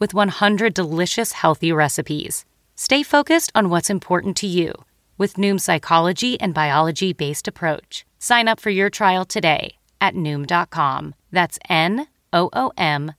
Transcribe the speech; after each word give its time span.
with 0.00 0.12
100 0.12 0.74
delicious 0.74 1.32
healthy 1.32 1.70
recipes. 1.70 2.44
Stay 2.74 3.04
focused 3.04 3.52
on 3.54 3.68
what's 3.68 3.90
important 3.90 4.36
to 4.38 4.46
you 4.48 4.72
with 5.18 5.34
Noom's 5.34 5.62
psychology 5.62 6.40
and 6.40 6.54
biology 6.54 7.12
based 7.12 7.46
approach. 7.46 8.06
Sign 8.18 8.48
up 8.48 8.58
for 8.58 8.70
your 8.70 8.90
trial 8.90 9.24
today 9.24 9.76
at 10.00 10.14
Noom.com. 10.14 11.14
That's 11.30 11.58
N 11.68 12.06
O 12.32 12.48
O 12.52 12.72
M 12.76 13.12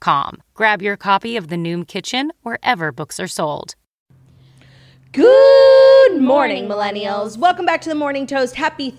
com. 0.00 0.42
Grab 0.54 0.82
your 0.82 0.96
copy 0.96 1.36
of 1.36 1.48
The 1.48 1.56
Noom 1.56 1.86
Kitchen 1.86 2.32
wherever 2.42 2.92
books 2.92 3.18
are 3.18 3.28
sold. 3.28 3.74
Good 5.12 6.20
morning, 6.20 6.66
millennials. 6.66 7.36
Welcome 7.36 7.66
back 7.66 7.80
to 7.82 7.88
the 7.88 7.94
Morning 7.94 8.26
Toast. 8.26 8.56
Happy 8.56 8.90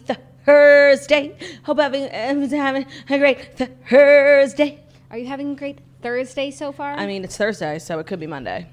Thursday. 0.46 1.36
Hope 1.64 1.80
having, 1.80 2.04
everyone's 2.06 2.54
having 2.54 2.86
a 3.10 3.18
great 3.18 3.58
Thursday. 3.58 4.84
Are 5.12 5.18
you 5.18 5.28
having 5.28 5.52
a 5.52 5.56
great 5.56 5.80
Thursday 6.06 6.52
so 6.52 6.72
far? 6.72 6.92
I 6.92 7.08
mean, 7.08 7.24
it's 7.24 7.36
Thursday, 7.36 7.80
so 7.80 7.98
it 7.98 8.06
could 8.06 8.20
be 8.20 8.28
Monday. 8.28 8.68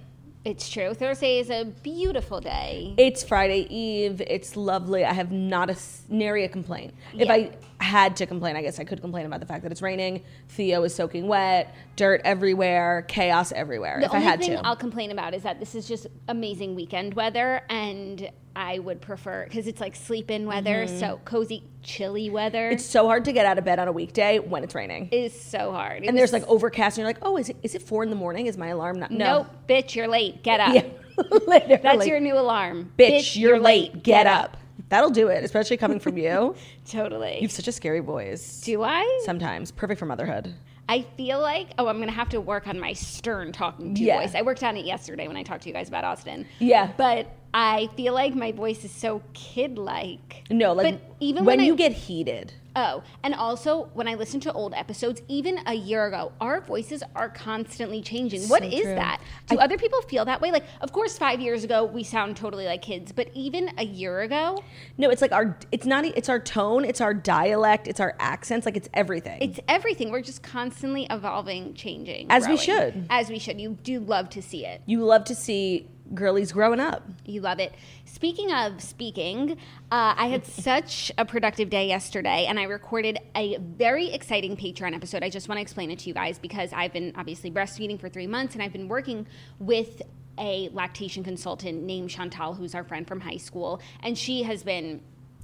It's 0.44 0.68
true. 0.68 0.92
Thursday 0.92 1.38
is 1.38 1.48
a 1.48 1.64
beautiful 1.64 2.42
day. 2.42 2.92
It's 2.98 3.22
Friday 3.22 3.66
Eve. 3.74 4.20
It's 4.26 4.54
lovely. 4.54 5.02
I 5.06 5.14
have 5.14 5.32
not 5.32 5.70
a 5.70 5.76
nary 6.10 6.44
a 6.44 6.48
complaint. 6.50 6.92
If 7.14 7.28
Yeah. 7.28 7.32
I 7.32 7.50
had 7.82 8.16
to 8.16 8.26
complain, 8.26 8.56
I 8.56 8.62
guess 8.62 8.78
I 8.78 8.84
could 8.84 9.00
complain 9.00 9.26
about 9.26 9.40
the 9.40 9.46
fact 9.46 9.62
that 9.62 9.72
it's 9.72 9.82
raining. 9.82 10.22
Theo 10.48 10.82
is 10.84 10.94
soaking 10.94 11.26
wet, 11.26 11.74
dirt 11.96 12.20
everywhere, 12.24 13.04
chaos 13.08 13.52
everywhere. 13.52 13.98
The 14.00 14.06
if 14.06 14.12
I 14.12 14.16
only 14.16 14.26
had 14.26 14.40
thing 14.40 14.50
to. 14.56 14.66
I'll 14.66 14.76
complain 14.76 15.10
about 15.10 15.34
is 15.34 15.42
that 15.42 15.60
this 15.60 15.74
is 15.74 15.86
just 15.86 16.06
amazing 16.28 16.74
weekend 16.74 17.14
weather, 17.14 17.62
and 17.68 18.30
I 18.54 18.78
would 18.78 19.00
prefer 19.00 19.44
because 19.44 19.66
it's 19.66 19.80
like 19.80 19.96
sleep-in 19.96 20.46
weather, 20.46 20.86
so 20.86 21.20
cozy, 21.24 21.64
chilly 21.82 22.30
weather. 22.30 22.66
Mm-hmm. 22.66 22.74
it's 22.74 22.84
so 22.84 23.06
hard 23.06 23.24
to 23.24 23.32
get 23.32 23.46
out 23.46 23.58
of 23.58 23.64
bed 23.64 23.78
on 23.78 23.88
a 23.88 23.92
weekday 23.92 24.38
when 24.38 24.62
it's 24.62 24.74
raining. 24.74 25.08
It's 25.10 25.40
so 25.40 25.72
hard. 25.72 26.04
It 26.04 26.08
and 26.08 26.16
there's 26.16 26.32
like 26.32 26.46
overcast, 26.48 26.98
and 26.98 27.02
you're 27.02 27.08
like, 27.08 27.22
oh, 27.22 27.36
is 27.36 27.48
it, 27.48 27.56
is 27.62 27.74
it 27.74 27.82
four 27.82 28.02
in 28.02 28.10
the 28.10 28.16
morning? 28.16 28.46
Is 28.46 28.56
my 28.56 28.68
alarm 28.68 28.98
not? 28.98 29.10
No. 29.10 29.38
nope, 29.38 29.46
bitch, 29.68 29.94
you're 29.94 30.08
late. 30.08 30.42
Get 30.42 30.60
up. 30.60 30.74
Yeah, 31.14 31.24
literally. 31.46 31.76
That's 31.82 32.06
your 32.06 32.20
new 32.20 32.38
alarm. 32.38 32.90
bitch, 32.98 33.36
you're, 33.36 33.60
late. 33.60 34.02
Get 34.02 34.26
up. 34.26 34.56
That'll 34.92 35.08
do 35.08 35.28
it, 35.28 35.42
especially 35.42 35.78
coming 35.78 35.98
from 35.98 36.18
you. 36.18 36.54
Totally. 36.86 37.36
You 37.36 37.42
have 37.48 37.50
such 37.50 37.66
a 37.66 37.72
scary 37.72 38.00
voice. 38.00 38.60
Do 38.60 38.82
I? 38.82 39.22
Sometimes 39.24 39.70
perfect 39.70 39.98
for 39.98 40.04
motherhood. 40.04 40.52
I 40.86 41.06
feel 41.16 41.40
like 41.40 41.68
oh, 41.78 41.86
I'm 41.86 41.98
gonna 41.98 42.12
have 42.12 42.28
to 42.28 42.42
work 42.42 42.66
on 42.66 42.78
my 42.78 42.92
stern 42.92 43.52
talking 43.52 43.94
to 43.94 44.02
Yeah. 44.02 44.20
voice. 44.20 44.34
I 44.34 44.42
worked 44.42 44.62
on 44.62 44.76
it 44.76 44.84
yesterday 44.84 45.28
when 45.28 45.38
I 45.38 45.44
talked 45.44 45.62
to 45.62 45.70
you 45.70 45.74
guys 45.74 45.88
about 45.88 46.04
Austin. 46.04 46.46
Yeah. 46.58 46.92
but 46.98 47.26
I 47.54 47.88
feel 47.96 48.12
like 48.12 48.34
my 48.34 48.52
voice 48.52 48.84
is 48.84 48.90
so 48.90 49.22
kid-like. 49.32 50.44
No, 50.50 50.74
like 50.74 50.94
but 51.00 51.16
even 51.20 51.46
when, 51.46 51.56
when, 51.58 51.66
you 51.66 51.74
get 51.74 51.92
heated. 51.92 52.52
Oh, 52.76 53.02
and 53.22 53.34
also 53.34 53.84
when 53.94 54.08
I 54.08 54.14
listen 54.14 54.40
to 54.40 54.52
old 54.52 54.74
episodes, 54.74 55.22
even 55.28 55.60
a 55.66 55.74
year 55.74 56.06
ago, 56.06 56.32
our 56.40 56.60
voices 56.60 57.02
are 57.14 57.28
constantly 57.28 58.02
changing. 58.02 58.42
What 58.48 58.62
So 58.62 58.68
is 58.68 58.82
true. 58.82 58.94
that? 58.94 59.20
Do 59.48 59.58
other 59.58 59.76
people 59.78 60.00
feel 60.02 60.24
that 60.24 60.40
way? 60.40 60.50
Like, 60.50 60.64
of 60.80 60.92
course, 60.92 61.16
five 61.18 61.40
years 61.40 61.64
ago 61.64 61.84
we 61.84 62.02
sound 62.02 62.36
totally 62.36 62.66
like 62.66 62.82
kids, 62.82 63.12
but 63.12 63.28
even 63.34 63.70
a 63.78 63.84
year 63.84 64.20
ago, 64.20 64.62
No, 64.98 65.10
it's 65.10 65.22
like 65.22 65.32
our. 65.32 65.56
It's 65.70 65.86
not. 65.86 66.04
It's 66.04 66.28
our 66.28 66.40
tone. 66.40 66.84
It's 66.84 67.00
our 67.00 67.14
dialect. 67.14 67.86
It's 67.88 68.00
our 68.00 68.14
accents. 68.18 68.66
Like 68.66 68.76
it's 68.76 68.88
everything. 68.94 69.40
it's 69.42 69.60
everything. 69.68 70.10
We're 70.10 70.22
just 70.22 70.42
constantly 70.42 71.06
evolving, 71.10 71.74
changing, 71.74 72.26
As 72.30 72.48
we 72.48 72.56
should. 72.56 73.06
As 73.10 73.28
we 73.28 73.38
should. 73.38 73.60
You 73.60 73.76
do 73.82 74.00
love 74.00 74.28
to 74.30 74.42
see 74.42 74.64
it. 74.66 74.82
you 74.86 75.04
love 75.04 75.24
to 75.24 75.34
see 75.34 75.86
girlies 76.14 76.52
growing 76.52 76.80
up. 76.80 77.02
You 77.24 77.40
love 77.40 77.58
it. 77.58 77.74
Speaking 78.04 78.52
of 78.52 78.80
speaking, 78.82 79.52
uh, 79.90 80.14
I 80.16 80.26
had 80.28 80.46
such 80.62 81.10
a 81.18 81.24
productive 81.24 81.70
day 81.70 81.88
yesterday, 81.88 82.46
and 82.48 82.58
I 82.58 82.64
recorded 82.64 83.18
a 83.34 83.58
very 83.58 84.12
exciting 84.12 84.56
Patreon 84.56 84.94
episode. 84.94 85.22
I 85.22 85.30
just 85.30 85.48
want 85.48 85.58
to 85.58 85.62
explain 85.62 85.90
it 85.90 86.00
to 86.00 86.08
you 86.08 86.14
guys 86.14 86.38
because 86.38 86.72
I've 86.72 86.92
been 86.92 87.12
obviously 87.16 87.50
breastfeeding 87.50 88.00
for 88.00 88.08
three 88.08 88.26
months, 88.26 88.54
and 88.54 88.62
I've 88.62 88.72
been 88.72 88.88
working 88.88 89.26
with 89.58 90.02
a 90.38 90.70
lactation 90.72 91.22
consultant 91.22 91.82
named 91.82 92.10
Chantal, 92.10 92.54
who's 92.54 92.74
our 92.74 92.84
friend 92.84 93.06
from 93.06 93.20
high 93.20 93.36
school, 93.36 93.80
and 94.02 94.16
she 94.16 94.42
has 94.42 94.62
been 94.62 95.02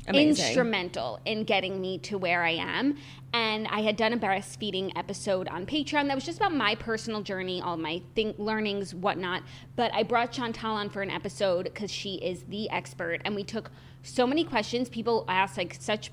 Amazing. 0.09 0.47
instrumental 0.47 1.21
in 1.25 1.45
getting 1.45 1.81
me 1.81 1.99
to 1.99 2.19
where 2.19 2.43
I 2.43 2.53
am. 2.53 2.97
And 3.33 3.67
I 3.69 3.81
had 3.81 3.97
done 3.97 4.13
a 4.13 4.19
breastfeeding 4.19 4.91
episode 4.97 5.49
on 5.49 5.67
Patreon 5.67 6.09
that 6.09 6.15
was 6.15 6.25
just 6.25 6.39
about 6.39 6.55
my 6.55 6.75
personal 6.75 7.21
journey, 7.23 7.61
all 7.61 7.77
my 7.77 8.03
think 8.15 8.39
learnings, 8.39 8.95
whatnot. 8.95 9.43
But 9.77 9.93
I 9.93 10.03
brought 10.03 10.33
Chantal 10.33 10.75
on 10.75 10.89
for 10.89 11.03
an 11.03 11.11
episode 11.11 11.65
because 11.65 11.91
she 11.93 12.15
is 12.17 12.45
the 12.49 12.71
expert, 12.71 13.21
and 13.25 13.35
we 13.35 13.45
took 13.45 13.71
so 14.03 14.27
many 14.27 14.45
questions. 14.45 14.89
People 14.89 15.25
asked 15.29 15.59
like 15.59 15.77
such 15.79 16.11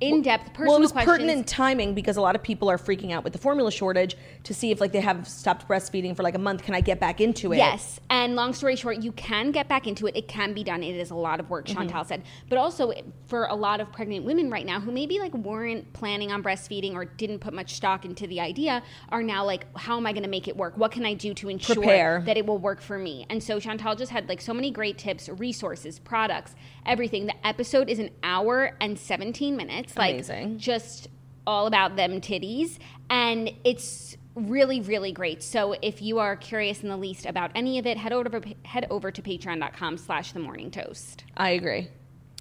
in-depth 0.00 0.52
personal 0.52 0.68
well, 0.68 0.76
it 0.78 0.80
was 0.80 0.92
questions. 0.92 1.12
pertinent 1.18 1.46
timing 1.46 1.94
because 1.94 2.16
a 2.16 2.20
lot 2.20 2.34
of 2.36 2.42
people 2.42 2.70
are 2.70 2.78
freaking 2.78 3.12
out 3.12 3.24
with 3.24 3.32
the 3.32 3.38
formula 3.38 3.70
shortage 3.70 4.16
to 4.44 4.54
see 4.54 4.70
if 4.70 4.80
like 4.80 4.92
they 4.92 5.00
have 5.00 5.26
stopped 5.26 5.66
breastfeeding 5.68 6.14
for 6.16 6.22
like 6.22 6.34
a 6.34 6.38
month. 6.38 6.62
Can 6.62 6.74
I 6.74 6.80
get 6.80 7.00
back 7.00 7.20
into 7.20 7.52
it? 7.52 7.56
Yes, 7.56 7.98
and 8.10 8.36
long 8.36 8.52
story 8.52 8.76
short, 8.76 9.02
you 9.02 9.12
can 9.12 9.50
get 9.50 9.68
back 9.68 9.86
into 9.86 10.06
it. 10.06 10.16
It 10.16 10.28
can 10.28 10.54
be 10.54 10.62
done. 10.62 10.82
It 10.82 10.94
is 10.96 11.10
a 11.10 11.14
lot 11.14 11.40
of 11.40 11.50
work, 11.50 11.66
Mm-hmm. 11.66 11.78
Chantal 11.78 12.04
said. 12.04 12.22
But 12.48 12.58
also 12.58 12.92
for 13.26 13.46
a 13.46 13.54
lot 13.54 13.80
of 13.80 13.92
pregnant 13.92 14.24
women 14.24 14.50
right 14.50 14.64
now 14.64 14.80
who 14.80 14.92
maybe 14.92 15.18
like 15.18 15.34
weren't 15.34 15.92
planning 15.92 16.30
on 16.32 16.42
breastfeeding 16.42 16.94
or 16.94 17.04
didn't 17.04 17.40
put 17.40 17.52
much 17.52 17.74
stock 17.74 18.04
into 18.04 18.26
the 18.26 18.40
idea 18.40 18.82
are 19.10 19.22
now 19.22 19.44
like, 19.44 19.66
how 19.76 19.96
am 19.96 20.06
I 20.06 20.12
going 20.12 20.22
to 20.22 20.28
make 20.28 20.48
it 20.48 20.56
work? 20.56 20.76
What 20.76 20.92
can 20.92 21.04
I 21.04 21.14
do 21.14 21.34
to 21.34 21.48
ensure 21.48 21.74
Prepare. 21.76 22.22
that 22.26 22.36
it 22.36 22.46
will 22.46 22.58
work 22.58 22.80
for 22.80 22.98
me? 22.98 23.26
And 23.28 23.42
so 23.42 23.58
Chantal 23.58 23.96
just 23.96 24.12
had 24.12 24.28
like 24.28 24.40
so 24.40 24.54
many 24.54 24.70
great 24.70 24.96
tips, 24.98 25.28
resources, 25.28 25.98
products, 25.98 26.54
everything. 26.86 27.26
The 27.26 27.46
episode 27.46 27.88
is 27.88 27.98
an 27.98 28.10
hour 28.22 28.76
and 28.80 28.98
17 28.98 29.56
minutes. 29.56 29.87
It's 29.96 30.28
like 30.28 30.56
just 30.56 31.08
all 31.46 31.66
about 31.66 31.96
them 31.96 32.20
titties 32.20 32.78
and 33.08 33.50
it's 33.64 34.16
really 34.34 34.80
really 34.82 35.10
great 35.12 35.42
so 35.42 35.74
if 35.82 36.00
you 36.02 36.18
are 36.18 36.36
curious 36.36 36.82
in 36.82 36.88
the 36.88 36.96
least 36.96 37.26
about 37.26 37.50
any 37.54 37.78
of 37.78 37.86
it 37.86 37.96
head 37.96 38.12
over 38.12 38.28
to 38.28 38.54
head 38.64 38.86
over 38.90 39.10
to 39.10 39.22
patreon.com 39.22 39.96
slash 39.96 40.32
the 40.32 40.38
morning 40.38 40.70
toast 40.70 41.24
I 41.36 41.50
agree. 41.50 41.88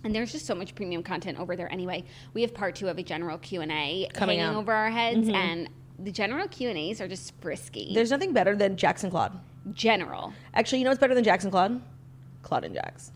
and 0.04 0.14
there's 0.14 0.32
just 0.32 0.46
so 0.46 0.54
much 0.54 0.76
premium 0.76 1.02
content 1.04 1.40
over 1.40 1.56
there 1.56 1.72
anyway 1.72 2.04
we 2.34 2.42
have 2.42 2.54
part 2.54 2.76
two 2.76 2.90
of 2.90 2.98
a 3.00 3.04
general 3.04 3.38
q&a 3.38 4.10
Coming 4.14 4.42
out. 4.42 4.56
over 4.56 4.74
our 4.74 4.92
heads 4.92 5.28
mm-hmm. 5.28 5.36
and 5.36 5.70
the 6.00 6.12
general 6.12 6.48
q&a's 6.50 7.00
are 7.02 7.08
just 7.08 7.34
frisky 7.42 7.92
There's 7.96 8.12
nothing 8.12 8.34
better 8.34 8.56
than 8.56 8.76
Jackson 8.78 9.10
Claude. 9.10 9.40
general 9.74 10.34
Actually, 10.54 10.80
you 10.80 10.84
know 10.84 10.92
what's 10.92 11.00
better 11.00 11.16
than 11.16 11.24
Jackson 11.24 11.50
Claude? 11.50 11.82
Claude 12.44 12.66
and 12.66 12.76
Jax. 12.76 13.12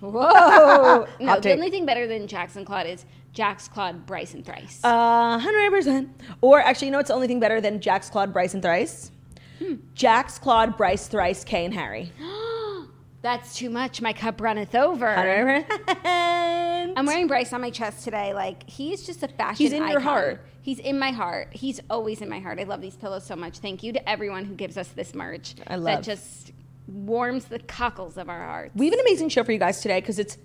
whoa 0.00 1.06
no 1.20 1.40
the 1.40 1.52
only 1.52 1.70
thing 1.70 1.86
better 1.86 2.06
than 2.06 2.26
jackson 2.26 2.64
claude 2.64 2.86
is 2.86 3.04
jax 3.32 3.68
claude 3.68 4.06
bryce 4.06 4.34
and 4.34 4.44
thrice 4.44 4.80
Uh, 4.84 5.38
hundred 5.38 5.70
percent. 5.70 6.08
Or 6.40 6.60
actually, 6.60 6.88
you 6.88 6.92
know 6.92 6.98
what's 6.98 7.08
the 7.08 7.14
only 7.14 7.26
thing 7.28 7.40
better 7.40 7.60
than 7.60 7.80
Jack's 7.80 8.10
Claude, 8.10 8.32
Bryce, 8.32 8.54
and 8.54 8.62
Thrice? 8.62 9.10
Hmm. 9.58 9.74
Jax, 9.94 10.38
Claude, 10.38 10.76
Bryce, 10.76 11.06
Thrice, 11.06 11.44
Kay, 11.44 11.64
and 11.66 11.74
Harry. 11.74 12.12
that's 13.22 13.54
too 13.54 13.68
much 13.70 14.00
my 14.00 14.12
cup 14.12 14.40
runneth 14.40 14.74
over 14.74 15.06
100%. 15.06 16.94
I'm 16.96 17.06
wearing 17.06 17.26
Bryce 17.26 17.52
on 17.52 17.60
my 17.60 17.70
chest 17.70 18.04
today. 18.04 18.32
Like 18.34 18.68
he's 18.68 19.04
just 19.06 19.22
a 19.22 19.28
fashion. 19.28 19.56
He's 19.64 19.72
in 19.72 19.86
your 19.88 20.00
heart. 20.00 20.40
He's 20.62 20.78
in 20.78 20.98
my 20.98 21.10
heart. 21.10 21.48
He's 21.52 21.80
always 21.88 22.20
in 22.20 22.28
my 22.28 22.40
heart. 22.40 22.58
I 22.58 22.64
love 22.64 22.80
these 22.80 22.96
pillows 22.96 23.24
so 23.24 23.36
much. 23.36 23.58
Thank 23.58 23.82
you 23.82 23.92
to 23.92 24.08
everyone 24.08 24.44
who 24.44 24.54
gives 24.54 24.76
us 24.76 24.88
this 24.88 25.14
merch. 25.14 25.54
I 25.66 25.76
love 25.76 25.84
that 25.84 26.02
just 26.02 26.52
warms 26.86 27.44
the 27.46 27.58
cockles 27.60 28.16
of 28.16 28.28
our 28.28 28.44
hearts. 28.44 28.74
We 28.74 28.86
have 28.86 28.94
an 28.94 29.00
amazing 29.00 29.28
show 29.28 29.44
for 29.44 29.52
you 29.52 29.58
guys 29.58 29.80
today 29.80 30.00
because 30.00 30.18
it's 30.18 30.36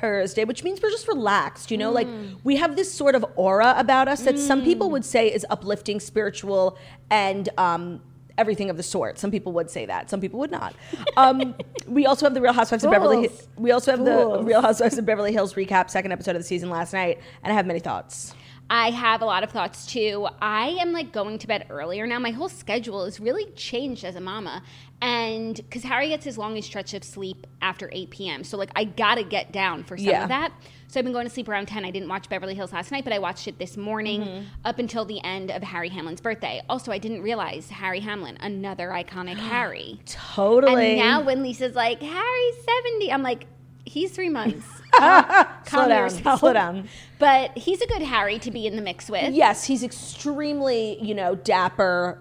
Thursday, 0.00 0.44
which 0.44 0.62
means 0.64 0.82
we're 0.82 0.90
just 0.90 1.08
relaxed. 1.08 1.70
You 1.70 1.78
know, 1.78 1.90
like 1.90 2.06
Mm. 2.06 2.36
we 2.44 2.56
have 2.56 2.76
this 2.76 2.92
sort 2.92 3.14
of 3.14 3.24
aura 3.36 3.74
about 3.76 4.08
us 4.08 4.22
that 4.22 4.38
some 4.38 4.62
people 4.62 4.90
would 4.90 5.04
say 5.04 5.32
is 5.32 5.46
uplifting, 5.50 6.00
spiritual, 6.00 6.76
and 7.10 7.48
um, 7.58 8.00
everything 8.36 8.68
of 8.70 8.76
the 8.76 8.82
sort. 8.82 9.18
Some 9.18 9.30
people 9.30 9.52
would 9.52 9.70
say 9.70 9.86
that. 9.86 10.10
Some 10.10 10.20
people 10.20 10.40
would 10.40 10.50
not. 10.50 10.74
Um, 11.16 11.54
we 11.86 12.04
also 12.06 12.26
have 12.26 12.34
the 12.34 12.40
Real 12.40 12.52
Housewives 12.52 12.84
of 12.84 12.90
Beverly. 12.90 13.28
Fools. 13.28 13.48
We 13.56 13.70
also 13.70 13.90
have 13.92 14.04
the 14.04 14.42
Real 14.42 14.60
Housewives 14.60 14.98
of 14.98 15.06
Beverly 15.06 15.32
Hills 15.32 15.54
recap, 15.54 15.88
second 15.90 16.12
episode 16.12 16.34
of 16.36 16.42
the 16.42 16.48
season 16.48 16.68
last 16.70 16.92
night, 16.92 17.20
and 17.42 17.52
I 17.52 17.56
have 17.56 17.66
many 17.66 17.80
thoughts. 17.80 18.34
I 18.70 18.90
have 18.90 19.20
a 19.20 19.26
lot 19.26 19.44
of 19.44 19.50
thoughts 19.50 19.84
too. 19.84 20.26
I 20.40 20.68
am 20.80 20.92
like 20.92 21.12
going 21.12 21.38
to 21.38 21.46
bed 21.46 21.66
earlier 21.68 22.06
now. 22.06 22.18
My 22.18 22.30
whole 22.30 22.48
schedule 22.48 23.04
has 23.04 23.20
really 23.20 23.44
changed 23.52 24.04
as 24.04 24.16
a 24.16 24.20
mama. 24.22 24.62
And 25.04 25.56
because 25.56 25.82
Harry 25.82 26.08
gets 26.08 26.24
his 26.24 26.38
longest 26.38 26.66
stretch 26.68 26.94
of 26.94 27.04
sleep 27.04 27.46
after 27.60 27.90
8 27.92 28.10
p.m. 28.10 28.42
So, 28.44 28.56
like, 28.56 28.70
I 28.74 28.84
got 28.84 29.16
to 29.16 29.22
get 29.22 29.52
down 29.52 29.84
for 29.84 29.98
some 29.98 30.06
Yeah. 30.06 30.22
of 30.22 30.28
that. 30.30 30.52
So, 30.88 30.98
I've 30.98 31.04
been 31.04 31.12
going 31.12 31.26
to 31.26 31.32
sleep 31.32 31.48
around 31.48 31.66
10. 31.66 31.84
I 31.84 31.90
didn't 31.90 32.08
watch 32.08 32.28
Beverly 32.30 32.54
Hills 32.54 32.72
last 32.72 32.90
night, 32.90 33.04
but 33.04 33.12
I 33.12 33.18
watched 33.18 33.46
it 33.46 33.58
this 33.58 33.76
morning 33.76 34.22
Mm-hmm. 34.22 34.44
up 34.64 34.78
until 34.78 35.04
the 35.04 35.22
end 35.22 35.50
of 35.50 35.62
Harry 35.62 35.90
Hamlin's 35.90 36.20
birthday. 36.22 36.62
Also, 36.70 36.90
I 36.90 36.98
didn't 36.98 37.20
realize 37.22 37.68
Harry 37.68 38.00
Hamlin, 38.00 38.38
another 38.40 38.88
iconic 38.88 39.36
Harry. 39.50 40.00
Totally. 40.06 40.92
And 40.92 40.96
now 40.98 41.20
when 41.22 41.42
Lisa's 41.42 41.74
like, 41.74 42.00
Harry's 42.00 42.54
70, 42.84 43.12
I'm 43.12 43.22
like, 43.22 43.46
he's 43.84 44.10
three 44.12 44.30
months. 44.30 44.66
Calm 44.92 45.46
slow 45.66 45.88
down. 45.88 46.02
yourself. 46.04 46.40
Slow 46.40 46.52
down. 46.54 46.88
But 47.18 47.56
he's 47.58 47.80
a 47.82 47.86
good 47.86 48.02
Harry 48.02 48.38
to 48.38 48.50
be 48.50 48.66
in 48.66 48.76
the 48.76 48.82
mix 48.82 49.10
with. 49.10 49.34
Yes, 49.34 49.64
he's 49.64 49.82
extremely, 49.82 50.98
you 51.02 51.14
know, 51.14 51.34
dapper, 51.34 52.18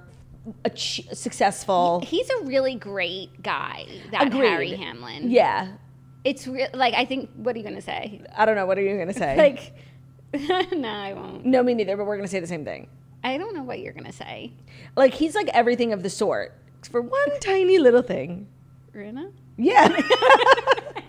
ach- 0.65 1.01
successful. 1.13 2.01
He's 2.05 2.29
a 2.29 2.43
really 2.45 2.75
great 2.75 3.41
guy, 3.41 3.85
that 4.11 4.27
Agreed. 4.27 4.47
Harry 4.49 4.69
Hamlin. 4.75 5.29
Yeah. 5.31 5.73
It's 6.23 6.47
re- 6.47 6.67
like, 6.73 6.93
I 6.93 7.05
think, 7.05 7.29
what 7.35 7.55
are 7.55 7.59
you 7.59 7.63
going 7.63 7.75
to 7.75 7.81
say? 7.81 8.21
I 8.35 8.45
don't 8.45 8.55
know. 8.55 8.65
What 8.65 8.77
are 8.77 8.81
you 8.81 8.95
going 8.95 9.07
to 9.07 9.13
say? 9.13 9.35
Like, 9.37 9.73
no, 10.73 10.87
I 10.89 11.13
won't. 11.13 11.45
no, 11.45 11.61
me 11.61 11.75
neither, 11.75 11.95
but 11.95 12.05
we're 12.05 12.15
going 12.17 12.27
to 12.27 12.31
say 12.31 12.39
the 12.39 12.47
same 12.47 12.65
thing. 12.65 12.87
I 13.23 13.37
don't 13.37 13.53
know 13.55 13.61
what 13.63 13.79
you're 13.79 13.93
going 13.93 14.05
to 14.05 14.11
say. 14.11 14.51
Like, 14.95 15.13
he's 15.13 15.35
like 15.35 15.47
everything 15.49 15.93
of 15.93 16.01
the 16.01 16.09
sort 16.09 16.55
for 16.89 17.01
one 17.01 17.39
tiny 17.39 17.77
little 17.77 18.01
thing. 18.01 18.47
Rinna? 18.95 19.31
Yeah. 19.57 19.89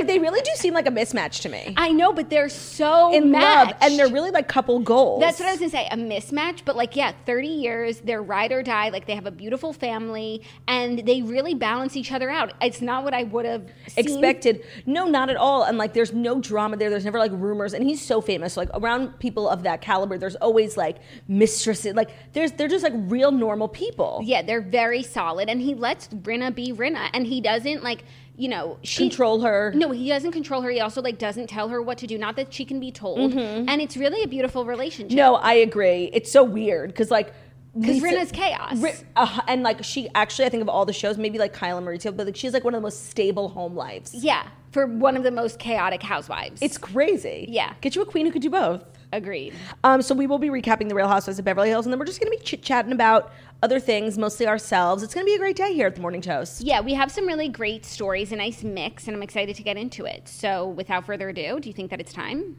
like, 0.00 0.06
they 0.06 0.18
really 0.18 0.40
do 0.42 0.50
seem 0.54 0.74
like 0.74 0.86
a 0.86 0.90
mismatch 0.90 1.42
to 1.42 1.48
me. 1.48 1.74
I 1.76 1.92
know, 1.92 2.12
but 2.12 2.30
they're 2.30 2.48
so 2.48 3.12
in 3.12 3.32
love, 3.32 3.72
and 3.80 3.98
they're 3.98 4.08
really 4.08 4.30
like 4.30 4.48
couple 4.48 4.78
goals. 4.80 5.20
That's 5.20 5.40
what 5.40 5.48
I 5.48 5.52
was 5.52 5.60
gonna 5.60 5.70
say, 5.70 5.88
a 5.90 5.96
mismatch, 5.96 6.62
but 6.64 6.76
like, 6.76 6.96
yeah, 6.96 7.12
30 7.24 7.48
years, 7.48 8.00
they're 8.00 8.22
ride 8.22 8.52
or 8.52 8.62
die. 8.62 8.90
Like, 8.90 9.06
they 9.06 9.14
have 9.14 9.26
a 9.26 9.30
beautiful 9.30 9.72
family, 9.72 10.42
and 10.68 10.98
they 11.00 11.22
really 11.22 11.54
balance 11.54 11.96
each 11.96 12.12
other 12.12 12.30
out. 12.30 12.52
It's 12.60 12.80
not 12.80 13.04
what 13.04 13.14
I 13.14 13.24
would 13.24 13.44
have 13.44 13.68
expected. 13.96 14.64
No, 14.86 15.06
not 15.06 15.30
at 15.30 15.36
all. 15.36 15.64
And 15.64 15.78
like, 15.78 15.94
there's 15.94 16.12
no 16.12 16.40
drama 16.40 16.76
there. 16.76 16.90
There's 16.90 17.04
never 17.04 17.18
like 17.18 17.32
rumors. 17.34 17.74
And 17.74 17.84
he's 17.84 18.00
so 18.00 18.20
famous. 18.20 18.56
Like 18.56 18.70
around 18.74 19.18
people 19.18 19.48
of 19.48 19.62
that 19.64 19.80
caliber, 19.80 20.18
there's 20.18 20.36
always 20.36 20.76
like 20.76 20.98
mistresses. 21.28 21.94
Like 21.94 22.10
there's 22.32 22.52
they're 22.52 22.68
just 22.68 22.84
like 22.84 22.94
real 22.96 23.32
normal 23.32 23.68
people. 23.68 24.20
Yeah, 24.24 24.42
they're 24.42 24.60
very 24.60 25.02
solid, 25.02 25.48
and 25.48 25.60
he 25.60 25.74
lets 25.74 26.08
Rinna 26.08 26.54
be 26.54 26.72
Rinna, 26.72 27.08
and 27.12 27.26
he 27.26 27.40
doesn't 27.40 27.82
like, 27.82 28.04
you 28.36 28.48
know, 28.48 28.78
she 28.82 29.08
Control 29.08 29.40
her. 29.40 29.72
No, 29.74 29.90
he 29.90 30.08
doesn't 30.08 30.32
control 30.32 30.60
her. 30.62 30.70
He 30.70 30.80
also 30.80 31.00
like 31.02 31.18
doesn't 31.18 31.48
tell 31.48 31.68
her 31.68 31.80
what 31.80 31.98
to 31.98 32.06
do. 32.06 32.18
Not 32.18 32.36
that 32.36 32.52
she 32.52 32.64
can 32.64 32.80
be 32.80 32.90
told, 32.92 33.32
and 33.32 33.80
it's 33.80 33.96
really 33.96 34.22
a 34.22 34.28
beautiful 34.28 34.64
relationship. 34.64 35.10
Mm-hmm. 35.10 35.16
No, 35.16 35.36
I 35.36 35.54
agree. 35.54 36.10
It's 36.12 36.30
so 36.30 36.44
weird 36.44 36.90
because 36.90 37.10
like. 37.10 37.32
because 37.78 38.02
Rinna's 38.02 38.30
chaos. 38.32 38.76
Ri- 38.78 38.92
uh, 39.16 39.40
and 39.48 39.62
like 39.62 39.82
she 39.84 40.08
actually, 40.14 40.46
I 40.46 40.48
think 40.50 40.62
of 40.62 40.68
all 40.68 40.84
the 40.84 40.92
shows, 40.92 41.16
maybe 41.18 41.38
like 41.38 41.52
Kyla 41.52 41.80
Mauricio, 41.82 42.16
but 42.16 42.26
like 42.26 42.36
she's 42.36 42.52
like 42.52 42.64
one 42.64 42.74
of 42.74 42.78
the 42.78 42.86
most 42.86 43.08
stable 43.10 43.48
home 43.48 43.74
lives. 43.74 44.14
yeah, 44.14 44.48
for 44.70 44.86
one 44.86 45.16
of 45.16 45.22
the 45.22 45.30
most 45.30 45.58
chaotic 45.58 46.02
housewives. 46.02 46.60
It's 46.60 46.76
crazy. 46.78 47.46
Yeah. 47.48 47.72
Get 47.80 47.94
you 47.96 48.02
a 48.02 48.06
queen 48.06 48.26
who 48.26 48.32
could 48.32 48.42
do 48.42 48.50
both. 48.50 48.84
agreed. 49.12 49.54
Um, 49.84 50.02
so 50.02 50.14
we 50.14 50.26
will 50.26 50.38
be 50.38 50.48
recapping 50.50 50.88
the 50.88 50.94
Real 50.94 51.08
Housewives 51.08 51.38
of 51.38 51.44
Beverly 51.44 51.68
Hills, 51.68 51.86
and 51.86 51.92
then 51.92 51.98
we're 51.98 52.04
just 52.06 52.20
going 52.20 52.30
to 52.30 52.36
be 52.36 52.44
chit 52.44 52.62
chatting 52.62 52.92
about 52.92 53.32
other 53.62 53.80
things, 53.80 54.18
mostly 54.18 54.46
ourselves. 54.46 55.02
It's 55.02 55.14
going 55.14 55.24
to 55.26 55.30
be 55.30 55.34
a 55.34 55.38
great 55.38 55.56
day 55.56 55.72
here 55.72 55.86
at 55.86 55.94
the 55.94 56.00
Morning 56.00 56.20
Toast. 56.20 56.60
Yeah, 56.60 56.80
we 56.80 56.94
have 56.94 57.10
some 57.10 57.26
really 57.26 57.48
great 57.48 57.84
stories, 57.84 58.32
a 58.32 58.36
nice 58.36 58.62
mix, 58.62 59.06
and 59.06 59.16
I'm 59.16 59.22
excited 59.22 59.56
to 59.56 59.62
get 59.62 59.76
into 59.76 60.04
it. 60.04 60.28
So, 60.28 60.68
without 60.68 61.06
further 61.06 61.30
ado, 61.30 61.58
do 61.60 61.68
you 61.68 61.72
think 61.72 61.90
that 61.90 62.00
it's 62.00 62.12
time? 62.12 62.56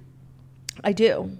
I 0.84 0.92
do. 0.94 1.38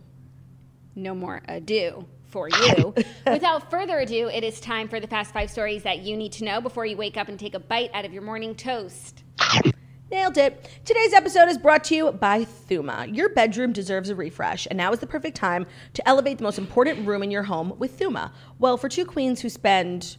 no 0.96 1.14
more 1.14 1.42
ado 1.48 2.06
for 2.26 2.50
you. 2.50 2.94
Without 3.26 3.72
further 3.72 4.00
ado, 4.00 4.28
it 4.28 4.44
is 4.44 4.60
time 4.60 4.90
for 4.90 5.00
the 5.00 5.08
fast 5.08 5.32
five 5.34 5.50
stories 5.50 5.84
that 5.84 6.00
you 6.00 6.18
need 6.18 6.34
to 6.34 6.44
know 6.44 6.60
before 6.60 6.86
you 6.86 6.98
wake 6.98 7.16
up 7.16 7.30
and 7.30 7.40
take 7.40 7.54
a 7.56 7.60
bite 7.60 7.90
out 7.94 8.04
of 8.04 8.12
your 8.12 8.22
morning 8.22 8.54
toast. 8.54 9.24
Nailed 10.10 10.38
it. 10.38 10.70
Today's 10.86 11.12
episode 11.12 11.50
is 11.50 11.58
brought 11.58 11.84
to 11.86 11.96
you 11.96 12.12
by 12.14 12.46
Thuma. 12.46 13.14
Your 13.14 13.28
bedroom 13.28 13.74
deserves 13.74 14.10
a 14.10 14.16
refresh, 14.16 14.66
and 14.70 14.78
now 14.78 14.94
is 14.94 15.00
the 15.00 15.08
perfect 15.08 15.36
time 15.36 15.66
to 15.96 16.08
elevate 16.08 16.38
the 16.38 16.46
most 16.46 16.58
important 16.58 17.06
room 17.06 17.24
in 17.24 17.30
your 17.30 17.44
home 17.44 17.74
with 17.78 18.00
Thuma. 18.00 18.32
Well, 18.58 18.78
for 18.78 18.88
two 18.88 19.04
queens 19.04 19.42
who 19.42 19.50
spend 19.50 20.16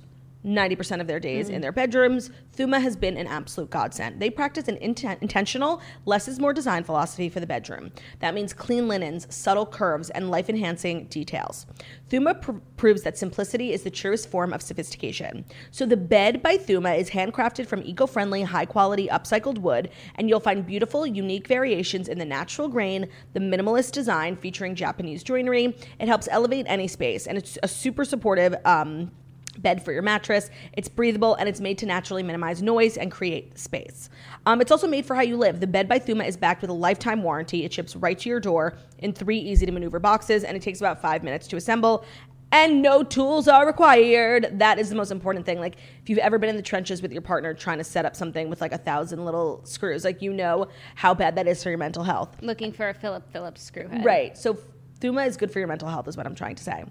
90% 0.48 1.00
of 1.00 1.06
their 1.06 1.20
days 1.20 1.48
in 1.48 1.60
their 1.60 1.72
bedrooms, 1.72 2.30
Thuma 2.56 2.80
has 2.80 2.96
been 2.96 3.16
an 3.16 3.26
absolute 3.26 3.70
godsend. 3.70 4.20
They 4.20 4.30
practice 4.30 4.66
an 4.66 4.76
inten- 4.76 5.20
intentional, 5.20 5.80
less 6.06 6.26
is 6.26 6.40
more 6.40 6.52
design 6.52 6.84
philosophy 6.84 7.28
for 7.28 7.40
the 7.40 7.46
bedroom. 7.46 7.92
That 8.20 8.34
means 8.34 8.52
clean 8.52 8.88
linens, 8.88 9.26
subtle 9.34 9.66
curves, 9.66 10.10
and 10.10 10.30
life 10.30 10.48
enhancing 10.48 11.04
details. 11.06 11.66
Thuma 12.10 12.40
pr- 12.40 12.52
proves 12.76 13.02
that 13.02 13.18
simplicity 13.18 13.72
is 13.72 13.82
the 13.82 13.90
truest 13.90 14.28
form 14.30 14.52
of 14.52 14.62
sophistication. 14.62 15.44
So, 15.70 15.84
the 15.84 15.96
bed 15.96 16.42
by 16.42 16.56
Thuma 16.56 16.98
is 16.98 17.10
handcrafted 17.10 17.66
from 17.66 17.82
eco 17.82 18.06
friendly, 18.06 18.42
high 18.42 18.66
quality, 18.66 19.08
upcycled 19.08 19.58
wood, 19.58 19.90
and 20.14 20.28
you'll 20.28 20.40
find 20.40 20.64
beautiful, 20.66 21.06
unique 21.06 21.46
variations 21.46 22.08
in 22.08 22.18
the 22.18 22.24
natural 22.24 22.68
grain, 22.68 23.08
the 23.34 23.40
minimalist 23.40 23.92
design 23.92 24.36
featuring 24.36 24.74
Japanese 24.74 25.22
joinery. 25.22 25.76
It 26.00 26.08
helps 26.08 26.28
elevate 26.30 26.66
any 26.68 26.88
space, 26.88 27.26
and 27.26 27.36
it's 27.36 27.58
a 27.62 27.68
super 27.68 28.04
supportive. 28.04 28.54
Um, 28.64 29.10
bed 29.58 29.84
for 29.84 29.92
your 29.92 30.02
mattress. 30.02 30.50
It's 30.72 30.88
breathable 30.88 31.34
and 31.34 31.48
it's 31.48 31.60
made 31.60 31.78
to 31.78 31.86
naturally 31.86 32.22
minimize 32.22 32.62
noise 32.62 32.96
and 32.96 33.10
create 33.10 33.58
space. 33.58 34.08
Um, 34.46 34.60
it's 34.60 34.70
also 34.70 34.86
made 34.86 35.04
for 35.04 35.14
how 35.14 35.22
you 35.22 35.36
live. 35.36 35.60
The 35.60 35.66
bed 35.66 35.88
by 35.88 35.98
Thuma 35.98 36.26
is 36.26 36.36
backed 36.36 36.62
with 36.62 36.70
a 36.70 36.74
lifetime 36.74 37.22
warranty. 37.22 37.64
It 37.64 37.72
ships 37.72 37.96
right 37.96 38.18
to 38.18 38.28
your 38.28 38.40
door 38.40 38.78
in 38.98 39.12
three 39.12 39.38
easy 39.38 39.66
to 39.66 39.72
maneuver 39.72 39.98
boxes 39.98 40.44
and 40.44 40.56
it 40.56 40.62
takes 40.62 40.80
about 40.80 41.00
five 41.02 41.22
minutes 41.22 41.46
to 41.48 41.56
assemble. 41.56 42.04
And 42.50 42.80
no 42.80 43.02
tools 43.02 43.46
are 43.46 43.66
required. 43.66 44.48
That 44.58 44.78
is 44.78 44.88
the 44.88 44.96
most 44.96 45.10
important 45.10 45.44
thing. 45.44 45.60
Like, 45.60 45.76
if 46.02 46.08
you've 46.08 46.18
ever 46.18 46.38
been 46.38 46.48
in 46.48 46.56
the 46.56 46.62
trenches 46.62 47.02
with 47.02 47.12
your 47.12 47.20
partner 47.20 47.52
trying 47.52 47.76
to 47.76 47.84
set 47.84 48.06
up 48.06 48.16
something 48.16 48.48
with 48.48 48.62
like 48.62 48.72
a 48.72 48.78
thousand 48.78 49.26
little 49.26 49.60
screws, 49.64 50.02
like, 50.02 50.22
you 50.22 50.32
know 50.32 50.68
how 50.94 51.12
bad 51.12 51.36
that 51.36 51.46
is 51.46 51.62
for 51.62 51.68
your 51.68 51.78
mental 51.78 52.02
health. 52.02 52.38
Looking 52.40 52.72
for 52.72 52.88
a 52.88 52.94
Philip 52.94 53.30
Phillips 53.32 53.70
screwhead. 53.70 54.02
Right. 54.02 54.38
So 54.38 54.56
Thuma 54.98 55.26
is 55.26 55.36
good 55.36 55.50
for 55.50 55.58
your 55.58 55.68
mental 55.68 55.88
health, 55.88 56.08
is 56.08 56.16
what 56.16 56.26
I'm 56.26 56.34
trying 56.34 56.54
to 56.54 56.64
say. 56.64 56.84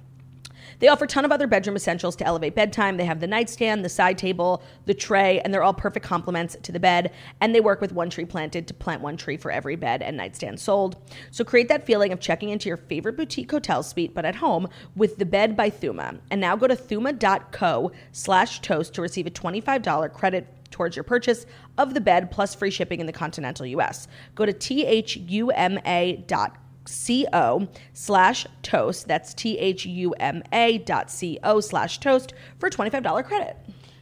They 0.79 0.87
offer 0.87 1.05
a 1.05 1.07
ton 1.07 1.25
of 1.25 1.31
other 1.31 1.47
bedroom 1.47 1.75
essentials 1.75 2.15
to 2.17 2.25
elevate 2.25 2.55
bedtime. 2.55 2.97
They 2.97 3.05
have 3.05 3.19
the 3.19 3.27
nightstand, 3.27 3.83
the 3.83 3.89
side 3.89 4.17
table, 4.17 4.63
the 4.85 4.93
tray, 4.93 5.39
and 5.41 5.53
they're 5.53 5.63
all 5.63 5.73
perfect 5.73 6.05
complements 6.05 6.55
to 6.61 6.71
the 6.71 6.79
bed. 6.79 7.11
And 7.41 7.53
they 7.53 7.61
work 7.61 7.81
with 7.81 7.91
One 7.91 8.09
Tree 8.09 8.25
Planted 8.25 8.67
to 8.67 8.73
plant 8.73 9.01
one 9.01 9.17
tree 9.17 9.37
for 9.37 9.51
every 9.51 9.75
bed 9.75 10.01
and 10.01 10.17
nightstand 10.17 10.59
sold. 10.59 10.97
So 11.31 11.43
create 11.43 11.69
that 11.69 11.85
feeling 11.85 12.11
of 12.11 12.19
checking 12.19 12.49
into 12.49 12.69
your 12.69 12.77
favorite 12.77 13.17
boutique 13.17 13.51
hotel 13.51 13.83
suite, 13.83 14.13
but 14.13 14.25
at 14.25 14.35
home 14.35 14.67
with 14.95 15.17
the 15.17 15.25
bed 15.25 15.55
by 15.55 15.69
Thuma. 15.69 16.19
And 16.31 16.41
now 16.41 16.55
go 16.55 16.67
to 16.67 16.75
thuma.co 16.75 17.91
slash 18.11 18.61
toast 18.61 18.93
to 18.95 19.01
receive 19.01 19.27
a 19.27 19.31
$25 19.31 20.13
credit 20.13 20.47
towards 20.71 20.95
your 20.95 21.03
purchase 21.03 21.45
of 21.77 21.93
the 21.93 22.01
bed 22.01 22.31
plus 22.31 22.53
free 22.53 22.71
shipping 22.71 22.99
in 22.99 23.05
the 23.05 23.13
continental 23.13 23.65
US. 23.65 24.07
Go 24.35 24.45
to 24.45 24.53
thuma.co 24.53 26.66
co 26.87 27.67
slash 27.93 28.47
toast 28.63 29.07
that's 29.07 29.33
t-h-u-m-a 29.33 30.77
dot 30.79 31.11
c-o 31.11 31.59
slash 31.59 31.99
toast 31.99 32.33
for 32.59 32.69
$25 32.69 33.23
credit 33.25 33.57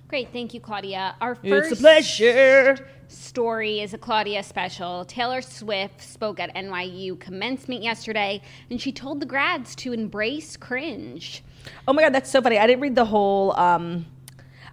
Great. 0.07 0.31
Thank 0.31 0.53
you, 0.53 0.59
Claudia. 0.59 1.15
Our 1.19 1.31
it's 1.31 1.49
first 1.49 1.71
a 1.71 1.75
pleasure 1.77 2.87
story 3.07 3.81
is 3.81 3.95
a 3.95 3.97
Claudia 3.97 4.43
special. 4.43 5.03
Taylor 5.05 5.41
Swift 5.41 5.99
spoke 5.99 6.39
at 6.39 6.53
NYU 6.55 7.19
commencement 7.19 7.81
yesterday, 7.81 8.39
and 8.69 8.79
she 8.79 8.91
told 8.91 9.19
the 9.19 9.25
grads 9.25 9.75
to 9.77 9.93
embrace 9.93 10.57
cringe. 10.57 11.43
oh 11.87 11.93
my 11.93 12.03
god 12.03 12.13
that's 12.13 12.29
so 12.29 12.39
funny 12.41 12.59
i 12.59 12.67
didn't 12.67 12.81
read 12.81 12.95
the 12.95 13.05
whole 13.05 13.57
um 13.59 14.05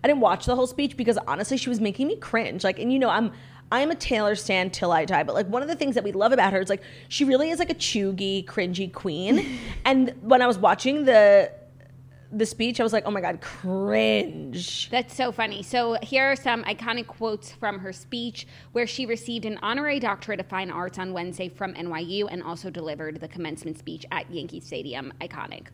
i 0.04 0.06
didn't 0.06 0.20
watch 0.20 0.44
the 0.44 0.54
whole 0.54 0.66
speech 0.66 0.94
because 0.96 1.16
honestly 1.26 1.56
she 1.56 1.70
was 1.70 1.80
making 1.80 2.06
me 2.06 2.16
cringe 2.16 2.62
like 2.64 2.78
and 2.78 2.92
you 2.92 2.98
know 2.98 3.08
i'm 3.08 3.32
I'm 3.72 3.90
a 3.90 3.94
Taylor 3.94 4.34
stan 4.34 4.68
till 4.68 4.92
I 4.92 5.06
die, 5.06 5.22
but 5.22 5.34
like 5.34 5.46
one 5.46 5.62
of 5.62 5.68
the 5.68 5.74
things 5.74 5.94
that 5.94 6.04
we 6.04 6.12
love 6.12 6.30
about 6.32 6.52
her 6.52 6.60
is 6.60 6.68
like 6.68 6.82
she 7.08 7.24
really 7.24 7.48
is 7.48 7.58
like 7.58 7.70
a 7.70 7.74
chuggy, 7.74 8.44
cringy 8.44 8.92
queen. 8.92 9.58
and 9.86 10.14
when 10.20 10.42
I 10.42 10.46
was 10.46 10.58
watching 10.58 11.06
the 11.06 11.50
the 12.34 12.44
speech, 12.46 12.80
I 12.80 12.82
was 12.82 12.92
like, 12.92 13.04
oh 13.06 13.10
my 13.10 13.22
god, 13.22 13.40
cringe. 13.40 14.90
That's 14.90 15.14
so 15.14 15.32
funny. 15.32 15.62
So 15.62 15.96
here 16.02 16.30
are 16.30 16.36
some 16.36 16.64
iconic 16.64 17.06
quotes 17.06 17.52
from 17.52 17.78
her 17.78 17.94
speech 17.94 18.46
where 18.72 18.86
she 18.86 19.06
received 19.06 19.46
an 19.46 19.58
honorary 19.62 20.00
doctorate 20.00 20.40
of 20.40 20.46
fine 20.46 20.70
arts 20.70 20.98
on 20.98 21.14
Wednesday 21.14 21.48
from 21.48 21.72
NYU 21.72 22.28
and 22.30 22.42
also 22.42 22.68
delivered 22.68 23.20
the 23.20 23.28
commencement 23.28 23.78
speech 23.78 24.04
at 24.12 24.30
Yankee 24.30 24.60
Stadium. 24.60 25.12
Iconic. 25.20 25.68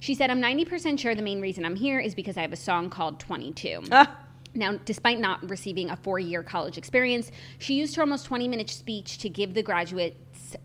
She 0.00 0.14
said, 0.14 0.30
I'm 0.30 0.40
90% 0.40 0.98
sure 0.98 1.14
the 1.14 1.22
main 1.22 1.40
reason 1.40 1.64
I'm 1.64 1.76
here 1.76 2.00
is 2.00 2.14
because 2.16 2.36
I 2.36 2.42
have 2.42 2.52
a 2.52 2.56
song 2.56 2.90
called 2.90 3.20
22. 3.20 3.84
Ah. 3.92 4.23
Now, 4.54 4.78
despite 4.84 5.18
not 5.18 5.48
receiving 5.50 5.90
a 5.90 5.96
four 5.96 6.18
year 6.18 6.42
college 6.42 6.78
experience, 6.78 7.30
she 7.58 7.74
used 7.74 7.96
her 7.96 8.02
almost 8.02 8.26
20 8.26 8.48
minute 8.48 8.70
speech 8.70 9.18
to 9.18 9.28
give 9.28 9.54
the 9.54 9.62
graduates 9.62 10.16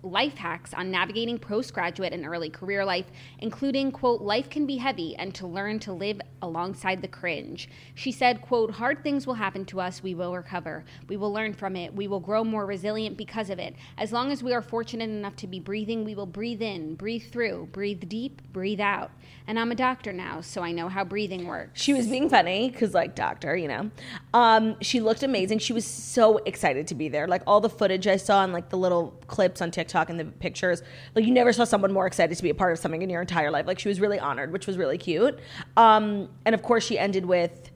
life 0.04 0.38
hacks 0.38 0.74
on 0.74 0.92
navigating 0.92 1.38
postgraduate 1.38 2.14
and 2.14 2.26
early 2.26 2.50
career 2.50 2.86
life, 2.86 3.06
including, 3.40 3.92
quote, 3.92 4.22
life 4.22 4.50
can 4.50 4.66
be 4.66 4.78
heavy 4.78 5.16
and 5.18 5.34
to 5.36 5.48
learn 5.48 5.80
to 5.80 5.94
live 5.94 6.22
alongside 6.42 7.02
the 7.02 7.08
cringe. 7.08 7.70
She 7.96 8.12
said, 8.12 8.42
quote, 8.42 8.72
hard 8.72 9.04
things 9.04 9.28
will 9.28 9.34
happen 9.36 9.66
to 9.66 9.82
us, 9.82 10.02
we 10.02 10.16
will 10.16 10.36
recover. 10.36 10.86
We 11.08 11.18
will 11.18 11.34
learn 11.34 11.54
from 11.54 11.76
it. 11.76 11.94
We 11.94 12.08
will 12.08 12.20
grow 12.20 12.44
more 12.44 12.66
resilient 12.66 13.18
because 13.18 13.50
of 13.50 13.60
it. 13.60 13.76
As 13.98 14.12
long 14.12 14.32
as 14.32 14.44
we 14.44 14.54
are 14.54 14.62
fortunate 14.62 15.10
enough 15.10 15.36
to 15.38 15.48
be 15.48 15.60
breathing, 15.60 16.06
we 16.06 16.16
will 16.16 16.26
breathe 16.26 16.62
in, 16.62 16.96
breathe 16.96 17.32
through, 17.32 17.70
breathe 17.72 18.08
deep, 18.08 18.42
breathe 18.52 18.80
out. 18.80 19.12
And 19.48 19.60
I'm 19.60 19.72
a 19.72 19.76
doctor 19.76 20.14
now, 20.14 20.42
so 20.42 20.62
I 20.62 20.72
know 20.72 20.90
how 20.90 21.04
breathing 21.04 21.48
works. 21.48 21.82
She 21.82 21.94
was 21.94 22.08
being 22.08 22.30
funny 22.30 22.70
because, 22.70 22.94
like, 22.94 23.16
doctor, 23.16 23.56
you 23.56 23.68
know. 23.68 23.92
Um, 24.34 24.80
she 24.82 25.00
looked 25.00 25.24
amazing. 25.24 25.60
She 25.60 25.74
was 25.74 25.86
so 25.86 26.38
excited 26.46 26.88
to 26.88 26.96
be 26.96 27.10
there. 27.10 27.28
Like 27.28 27.42
all 27.48 27.62
the 27.62 27.70
footage 27.70 28.08
I 28.08 28.18
saw 28.18 28.44
and 28.44 28.54
like 28.54 28.70
the 28.70 28.78
little 28.78 29.14
clips 29.28 29.62
on 29.62 29.72
TikTok 29.80 30.10
and 30.10 30.20
the 30.20 30.26
pictures, 30.26 30.84
like 31.16 31.26
you 31.26 31.32
never 31.32 31.54
saw 31.54 31.64
someone 31.64 31.94
more 31.94 32.06
excited 32.06 32.36
to 32.36 32.44
be 32.44 32.50
a 32.50 32.54
part 32.56 32.74
of 32.74 32.80
something 32.80 33.02
in 33.02 33.10
your 33.10 33.22
entire 33.22 33.50
life. 33.50 33.66
Like 33.66 33.80
she 33.80 33.88
was 33.88 34.00
really 34.02 34.20
honored, 34.20 34.52
which 34.52 34.68
was 34.68 34.78
really 34.78 34.98
cute. 34.98 35.40
Um, 35.78 36.30
and 36.46 36.54
of 36.54 36.62
course, 36.62 36.86
she 36.86 37.00
ended 37.00 37.26
with. 37.26 37.72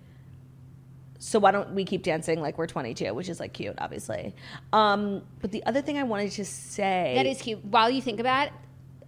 So 1.19 1.39
why 1.39 1.51
don't 1.51 1.69
we 1.73 1.85
keep 1.85 2.03
dancing 2.03 2.41
like 2.41 2.57
we're 2.57 2.67
22, 2.67 3.13
which 3.13 3.29
is 3.29 3.39
like 3.39 3.53
cute, 3.53 3.75
obviously. 3.77 4.35
Um, 4.73 5.21
but 5.39 5.53
the 5.53 5.65
other 5.65 5.81
thing 5.81 5.97
I 5.97 6.03
wanted 6.03 6.31
to 6.33 6.43
say 6.43 7.13
That 7.15 7.25
is 7.25 7.41
cute. 7.41 7.63
While 7.63 7.89
you 7.89 8.01
think 8.01 8.19
about 8.19 8.47
it, 8.47 8.53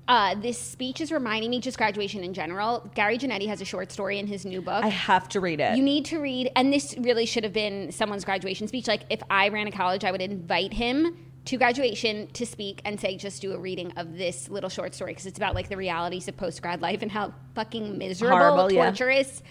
uh, 0.07 0.35
this 0.35 0.57
speech 0.57 1.01
is 1.01 1.11
reminding 1.11 1.49
me 1.49 1.59
just 1.59 1.77
graduation 1.77 2.23
in 2.23 2.33
general. 2.33 2.89
Gary 2.95 3.17
Janetti 3.17 3.47
has 3.47 3.59
a 3.59 3.65
short 3.65 3.91
story 3.91 4.17
in 4.19 4.27
his 4.27 4.45
new 4.45 4.61
book. 4.61 4.85
I 4.85 4.87
have 4.87 5.27
to 5.29 5.41
read 5.41 5.59
it. 5.59 5.75
you 5.75 5.83
need 5.83 6.05
to 6.05 6.19
read, 6.19 6.51
and 6.55 6.71
this 6.71 6.95
really 6.99 7.25
should 7.25 7.43
have 7.43 7.53
been 7.53 7.91
someone's 7.91 8.23
graduation 8.23 8.67
speech. 8.69 8.87
Like 8.87 9.01
if 9.09 9.21
I 9.29 9.49
ran 9.49 9.67
a 9.67 9.71
college, 9.71 10.05
I 10.05 10.11
would 10.11 10.21
invite 10.21 10.73
him 10.73 11.17
to 11.45 11.57
graduation 11.57 12.27
to 12.33 12.45
speak 12.45 12.81
and 12.85 12.99
say, 12.99 13.17
just 13.17 13.41
do 13.41 13.53
a 13.53 13.57
reading 13.57 13.91
of 13.97 14.17
this 14.17 14.49
little 14.49 14.69
short 14.69 14.93
story 14.95 15.11
because 15.11 15.25
it's 15.27 15.37
about 15.37 15.53
like 15.55 15.69
the 15.69 15.77
realities 15.77 16.27
of 16.27 16.35
post 16.35 16.61
grad 16.61 16.81
life 16.81 17.01
and 17.01 17.11
how 17.11 17.33
fucking 17.53 17.97
miserable, 17.97 18.37
Horrible, 18.37 18.71
yeah. 18.71 18.85
torturous 18.85 19.43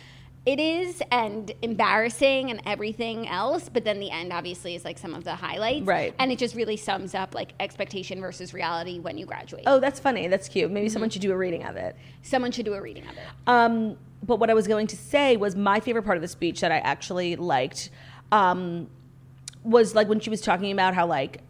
it 0.47 0.61
is, 0.61 1.01
and 1.11 1.53
embarrassing 1.63 2.51
and 2.51 2.61
everything 2.67 3.27
else. 3.29 3.71
But 3.73 3.85
then 3.85 3.99
the 3.99 4.11
end, 4.11 4.31
obviously, 4.31 4.75
is 4.75 4.85
like 4.85 4.99
some 4.99 5.15
of 5.15 5.25
the 5.25 5.35
highlights, 5.35 5.87
Right. 5.87 6.15
And 6.19 6.31
it 6.31 6.39
just 6.39 6.55
really 6.55 6.77
sums 6.77 7.15
up 7.15 7.35
like 7.35 7.55
expectation 7.61 8.21
versus 8.21 8.53
reality 8.53 8.99
when 8.99 9.17
you 9.17 9.25
graduate. 9.25 9.63
oh, 9.67 9.81
that's 9.81 9.99
funny. 9.99 10.29
That's 10.29 10.49
cute. 10.51 10.71
Maybe 10.71 10.87
Mm-hmm. 10.89 10.93
someone 10.93 11.09
should 11.11 11.23
do 11.23 11.33
a 11.33 11.37
reading 11.37 11.65
of 11.65 11.77
it. 11.77 11.97
Someone 12.23 12.53
should 12.53 12.67
do 12.67 12.75
a 12.75 12.83
reading 12.83 13.05
of 13.05 13.13
it. 13.13 13.23
Um, 13.47 13.97
but 14.23 14.39
what 14.39 14.51
I 14.51 14.55
was 14.55 14.67
going 14.69 14.87
to 14.89 14.97
say 14.99 15.39
was 15.39 15.57
my 15.57 15.81
favorite 15.81 16.03
part 16.03 16.19
of 16.19 16.23
the 16.23 16.29
speech 16.29 16.61
that 16.61 16.71
I 16.73 16.79
actually 16.79 17.37
liked 17.37 17.89
um, 18.31 18.89
was 19.63 19.95
like 19.95 20.09
when 20.09 20.21
she 20.21 20.29
was 20.29 20.43
talking 20.43 20.73
about 20.73 20.93
how 20.93 21.07
like 21.07 21.41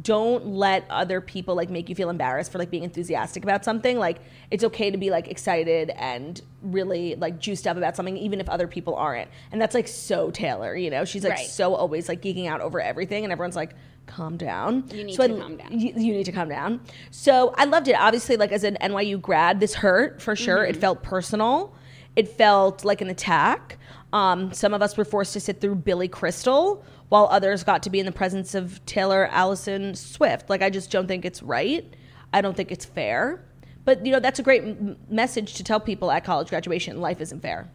don't 0.00 0.46
let 0.46 0.84
other 0.88 1.20
people 1.20 1.54
like 1.54 1.68
make 1.68 1.88
you 1.88 1.94
feel 1.94 2.08
embarrassed 2.08 2.50
for 2.50 2.58
like 2.58 2.70
being 2.70 2.84
enthusiastic 2.84 3.42
about 3.42 3.64
something 3.64 3.98
like 3.98 4.18
it's 4.50 4.64
okay 4.64 4.90
to 4.90 4.96
be 4.96 5.10
like 5.10 5.28
excited 5.28 5.90
and 5.96 6.40
really 6.62 7.14
like 7.16 7.38
juiced 7.38 7.66
up 7.66 7.76
about 7.76 7.94
something 7.96 8.16
even 8.16 8.40
if 8.40 8.48
other 8.48 8.66
people 8.66 8.94
aren't 8.94 9.28
and 9.50 9.60
that's 9.60 9.74
like 9.74 9.86
so 9.88 10.30
taylor 10.30 10.74
you 10.74 10.88
know 10.88 11.04
she's 11.04 11.24
like 11.24 11.32
Right. 11.34 11.46
so 11.46 11.74
always 11.74 12.08
like 12.08 12.22
geeking 12.22 12.46
out 12.46 12.60
over 12.60 12.80
everything 12.80 13.24
and 13.24 13.32
everyone's 13.32 13.56
like 13.56 13.74
calm 14.06 14.36
down 14.36 14.84
You 14.92 15.04
need 15.04 15.14
So 15.14 15.26
to 15.26 15.36
I- 15.36 15.40
calm 15.40 15.56
down. 15.56 15.78
you, 15.78 15.92
you 15.96 16.12
need 16.14 16.24
to 16.26 16.32
calm 16.32 16.48
down. 16.48 16.80
So 17.10 17.54
I 17.56 17.64
loved 17.66 17.86
it. 17.86 17.92
Obviously, 17.94 18.36
like 18.36 18.50
as 18.50 18.64
an 18.64 18.76
NYU 18.80 19.20
grad, 19.20 19.60
this 19.60 19.74
hurt 19.74 20.20
for 20.20 20.34
sure. 20.34 20.58
Mm-hmm. 20.58 20.70
It 20.74 20.80
felt 20.80 21.02
personal. 21.04 21.72
It 22.16 22.28
felt 22.28 22.84
like 22.84 23.00
an 23.00 23.08
attack. 23.10 23.78
Um, 24.12 24.52
some 24.52 24.74
of 24.74 24.82
us 24.82 24.96
were 24.96 25.04
forced 25.04 25.32
to 25.34 25.40
sit 25.40 25.60
through 25.60 25.76
Billy 25.76 26.08
Crystal, 26.08 26.84
while 27.08 27.28
others 27.30 27.64
got 27.64 27.82
to 27.84 27.90
be 27.90 27.98
in 28.00 28.06
the 28.06 28.12
presence 28.12 28.54
of 28.54 28.84
Taylor 28.86 29.26
Allison 29.30 29.94
Swift. 29.94 30.50
Like 30.50 30.62
I 30.62 30.70
just 30.70 30.90
don't 30.90 31.06
think 31.06 31.24
it's 31.24 31.42
right. 31.42 31.84
I 32.32 32.40
don't 32.40 32.56
think 32.56 32.70
it's 32.70 32.84
fair. 32.84 33.44
But 33.84 34.04
you 34.06 34.12
know 34.12 34.20
that's 34.20 34.38
a 34.38 34.42
great 34.42 34.62
m- 34.62 34.96
message 35.08 35.54
to 35.54 35.64
tell 35.64 35.80
people 35.80 36.10
at 36.10 36.24
college 36.24 36.50
graduation. 36.50 37.00
Life 37.00 37.20
isn't 37.20 37.40
fair, 37.40 37.68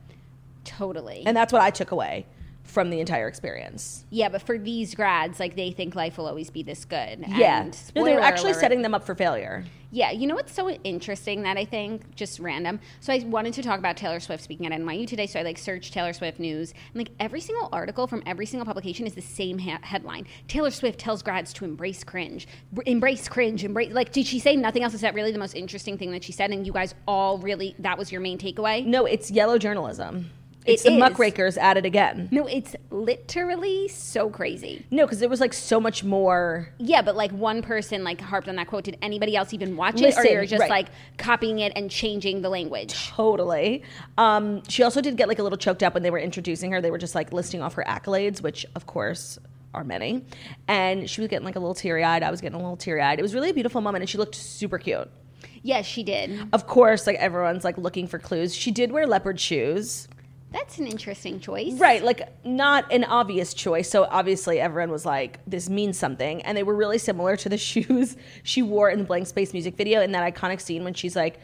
Totally. 0.63 1.24
and 1.25 1.36
that's 1.36 1.51
what 1.51 1.62
I 1.62 1.70
took 1.70 1.91
away 1.91 2.25
from 2.67 2.89
the 2.89 3.00
entire 3.00 3.27
experience. 3.27 4.03
yeah, 4.09 4.29
but 4.29 4.41
for 4.41 4.57
these 4.57 4.93
grads, 4.93 5.39
like 5.39 5.55
they 5.55 5.71
think 5.71 5.95
life 5.95 6.17
will 6.17 6.27
always 6.27 6.50
be 6.50 6.63
this 6.63 6.86
good. 6.86 7.24
Yeah, 7.27 7.62
And 7.62 7.81
no, 7.95 8.05
they're 8.05 8.19
actually 8.19 8.51
alert- 8.51 8.59
setting 8.59 8.81
them 8.81 8.93
up 8.93 9.03
for 9.05 9.15
failure. 9.15 9.63
Yeah, 9.89 10.12
you 10.12 10.27
know 10.27 10.36
what's 10.36 10.51
so 10.53 10.69
interesting 10.69 11.43
that 11.43 11.55
I 11.55 11.63
think 11.63 12.13
just 12.13 12.41
random. 12.41 12.81
So 13.00 13.13
I 13.13 13.19
wanted 13.19 13.53
to 13.53 13.63
talk 13.63 13.79
about 13.79 13.95
Taylor 13.95 14.19
Swift 14.19 14.43
speaking 14.43 14.65
at 14.65 14.74
NYU 14.74 15.07
today. 15.07 15.27
So 15.27 15.39
I 15.39 15.43
like 15.43 15.57
searched 15.57 15.93
Taylor 15.93 16.12
Swift 16.12 16.39
news, 16.39 16.74
and 16.93 16.95
like 17.00 17.12
every 17.21 17.39
single 17.39 17.69
article 17.71 18.05
from 18.05 18.21
every 18.25 18.45
single 18.45 18.65
publication 18.65 19.07
is 19.07 19.15
the 19.15 19.21
same 19.21 19.57
ha- 19.57 19.79
headline: 19.83 20.27
Taylor 20.50 20.71
Swift 20.71 21.00
tells 21.00 21.21
grads 21.24 21.53
to 21.53 21.63
embrace 21.63 22.03
cringe, 22.03 22.50
Br- 22.74 22.81
embrace 22.86 23.29
cringe, 23.29 23.63
embrace. 23.63 23.93
Like, 23.93 24.12
did 24.12 24.25
she 24.25 24.39
say 24.39 24.57
nothing 24.57 24.83
else? 24.83 24.93
Is 24.93 25.01
that 25.01 25.13
really 25.13 25.31
the 25.31 25.39
most 25.39 25.55
interesting 25.55 25.97
thing 25.97 26.12
that 26.12 26.21
she 26.25 26.33
said? 26.33 26.51
And 26.51 26.67
you 26.67 26.74
guys 26.74 26.93
all 27.07 27.38
really 27.38 27.74
that 27.79 27.97
was 27.97 28.12
your 28.12 28.19
main 28.19 28.38
takeaway? 28.38 28.86
No, 28.86 29.05
it's 29.05 29.31
yellow 29.31 29.57
journalism. 29.57 30.29
It 30.67 30.74
It's 30.74 30.83
the 30.83 30.91
is. 30.91 31.00
muckrakers 31.00 31.57
at 31.57 31.77
it 31.77 31.86
again. 31.86 32.27
No, 32.31 32.45
it's 32.45 32.75
literally 32.91 33.88
so 33.88 34.29
crazy. 34.29 34.86
No, 34.91 35.05
because 35.05 35.19
there 35.19 35.29
was 35.29 35.39
like 35.39 35.53
so 35.53 35.79
much 35.79 36.03
more. 36.03 36.69
Yeah, 36.77 37.01
but 37.01 37.15
like 37.15 37.31
one 37.31 37.62
person 37.62 38.03
like 38.03 38.19
harped 38.21 38.47
on 38.50 38.55
that 38.57 38.67
quote. 38.67 38.83
Did 38.83 38.97
anybody 39.01 39.36
else 39.36 39.53
even 39.53 39.77
watch 39.77 39.95
it, 39.95 40.03
or 40.03 40.07
Listen, 40.07 40.31
you're 40.31 40.45
just 40.45 40.62
right. 40.62 40.69
like 40.69 40.88
copying 41.17 41.59
it 41.59 41.71
and 41.75 41.89
changing 41.89 42.41
the 42.41 42.50
language? 42.50 42.93
Totally. 43.09 43.83
Um, 44.17 44.62
she 44.67 44.83
also 44.83 45.01
did 45.01 45.15
get 45.17 45.27
like 45.27 45.39
a 45.39 45.43
little 45.43 45.57
choked 45.57 45.83
up 45.83 45.93
when 45.93 46.03
they 46.03 46.12
were 46.12 46.19
introducing 46.19 46.71
her. 46.71 46.81
They 46.81 46.91
were 46.91 46.97
just 46.97 47.15
like 47.15 47.31
listing 47.31 47.62
off 47.62 47.74
her 47.75 47.83
accolades, 47.88 48.41
which 48.41 48.65
of 48.75 48.86
course 48.86 49.39
are 49.74 49.83
many. 49.83 50.25
And 50.67 51.09
she 51.09 51.21
was 51.21 51.29
getting 51.29 51.45
like 51.45 51.55
a 51.55 51.59
little 51.59 51.75
teary 51.75 52.03
eyed. 52.03 52.24
I 52.24 52.31
was 52.31 52.41
getting 52.41 52.55
a 52.59 52.62
little 52.62 52.77
teary 52.77 53.01
eyed. 53.01 53.19
It 53.19 53.21
was 53.21 53.33
really 53.33 53.50
a 53.51 53.53
beautiful 53.53 53.81
moment, 53.81 54.01
and 54.01 54.09
she 54.09 54.17
looked 54.17 54.36
super 54.36 54.77
cute. 54.77 55.09
Yes, 55.63 55.86
she 55.86 56.03
did. 56.03 56.47
Of 56.53 56.67
course, 56.67 57.05
like 57.07 57.17
everyone's 57.17 57.63
like 57.63 57.77
looking 57.77 58.07
for 58.07 58.19
clues. 58.19 58.55
She 58.55 58.71
did 58.71 58.91
wear 58.91 59.05
leopard 59.07 59.39
shoes. 59.39 60.07
That's 60.51 60.77
an 60.77 60.88
interesting 60.88 61.39
choice. 61.39 61.74
Right, 61.74 62.04
like 62.04 62.22
not 62.46 62.92
an 62.92 63.04
obvious 63.04 63.54
choice. 63.54 63.89
So 63.89 64.06
obviously 64.10 64.60
everyone 64.60 64.92
was 64.92 65.06
like, 65.06 65.39
this 65.46 65.70
means 65.70 65.98
something. 65.98 66.42
And 66.44 66.58
they 66.58 66.63
were 66.63 66.75
really 66.75 66.98
similar 66.98 67.36
to 67.38 67.50
the 67.50 67.58
shoes 67.70 68.16
she 68.44 68.62
wore 68.62 68.89
in 68.89 69.00
the 69.00 69.06
Blank 69.06 69.27
Space 69.27 69.54
music 69.54 69.75
video 69.75 70.01
in 70.01 70.12
that 70.13 70.34
iconic 70.34 70.62
scene 70.62 70.84
when 70.84 70.94
she's 70.94 71.16
like, 71.16 71.39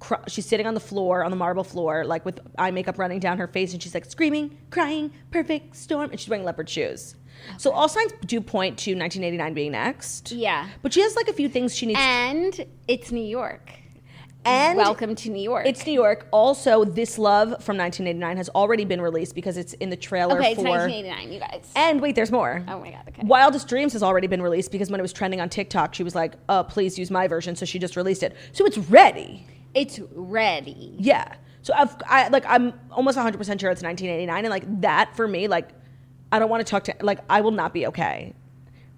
cr- 0.00 0.14
she's 0.28 0.46
sitting 0.46 0.66
on 0.66 0.74
the 0.74 0.80
floor, 0.80 1.24
on 1.24 1.30
the 1.30 1.36
marble 1.36 1.64
floor, 1.64 2.04
like 2.04 2.24
with 2.24 2.40
eye 2.58 2.70
makeup 2.70 2.98
running 2.98 3.20
down 3.20 3.38
her 3.38 3.46
face, 3.46 3.72
and 3.72 3.82
she's 3.82 3.94
like 3.94 4.04
screaming, 4.04 4.56
crying, 4.70 5.12
perfect 5.30 5.76
storm, 5.76 6.10
and 6.10 6.18
she's 6.18 6.28
wearing 6.28 6.44
leopard 6.44 6.68
shoes. 6.68 7.16
So 7.58 7.72
all 7.72 7.88
signs 7.88 8.12
do 8.24 8.40
point 8.40 8.78
to 8.80 8.92
1989 8.92 9.54
being 9.54 9.72
next. 9.72 10.32
Yeah. 10.32 10.68
But 10.80 10.92
she 10.92 11.00
has 11.00 11.16
like 11.16 11.28
a 11.28 11.32
few 11.32 11.48
things 11.48 11.74
she 11.74 11.86
needs. 11.86 11.98
And 12.00 12.66
it's 12.88 13.10
New 13.10 13.24
York. 13.24 13.72
And 14.44 14.76
Welcome 14.76 15.14
to 15.14 15.30
New 15.30 15.42
York. 15.42 15.66
It's 15.66 15.86
New 15.86 15.92
York. 15.92 16.26
Also, 16.32 16.84
This 16.84 17.16
Love 17.16 17.50
from 17.62 17.76
1989 17.76 18.36
has 18.36 18.48
already 18.50 18.84
been 18.84 19.00
released 19.00 19.34
because 19.36 19.56
it's 19.56 19.72
in 19.74 19.88
the 19.90 19.96
trailer 19.96 20.38
okay, 20.38 20.52
it's 20.52 20.60
for. 20.60 20.68
1989, 20.68 21.32
you 21.32 21.38
guys. 21.38 21.70
And 21.76 22.00
wait, 22.00 22.16
there's 22.16 22.32
more. 22.32 22.64
oh 22.66 22.80
my 22.80 22.90
god, 22.90 23.04
okay. 23.08 23.22
Wildest 23.24 23.68
Dreams 23.68 23.92
has 23.92 24.02
already 24.02 24.26
been 24.26 24.42
released 24.42 24.72
because 24.72 24.90
when 24.90 24.98
it 24.98 25.02
was 25.02 25.12
trending 25.12 25.40
on 25.40 25.48
TikTok, 25.48 25.94
she 25.94 26.02
was 26.02 26.14
like, 26.14 26.34
"Uh, 26.48 26.64
please 26.64 26.98
use 26.98 27.10
my 27.10 27.28
version." 27.28 27.54
So 27.54 27.64
she 27.64 27.78
just 27.78 27.94
released 27.94 28.22
it. 28.24 28.36
So 28.52 28.66
it's 28.66 28.78
ready. 28.78 29.46
It's 29.74 30.00
ready. 30.12 30.96
Yeah. 30.98 31.34
So 31.62 31.72
I've, 31.74 31.94
I 32.06 32.28
like 32.28 32.44
I'm 32.46 32.72
almost 32.90 33.16
100 33.16 33.38
percent 33.38 33.60
sure 33.60 33.70
it's 33.70 33.82
1989, 33.82 34.44
and 34.44 34.50
like 34.50 34.80
that 34.80 35.14
for 35.14 35.28
me, 35.28 35.46
like 35.46 35.68
I 36.32 36.40
don't 36.40 36.50
want 36.50 36.66
to 36.66 36.70
talk 36.70 36.84
to 36.84 36.94
like 37.00 37.20
I 37.30 37.42
will 37.42 37.52
not 37.52 37.72
be 37.72 37.86
okay 37.88 38.34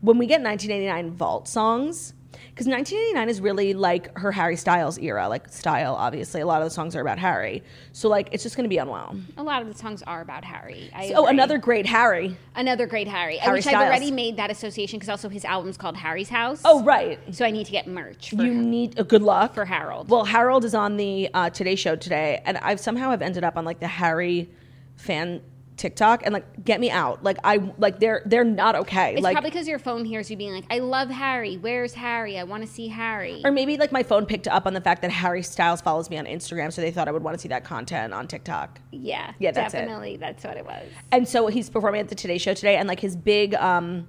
when 0.01 0.17
we 0.17 0.27
get 0.27 0.41
1989 0.43 1.17
vault 1.17 1.49
songs 1.49 2.15
because 2.51 2.67
1989 2.67 3.29
is 3.29 3.41
really 3.41 3.75
like 3.75 4.17
her 4.19 4.31
Harry 4.33 4.57
Styles 4.57 4.99
era, 4.99 5.29
like 5.29 5.49
style. 5.49 5.95
Obviously, 5.95 6.41
a 6.41 6.47
lot 6.47 6.63
of 6.63 6.67
the 6.67 6.71
songs 6.75 6.95
are 6.97 7.01
about 7.01 7.19
Harry, 7.19 7.63
so 7.93 8.09
like 8.09 8.29
it's 8.33 8.43
just 8.43 8.57
gonna 8.57 8.69
be 8.69 8.79
unwell. 8.79 9.17
A 9.37 9.43
lot 9.43 9.63
of 9.63 9.69
the 9.69 9.75
songs 9.75 10.03
are 10.03 10.21
about 10.21 10.45
Harry. 10.45 10.91
I 10.95 11.13
Oh, 11.15 11.27
another 11.27 11.59
great 11.59 11.87
Harry. 11.87 12.37
another 12.57 12.87
great 12.87 13.09
Harry, 13.09 13.37
Harry 13.39 13.59
which 13.59 13.67
I've 13.67 13.75
already 13.87 14.11
made 14.11 14.37
that 14.37 14.51
association 14.51 14.99
because 14.99 15.09
also 15.09 15.29
his 15.29 15.45
album's 15.45 15.77
called 15.77 15.97
Harry's 15.97 16.29
House. 16.29 16.61
Oh, 16.65 16.83
right. 16.85 17.19
so 17.35 17.45
I 17.45 17.51
need 17.51 17.67
to 17.67 17.73
get 17.73 17.87
merch 17.87 18.31
for 18.31 18.37
You 18.37 18.53
him. 18.53 18.71
need 18.71 18.99
a 18.99 19.05
good 19.05 19.23
luck 19.23 19.55
For 19.55 19.65
Harold. 19.65 20.09
Well, 20.09 20.25
Harold 20.25 20.65
is 20.65 20.75
on 20.75 20.97
the 20.97 21.29
uh, 21.35 21.51
Today 21.51 21.75
Show 21.75 21.97
today, 21.97 22.43
and 22.45 22.57
I've 22.59 22.81
somehow 22.81 23.11
have 23.11 23.23
ended 23.23 23.45
up 23.45 23.57
on 23.57 23.65
like 23.65 23.81
the 23.81 23.89
Harry 23.89 24.49
fan 24.97 25.41
TikTok, 25.77 26.23
and 26.25 26.33
like 26.33 26.65
get 26.65 26.79
me 26.81 26.91
out. 26.91 27.25
Like 27.25 27.39
I 27.43 27.57
like 27.79 27.99
they're 27.99 28.23
they're 28.27 28.45
not 28.45 28.77
okay. 28.77 29.15
It's 29.15 29.23
like 29.23 29.35
probably 29.35 29.51
because 29.51 29.67
your 29.67 29.79
phone 29.79 30.05
hears 30.05 30.31
you 30.31 30.37
being 30.37 30.53
like, 30.53 30.65
"I 30.71 30.79
love 30.79 31.11
Harry. 31.11 31.57
Where's 31.57 31.95
Harry? 31.95 32.39
I 32.39 32.45
want 32.45 32.63
to 32.65 32.69
see 32.69 32.89
Harry." 32.89 33.43
or 33.45 33.51
maybe 33.51 33.77
like 33.77 33.91
my 33.91 34.03
phone 34.03 34.25
picked 34.25 34.47
up 34.47 34.67
on 34.67 34.75
the 34.75 34.81
fact 34.81 35.03
that 35.03 35.11
Harry 35.11 35.43
Styles 35.43 35.81
follows 35.81 36.09
me 36.11 36.17
on 36.19 36.27
Instagram, 36.27 36.73
so 36.73 36.81
they 36.81 36.91
thought 36.91 37.09
I 37.09 37.11
would 37.11 37.23
want 37.25 37.35
to 37.37 37.41
see 37.41 37.49
that 37.49 37.65
content 37.65 38.15
on 38.15 38.29
TikTok. 38.29 38.81
yeah, 38.93 39.33
Yeah, 39.39 39.51
that's 39.51 39.75
it. 39.75 39.79
definitely. 39.79 40.17
That's 40.17 40.45
what 40.45 40.57
it 40.57 40.65
was. 40.65 40.87
And 41.11 41.27
so 41.29 41.49
he's 41.49 41.69
performing 41.69 42.01
at 42.01 42.09
the 42.09 42.15
Today 42.15 42.39
Show 42.39 42.55
today, 42.55 42.77
and 42.77 42.89
like 42.89 43.01
his 43.01 43.17
big, 43.17 43.55
um, 43.57 44.07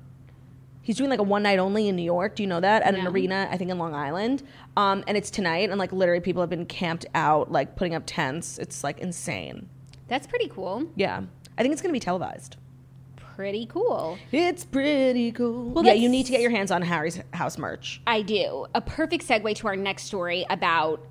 he's 0.83 0.97
doing 0.97 1.09
like 1.09 1.19
a 1.19 1.23
one 1.23 1.41
night 1.43 1.57
only 1.57 1.87
in 1.87 1.95
New 1.95 2.03
York. 2.03 2.35
Do 2.35 2.43
you 2.43 2.47
know 2.47 2.59
that 2.59 2.83
at 2.83 2.93
an 2.93 3.07
arena? 3.07 3.47
I 3.51 3.57
think 3.57 3.71
in 3.71 3.79
Long 3.79 3.95
Island. 3.95 4.43
Um, 4.77 5.03
and 5.07 5.17
it's 5.17 5.31
tonight, 5.31 5.69
and 5.71 5.79
like 5.79 5.91
literally 5.91 6.21
people 6.21 6.41
have 6.43 6.49
been 6.49 6.67
camped 6.67 7.07
out, 7.15 7.51
like 7.51 7.75
putting 7.75 7.95
up 7.95 8.03
tents. 8.05 8.59
It's 8.59 8.83
like 8.83 8.99
insane. 8.99 9.67
That's 10.07 10.27
pretty 10.27 10.47
cool. 10.49 10.87
Yeah, 10.95 11.23
I 11.57 11.61
think 11.61 11.73
it's 11.73 11.81
gonna 11.81 11.93
be 11.93 11.99
televised. 11.99 12.57
pretty 13.35 13.65
cool. 13.65 14.17
It's 14.31 14.63
pretty 14.63 15.31
cool. 15.33 15.85
yeah, 15.85 15.93
you 15.93 16.07
need 16.07 16.25
to 16.25 16.31
get 16.31 16.41
your 16.41 16.51
hands 16.51 16.71
on 16.71 16.81
Harry's 16.81 17.19
house 17.33 17.57
merch. 17.57 18.01
I 18.07 18.21
do. 18.21 18.65
A 18.73 18.81
perfect 18.81 19.27
segue 19.27 19.55
to 19.55 19.67
our 19.67 19.75
next 19.75 20.03
story 20.03 20.45
about 20.49 21.01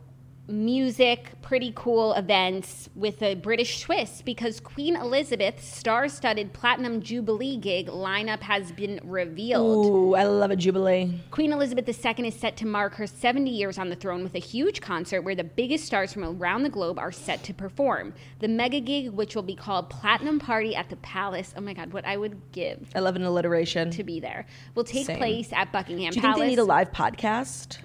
music, 0.46 1.32
pretty 1.40 1.72
cool 1.74 2.12
events 2.14 2.88
with 2.94 3.22
a 3.22 3.34
British 3.34 3.80
twist 3.80 4.24
because 4.24 4.60
Queen 4.60 4.94
Elizabeth's 4.96 5.66
star 5.66 6.08
studded 6.08 6.52
Platinum 6.52 7.00
Jubilee 7.00 7.56
gig 7.56 7.88
lineup 7.88 8.40
has 8.40 8.70
been 8.72 9.00
revealed. 9.04 9.86
Ooh, 9.86 10.14
I 10.14 10.24
love 10.24 10.50
a 10.50 10.56
jubilee. 10.56 11.18
Queen 11.30 11.52
Elizabeth 11.52 11.88
II 11.88 12.28
is 12.28 12.34
set 12.34 12.56
to 12.58 12.66
mark 12.66 12.94
her 12.96 13.06
70 13.06 13.50
years 13.50 13.78
on 13.78 13.88
the 13.88 13.96
throne 13.96 14.22
with 14.22 14.34
a 14.34 14.38
huge 14.38 14.80
concert 14.80 15.22
where 15.22 15.34
the 15.34 15.44
biggest 15.44 15.84
stars 15.86 16.12
from 16.12 16.24
around 16.24 16.62
the 16.62 16.70
globe 16.70 16.98
are 16.98 17.12
set 17.12 17.42
to 17.44 17.54
perform. 17.54 18.12
The 18.40 18.48
mega 18.48 18.80
gig, 18.80 19.10
which 19.10 19.34
will 19.34 19.42
be 19.42 19.56
called 19.56 19.88
Platinum 19.88 20.38
Party 20.38 20.76
at 20.76 20.90
the 20.90 20.96
Palace, 20.96 21.54
oh 21.56 21.60
my 21.62 21.72
God, 21.72 21.92
what 21.92 22.04
I 22.04 22.16
would 22.16 22.52
give 22.52 22.90
I 22.94 23.00
love 23.00 23.16
an 23.16 23.24
alliteration. 23.24 23.90
to 23.92 24.04
be 24.04 24.20
there, 24.20 24.46
will 24.74 24.84
take 24.84 25.06
Same. 25.06 25.16
place 25.16 25.52
at 25.52 25.72
Buckingham 25.72 26.10
Do 26.12 26.16
you 26.16 26.22
Palace. 26.22 26.36
think 26.38 26.44
they 26.44 26.50
need 26.50 26.58
a 26.58 26.64
live 26.64 26.92
podcast? 26.92 27.78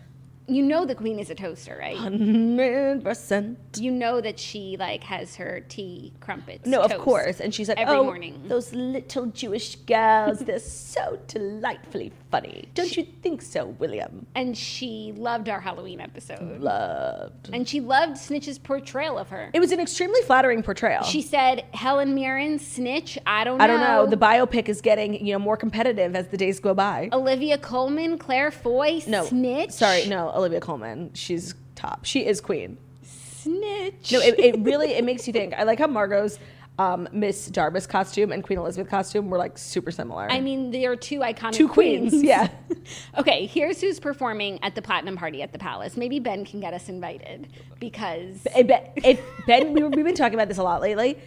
You 0.49 0.63
know 0.63 0.85
the 0.85 0.95
Queen 0.95 1.19
is 1.19 1.29
a 1.29 1.35
toaster, 1.35 1.77
right? 1.79 1.97
Hundred 1.97 3.03
percent. 3.03 3.57
You 3.77 3.91
know 3.91 4.21
that 4.21 4.39
she 4.39 4.75
like 4.77 5.03
has 5.03 5.35
her 5.35 5.61
tea 5.69 6.13
crumpets. 6.19 6.65
No, 6.67 6.81
of 6.81 6.97
course. 6.97 7.39
And 7.39 7.53
she's 7.53 7.69
like, 7.69 7.77
every 7.77 7.95
oh, 7.95 8.03
morning. 8.03 8.41
those 8.47 8.73
little 8.73 9.27
Jewish 9.27 9.75
girls, 9.75 10.39
they're 10.39 10.59
so 10.59 11.19
delightfully 11.27 12.11
funny. 12.31 12.69
Don't 12.73 12.95
you 12.95 13.03
think 13.21 13.41
so, 13.41 13.67
William? 13.79 14.25
and 14.35 14.57
she 14.57 15.13
loved 15.17 15.49
our 15.49 15.59
Halloween 15.59 15.99
episode, 16.01 16.61
Loved. 16.61 17.49
and 17.53 17.67
she 17.67 17.79
loved 17.79 18.17
Snitch's 18.17 18.57
portrayal 18.57 19.17
of 19.17 19.29
her. 19.29 19.49
It 19.53 19.59
was 19.59 19.71
an 19.71 19.79
extremely 19.79 20.21
flattering 20.23 20.63
portrayal. 20.63 21.03
She 21.03 21.21
said, 21.21 21.65
"Helen 21.73 22.15
Mirren, 22.15 22.59
Snitch. 22.59 23.17
I 23.25 23.43
don't 23.43 23.57
know. 23.57 23.63
I 23.63 23.67
don't 23.67 23.79
know. 23.81 24.05
The 24.05 24.17
biopic 24.17 24.69
is 24.69 24.81
getting, 24.81 25.25
you 25.25 25.33
know, 25.33 25.39
more 25.39 25.57
competitive 25.57 26.15
as 26.15 26.27
the 26.27 26.37
days 26.37 26.59
go 26.59 26.73
by. 26.73 27.09
Olivia 27.11 27.57
Colman, 27.57 28.17
Claire 28.17 28.51
Foy, 28.51 29.01
no, 29.07 29.25
Snitch. 29.25 29.71
Sorry, 29.71 30.05
no, 30.07 30.31
Olivia 30.39 30.59
Colman. 30.59 31.11
She's 31.13 31.53
top. 31.75 32.05
She 32.05 32.25
is 32.25 32.41
queen. 32.41 32.77
Snitch. 33.03 34.11
No, 34.11 34.19
it, 34.19 34.39
it 34.39 34.59
really 34.59 34.93
it 34.93 35.03
makes 35.03 35.27
you 35.27 35.33
think. 35.33 35.53
I 35.53 35.63
like 35.63 35.79
how 35.79 35.87
Margot's 35.87 36.39
um, 36.79 37.09
Miss 37.11 37.49
Darvis 37.49 37.87
costume 37.87 38.31
and 38.31 38.41
Queen 38.41 38.57
Elizabeth 38.57 38.89
costume 38.89 39.29
were 39.29 39.37
like 39.37 39.57
super 39.57 39.91
similar. 39.91 40.31
I 40.31 40.39
mean, 40.39 40.71
they 40.71 40.85
are 40.85 40.95
two 40.95 41.19
iconic 41.19 41.51
two 41.51 41.67
queens. 41.67 42.13
Yeah. 42.23 42.47
okay, 43.17 43.45
here's 43.45 43.81
who's 43.81 43.99
performing 43.99 44.63
at 44.63 44.75
the 44.75 44.81
platinum 44.81 45.17
party 45.17 45.41
at 45.41 45.51
the 45.51 45.59
palace. 45.59 45.97
Maybe 45.97 46.19
Ben 46.19 46.45
can 46.45 46.61
get 46.61 46.73
us 46.73 46.87
invited 46.87 47.49
because 47.79 48.47
if 48.55 49.19
Ben, 49.45 49.73
we 49.73 49.83
we've 49.83 50.05
been 50.05 50.15
talking 50.15 50.35
about 50.35 50.47
this 50.47 50.57
a 50.57 50.63
lot 50.63 50.81
lately. 50.81 51.17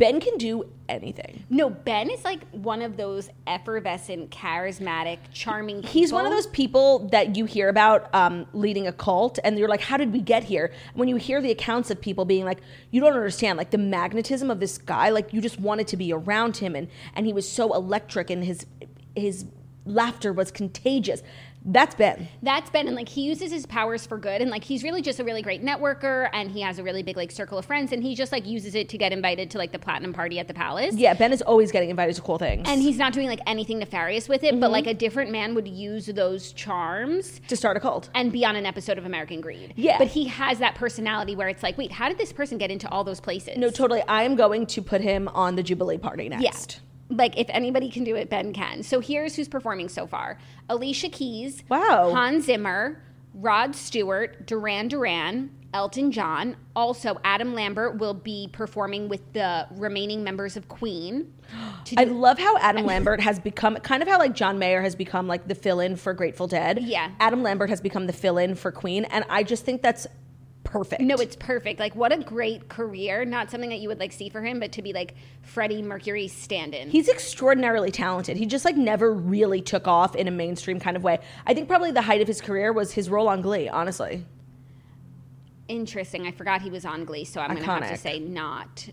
Ben 0.00 0.18
can 0.18 0.38
do 0.38 0.64
anything. 0.88 1.44
no, 1.50 1.68
Ben 1.68 2.08
is 2.10 2.24
like 2.24 2.48
one 2.52 2.80
of 2.80 2.96
those 2.96 3.28
effervescent, 3.46 4.30
charismatic, 4.30 5.18
charming. 5.30 5.76
People. 5.76 5.90
He's 5.90 6.10
one 6.10 6.24
of 6.24 6.32
those 6.32 6.46
people 6.46 7.08
that 7.10 7.36
you 7.36 7.44
hear 7.44 7.68
about 7.68 8.12
um, 8.14 8.46
leading 8.54 8.86
a 8.86 8.92
cult, 8.92 9.38
and 9.44 9.58
you're 9.58 9.68
like, 9.68 9.82
"How 9.82 9.98
did 9.98 10.10
we 10.10 10.20
get 10.20 10.42
here?" 10.42 10.72
When 10.94 11.06
you 11.06 11.16
hear 11.16 11.42
the 11.42 11.50
accounts 11.50 11.90
of 11.90 12.00
people 12.00 12.24
being 12.24 12.46
like, 12.46 12.60
"You 12.90 13.02
don't 13.02 13.12
understand," 13.12 13.58
like 13.58 13.70
the 13.70 13.78
magnetism 13.78 14.50
of 14.50 14.58
this 14.58 14.78
guy, 14.78 15.10
like 15.10 15.34
you 15.34 15.42
just 15.42 15.60
wanted 15.60 15.86
to 15.88 15.98
be 15.98 16.12
around 16.14 16.56
him, 16.56 16.74
and 16.74 16.88
and 17.14 17.26
he 17.26 17.34
was 17.34 17.46
so 17.46 17.74
electric, 17.74 18.30
and 18.30 18.42
his 18.42 18.66
his 19.14 19.44
laughter 19.84 20.32
was 20.32 20.50
contagious. 20.50 21.22
That's 21.64 21.94
Ben. 21.94 22.26
That's 22.42 22.70
Ben, 22.70 22.86
and 22.86 22.96
like 22.96 23.08
he 23.08 23.22
uses 23.22 23.52
his 23.52 23.66
powers 23.66 24.06
for 24.06 24.16
good, 24.16 24.40
and 24.40 24.50
like 24.50 24.64
he's 24.64 24.82
really 24.82 25.02
just 25.02 25.20
a 25.20 25.24
really 25.24 25.42
great 25.42 25.62
networker, 25.62 26.30
and 26.32 26.50
he 26.50 26.62
has 26.62 26.78
a 26.78 26.82
really 26.82 27.02
big 27.02 27.16
like 27.18 27.30
circle 27.30 27.58
of 27.58 27.66
friends, 27.66 27.92
and 27.92 28.02
he 28.02 28.14
just 28.14 28.32
like 28.32 28.46
uses 28.46 28.74
it 28.74 28.88
to 28.88 28.96
get 28.98 29.12
invited 29.12 29.50
to 29.50 29.58
like 29.58 29.70
the 29.70 29.78
platinum 29.78 30.12
party 30.14 30.38
at 30.38 30.48
the 30.48 30.54
palace. 30.54 30.94
Yeah, 30.94 31.12
Ben 31.14 31.32
is 31.32 31.42
always 31.42 31.70
getting 31.70 31.90
invited 31.90 32.16
to 32.16 32.22
cool 32.22 32.38
things. 32.38 32.66
And 32.68 32.80
he's 32.80 32.96
not 32.96 33.12
doing 33.12 33.26
like 33.28 33.40
anything 33.46 33.78
nefarious 33.78 34.28
with 34.28 34.42
it, 34.42 34.52
Mm-hmm. 34.52 34.60
but 34.60 34.70
like 34.70 34.86
a 34.86 34.94
different 34.94 35.30
man 35.30 35.54
would 35.54 35.68
use 35.68 36.06
those 36.06 36.52
charms 36.52 37.40
to 37.48 37.56
start 37.56 37.76
a 37.76 37.80
cult. 37.80 38.08
and 38.14 38.32
be 38.32 38.44
on 38.44 38.56
an 38.56 38.64
episode 38.66 38.96
of 38.98 39.04
American 39.04 39.40
Greed. 39.42 39.74
Yeah. 39.76 39.98
But 39.98 40.08
he 40.08 40.24
has 40.28 40.58
that 40.60 40.74
personality 40.76 41.36
where 41.36 41.48
it's 41.48 41.62
like, 41.62 41.76
wait, 41.76 41.92
how 41.92 42.08
did 42.08 42.16
this 42.18 42.32
person 42.32 42.56
get 42.58 42.70
into 42.70 42.88
all 42.88 43.04
those 43.04 43.20
places? 43.20 43.58
No, 43.58 43.70
totally. 43.70 44.02
I 44.08 44.22
am 44.22 44.34
going 44.34 44.66
to 44.66 44.80
put 44.82 45.02
him 45.02 45.28
on 45.28 45.56
the 45.56 45.62
Jubilee 45.62 45.98
party 45.98 46.28
next. 46.30 46.42
Yeah. 46.74 46.80
Like 47.10 47.36
if 47.38 47.46
anybody 47.50 47.90
can 47.90 48.04
do 48.04 48.16
it, 48.16 48.30
Ben 48.30 48.52
can. 48.52 48.82
So 48.82 49.00
here's 49.00 49.36
who's 49.36 49.48
performing 49.48 49.88
so 49.88 50.06
far: 50.06 50.38
Alicia 50.68 51.08
Keys, 51.08 51.62
Wow. 51.68 52.12
Hans 52.14 52.46
Zimmer, 52.46 53.02
Rod 53.34 53.74
Stewart, 53.74 54.46
Duran 54.46 54.88
Duran, 54.88 55.50
Elton 55.74 56.10
John. 56.12 56.56
Also, 56.74 57.20
Adam 57.24 57.54
Lambert 57.54 57.98
will 57.98 58.14
be 58.14 58.48
performing 58.52 59.08
with 59.08 59.32
the 59.32 59.66
remaining 59.72 60.24
members 60.24 60.56
of 60.56 60.68
Queen. 60.68 61.32
I 61.96 62.04
love 62.04 62.38
how 62.38 62.56
Adam 62.58 62.86
Lambert 62.92 63.20
has 63.20 63.38
become 63.38 63.76
kind 63.76 64.02
of 64.02 64.08
how 64.08 64.18
like 64.18 64.34
John 64.34 64.58
Mayer 64.58 64.82
has 64.82 64.94
become 64.94 65.26
like 65.26 65.46
the 65.48 65.54
fill-in 65.54 65.96
for 65.96 66.14
Grateful 66.14 66.46
Dead. 66.46 66.80
Yeah. 66.82 67.10
Adam 67.20 67.42
Lambert 67.42 67.70
has 67.70 67.80
become 67.80 68.06
the 68.06 68.12
fill-in 68.12 68.54
for 68.54 68.72
Queen, 68.72 69.04
and 69.06 69.24
I 69.28 69.42
just 69.42 69.64
think 69.64 69.82
that's 69.82 70.06
perfect. 70.70 71.02
no, 71.02 71.16
it's 71.16 71.36
perfect. 71.36 71.80
Like, 71.80 71.94
what 71.94 72.12
a 72.12 72.18
great 72.18 72.68
career. 72.68 73.24
Not 73.24 73.50
something 73.50 73.70
that 73.70 73.80
you 73.80 73.88
would 73.88 73.98
like 73.98 74.12
see 74.12 74.28
for 74.28 74.42
him, 74.42 74.60
but 74.60 74.72
to 74.72 74.82
be 74.82 74.92
like 74.92 75.14
Freddie 75.42 75.82
Mercury 75.82 76.28
stand-in. 76.28 76.90
He's 76.90 77.08
extraordinarily 77.08 77.90
talented. 77.90 78.36
He 78.36 78.46
just 78.46 78.64
like 78.64 78.76
never 78.76 79.12
really 79.12 79.60
took 79.60 79.88
off 79.88 80.14
in 80.14 80.28
a 80.28 80.30
mainstream 80.30 80.80
kind 80.80 80.96
of 80.96 81.02
way. 81.02 81.18
I 81.46 81.54
think 81.54 81.68
probably 81.68 81.90
the 81.90 82.02
height 82.02 82.20
of 82.20 82.28
his 82.28 82.40
career 82.40 82.72
was 82.72 82.92
his 82.92 83.10
role 83.10 83.28
on 83.28 83.42
Glee, 83.42 83.68
honestly. 83.68 84.24
Interesting. 85.68 86.26
I 86.26 86.32
forgot 86.32 86.62
he 86.62 86.70
was 86.70 86.84
on 86.84 87.04
Glee, 87.04 87.24
so 87.24 87.40
I'm 87.40 87.54
going 87.54 87.62
to 87.62 87.70
have 87.70 87.90
to 87.90 87.96
say 87.96 88.18
not 88.18 88.88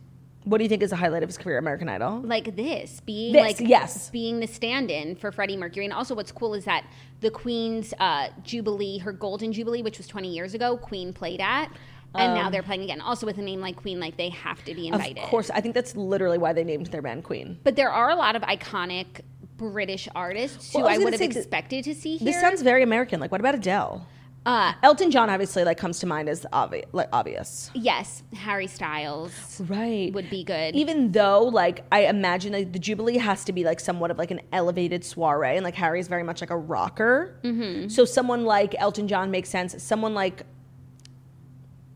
What 0.48 0.60
do 0.60 0.64
you 0.64 0.70
think 0.70 0.82
is 0.82 0.92
the 0.92 0.96
highlight 0.96 1.24
of 1.24 1.30
his 1.30 1.38
career, 1.38 1.58
American 1.58 1.90
Idol? 1.90 2.22
like 2.22 2.56
this 2.56 3.02
being 3.02 3.34
This, 3.34 3.60
like 3.60 3.68
yes. 3.68 4.10
being 4.10 4.40
the 4.40 4.48
stand-in 4.48 5.16
for 5.16 5.32
Freddie 5.32 5.58
Mercury 5.58 5.86
and 5.86 5.94
also 5.94 6.16
what's 6.16 6.32
cool 6.32 6.54
is 6.54 6.66
that 6.66 6.86
the 7.20 7.30
Queen's 7.30 7.94
uh, 8.00 8.30
Jubilee 8.44 9.00
her 9.00 9.12
Golden 9.12 9.52
Jubilee 9.52 9.82
which 9.82 9.98
was 9.98 10.08
20 10.08 10.34
years 10.34 10.54
ago 10.54 10.78
Queen 10.78 11.12
played 11.14 11.42
at 11.42 11.70
and 12.16 12.34
now 12.34 12.50
they're 12.50 12.64
playing 12.64 12.82
again 12.82 13.02
also 13.02 13.26
with 13.26 13.38
a 13.38 13.42
name 13.42 13.60
like 13.60 13.76
Queen 13.76 14.00
like 14.00 14.18
they 14.18 14.30
have 14.30 14.64
to 14.66 14.74
be 14.74 14.88
invited. 14.88 15.20
Of 15.20 15.30
course, 15.30 15.52
I 15.52 15.62
think 15.62 15.76
that's 15.76 15.96
literally 15.96 16.38
why 16.40 16.54
they 16.54 16.64
named 16.64 16.88
their 16.88 17.02
band 17.02 17.24
Queen. 17.24 17.60
but 17.64 17.76
there 17.76 17.92
are 17.92 18.10
a 18.10 18.16
lot 18.16 18.36
of 18.36 18.42
iconic 18.44 19.22
British 19.58 20.08
artists 20.16 20.72
who 20.72 20.84
I 20.84 20.94
I, 20.94 20.98
would 21.00 21.14
have 21.14 21.22
expected 21.22 21.84
to 21.86 21.96
see 21.96 22.18
here 22.18 22.32
This 22.32 22.40
sounds 22.40 22.62
very 22.62 22.84
American. 22.84 23.20
Like, 23.20 23.32
what 23.32 23.42
about 23.42 23.56
Adele? 23.56 24.08
Uh, 24.48 24.74
Elton 24.82 25.12
John 25.12 25.30
obviously 25.30 25.64
like 25.64 25.78
comes 25.78 26.00
to 26.00 26.06
mind 26.08 26.30
as 26.30 26.46
obvious. 26.54 26.86
Like 26.94 27.10
obvious. 27.14 27.70
yes 27.76 28.24
Harry 28.34 28.66
Styles 28.68 29.62
Right. 29.68 30.12
would 30.14 30.30
be 30.30 30.44
good 30.44 30.76
Even 30.76 31.12
though, 31.12 31.44
like, 31.44 31.84
I 31.92 32.06
imagine 32.06 32.54
like, 32.54 32.72
the 32.72 32.80
Jubilee 32.80 33.18
has 33.18 33.44
to 33.46 33.52
be 33.54 33.64
like 33.64 33.80
somewhat 33.80 34.10
of 34.10 34.18
like 34.18 34.32
an 34.32 34.42
elevated 34.54 35.04
soiree, 35.04 35.56
and 35.58 35.64
like 35.64 35.76
Harry's 35.76 36.08
very 36.08 36.24
much 36.24 36.40
like 36.42 36.50
a 36.50 36.58
rocker. 36.58 37.40
Mm-hmm. 37.44 37.90
So 37.90 38.06
someone 38.06 38.46
like 38.46 38.74
Elton 38.80 39.08
John 39.08 39.30
makes 39.32 39.50
sense. 39.50 39.82
Someone 39.84 40.14
like 40.14 40.44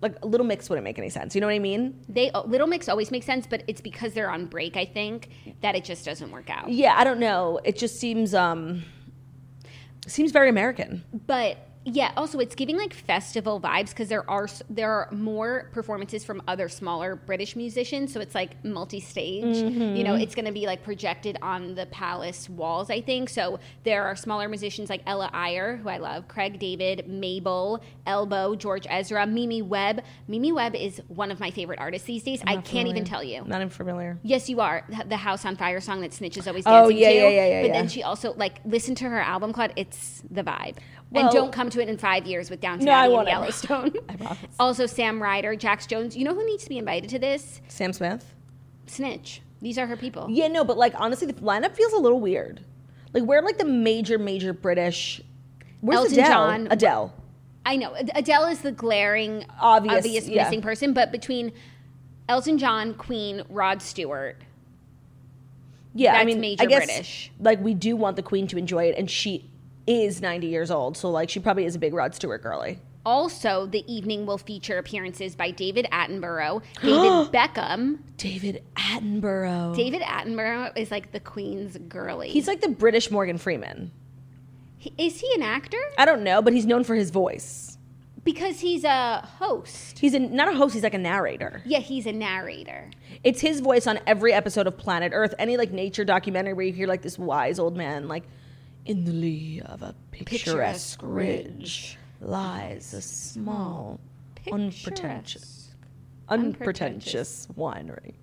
like 0.01 0.15
a 0.23 0.27
Little 0.27 0.47
Mix 0.47 0.67
wouldn't 0.69 0.83
make 0.83 0.97
any 0.97 1.09
sense. 1.09 1.35
You 1.35 1.41
know 1.41 1.47
what 1.47 1.53
I 1.53 1.59
mean? 1.59 2.03
they 2.09 2.31
Little 2.45 2.67
Mix 2.67 2.89
always 2.89 3.11
makes 3.11 3.25
sense 3.25 3.45
but 3.47 3.63
it's 3.67 3.81
because 3.81 4.13
they're 4.13 4.31
on 4.31 4.45
break 4.47 4.75
I 4.75 4.85
think 4.85 5.29
that 5.61 5.75
it 5.75 5.83
just 5.83 6.03
doesn't 6.05 6.31
work 6.31 6.49
out 6.49 6.69
Yeah, 6.69 6.95
I 6.97 7.03
don't 7.03 7.19
know. 7.19 7.59
It 7.63 7.77
just 7.77 7.99
seems 7.99 8.33
um 8.33 8.83
seems 10.07 10.31
very 10.31 10.49
American. 10.49 11.03
but 11.27 11.57
yeah 11.83 12.11
also 12.15 12.39
it's 12.39 12.53
giving 12.53 12.77
like 12.77 12.93
festival 12.93 13.59
vibes 13.59 13.89
because 13.89 14.07
there 14.07 14.29
are 14.29 14.47
there 14.69 14.91
are 14.91 15.09
more 15.11 15.69
performances 15.73 16.23
from 16.23 16.41
other 16.47 16.69
smaller 16.69 17.15
british 17.15 17.55
musicians 17.55 18.13
so 18.13 18.19
it's 18.19 18.35
like 18.35 18.63
multi-stage 18.63 19.57
you 19.57 20.03
know 20.03 20.13
mm-hmm. 20.13 20.21
it's 20.21 20.35
going 20.35 20.45
to 20.45 20.51
be 20.51 20.67
like 20.67 20.83
projected 20.83 21.37
on 21.41 21.73
the 21.73 21.85
palace 21.87 22.47
walls 22.49 22.91
i 22.91 23.01
think 23.01 23.29
so 23.29 23.59
there 23.83 24.03
are 24.03 24.15
smaller 24.15 24.47
musicians 24.47 24.89
like 24.89 25.01
ella 25.07 25.29
Eyre, 25.33 25.77
who 25.77 25.89
i 25.89 25.97
love 25.97 26.27
craig 26.27 26.59
david 26.59 27.07
mabel 27.07 27.81
elbow 28.05 28.55
george 28.55 28.85
ezra 28.89 29.25
mimi 29.25 29.61
webb 29.61 30.03
mimi 30.27 30.51
webb 30.51 30.75
is 30.75 31.01
one 31.07 31.31
of 31.31 31.39
my 31.39 31.49
favorite 31.49 31.79
artists 31.79 32.05
these 32.05 32.23
days 32.23 32.41
i 32.45 32.57
can't 32.57 32.87
even 32.87 33.03
tell 33.03 33.23
you 33.23 33.43
Not 33.45 33.61
familiar. 33.71 34.19
Yes, 34.23 34.49
you 34.49 34.59
are. 34.61 34.85
The 35.07 35.17
House 35.17 35.45
on 35.45 35.55
Fire 35.55 35.79
song 35.81 36.01
that 36.01 36.13
Snitch 36.13 36.37
is 36.37 36.47
always 36.47 36.65
Oh, 36.65 36.89
dancing 36.89 36.97
yeah, 36.97 37.09
to. 37.09 37.15
yeah, 37.15 37.29
yeah, 37.29 37.47
yeah, 37.47 37.61
But 37.61 37.67
yeah. 37.67 37.73
then 37.73 37.87
she 37.89 38.03
also 38.03 38.33
like 38.33 38.59
listen 38.65 38.95
to 38.95 39.09
her 39.09 39.19
album 39.19 39.53
called 39.53 39.71
It's 39.75 40.23
the 40.29 40.43
Vibe. 40.43 40.77
Well- 41.11 41.25
and 41.25 41.33
don't 41.33 41.51
come 41.51 41.69
to 41.69 41.81
it 41.81 41.89
in 41.89 41.97
five 41.97 42.25
years 42.25 42.49
with 42.49 42.61
Downton 42.61 42.85
No, 42.85 42.93
I 42.93 43.03
Abbey 43.05 43.13
won't. 43.13 43.27
and 43.27 43.37
Yellowstone. 43.37 43.93
I 44.09 44.15
promise. 44.15 44.37
also 44.59 44.85
Sam 44.85 45.21
Ryder, 45.21 45.55
Jax 45.55 45.85
Jones. 45.85 46.15
You 46.15 46.23
know 46.25 46.33
who 46.33 46.45
needs 46.45 46.63
to 46.63 46.69
be 46.69 46.77
invited 46.77 47.09
to 47.11 47.19
this? 47.19 47.61
Sam 47.67 47.91
Smith. 47.93 48.33
Snitch. 48.87 49.41
These 49.61 49.77
are 49.77 49.85
her 49.87 49.97
people. 49.97 50.27
Yeah, 50.29 50.47
no, 50.47 50.63
but 50.63 50.77
like 50.77 50.93
honestly, 50.97 51.27
the 51.27 51.33
lineup 51.33 51.75
feels 51.75 51.93
a 51.93 51.97
little 51.97 52.19
weird. 52.19 52.61
Like 53.13 53.23
where 53.23 53.41
like 53.41 53.57
the 53.57 53.65
major, 53.65 54.17
major 54.17 54.53
British. 54.53 55.21
Where's 55.81 55.99
Elton 55.99 56.13
Adele? 56.13 56.27
John. 56.29 56.67
Adele. 56.71 57.13
I 57.65 57.75
know. 57.75 57.93
Adele 58.15 58.45
is 58.45 58.61
the 58.61 58.71
glaring 58.71 59.45
Obvious, 59.59 59.97
obvious 59.99 60.27
yeah. 60.27 60.43
missing 60.45 60.61
person, 60.61 60.93
but 60.93 61.11
between 61.11 61.51
Elton 62.27 62.57
John, 62.57 62.93
Queen, 62.95 63.43
Rod 63.49 63.81
Stewart, 63.81 64.37
Yeah, 65.93 66.13
I 66.15 66.23
mean, 66.25 66.39
major 66.39 66.63
I 66.63 66.65
guess, 66.65 66.85
British. 66.85 67.31
Like 67.39 67.59
we 67.61 67.73
do 67.73 67.95
want 67.95 68.15
the 68.15 68.23
Queen 68.23 68.47
to 68.47 68.57
enjoy 68.57 68.85
it, 68.85 68.95
and 68.97 69.11
she 69.11 69.49
is 69.87 70.21
ninety 70.21 70.47
years 70.47 70.71
old, 70.71 70.97
so 70.97 71.09
like 71.09 71.29
she 71.29 71.39
probably 71.39 71.65
is 71.65 71.75
a 71.75 71.79
big 71.79 71.93
Rod 71.93 72.13
Stewart 72.15 72.41
girly. 72.43 72.79
Also, 73.03 73.65
the 73.65 73.83
evening 73.91 74.27
will 74.27 74.37
feature 74.37 74.77
appearances 74.77 75.35
by 75.35 75.49
David 75.49 75.87
Attenborough, 75.91 76.61
David 76.83 77.31
Beckham. 77.33 77.97
David 78.17 78.63
Attenborough. 78.75 79.75
David 79.75 80.01
Attenborough 80.03 80.77
is 80.77 80.91
like 80.91 81.11
the 81.11 81.19
Queen's 81.19 81.77
girly. 81.89 82.29
He's 82.29 82.47
like 82.47 82.61
the 82.61 82.69
British 82.69 83.09
Morgan 83.09 83.39
Freeman. 83.39 83.91
He- 84.77 84.93
is 84.99 85.19
he 85.19 85.31
an 85.33 85.41
actor? 85.41 85.79
I 85.97 86.05
don't 86.05 86.23
know, 86.23 86.43
but 86.43 86.53
he's 86.53 86.67
known 86.67 86.83
for 86.83 86.93
his 86.95 87.09
voice. 87.09 87.75
Because 88.23 88.59
he's 88.59 88.83
a 88.83 89.27
host. 89.39 89.97
He's 89.97 90.13
a, 90.13 90.19
not 90.19 90.47
a 90.47 90.53
host, 90.55 90.75
he's 90.75 90.83
like 90.83 90.93
a 90.93 90.99
narrator. 90.99 91.63
Yeah, 91.65 91.79
he's 91.79 92.05
a 92.05 92.11
narrator. 92.11 92.91
It's 93.23 93.41
his 93.41 93.61
voice 93.61 93.87
on 93.87 93.97
every 94.05 94.31
episode 94.31 94.67
of 94.67 94.77
Planet 94.77 95.11
Earth, 95.15 95.33
any 95.39 95.57
like 95.57 95.71
nature 95.71 96.05
documentary 96.05 96.53
where 96.53 96.67
you 96.67 96.73
hear 96.73 96.85
like 96.87 97.01
this 97.01 97.17
wise 97.17 97.57
old 97.57 97.75
man 97.75 98.07
like 98.07 98.25
in 98.85 99.05
the 99.05 99.11
lee 99.11 99.61
of 99.65 99.81
a 99.81 99.95
picturesque, 100.11 100.45
Picturesque 100.45 100.99
ridge 101.03 101.97
lies 102.19 102.93
a 102.93 103.01
small 103.01 103.99
unpretentious 104.51 105.61
unpretentious 106.29 107.47
winery. 107.57 108.13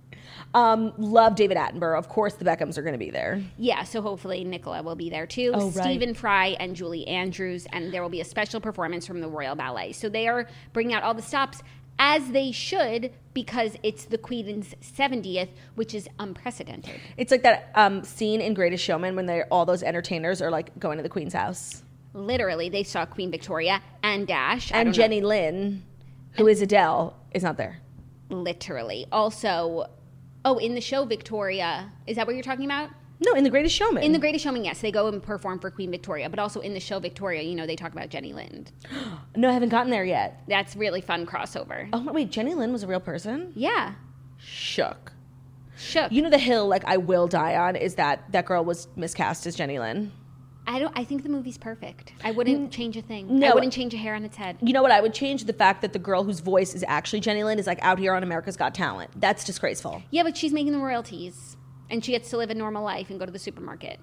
Um, 0.53 0.93
love 0.97 1.35
David 1.35 1.57
Attenborough. 1.57 1.97
Of 1.97 2.09
course 2.09 2.33
the 2.33 2.45
Beckhams 2.45 2.77
are 2.77 2.81
gonna 2.81 2.97
be 2.97 3.11
there. 3.11 3.41
Yeah, 3.57 3.83
so 3.83 4.01
hopefully 4.01 4.43
Nicola 4.43 4.81
will 4.81 4.95
be 4.95 5.09
there 5.09 5.27
too. 5.27 5.51
Oh, 5.53 5.69
right. 5.69 5.83
Stephen 5.83 6.13
Fry 6.13 6.57
and 6.59 6.75
Julie 6.75 7.07
Andrews, 7.07 7.67
and 7.71 7.93
there 7.93 8.01
will 8.01 8.09
be 8.09 8.21
a 8.21 8.25
special 8.25 8.59
performance 8.59 9.05
from 9.05 9.21
the 9.21 9.27
Royal 9.27 9.55
Ballet. 9.55 9.91
So 9.91 10.09
they 10.09 10.27
are 10.27 10.47
bringing 10.73 10.93
out 10.93 11.03
all 11.03 11.13
the 11.13 11.21
stops 11.21 11.61
as 11.99 12.31
they 12.31 12.51
should 12.51 13.11
because 13.33 13.75
it's 13.83 14.05
the 14.05 14.17
Queen's 14.17 14.73
70th, 14.81 15.49
which 15.75 15.93
is 15.93 16.07
unprecedented. 16.17 16.95
It's 17.17 17.29
like 17.31 17.43
that 17.43 17.71
um, 17.75 18.03
scene 18.03 18.41
in 18.41 18.53
Greatest 18.53 18.83
Showman 18.83 19.15
when 19.15 19.25
they 19.25 19.43
all 19.51 19.65
those 19.65 19.83
entertainers 19.83 20.41
are 20.41 20.49
like 20.49 20.77
going 20.79 20.97
to 20.97 21.03
the 21.03 21.09
Queen's 21.09 21.33
house. 21.33 21.83
Literally, 22.13 22.69
they 22.69 22.83
saw 22.83 23.05
Queen 23.05 23.29
Victoria 23.29 23.81
and 24.01 24.25
Dash. 24.25 24.71
And 24.71 24.77
don't 24.77 24.87
know- 24.87 24.91
Jenny 24.93 25.21
Lind, 25.21 25.83
who 26.31 26.47
is 26.47 26.61
Adele, 26.61 27.15
is 27.33 27.43
not 27.43 27.57
there. 27.57 27.79
literally. 28.29 29.05
Also, 29.11 29.85
oh, 30.45 30.57
in 30.57 30.73
the 30.75 30.81
show 30.81 31.05
Victoria, 31.05 31.91
is 32.07 32.15
that 32.15 32.25
what 32.25 32.35
you're 32.35 32.43
talking 32.43 32.65
about? 32.65 32.89
No, 33.21 33.33
in 33.33 33.43
the 33.43 33.49
Greatest 33.49 33.75
Showman. 33.75 34.03
In 34.03 34.13
the 34.13 34.19
Greatest 34.19 34.43
Showman, 34.43 34.63
yes, 34.63 34.79
they 34.79 34.91
go 34.91 35.07
and 35.07 35.21
perform 35.21 35.59
for 35.59 35.69
Queen 35.69 35.91
Victoria, 35.91 36.29
but 36.29 36.39
also 36.39 36.61
in 36.61 36.73
the 36.73 36.79
show 36.79 36.99
Victoria, 36.99 37.41
you 37.41 37.55
know, 37.55 37.67
they 37.67 37.75
talk 37.75 37.91
about 37.91 38.09
Jenny 38.09 38.31
Lind. 38.33 38.71
no, 39.35 39.49
I 39.49 39.53
haven't 39.53 39.69
gotten 39.69 39.91
there 39.91 40.05
yet. 40.05 40.41
That's 40.47 40.75
really 40.75 41.01
fun 41.01 41.25
crossover. 41.25 41.89
Oh 41.91 42.11
wait, 42.13 42.31
Jenny 42.31 42.53
Lind 42.55 42.71
was 42.71 42.83
a 42.83 42.87
real 42.87 42.99
person. 43.01 43.51
Yeah, 43.55 43.95
Shook. 44.37 45.11
shook. 45.77 46.11
You 46.11 46.21
know 46.21 46.29
the 46.29 46.37
hill 46.37 46.67
like 46.67 46.85
I 46.85 46.97
will 46.97 47.27
die 47.27 47.55
on 47.55 47.75
is 47.75 47.95
that 47.95 48.31
that 48.31 48.45
girl 48.45 48.63
was 48.63 48.87
miscast 48.95 49.45
as 49.45 49.55
Jenny 49.55 49.79
Lind. 49.79 50.11
I 50.65 50.77
don't. 50.77 50.95
I 50.95 51.03
think 51.03 51.23
the 51.23 51.29
movie's 51.29 51.57
perfect. 51.57 52.13
I 52.23 52.31
wouldn't 52.31 52.69
mm, 52.69 52.71
change 52.71 52.95
a 52.95 53.01
thing. 53.01 53.39
no. 53.39 53.49
I 53.49 53.53
wouldn't 53.55 53.73
change 53.73 53.93
a 53.95 53.97
hair 53.97 54.13
on 54.13 54.23
its 54.23 54.37
head. 54.37 54.57
You 54.61 54.71
know 54.71 54.83
what? 54.83 54.91
I 54.91 55.01
would 55.01 55.13
change 55.15 55.45
the 55.45 55.53
fact 55.53 55.81
that 55.81 55.93
the 55.93 55.99
girl 55.99 56.23
whose 56.23 56.41
voice 56.41 56.75
is 56.75 56.85
actually 56.87 57.21
Jenny 57.21 57.43
Lind 57.43 57.59
is 57.59 57.65
like 57.65 57.79
out 57.81 57.97
here 57.97 58.13
on 58.13 58.21
America's 58.21 58.55
Got 58.55 58.75
Talent. 58.75 59.09
That's 59.19 59.43
disgraceful. 59.43 60.03
Yeah, 60.11 60.21
but 60.23 60.37
she's 60.37 60.53
making 60.53 60.73
the 60.73 60.79
royalties, 60.79 61.57
and 61.89 62.03
she 62.03 62.11
gets 62.11 62.29
to 62.29 62.37
live 62.37 62.49
a 62.49 62.55
normal 62.55 62.83
life 62.83 63.09
and 63.09 63.19
go 63.19 63.25
to 63.25 63.31
the 63.31 63.39
supermarket. 63.39 63.99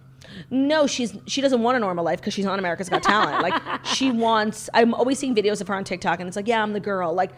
No, 0.50 0.86
she's 0.86 1.16
she 1.26 1.40
doesn't 1.40 1.62
want 1.62 1.76
a 1.76 1.80
normal 1.80 2.04
life 2.04 2.20
because 2.20 2.34
she's 2.34 2.46
on 2.46 2.58
America's 2.58 2.88
Got 2.88 3.02
Talent. 3.02 3.42
like 3.48 3.84
she 3.84 4.10
wants. 4.10 4.68
I'm 4.74 4.94
always 4.94 5.18
seeing 5.18 5.34
videos 5.34 5.60
of 5.60 5.68
her 5.68 5.74
on 5.74 5.84
TikTok, 5.84 6.18
and 6.20 6.26
it's 6.28 6.36
like, 6.36 6.48
yeah, 6.48 6.62
I'm 6.62 6.72
the 6.72 6.80
girl. 6.80 7.12
Like, 7.14 7.32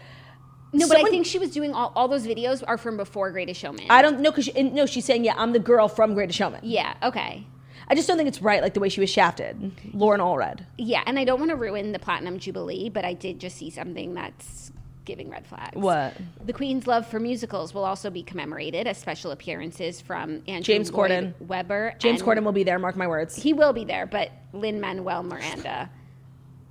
No, 0.73 0.89
but 0.89 0.97
I 0.99 1.05
think 1.05 1.27
she 1.27 1.39
was 1.39 1.51
doing 1.51 1.73
all, 1.75 1.93
all 1.95 2.09
those 2.09 2.27
videos 2.27 2.63
are 2.67 2.79
from 2.79 2.97
before 2.97 3.31
Greatest 3.31 3.61
Showman. 3.61 3.87
I 3.91 4.03
don't 4.03 4.21
know 4.21 4.31
because 4.31 4.47
she, 4.47 4.63
no, 4.63 4.87
she's 4.87 5.05
saying, 5.05 5.25
yeah, 5.25 5.35
I'm 5.37 5.53
the 5.53 5.59
girl 5.59 5.89
from 5.89 6.15
Greatest 6.15 6.39
Showman. 6.39 6.61
yeah. 6.63 6.95
Okay. 7.03 7.47
I 7.91 7.95
just 7.95 8.07
don't 8.07 8.19
think 8.19 8.29
it's 8.29 8.43
right, 8.43 8.61
like 8.61 8.75
the 8.75 8.81
way 8.81 8.91
she 8.91 9.01
was 9.01 9.09
shafted. 9.09 9.73
Loren 9.95 10.21
Allred. 10.21 10.67
Yeah, 10.77 11.03
and 11.07 11.19
I 11.19 11.25
don't 11.25 11.39
want 11.39 11.51
to 11.51 11.57
ruin 11.57 11.93
the 11.93 11.99
Platinum 11.99 12.39
Jubilee, 12.39 12.91
but 12.91 13.07
I 13.07 13.15
did 13.15 13.39
just 13.39 13.57
see 13.57 13.71
something 13.71 14.13
that's 14.13 14.73
giving 15.09 15.29
red 15.31 15.47
flags. 15.47 15.75
What? 15.75 16.15
The 16.45 16.53
Queen's 16.53 16.87
love 16.87 17.07
for 17.07 17.19
musicals 17.19 17.73
will 17.75 17.85
also 17.85 18.11
be 18.11 18.23
commemorated 18.23 18.87
as 18.87 18.99
special 18.99 19.31
appearances 19.33 20.01
from 20.01 20.43
Andrew 20.47 20.63
James 20.63 20.93
Lloyd 20.93 21.11
Corden. 21.11 21.35
Webber. 21.41 21.95
James 21.99 22.23
Corden 22.23 22.45
will 22.45 22.53
be 22.53 22.63
there. 22.63 22.79
Mark 22.79 22.95
my 22.95 23.09
words. 23.09 23.35
He 23.35 23.53
will 23.55 23.73
be 23.73 23.85
there, 23.87 24.07
but 24.07 24.31
Lin 24.53 24.81
Manuel 24.81 25.23
Miranda 25.23 25.91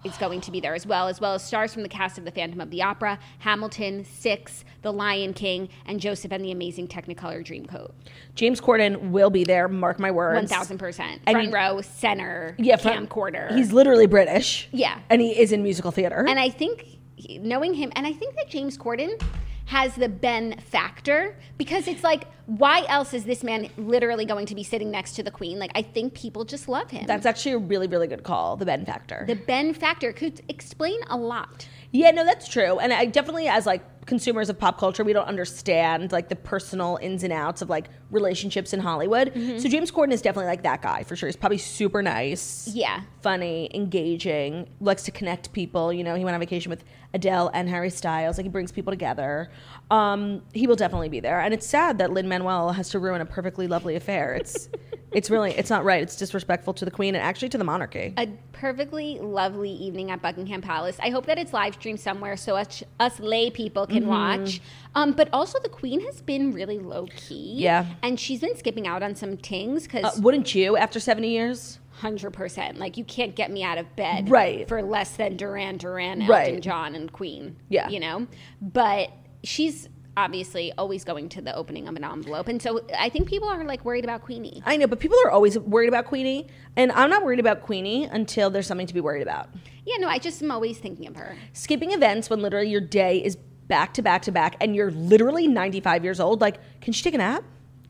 is 0.05 0.15
going 0.17 0.39
to 0.39 0.51
be 0.51 0.59
there 0.59 0.75
as 0.75 0.85
well, 0.85 1.07
as 1.07 1.19
well 1.19 1.33
as 1.33 1.43
stars 1.43 1.73
from 1.73 1.81
the 1.81 1.89
cast 1.89 2.19
of 2.19 2.23
The 2.25 2.31
Phantom 2.31 2.61
of 2.61 2.69
the 2.69 2.83
Opera, 2.83 3.17
Hamilton, 3.39 4.05
Six, 4.05 4.63
The 4.83 4.93
Lion 4.93 5.33
King, 5.33 5.67
and 5.87 5.99
Joseph 5.99 6.31
and 6.31 6.45
the 6.45 6.51
Amazing 6.51 6.87
Technicolor 6.89 7.43
Dreamcoat. 7.43 7.91
James 8.35 8.61
Corden 8.61 9.09
will 9.09 9.31
be 9.31 9.43
there. 9.43 9.67
Mark 9.67 9.99
my 9.99 10.11
words. 10.11 10.35
One 10.35 10.47
thousand 10.47 10.77
percent, 10.77 11.23
front 11.27 11.51
row, 11.51 11.81
center, 11.81 12.55
Yeah, 12.59 12.75
front- 12.75 13.09
camcorder. 13.09 13.53
He's 13.55 13.73
literally 13.73 14.05
British. 14.05 14.69
Yeah. 14.71 14.99
and 15.09 15.19
he 15.19 15.37
is 15.37 15.51
in 15.51 15.63
musical 15.63 15.89
theater. 15.89 16.23
And 16.27 16.39
I 16.39 16.49
think 16.49 16.85
he- 17.17 17.39
knowing 17.39 17.73
him, 17.73 17.91
and 17.95 18.07
I 18.07 18.13
think 18.13 18.35
that 18.35 18.47
James 18.49 18.77
Corden 18.77 19.21
has 19.65 19.93
the 19.95 20.07
Ben 20.07 20.57
factor 20.59 21.37
because 21.57 21.89
it's 21.89 22.01
like, 22.01 22.23
why 22.45 22.85
else 22.87 23.13
is 23.13 23.25
this 23.25 23.43
man 23.43 23.67
literally 23.77 24.23
going 24.23 24.45
to 24.45 24.55
be 24.55 24.63
sitting 24.63 24.89
next 24.89 25.11
to 25.17 25.23
the 25.23 25.31
Queen? 25.31 25.59
Like, 25.59 25.71
I 25.75 25.81
think 25.81 26.13
people 26.13 26.45
just 26.45 26.69
love 26.69 26.89
him. 26.89 27.05
That's 27.05 27.25
actually 27.25 27.51
a 27.51 27.57
really, 27.57 27.87
really 27.87 28.07
good 28.07 28.23
call. 28.23 28.55
The 28.55 28.65
Ben 28.65 28.85
factor. 28.85 29.25
the 29.27 29.35
Ben 29.35 29.73
factor 29.73 30.13
could 30.13 30.39
explain 30.47 31.01
a 31.09 31.17
lot. 31.17 31.67
yeah, 31.91 32.11
no, 32.11 32.23
that's 32.23 32.47
true. 32.47 32.79
And 32.79 32.93
I 32.93 33.05
definitely, 33.07 33.49
as 33.49 33.65
like 33.65 33.83
consumers 34.05 34.49
of 34.49 34.57
pop 34.57 34.79
culture, 34.79 35.03
we 35.03 35.11
don't 35.11 35.27
understand 35.27 36.13
like 36.13 36.29
the 36.29 36.35
personal 36.37 36.97
ins 37.01 37.23
and 37.23 37.33
outs 37.33 37.61
of 37.61 37.69
like 37.69 37.89
relationships 38.09 38.71
in 38.71 38.79
Hollywood. 38.79 39.33
Mm-hmm. 39.33 39.57
So 39.57 39.67
James 39.67 39.91
Corden 39.91 40.13
is 40.13 40.21
definitely 40.21 40.47
like 40.47 40.63
that 40.63 40.81
guy 40.81 41.03
for 41.03 41.17
sure. 41.17 41.27
He's 41.27 41.35
probably 41.35 41.57
super 41.57 42.01
nice. 42.01 42.69
Yeah. 42.73 43.01
funny, 43.21 43.69
engaging, 43.73 44.69
likes 44.79 45.03
to 45.03 45.11
connect 45.11 45.51
people. 45.51 45.91
You 45.91 46.05
know, 46.05 46.15
he 46.15 46.23
went 46.23 46.35
on 46.35 46.39
vacation 46.39 46.69
with 46.69 46.85
Adele 47.13 47.49
and 47.53 47.69
Harry 47.69 47.89
Styles. 47.89 48.37
Like 48.37 48.45
he 48.45 48.49
brings 48.49 48.71
people 48.71 48.91
together. 48.91 49.49
Um, 49.89 50.41
he 50.53 50.67
will 50.67 50.75
definitely 50.75 51.09
be 51.09 51.19
there. 51.19 51.39
And 51.39 51.53
it's 51.53 51.65
sad 51.65 51.97
that 51.99 52.11
Lin 52.11 52.27
Manuel 52.27 52.71
has 52.73 52.89
to 52.89 52.99
ruin 52.99 53.21
a 53.21 53.25
perfectly 53.25 53.67
lovely 53.67 53.95
affair. 53.95 54.33
It's 54.35 54.69
it's 55.11 55.29
really 55.29 55.51
it's 55.51 55.69
not 55.69 55.83
right. 55.85 56.01
It's 56.03 56.15
disrespectful 56.17 56.73
to 56.75 56.85
the 56.85 56.91
Queen 56.91 57.15
and 57.15 57.23
actually 57.23 57.49
to 57.49 57.57
the 57.57 57.63
monarchy. 57.63 58.13
A 58.17 58.27
perfectly 58.51 59.19
lovely 59.19 59.71
evening 59.71 60.11
at 60.11 60.21
Buckingham 60.21 60.61
Palace. 60.61 60.97
I 61.01 61.09
hope 61.09 61.25
that 61.27 61.37
it's 61.37 61.53
live 61.53 61.75
streamed 61.75 61.99
somewhere 61.99 62.35
so 62.35 62.55
us, 62.57 62.83
us 62.99 63.19
lay 63.19 63.49
people 63.49 63.87
can 63.87 64.03
Mm-hmm. 64.03 64.09
watch. 64.43 64.61
Um, 64.95 65.11
but 65.13 65.29
also, 65.31 65.59
the 65.59 65.69
Queen 65.69 66.01
has 66.01 66.21
been 66.21 66.51
really 66.53 66.79
low 66.79 67.07
key. 67.15 67.53
Yeah. 67.57 67.85
And 68.03 68.19
she's 68.19 68.41
been 68.41 68.57
skipping 68.57 68.87
out 68.87 69.01
on 69.03 69.15
some 69.15 69.37
tings 69.37 69.85
Uh, 69.85 69.89
because 70.01 70.19
wouldn't 70.19 70.53
you 70.55 70.75
after 70.75 70.99
seventy 70.99 71.29
years? 71.29 71.79
Hundred 72.01 72.31
percent. 72.31 72.77
Like 72.77 72.97
you 72.97 73.03
can't 73.03 73.35
get 73.35 73.49
me 73.51 73.63
out 73.63 73.77
of 73.77 73.95
bed 73.95 74.29
Right. 74.29 74.67
for 74.67 74.81
less 74.81 75.15
than 75.17 75.35
Duran 75.37 75.77
Duran, 75.77 76.21
Elton 76.21 76.27
Right. 76.27 76.61
John, 76.61 76.95
and 76.95 77.11
Queen. 77.11 77.55
Yeah. 77.69 77.89
you 77.89 77.99
know. 77.99 78.27
But 78.61 79.09
she's 79.43 79.89
obviously 80.15 80.73
always 80.79 81.03
going 81.03 81.29
to 81.29 81.41
the 81.41 81.55
opening 81.55 81.87
of 81.87 81.95
an 81.95 82.03
envelope, 82.03 82.47
and 82.47 82.59
so 82.61 82.81
I 82.97 83.09
think 83.09 83.27
people 83.27 83.47
are 83.49 83.63
like 83.63 83.85
worried 83.85 84.03
about 84.03 84.23
Queenie. 84.23 84.63
I 84.65 84.75
know, 84.77 84.87
but 84.87 84.99
people 84.99 85.17
are 85.25 85.29
always 85.31 85.57
worried 85.59 85.89
about 85.89 86.05
Queenie, 86.05 86.47
and 86.75 86.91
I'm 86.91 87.09
not 87.09 87.23
worried 87.23 87.39
about 87.39 87.61
Queenie 87.61 88.05
until 88.05 88.49
there's 88.49 88.65
something 88.67 88.87
to 88.87 88.93
be 88.95 89.01
worried 89.01 89.21
about. 89.21 89.49
Yeah, 89.85 89.97
no, 89.99 90.07
I 90.07 90.17
just 90.17 90.41
am 90.41 90.49
always 90.51 90.79
thinking 90.79 91.07
of 91.07 91.15
her. 91.17 91.35
Skipping 91.53 91.91
events 91.91 92.29
when 92.31 92.41
literally 92.41 92.69
your 92.69 92.81
day 92.81 93.23
is 93.23 93.35
back 93.67 93.93
to 93.95 94.01
back 94.01 94.23
to 94.23 94.31
back, 94.31 94.55
and 94.59 94.75
you're 94.75 94.91
literally 94.91 95.47
95 95.47 96.03
years 96.03 96.19
old. 96.19 96.41
Like, 96.41 96.57
can 96.81 96.93
she 96.93 97.03
take 97.03 97.13
a 97.13 97.17
nap? 97.19 97.43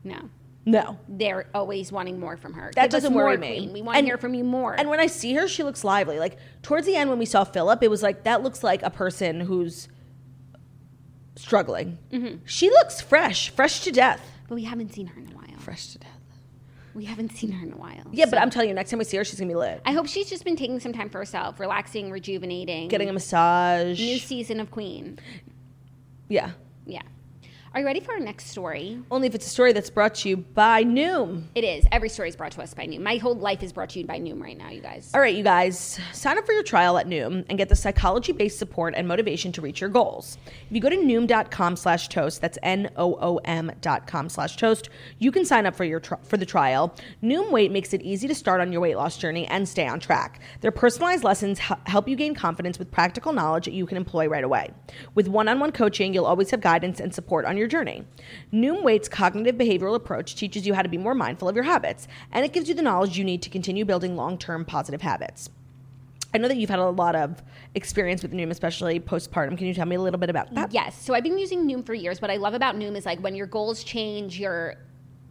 No. 0.04 0.28
No. 0.68 0.98
They're 1.08 1.46
always 1.54 1.90
wanting 1.90 2.20
more 2.20 2.36
from 2.36 2.52
her. 2.52 2.70
That 2.74 2.82
Give 2.84 2.90
doesn't 2.90 3.14
worry 3.14 3.38
me. 3.38 3.56
Queen. 3.56 3.72
We 3.72 3.80
want 3.80 3.98
to 3.98 4.04
hear 4.04 4.18
from 4.18 4.34
you 4.34 4.44
more. 4.44 4.74
And 4.78 4.90
when 4.90 5.00
I 5.00 5.06
see 5.06 5.32
her, 5.34 5.48
she 5.48 5.62
looks 5.62 5.82
lively. 5.82 6.18
Like 6.18 6.36
towards 6.62 6.86
the 6.86 6.94
end, 6.94 7.08
when 7.08 7.18
we 7.18 7.24
saw 7.24 7.44
Philip, 7.44 7.82
it 7.82 7.88
was 7.88 8.02
like 8.02 8.24
that 8.24 8.42
looks 8.42 8.62
like 8.62 8.82
a 8.82 8.90
person 8.90 9.40
who's 9.40 9.88
struggling. 11.36 11.96
Mm-hmm. 12.12 12.44
She 12.44 12.68
looks 12.68 13.00
fresh, 13.00 13.48
fresh 13.50 13.80
to 13.80 13.90
death. 13.92 14.20
but 14.46 14.56
we 14.56 14.64
haven't 14.64 14.92
seen 14.92 15.06
her 15.06 15.18
in 15.20 15.28
a 15.32 15.34
while. 15.34 15.58
Fresh 15.58 15.88
to 15.88 15.98
death. 15.98 16.10
We 16.94 17.04
haven't 17.06 17.32
seen 17.32 17.52
her 17.52 17.64
in 17.66 17.72
a 17.72 17.76
while. 17.76 18.04
Yeah, 18.10 18.26
but 18.26 18.38
I'm 18.38 18.50
telling 18.50 18.68
you, 18.68 18.74
next 18.74 18.90
time 18.90 18.98
we 18.98 19.04
see 19.04 19.16
her, 19.16 19.24
she's 19.24 19.38
gonna 19.38 19.48
be 19.50 19.54
lit. 19.54 19.80
I 19.86 19.92
hope 19.92 20.06
she's 20.06 20.28
just 20.28 20.44
been 20.44 20.56
taking 20.56 20.80
some 20.80 20.92
time 20.92 21.08
for 21.08 21.18
herself, 21.18 21.60
relaxing, 21.60 22.10
rejuvenating. 22.10 22.88
Getting 22.88 23.08
a 23.08 23.12
massage. 23.12 23.98
new 24.00 24.18
season 24.18 24.60
of 24.60 24.70
Queen. 24.70 25.18
yeah. 26.28 26.50
Yeah. 26.84 27.02
Are 27.74 27.80
you 27.80 27.86
ready 27.86 28.00
for 28.00 28.12
our 28.12 28.18
next 28.18 28.46
story? 28.46 28.98
Only 29.10 29.26
if 29.28 29.34
it's 29.34 29.46
a 29.46 29.50
story 29.50 29.74
that's 29.74 29.90
brought 29.90 30.14
to 30.16 30.28
you 30.30 30.38
by 30.38 30.84
Noom. 30.84 31.44
It 31.54 31.64
is. 31.64 31.84
Every 31.92 32.08
story 32.08 32.30
is 32.30 32.34
brought 32.34 32.52
to 32.52 32.62
us 32.62 32.72
by 32.72 32.86
Noom. 32.86 33.02
My 33.02 33.16
whole 33.18 33.34
life 33.34 33.62
is 33.62 33.74
brought 33.74 33.90
to 33.90 33.98
you 33.98 34.06
by 34.06 34.18
Noom 34.18 34.40
right 34.42 34.56
now, 34.56 34.70
you 34.70 34.80
guys. 34.80 35.10
All 35.14 35.20
right, 35.20 35.34
you 35.36 35.44
guys, 35.44 36.00
sign 36.14 36.38
up 36.38 36.46
for 36.46 36.52
your 36.52 36.62
trial 36.62 36.96
at 36.96 37.06
Noom 37.06 37.44
and 37.50 37.58
get 37.58 37.68
the 37.68 37.76
psychology-based 37.76 38.58
support 38.58 38.94
and 38.96 39.06
motivation 39.06 39.52
to 39.52 39.60
reach 39.60 39.82
your 39.82 39.90
goals. 39.90 40.38
If 40.46 40.72
you 40.72 40.80
go 40.80 40.88
to 40.88 40.96
Noom.com 40.96 41.76
slash 41.76 42.08
toast, 42.08 42.40
that's 42.40 42.56
N-O-O-M 42.62 43.72
dot 43.82 44.06
com 44.06 44.30
slash 44.30 44.56
toast, 44.56 44.88
you 45.18 45.30
can 45.30 45.44
sign 45.44 45.66
up 45.66 45.76
for 45.76 45.84
your 45.84 46.00
tri- 46.00 46.18
for 46.22 46.38
the 46.38 46.46
trial. 46.46 46.94
Noom 47.22 47.50
Weight 47.50 47.70
makes 47.70 47.92
it 47.92 48.00
easy 48.00 48.26
to 48.28 48.34
start 48.34 48.62
on 48.62 48.72
your 48.72 48.80
weight 48.80 48.96
loss 48.96 49.18
journey 49.18 49.46
and 49.46 49.68
stay 49.68 49.86
on 49.86 50.00
track. 50.00 50.40
Their 50.62 50.72
personalized 50.72 51.22
lessons 51.22 51.60
h- 51.60 51.76
help 51.84 52.08
you 52.08 52.16
gain 52.16 52.34
confidence 52.34 52.78
with 52.78 52.90
practical 52.90 53.34
knowledge 53.34 53.66
that 53.66 53.74
you 53.74 53.84
can 53.84 53.98
employ 53.98 54.26
right 54.26 54.42
away. 54.44 54.70
With 55.14 55.28
one-on-one 55.28 55.72
coaching, 55.72 56.14
you'll 56.14 56.24
always 56.24 56.50
have 56.50 56.62
guidance 56.62 56.98
and 56.98 57.14
support 57.14 57.44
on 57.44 57.57
your 57.58 57.68
journey. 57.68 58.04
Noom 58.52 58.82
Weight's 58.82 59.08
cognitive 59.08 59.56
behavioral 59.56 59.94
approach 59.94 60.34
teaches 60.34 60.66
you 60.66 60.74
how 60.74 60.82
to 60.82 60.88
be 60.88 60.98
more 60.98 61.14
mindful 61.14 61.48
of 61.48 61.54
your 61.54 61.64
habits, 61.64 62.08
and 62.32 62.44
it 62.44 62.52
gives 62.52 62.68
you 62.68 62.74
the 62.74 62.82
knowledge 62.82 63.18
you 63.18 63.24
need 63.24 63.42
to 63.42 63.50
continue 63.50 63.84
building 63.84 64.16
long-term 64.16 64.64
positive 64.64 65.02
habits. 65.02 65.50
I 66.34 66.38
know 66.38 66.48
that 66.48 66.58
you've 66.58 66.68
had 66.68 66.78
a 66.78 66.90
lot 66.90 67.16
of 67.16 67.42
experience 67.74 68.22
with 68.22 68.32
Noom, 68.32 68.50
especially 68.50 69.00
postpartum. 69.00 69.56
Can 69.56 69.66
you 69.66 69.72
tell 69.72 69.86
me 69.86 69.96
a 69.96 70.00
little 70.00 70.20
bit 70.20 70.28
about 70.28 70.54
that? 70.54 70.72
Yes. 70.72 71.00
So 71.00 71.14
I've 71.14 71.22
been 71.22 71.38
using 71.38 71.66
Noom 71.66 71.86
for 71.86 71.94
years. 71.94 72.20
What 72.20 72.30
I 72.30 72.36
love 72.36 72.52
about 72.52 72.76
Noom 72.76 72.96
is 72.96 73.06
like 73.06 73.18
when 73.20 73.34
your 73.34 73.46
goals 73.46 73.82
change, 73.82 74.38
your 74.38 74.74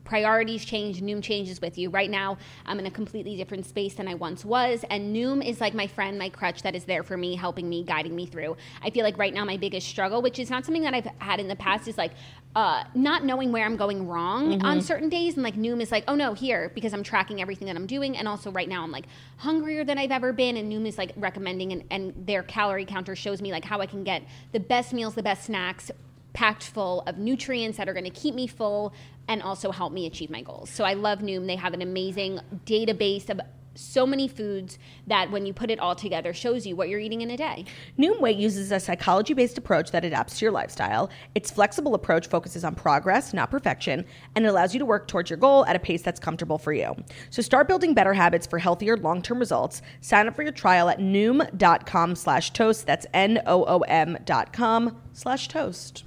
priorities 0.07 0.63
change, 0.63 1.01
Noom 1.01 1.21
changes 1.21 1.59
with 1.59 1.77
you. 1.77 1.89
Right 1.89 2.09
now, 2.09 2.37
I'm 2.65 2.79
in 2.79 2.85
a 2.85 2.91
completely 2.91 3.35
different 3.35 3.65
space 3.65 3.93
than 3.95 4.07
I 4.07 4.13
once 4.15 4.45
was, 4.45 4.85
and 4.89 5.15
Noom 5.15 5.45
is 5.45 5.59
like 5.59 5.73
my 5.73 5.85
friend, 5.85 6.17
my 6.17 6.29
crutch 6.29 6.61
that 6.61 6.75
is 6.75 6.85
there 6.85 7.03
for 7.03 7.17
me, 7.17 7.35
helping 7.35 7.67
me, 7.67 7.83
guiding 7.83 8.15
me 8.15 8.25
through. 8.25 8.55
I 8.81 8.89
feel 8.89 9.03
like 9.03 9.17
right 9.17 9.33
now 9.33 9.43
my 9.43 9.57
biggest 9.57 9.87
struggle, 9.87 10.21
which 10.21 10.39
is 10.39 10.49
not 10.49 10.65
something 10.65 10.83
that 10.83 10.93
I've 10.93 11.09
had 11.19 11.39
in 11.41 11.49
the 11.49 11.57
past, 11.57 11.87
is 11.87 11.97
like 11.97 12.13
uh, 12.55 12.85
not 12.95 13.25
knowing 13.25 13.51
where 13.51 13.65
I'm 13.65 13.75
going 13.75 14.07
wrong 14.07 14.37
Mm-hmm. 14.47 14.65
on 14.65 14.81
certain 14.81 15.09
days, 15.09 15.33
and 15.35 15.43
like 15.43 15.55
Noom 15.55 15.81
is 15.81 15.91
like, 15.91 16.05
oh 16.07 16.15
no, 16.15 16.33
here 16.33 16.71
because 16.73 16.93
I'm 16.93 17.03
tracking 17.03 17.41
everything 17.41 17.67
that 17.67 17.75
I'm 17.75 17.85
doing, 17.87 18.15
and 18.17 18.27
also 18.27 18.49
right 18.51 18.69
now 18.69 18.83
I'm 18.83 18.91
like 18.91 19.05
hungrier 19.37 19.83
than 19.83 19.97
I've 19.97 20.11
ever 20.11 20.31
been, 20.31 20.55
and 20.57 20.71
Noom 20.71 20.87
is 20.87 20.97
like 20.97 21.11
recommending, 21.17 21.73
and, 21.73 21.83
and 21.91 22.13
their 22.25 22.43
calorie 22.43 22.85
counter 22.85 23.15
shows 23.15 23.41
me 23.41 23.51
like 23.51 23.65
how 23.65 23.81
I 23.81 23.85
can 23.87 24.03
get 24.03 24.23
the 24.53 24.59
best 24.59 24.93
meals, 24.93 25.15
the 25.15 25.23
best 25.23 25.43
snacks 25.45 25.91
packed 26.37 26.65
full 26.67 27.01
of 27.07 27.17
nutrients 27.17 27.79
that 27.79 27.89
are 27.89 27.93
going 27.93 28.03
to 28.03 28.11
keep 28.11 28.35
me 28.35 28.45
full 28.45 28.93
and 29.27 29.41
also 29.41 29.71
help 29.71 29.91
me 29.91 30.05
achieve 30.05 30.29
my 30.29 30.39
goals. 30.43 30.69
So 30.69 30.83
I 30.83 30.93
love 30.93 31.17
Noom. 31.19 31.47
They 31.47 31.55
have 31.55 31.73
an 31.73 31.81
amazing 31.81 32.39
database 32.63 33.31
of 33.31 33.41
so 33.73 34.05
many 34.05 34.27
foods 34.27 34.77
that 35.07 35.31
when 35.31 35.47
you 35.47 35.53
put 35.53 35.71
it 35.71 35.79
all 35.79 35.95
together 35.95 36.35
shows 36.35 36.67
you 36.67 36.75
what 36.75 36.89
you're 36.89 36.99
eating 36.99 37.21
in 37.21 37.31
a 37.31 37.37
day. 37.37 37.65
Noom 37.97 38.21
Weight 38.21 38.37
uses 38.37 38.71
a 38.71 38.79
psychology 38.79 39.33
based 39.33 39.57
approach 39.57 39.89
that 39.89 40.05
adapts 40.05 40.37
to 40.37 40.45
your 40.45 40.51
lifestyle. 40.51 41.09
Its 41.33 41.49
flexible 41.49 41.95
approach 41.95 42.27
focuses 42.27 42.63
on 42.63 42.75
progress, 42.75 43.33
not 43.33 43.49
perfection, 43.49 44.05
and 44.35 44.45
it 44.45 44.47
allows 44.47 44.75
you 44.75 44.79
to 44.79 44.85
work 44.85 45.07
towards 45.07 45.31
your 45.31 45.37
goal 45.37 45.65
at 45.65 45.75
a 45.75 45.79
pace 45.79 46.03
that's 46.03 46.19
comfortable 46.19 46.59
for 46.59 46.71
you. 46.71 46.95
So 47.31 47.41
start 47.41 47.67
building 47.67 47.95
better 47.95 48.13
habits 48.13 48.45
for 48.45 48.59
healthier 48.59 48.95
long 48.95 49.23
term 49.23 49.39
results. 49.39 49.81
Sign 50.01 50.27
up 50.27 50.35
for 50.35 50.43
your 50.43 50.51
trial 50.51 50.87
at 50.87 50.99
noom.com 50.99 52.15
slash 52.15 52.53
toast. 52.53 52.85
That's 52.85 53.07
N 53.11 53.41
O 53.47 53.65
O 53.65 53.79
M 53.79 54.19
dot 54.23 54.53
com 54.53 55.01
slash 55.13 55.47
toast. 55.47 56.03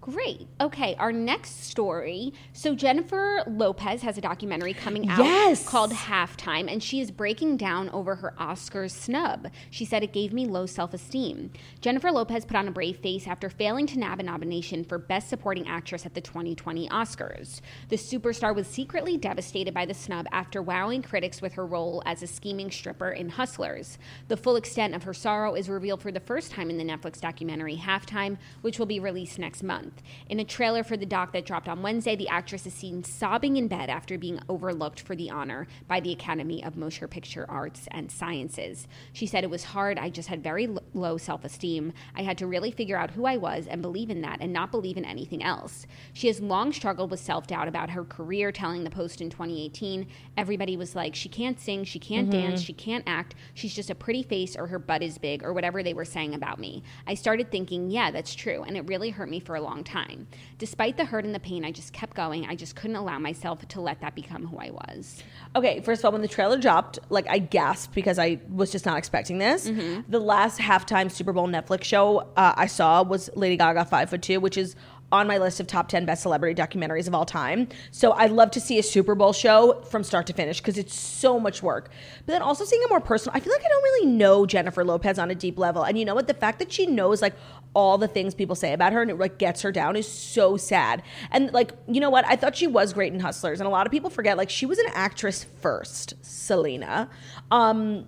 Great. 0.00 0.48
Okay, 0.62 0.94
our 0.98 1.12
next 1.12 1.64
story. 1.64 2.32
So 2.54 2.74
Jennifer 2.74 3.42
Lopez 3.46 4.00
has 4.00 4.16
a 4.16 4.22
documentary 4.22 4.72
coming 4.72 5.06
out 5.10 5.18
Yes. 5.18 5.68
called 5.68 5.92
Halftime, 5.92 6.72
and 6.72 6.82
she 6.82 7.00
is 7.00 7.10
breaking 7.10 7.58
down 7.58 7.90
over 7.90 8.14
her 8.14 8.32
Oscars 8.40 8.92
snub. 8.92 9.48
She 9.70 9.84
said 9.84 10.02
it 10.02 10.14
gave 10.14 10.32
me 10.32 10.46
low 10.46 10.64
self-esteem. 10.64 11.50
Jennifer 11.82 12.10
Lopez 12.10 12.46
put 12.46 12.56
on 12.56 12.66
a 12.66 12.70
brave 12.70 12.96
face 12.96 13.26
after 13.26 13.50
failing 13.50 13.86
to 13.88 13.98
nab 13.98 14.20
a 14.20 14.22
nomination 14.22 14.84
for 14.84 14.96
Best 14.96 15.28
Supporting 15.28 15.68
Actress 15.68 16.06
at 16.06 16.14
the 16.14 16.22
2020 16.22 16.88
Oscars. 16.88 17.60
The 17.90 17.96
superstar 17.96 18.54
was 18.54 18.66
secretly 18.66 19.18
devastated 19.18 19.74
by 19.74 19.84
the 19.84 19.92
snub 19.94 20.26
after 20.32 20.62
wowing 20.62 21.02
critics 21.02 21.42
with 21.42 21.52
her 21.54 21.66
role 21.66 22.02
as 22.06 22.22
a 22.22 22.26
scheming 22.26 22.70
stripper 22.70 23.10
in 23.10 23.28
Hustlers. 23.28 23.98
The 24.28 24.38
full 24.38 24.56
extent 24.56 24.94
of 24.94 25.02
her 25.02 25.12
sorrow 25.14 25.54
is 25.54 25.68
revealed 25.68 26.00
for 26.00 26.10
the 26.10 26.20
first 26.20 26.52
time 26.52 26.70
in 26.70 26.78
the 26.78 26.84
Netflix 26.84 27.20
documentary 27.20 27.76
Halftime, 27.76 28.38
which 28.62 28.78
will 28.78 28.86
be 28.86 28.98
released 28.98 29.38
next 29.38 29.62
month. 29.62 29.89
In 30.28 30.40
a 30.40 30.44
trailer 30.44 30.82
for 30.82 30.96
the 30.96 31.06
doc 31.06 31.32
that 31.32 31.46
dropped 31.46 31.68
on 31.68 31.82
Wednesday, 31.82 32.16
the 32.16 32.28
actress 32.28 32.66
is 32.66 32.74
seen 32.74 33.04
sobbing 33.04 33.56
in 33.56 33.68
bed 33.68 33.90
after 33.90 34.18
being 34.18 34.40
overlooked 34.48 35.00
for 35.00 35.16
the 35.16 35.30
honor 35.30 35.66
by 35.88 36.00
the 36.00 36.12
Academy 36.12 36.62
of 36.64 36.76
Motion 36.76 37.08
Picture 37.08 37.46
Arts 37.48 37.88
and 37.90 38.10
Sciences. 38.10 38.86
She 39.12 39.26
said 39.26 39.44
it 39.44 39.50
was 39.50 39.64
hard. 39.64 39.98
I 39.98 40.10
just 40.10 40.28
had 40.28 40.42
very 40.42 40.66
l- 40.66 40.82
low 40.94 41.16
self 41.16 41.44
esteem. 41.44 41.92
I 42.14 42.22
had 42.22 42.38
to 42.38 42.46
really 42.46 42.70
figure 42.70 42.96
out 42.96 43.10
who 43.10 43.26
I 43.26 43.36
was 43.36 43.66
and 43.66 43.82
believe 43.82 44.10
in 44.10 44.20
that 44.22 44.38
and 44.40 44.52
not 44.52 44.70
believe 44.70 44.96
in 44.96 45.04
anything 45.04 45.42
else. 45.42 45.86
She 46.12 46.26
has 46.26 46.40
long 46.40 46.72
struggled 46.72 47.10
with 47.10 47.20
self 47.20 47.46
doubt 47.46 47.68
about 47.68 47.90
her 47.90 48.04
career, 48.04 48.52
telling 48.52 48.84
the 48.84 48.90
Post 48.90 49.20
in 49.20 49.30
2018 49.30 50.06
everybody 50.36 50.76
was 50.76 50.94
like, 50.94 51.14
she 51.14 51.28
can't 51.28 51.60
sing, 51.60 51.84
she 51.84 51.98
can't 51.98 52.30
mm-hmm. 52.30 52.48
dance, 52.48 52.60
she 52.60 52.72
can't 52.72 53.04
act, 53.06 53.34
she's 53.54 53.74
just 53.74 53.90
a 53.90 53.94
pretty 53.94 54.22
face 54.22 54.56
or 54.56 54.66
her 54.66 54.78
butt 54.78 55.02
is 55.02 55.18
big 55.18 55.42
or 55.42 55.52
whatever 55.52 55.82
they 55.82 55.94
were 55.94 56.04
saying 56.04 56.34
about 56.34 56.58
me. 56.58 56.82
I 57.06 57.14
started 57.14 57.50
thinking, 57.50 57.90
yeah, 57.90 58.10
that's 58.10 58.34
true, 58.34 58.62
and 58.62 58.76
it 58.76 58.86
really 58.88 59.10
hurt 59.10 59.28
me 59.28 59.40
for 59.40 59.56
a 59.56 59.60
long 59.60 59.79
time. 59.84 60.26
Despite 60.58 60.96
the 60.96 61.04
hurt 61.04 61.24
and 61.24 61.34
the 61.34 61.40
pain, 61.40 61.64
I 61.64 61.72
just 61.72 61.92
kept 61.92 62.14
going. 62.16 62.46
I 62.46 62.54
just 62.54 62.76
couldn't 62.76 62.96
allow 62.96 63.18
myself 63.18 63.66
to 63.66 63.80
let 63.80 64.00
that 64.00 64.14
become 64.14 64.46
who 64.46 64.58
I 64.58 64.70
was. 64.70 65.22
Okay, 65.56 65.80
first 65.80 66.00
of 66.00 66.06
all, 66.06 66.12
when 66.12 66.22
the 66.22 66.28
trailer 66.28 66.58
dropped, 66.58 66.98
like 67.08 67.28
I 67.28 67.38
gasped 67.38 67.94
because 67.94 68.18
I 68.18 68.40
was 68.48 68.70
just 68.70 68.86
not 68.86 68.98
expecting 68.98 69.38
this. 69.38 69.64
The 70.08 70.20
last 70.20 70.60
halftime 70.60 71.10
Super 71.10 71.32
Bowl 71.32 71.48
Netflix 71.48 71.84
show 71.84 72.18
uh, 72.36 72.54
I 72.56 72.66
saw 72.66 73.02
was 73.02 73.30
Lady 73.34 73.56
Gaga 73.56 73.84
Five 73.86 74.10
Foot 74.10 74.22
Two, 74.22 74.40
which 74.40 74.56
is 74.56 74.76
on 75.12 75.26
my 75.26 75.38
list 75.38 75.60
of 75.60 75.66
top 75.66 75.88
10 75.88 76.04
best 76.04 76.22
celebrity 76.22 76.60
documentaries 76.60 77.06
of 77.06 77.14
all 77.14 77.24
time. 77.24 77.68
So 77.90 78.12
I'd 78.12 78.30
love 78.30 78.50
to 78.52 78.60
see 78.60 78.78
a 78.78 78.82
Super 78.82 79.14
Bowl 79.14 79.32
show 79.32 79.82
from 79.90 80.04
start 80.04 80.26
to 80.28 80.32
finish 80.32 80.60
because 80.60 80.78
it's 80.78 80.94
so 80.94 81.40
much 81.40 81.62
work. 81.62 81.90
But 82.26 82.32
then 82.32 82.42
also 82.42 82.64
seeing 82.64 82.82
a 82.84 82.88
more 82.88 83.00
personal, 83.00 83.36
I 83.36 83.40
feel 83.40 83.52
like 83.52 83.64
I 83.64 83.68
don't 83.68 83.82
really 83.82 84.06
know 84.06 84.46
Jennifer 84.46 84.84
Lopez 84.84 85.18
on 85.18 85.30
a 85.30 85.34
deep 85.34 85.58
level. 85.58 85.82
And 85.82 85.98
you 85.98 86.04
know 86.04 86.14
what? 86.14 86.28
The 86.28 86.34
fact 86.34 86.58
that 86.60 86.72
she 86.72 86.86
knows 86.86 87.22
like 87.22 87.34
all 87.74 87.98
the 87.98 88.08
things 88.08 88.34
people 88.34 88.54
say 88.54 88.72
about 88.72 88.92
her 88.92 89.02
and 89.02 89.10
it 89.10 89.18
like 89.18 89.38
gets 89.38 89.62
her 89.62 89.72
down 89.72 89.96
is 89.96 90.06
so 90.06 90.56
sad. 90.56 91.02
And 91.30 91.52
like, 91.52 91.72
you 91.88 92.00
know 92.00 92.10
what? 92.10 92.24
I 92.26 92.36
thought 92.36 92.56
she 92.56 92.66
was 92.66 92.92
great 92.92 93.12
in 93.12 93.20
Hustlers. 93.20 93.60
And 93.60 93.66
a 93.66 93.70
lot 93.70 93.86
of 93.86 93.92
people 93.92 94.10
forget 94.10 94.36
like 94.36 94.50
she 94.50 94.66
was 94.66 94.78
an 94.78 94.86
actress 94.92 95.44
first, 95.60 96.14
Selena. 96.22 97.08
Um, 97.50 98.06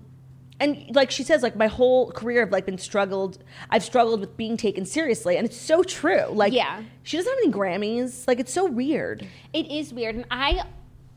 and 0.62 0.94
like 0.94 1.10
she 1.10 1.22
says 1.22 1.42
like 1.42 1.56
my 1.56 1.66
whole 1.66 2.10
career 2.12 2.42
i've 2.42 2.52
like 2.52 2.64
been 2.64 2.78
struggled 2.78 3.38
i've 3.70 3.82
struggled 3.84 4.20
with 4.20 4.36
being 4.36 4.56
taken 4.56 4.86
seriously 4.86 5.36
and 5.36 5.44
it's 5.44 5.60
so 5.60 5.82
true 5.82 6.24
like 6.30 6.52
Yeah. 6.52 6.82
she 7.02 7.16
doesn't 7.16 7.30
have 7.30 7.38
any 7.44 7.52
grammys 7.52 8.26
like 8.26 8.38
it's 8.40 8.52
so 8.52 8.64
weird 8.64 9.26
It 9.52 9.70
is 9.70 9.92
weird, 9.92 10.14
and 10.14 10.24
I 10.30 10.62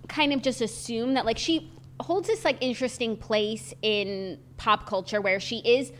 kind 0.07 0.33
of 0.33 0.41
just 0.41 0.61
assume 0.61 1.13
that 1.13 1.25
like 1.25 1.37
she 1.37 1.71
holds 1.99 2.27
this 2.27 2.43
like 2.43 2.57
interesting 2.61 3.15
place 3.15 3.73
in 3.81 4.39
pop 4.57 4.85
culture 4.85 5.21
where 5.21 5.39
she 5.39 5.57
is 5.59 5.91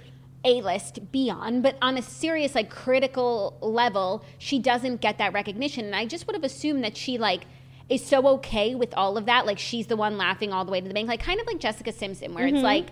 a 0.44 0.62
list 0.62 1.12
beyond, 1.12 1.64
but 1.64 1.76
on 1.82 1.98
a 1.98 2.02
serious 2.02 2.54
like 2.54 2.70
critical 2.70 3.58
level, 3.62 4.24
she 4.38 4.60
doesn't 4.60 5.02
get 5.02 5.18
that 5.18 5.34
recognition. 5.34 5.86
And 5.86 5.96
I 5.96 6.06
just 6.06 6.28
would 6.28 6.36
have 6.36 6.44
assumed 6.44 6.84
that 6.84 6.96
she 6.96 7.18
like 7.18 7.46
is 7.90 8.06
so 8.06 8.28
okay 8.28 8.76
with 8.76 8.94
all 8.96 9.18
of 9.18 9.26
that, 9.26 9.46
like 9.46 9.58
she's 9.58 9.88
the 9.88 9.96
one 9.96 10.18
laughing 10.18 10.54
all 10.54 10.66
the 10.66 10.72
way 10.72 10.82
to 10.82 10.88
the 10.88 10.94
bank, 10.94 11.08
like 11.08 11.24
kind 11.24 11.40
of 11.40 11.48
like 11.48 11.60
Jessica 11.60 11.92
Simpson, 11.92 12.34
where 12.34 12.46
it's 12.46 12.56
mm-hmm. 12.56 12.66
like. 12.66 12.88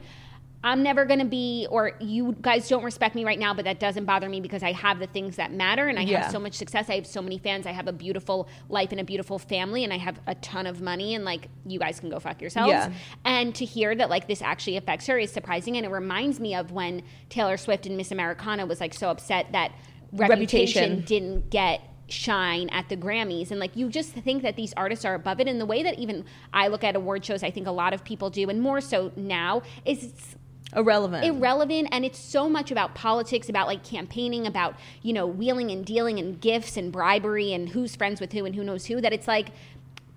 I'm 0.63 0.81
never 0.81 1.03
gonna 1.05 1.25
be, 1.25 1.67
or 1.69 1.91
you 1.99 2.35
guys 2.41 2.69
don't 2.69 2.83
respect 2.83 3.15
me 3.15 3.25
right 3.25 3.37
now, 3.37 3.53
but 3.53 3.65
that 3.65 3.79
doesn't 3.79 4.05
bother 4.05 4.29
me 4.29 4.39
because 4.39 4.63
I 4.63 4.71
have 4.71 4.99
the 4.99 5.07
things 5.07 5.35
that 5.35 5.51
matter 5.51 5.87
and 5.89 5.99
I 5.99 6.03
Yeah. 6.03 6.21
have 6.23 6.31
so 6.31 6.39
much 6.39 6.53
success. 6.53 6.89
I 6.89 6.95
have 6.95 7.05
so 7.05 7.21
many 7.21 7.37
fans. 7.37 7.67
I 7.67 7.71
have 7.71 7.87
a 7.87 7.91
beautiful 7.93 8.47
life 8.69 8.91
and 8.91 9.01
a 9.01 9.03
beautiful 9.03 9.37
family, 9.37 9.83
and 9.83 9.91
I 9.91 9.97
have 9.97 10.19
a 10.25 10.35
ton 10.35 10.65
of 10.65 10.81
money. 10.81 11.15
And 11.15 11.25
like, 11.25 11.49
you 11.65 11.79
guys 11.79 11.99
can 11.99 12.09
go 12.09 12.19
fuck 12.19 12.39
yourselves. 12.41 12.69
Yeah. 12.69 12.91
And 13.25 13.53
to 13.55 13.65
hear 13.65 13.93
that 13.95 14.09
like 14.09 14.27
this 14.27 14.41
actually 14.41 14.77
affects 14.77 15.07
her 15.07 15.17
is 15.17 15.31
surprising, 15.31 15.75
and 15.75 15.85
it 15.85 15.89
reminds 15.89 16.39
me 16.39 16.55
of 16.55 16.71
when 16.71 17.03
Taylor 17.29 17.57
Swift 17.57 17.85
and 17.85 17.97
Miss 17.97 18.11
Americana 18.11 18.65
was 18.65 18.79
like 18.79 18.93
so 18.93 19.09
upset 19.09 19.47
that 19.51 19.71
Reputation, 20.13 20.81
Reputation. 20.81 21.05
didn't 21.05 21.49
get 21.49 21.81
shine 22.07 22.69
at 22.69 22.87
the 22.89 22.95
Grammys 22.97 23.49
and 23.49 23.59
like 23.59 23.75
you 23.75 23.89
just 23.89 24.11
think 24.11 24.43
that 24.43 24.55
these 24.55 24.73
artists 24.77 25.03
are 25.05 25.15
above 25.15 25.39
it 25.39 25.47
and 25.47 25.59
the 25.59 25.65
way 25.65 25.81
that 25.81 25.97
even 25.97 26.23
I 26.53 26.67
look 26.67 26.83
at 26.83 26.95
award 26.95 27.25
shows 27.25 27.41
I 27.41 27.49
think 27.49 27.65
a 27.65 27.71
lot 27.71 27.93
of 27.93 28.03
people 28.03 28.29
do 28.29 28.49
and 28.49 28.61
more 28.61 28.81
so 28.81 29.11
now 29.15 29.63
is 29.85 30.03
it's 30.03 30.35
irrelevant. 30.75 31.25
Irrelevant 31.25 31.89
and 31.91 32.05
it's 32.05 32.19
so 32.19 32.49
much 32.49 32.71
about 32.71 32.95
politics 32.95 33.49
about 33.49 33.67
like 33.67 33.83
campaigning 33.83 34.47
about 34.47 34.75
you 35.01 35.13
know 35.13 35.27
wheeling 35.27 35.71
and 35.71 35.85
dealing 35.85 36.19
and 36.19 36.39
gifts 36.39 36.77
and 36.77 36.91
bribery 36.91 37.53
and 37.53 37.69
who's 37.69 37.95
friends 37.95 38.19
with 38.19 38.31
who 38.33 38.45
and 38.45 38.55
who 38.55 38.63
knows 38.63 38.85
who 38.85 39.01
that 39.01 39.13
it's 39.13 39.27
like 39.27 39.49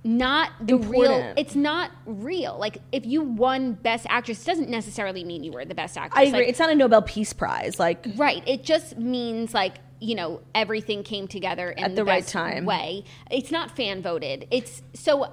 not 0.05 0.53
the 0.61 0.77
real 0.77 1.35
it's 1.37 1.57
not 1.57 1.91
real. 2.07 2.57
Like 2.59 2.79
if 2.93 3.05
you 3.05 3.23
won 3.23 3.73
best 3.73 4.07
actress 4.09 4.43
it 4.43 4.47
doesn't 4.47 4.71
necessarily 4.71 5.25
mean 5.25 5.43
you 5.43 5.53
were 5.53 5.65
the 5.65 5.75
best 5.75 5.97
actress. 5.97 6.19
I 6.19 6.29
agree. 6.29 6.41
Like, 6.41 6.49
it's 6.49 6.59
not 6.59 6.71
a 6.71 6.75
nobel 6.75 7.03
peace 7.03 7.33
prize 7.33 7.79
like 7.79 8.07
right. 8.17 8.43
It 8.47 8.63
just 8.63 8.97
means 8.99 9.53
like 9.53 9.79
you 9.99 10.15
know 10.15 10.43
everything 10.55 11.03
came 11.03 11.27
together 11.27 11.71
in 11.71 11.83
At 11.83 11.97
the 11.97 12.05
right 12.05 12.23
best 12.23 12.33
time. 12.33 12.65
way. 12.67 13.05
It's 13.31 13.51
not 13.51 13.75
fan 13.75 14.01
voted 14.03 14.47
it's 14.51 14.83
so 14.95 15.33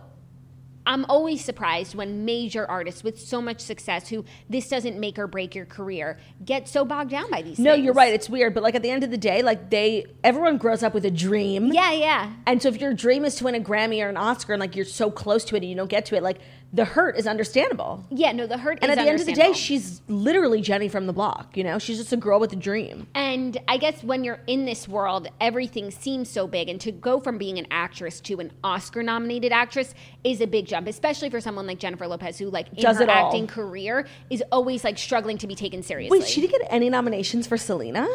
I'm 0.85 1.05
always 1.05 1.43
surprised 1.43 1.95
when 1.95 2.25
major 2.25 2.69
artists 2.69 3.03
with 3.03 3.19
so 3.19 3.41
much 3.41 3.61
success, 3.61 4.09
who 4.09 4.25
this 4.49 4.67
doesn't 4.67 4.99
make 4.99 5.17
or 5.17 5.27
break 5.27 5.55
your 5.55 5.65
career, 5.65 6.17
get 6.43 6.67
so 6.67 6.83
bogged 6.83 7.11
down 7.11 7.29
by 7.31 7.41
these. 7.41 7.57
no 7.59 7.73
things. 7.73 7.85
you're 7.85 7.93
right 7.93 8.13
it's 8.13 8.29
weird 8.29 8.53
but 8.53 8.63
like 8.63 8.75
at 8.75 8.81
the 8.81 8.89
end 8.89 9.03
of 9.03 9.11
the 9.11 9.17
day 9.17 9.41
like 9.41 9.69
they 9.69 10.05
everyone 10.23 10.57
grows 10.57 10.83
up 10.83 10.93
with 10.93 11.05
a 11.05 11.11
dream 11.11 11.71
Yeah, 11.71 11.91
yeah. 11.93 12.33
and 12.45 12.61
so 12.61 12.67
if 12.69 12.81
your 12.81 12.93
dream 12.93 13.23
is 13.25 13.35
to 13.35 13.45
win 13.45 13.55
a 13.55 13.59
grammy 13.59 14.03
or 14.03 14.09
an 14.09 14.17
oscar 14.17 14.53
and 14.53 14.59
like 14.59 14.75
you're 14.75 14.85
so 14.85 15.09
close 15.09 15.45
to 15.45 15.55
it 15.55 15.59
and 15.63 15.69
you 15.69 15.75
don't 15.75 15.89
get 15.89 16.05
to 16.07 16.15
it 16.15 16.23
like 16.23 16.39
the 16.73 16.85
hurt 16.85 17.17
is 17.17 17.27
understandable 17.27 18.03
Yeah, 18.09 18.31
no, 18.31 18.47
the 18.47 18.57
hurt 18.57 18.79
and 18.81 18.91
at 18.91 18.95
the 18.97 19.07
end 19.07 19.19
of 19.19 19.25
the 19.27 19.33
day 19.33 19.53
she's 19.53 20.01
literally 20.07 20.59
jenny 20.59 20.89
from 20.89 21.05
the 21.05 21.13
block 21.13 21.55
you 21.55 21.63
know 21.63 21.77
she's 21.79 21.97
just 21.99 22.11
a 22.11 22.17
girl 22.17 22.39
with 22.39 22.51
a 22.51 22.55
dream 22.55 23.07
And 23.15 23.57
I 23.67 23.77
guess 23.77 24.03
when 24.03 24.23
you're 24.23 24.39
in 24.47 24.65
this 24.65 24.87
world, 24.87 25.27
everything 25.39 25.91
seems 25.91 26.29
so 26.29 26.47
big. 26.47 26.69
And 26.69 26.79
to 26.81 26.91
go 26.91 27.19
from 27.19 27.37
being 27.37 27.57
an 27.59 27.67
actress 27.71 28.19
to 28.21 28.39
an 28.39 28.51
Oscar 28.63 29.03
nominated 29.03 29.51
actress 29.51 29.93
is 30.23 30.41
a 30.41 30.47
big 30.47 30.65
jump, 30.65 30.87
especially 30.87 31.29
for 31.29 31.39
someone 31.39 31.67
like 31.67 31.77
Jennifer 31.79 32.07
Lopez, 32.07 32.37
who, 32.39 32.49
like, 32.49 32.67
in 32.69 32.81
Does 32.81 32.97
her 32.97 33.03
it 33.03 33.09
all. 33.09 33.27
acting 33.27 33.47
career 33.47 34.07
is 34.29 34.43
always 34.51 34.83
like 34.83 34.97
struggling 34.97 35.37
to 35.39 35.47
be 35.47 35.55
taken 35.55 35.83
seriously. 35.83 36.19
wait 36.19 36.27
she 36.27 36.41
didn't 36.41 36.59
get 36.59 36.67
any 36.71 36.89
nominations 36.89 37.45
for 37.47 37.57
selena 37.57 38.07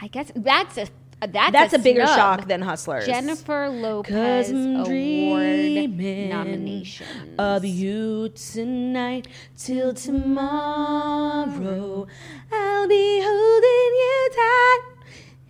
I 0.00 0.08
guess 0.08 0.30
that's 0.34 0.78
a 0.78 0.86
Uh, 1.20 1.26
that's 1.26 1.50
That's 1.52 1.74
a, 1.74 1.78
bigger 1.80 2.06
snub. 2.06 2.16
shock 2.16 2.46
than 2.48 2.62
Hustlers. 2.62 3.04
Jennifer 3.04 3.68
Lopez 3.68 4.50
Award 4.50 5.90
nomination. 6.30 7.34
of 7.38 7.64
you 7.64 8.28
tonight 8.28 9.26
till 9.56 9.92
tomorrow. 9.94 12.06
I'll 12.52 12.86
be 12.88 13.20
holding 13.20 13.92
you 14.02 14.30
tight, 14.36 14.80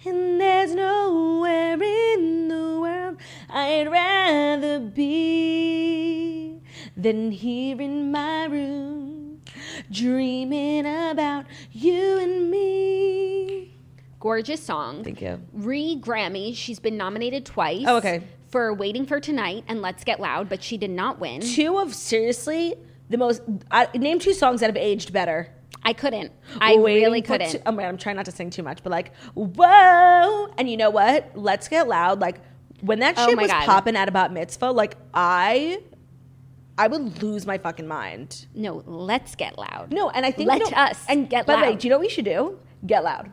and 0.06 0.40
there's 0.40 0.74
nowhere 0.74 1.74
in 1.82 2.48
the 2.48 2.78
world 2.80 3.18
I'd 3.50 3.90
rather 3.90 4.80
be 4.80 6.60
than 6.96 7.30
here 7.30 7.78
in 7.82 8.10
my 8.10 8.46
room, 8.46 9.42
dreaming 9.90 10.86
about 10.86 11.44
you 11.72 12.18
and 12.20 12.50
me. 12.50 13.47
Gorgeous 14.20 14.62
song. 14.62 15.04
Thank 15.04 15.20
you. 15.22 15.40
Re 15.52 15.96
Grammys. 16.00 16.56
She's 16.56 16.80
been 16.80 16.96
nominated 16.96 17.44
twice. 17.46 17.84
Oh, 17.86 17.96
okay. 17.98 18.22
For 18.48 18.72
Waiting 18.74 19.06
for 19.06 19.20
Tonight 19.20 19.64
and 19.68 19.80
Let's 19.82 20.02
Get 20.04 20.20
Loud, 20.20 20.48
but 20.48 20.62
she 20.62 20.76
did 20.76 20.90
not 20.90 21.20
win. 21.20 21.40
Two 21.40 21.78
of 21.78 21.94
seriously 21.94 22.74
the 23.10 23.18
most. 23.18 23.42
I 23.70 23.88
name 23.94 24.18
two 24.18 24.32
songs 24.32 24.60
that 24.60 24.66
have 24.66 24.76
aged 24.76 25.12
better. 25.12 25.48
I 25.84 25.92
couldn't. 25.92 26.32
I 26.60 26.76
Waiting 26.76 27.02
really 27.04 27.22
couldn't. 27.22 27.50
Two, 27.52 27.58
oh 27.66 27.72
God, 27.72 27.84
I'm 27.84 27.96
trying 27.98 28.16
not 28.16 28.24
to 28.24 28.32
sing 28.32 28.50
too 28.50 28.62
much, 28.62 28.82
but 28.82 28.90
like, 28.90 29.14
whoa! 29.34 30.52
And 30.58 30.68
you 30.68 30.76
know 30.76 30.90
what? 30.90 31.30
Let's 31.36 31.68
get 31.68 31.86
loud. 31.88 32.20
Like 32.20 32.40
when 32.80 32.98
that 33.00 33.14
Oh 33.18 33.26
shit 33.28 33.36
my 33.36 33.42
was 33.42 33.50
God. 33.52 33.64
popping 33.66 33.94
at 33.96 34.08
a 34.08 34.12
bat 34.12 34.32
mitzvah, 34.32 34.70
like 34.72 34.96
I, 35.14 35.80
I 36.76 36.88
would 36.88 37.22
lose 37.22 37.46
my 37.46 37.58
fucking 37.58 37.86
mind. 37.86 38.46
no, 38.54 38.82
Let's 38.86 39.34
Get 39.36 39.56
Loud. 39.58 39.92
No, 39.92 40.10
and 40.10 40.24
I 40.26 40.30
think 40.32 40.48
Let 40.48 40.60
you 40.60 40.70
know- 40.70 40.76
us 40.76 41.04
and 41.08 41.28
get 41.30 41.46
By 41.46 41.56
the 41.56 41.62
way, 41.62 41.68
loud. 41.70 41.78
do 41.78 41.86
you 41.86 41.90
know 41.90 41.98
what 41.98 42.04
we 42.06 42.08
should 42.10 42.24
do? 42.24 42.58
Get 42.86 43.04
loud. 43.04 43.30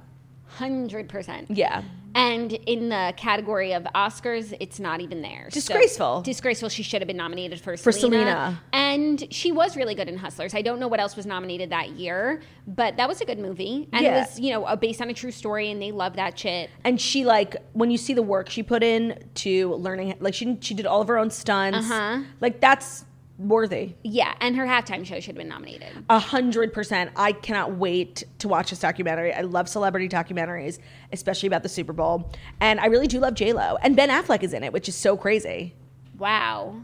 100%. 0.60 1.46
Yeah. 1.50 1.84
And 2.14 2.54
in 2.54 2.88
the 2.88 3.14
category 3.18 3.74
of 3.74 3.84
Oscars, 3.94 4.56
it's 4.62 4.80
not 4.80 5.02
even 5.02 5.22
there. 5.22 5.48
So- 5.50 5.56
Disgraceful. 5.56 6.22
disgraceful. 6.22 6.70
She 6.70 6.82
should 6.82 7.02
have 7.02 7.08
been 7.08 7.18
nominated 7.18 7.60
for, 7.60 7.76
For 7.76 7.92
Selena. 7.92 8.26
Selena. 8.26 8.62
And 8.72 9.28
she 9.34 9.52
was 9.52 9.76
really 9.76 9.96
good 9.96 10.08
in 10.08 10.16
Hustlers. 10.18 10.54
I 10.54 10.62
don't 10.62 10.80
know 10.80 10.88
what 10.88 11.02
else 11.02 11.18
was 11.18 11.26
nominated 11.26 11.72
that 11.72 11.90
year, 11.92 12.42
but 12.68 12.96
that 12.96 13.10
was 13.10 13.20
a 13.20 13.26
good 13.26 13.38
movie. 13.40 13.90
And 13.92 14.06
Yeah. 14.06 14.16
it 14.16 14.20
was, 14.30 14.40
you 14.40 14.52
know, 14.52 14.74
based 14.78 15.02
on 15.02 15.10
a 15.10 15.14
true 15.14 15.32
story, 15.32 15.72
and 15.72 15.82
they 15.82 15.92
love 15.92 16.16
that 16.16 16.40
shit. 16.40 16.70
And 16.86 17.02
she 17.02 17.26
like 17.26 17.58
when 17.74 17.92
you 17.92 17.98
see 17.98 18.14
the 18.14 18.24
work 18.24 18.50
she 18.50 18.64
put 18.64 18.82
in 18.82 19.22
to 19.36 19.74
learning, 19.76 20.16
like 20.22 20.34
she 20.36 20.58
she 20.62 20.74
did 20.74 20.86
all 20.86 21.02
of 21.02 21.10
her 21.10 21.18
own 21.18 21.30
stunts. 21.32 21.80
Uh-huh. 21.92 22.22
Like 22.40 22.62
that's 22.62 23.04
worthy. 23.38 23.96
Yeah, 24.04 24.34
and 24.40 24.56
her 24.56 24.66
halftime 24.66 25.06
show 25.06 25.16
should 25.16 25.26
have 25.26 25.36
been 25.36 25.50
nominated. 25.50 25.90
A 26.10 26.20
hundred 26.20 26.74
percent. 26.74 27.12
I 27.16 27.32
cannot 27.32 27.76
wait 27.76 28.24
to 28.40 28.48
watch 28.48 28.70
this 28.70 28.80
documentary. 28.80 29.34
I 29.34 29.42
love 29.42 29.68
celebrity 29.68 30.10
documentaries, 30.10 30.80
especially 31.12 31.48
about 31.48 31.64
the 31.64 31.70
Super 31.70 31.94
Bowl. 31.94 32.32
And 32.62 32.80
I 32.80 32.88
really 32.88 33.08
do 33.08 33.20
love 33.20 33.34
J 33.34 33.54
Lo. 33.54 33.78
And 33.82 33.96
Ben 33.96 34.10
Affleck 34.10 34.44
is 34.44 34.54
in 34.54 34.64
it, 34.64 34.74
which 34.74 34.88
is 34.88 34.96
so 34.96 35.18
crazy. 35.18 35.74
Wow. 36.18 36.82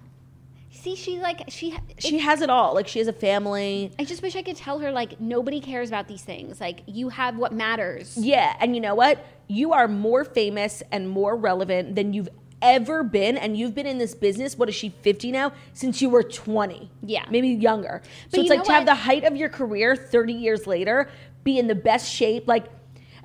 See, 0.74 0.96
she 0.96 1.20
like 1.20 1.44
she. 1.50 1.78
She 2.00 2.20
has 2.20 2.42
it 2.42 2.50
all. 2.50 2.74
Like 2.74 2.88
she 2.88 3.00
has 3.00 3.08
a 3.08 3.14
family. 3.14 3.92
I 4.00 4.06
just 4.06 4.22
wish 4.22 4.36
I 4.36 4.42
could 4.42 4.56
tell 4.56 4.80
her 4.80 4.92
like 4.92 5.20
nobody 5.20 5.60
cares 5.60 5.90
about 5.90 6.08
these 6.08 6.24
things. 6.24 6.60
Like 6.60 6.82
you 6.88 7.10
have 7.10 7.38
what 7.38 7.54
matters. 7.54 8.18
Yeah. 8.18 8.56
And 8.60 8.74
you 8.74 8.82
know 8.82 8.96
what? 8.96 9.24
You 9.48 9.74
are 9.74 9.88
more 9.88 10.24
famous 10.24 10.82
and 10.92 11.10
more 11.10 11.36
relevant 11.36 11.96
than 11.96 12.14
you've 12.14 12.30
ever 12.62 13.04
been. 13.04 13.38
And 13.38 13.58
you've 13.58 13.74
been 13.74 13.88
in 13.88 13.98
this 13.98 14.14
business, 14.14 14.58
what 14.58 14.70
is 14.70 14.76
she, 14.76 14.90
50 14.90 15.32
now? 15.32 15.54
Since 15.74 16.02
you 16.02 16.10
were 16.10 16.24
20. 16.24 16.90
Yeah. 17.04 17.26
Maybe 17.30 17.50
younger. 17.50 18.02
But 18.30 18.36
so 18.36 18.42
it's 18.42 18.50
you 18.50 18.56
like 18.56 18.66
to 18.66 18.72
have 18.72 18.86
the 18.86 18.96
height 18.96 19.24
of 19.24 19.36
your 19.36 19.50
career 19.50 19.96
30 19.96 20.34
years 20.34 20.68
later, 20.68 21.10
be 21.44 21.58
in 21.58 21.68
the 21.68 21.76
best 21.76 22.12
shape. 22.12 22.48
Like, 22.48 22.66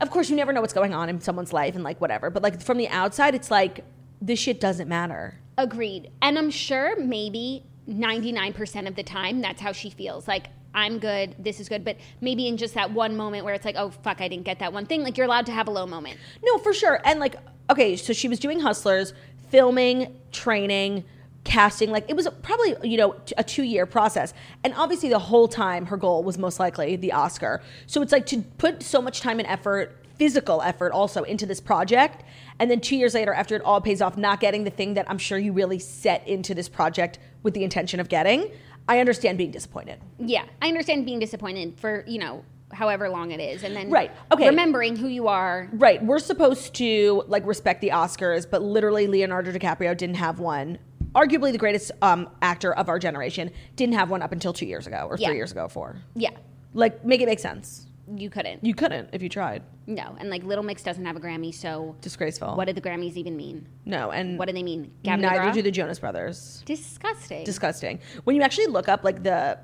of 0.01 0.11
course, 0.11 0.31
you 0.31 0.37
never 0.37 0.53
know 0.53 0.61
what's 0.61 0.75
going 0.75 0.94
on 0.94 1.09
in 1.09 1.20
someone's 1.20 1.53
life 1.53 1.75
and 1.75 1.85
like 1.85 2.01
whatever. 2.01 2.31
But 2.31 2.42
like 2.42 2.61
from 2.62 2.79
the 2.79 2.88
outside, 2.88 3.35
it's 3.35 3.51
like 3.51 3.85
this 4.20 4.38
shit 4.38 4.61
doesn't 4.61 4.88
matter. 4.88 5.38
Agreed. 5.59 6.11
And 6.22 6.38
I'm 6.38 6.51
sure 6.51 6.99
maybe 7.01 7.64
99% 7.88 8.88
of 8.88 8.94
the 8.94 9.03
time 9.03 9.40
that's 9.40 9.61
how 9.61 9.72
she 9.72 9.90
feels. 9.90 10.29
Like, 10.29 10.49
I'm 10.75 10.99
good, 10.99 11.35
this 11.38 11.59
is 11.59 11.68
good. 11.70 11.85
But 11.85 11.96
maybe 12.20 12.49
in 12.49 12.59
just 12.59 12.75
that 12.75 12.90
one 12.90 13.16
moment 13.16 13.44
where 13.44 13.55
it's 13.55 13.64
like, 13.64 13.77
oh, 13.79 13.90
fuck, 13.90 14.20
I 14.20 14.29
didn't 14.29 14.44
get 14.44 14.59
that 14.59 14.72
one 14.72 14.85
thing, 14.85 15.03
like, 15.03 15.16
you're 15.16 15.27
allowed 15.27 15.46
to 15.46 15.53
have 15.53 15.68
a 15.68 15.70
low 15.70 15.87
moment. 15.87 16.18
No, 16.44 16.59
for 16.59 16.75
sure. 16.75 17.01
And 17.05 17.18
like, 17.18 17.37
okay, 17.70 17.96
so 17.96 18.12
she 18.12 18.29
was 18.29 18.38
doing 18.38 18.61
Hustlers, 18.61 19.12
filming, 19.50 20.16
training, 20.33 21.05
casting. 21.44 21.90
Like, 21.90 22.11
it 22.11 22.16
was 22.16 22.29
probably, 22.42 22.76
you 22.83 22.96
know, 22.96 23.16
a 23.38 23.44
two 23.44 23.62
year 23.62 23.87
process. 23.87 24.35
And 24.64 24.74
obviously, 24.74 25.09
the 25.09 25.18
whole 25.18 25.48
time, 25.48 25.87
her 25.87 25.96
goal 25.96 26.22
was 26.22 26.38
most 26.38 26.59
likely 26.61 26.96
the 26.96 27.12
Oscar. 27.12 27.62
So 27.87 28.02
it's 28.02 28.12
like 28.12 28.26
to 28.26 28.42
put 28.59 28.83
so 28.83 29.00
much 29.00 29.20
time 29.20 29.38
and 29.38 29.48
effort, 29.48 29.96
physical 30.16 30.62
effort 30.62 30.92
also, 30.92 31.22
into 31.22 31.46
this 31.46 31.61
project. 31.61 32.24
And 32.59 32.70
then 32.70 32.81
two 32.81 32.96
years 32.96 33.14
later, 33.14 33.33
after 33.33 33.55
it 33.55 33.62
all 33.62 33.81
pays 33.81 34.02
off, 34.02 34.16
not 34.16 34.40
getting 34.40 34.64
the 34.64 34.70
thing 34.70 34.94
that 34.94 35.09
I'm 35.09 35.18
sure 35.18 35.38
you 35.38 35.52
really 35.52 35.79
set 35.79 36.26
into 36.26 36.55
this 36.55 36.68
project 36.68 37.18
with 37.42 37.55
the 37.55 37.64
intention 37.64 38.00
of 38.00 38.09
getting, 38.09 38.50
I 38.88 39.00
understand 39.00 39.38
being 39.38 39.50
disappointed. 39.50 40.00
Yeah, 40.18 40.44
I 40.62 40.68
understand 40.68 41.05
being 41.05 41.18
disappointed 41.18 41.79
for, 41.79 42.05
you 42.07 42.18
know, 42.18 42.44
however 42.72 43.09
long 43.09 43.31
it 43.31 43.40
is. 43.40 43.62
And 43.62 43.76
then 43.76 43.90
Right, 43.90 44.11
okay. 44.33 44.48
remembering 44.48 44.96
who 44.96 45.09
you 45.09 45.29
are. 45.29 45.68
Right. 45.72 46.05
We're 46.05 46.18
supposed 46.18 46.74
to 46.74 47.22
like 47.29 47.46
respect 47.46 47.81
the 47.81 47.90
Oscars, 47.90 48.48
but 48.50 48.62
literally 48.62 49.07
Leonardo 49.07 49.52
DiCaprio 49.52 49.96
didn't 49.96 50.16
have 50.16 50.38
one. 50.40 50.79
Arguably 51.14 51.52
the 51.52 51.59
greatest 51.59 51.92
um, 52.02 52.29
actor 52.42 52.74
of 52.74 52.88
our 52.88 52.98
generation 52.98 53.50
didn't 53.76 53.94
have 53.94 54.11
one 54.11 54.20
up 54.20 54.33
until 54.33 54.52
two 54.52 54.66
years 54.66 54.87
ago 54.87 55.07
or 55.09 55.16
Yeah. 55.16 55.29
three 55.29 55.37
years 55.37 55.52
ago. 55.52 55.68
Four. 55.68 55.96
Yeah, 56.14 56.31
Like, 56.74 57.05
make 57.05 57.20
it 57.22 57.26
make 57.26 57.38
sense. 57.38 57.87
you 58.14 58.29
couldn't. 58.31 58.62
You 58.64 58.74
couldn't 58.74 59.09
if 59.12 59.22
you 59.22 59.29
tried. 59.29 59.62
no, 59.87 60.16
and 60.18 60.29
like 60.29 60.42
Little 60.42 60.64
Mix 60.64 60.83
doesn't 60.83 61.05
have 61.07 61.16
a 61.16 61.20
Grammy, 61.20 61.55
so 61.55 61.96
Disgraceful. 62.02 62.55
what 62.57 62.66
did 62.66 62.74
the 62.76 62.81
Grammys 62.83 63.14
even 63.16 63.37
mean? 63.37 63.66
no, 63.85 64.11
and 64.11 64.38
What 64.38 64.46
do 64.48 64.52
they 64.52 64.62
mean? 64.64 64.90
Gavin 65.05 65.22
neither 65.22 65.52
do 65.52 65.62
the 65.62 65.70
Jonas 65.70 65.98
Brothers. 66.00 66.62
Disgusting. 66.66 67.44
Disgusting. 67.44 68.00
When 68.24 68.37
you 68.37 68.42
actually 68.42 68.66
look 68.66 68.88
up 68.88 69.02
like 69.05 69.22
the 69.22 69.59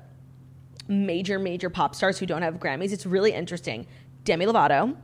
major, 0.87 1.39
major 1.39 1.69
pop 1.69 1.95
stars 1.95 2.19
who 2.19 2.25
don't 2.25 2.41
have 2.41 2.55
Grammys, 2.55 2.91
it's 2.91 3.05
really 3.05 3.33
interesting. 3.33 3.87
Demi 4.23 4.45
Lovato. 4.45 4.95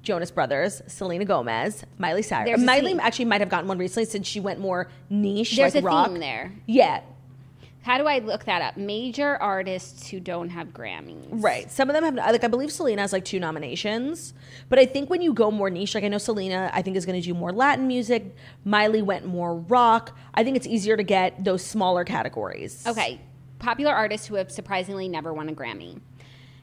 Jonas 0.00 0.30
Brothers, 0.30 0.80
Selena 0.86 1.24
Gomez, 1.24 1.84
Miley 1.98 2.22
Cyrus. 2.22 2.48
There's 2.48 2.62
a 2.62 2.64
Miley 2.64 2.92
theme. 2.92 3.00
actually 3.00 3.24
might 3.26 3.40
have 3.40 3.50
gotten 3.50 3.66
one 3.68 3.78
recently 3.78 4.04
since 4.04 4.26
she 4.28 4.38
went 4.38 4.60
more 4.60 4.88
niche, 5.10 5.56
There's 5.56 5.74
like 5.74 5.82
a 5.82 5.86
rock. 5.86 6.08
theme 6.08 6.20
there. 6.20 6.52
Yeah, 6.66 7.00
How 7.82 7.98
do 7.98 8.06
I 8.06 8.20
look 8.20 8.44
that 8.44 8.62
up? 8.62 8.76
Major 8.76 9.36
artists 9.42 10.08
who 10.08 10.20
don't 10.20 10.50
have 10.50 10.68
Grammys. 10.68 11.26
Right. 11.30 11.70
Some 11.70 11.90
of 11.90 11.94
them 11.94 12.04
have 12.04 12.14
like 12.32 12.44
I 12.44 12.46
believe 12.48 12.70
Selena 12.70 13.02
has 13.02 13.12
like 13.12 13.24
two 13.24 13.40
nominations, 13.40 14.34
but 14.68 14.78
I 14.78 14.86
think 14.86 15.10
when 15.10 15.20
you 15.20 15.34
go 15.34 15.50
more 15.50 15.68
niche, 15.68 15.94
like 15.96 16.04
I 16.04 16.08
know 16.08 16.18
Selena, 16.18 16.70
I 16.72 16.80
think 16.80 16.96
is 16.96 17.04
going 17.04 17.20
to 17.20 17.26
do 17.26 17.34
more 17.34 17.52
Latin 17.52 17.86
music. 17.88 18.34
Miley 18.64 19.02
went 19.02 19.26
more 19.26 19.56
rock. 19.56 20.16
I 20.32 20.44
think 20.44 20.56
it's 20.56 20.66
easier 20.66 20.96
to 20.96 21.02
get 21.02 21.44
those 21.44 21.62
smaller 21.64 22.04
categories. 22.04 22.84
Okay, 22.86 23.20
popular 23.58 23.92
artists 23.92 24.26
who 24.26 24.34
have 24.36 24.50
surprisingly 24.50 25.08
never 25.08 25.32
won 25.32 25.48
a 25.48 25.52
Grammy. 25.52 26.00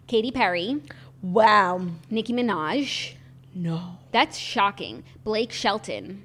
Katy 0.08 0.32
Perry, 0.32 0.82
Wow. 1.22 1.82
Nicki 2.12 2.34
Minaj. 2.34 3.14
No. 3.56 3.98
That's 4.12 4.38
shocking. 4.38 5.04
Blake 5.24 5.52
Shelton, 5.52 6.24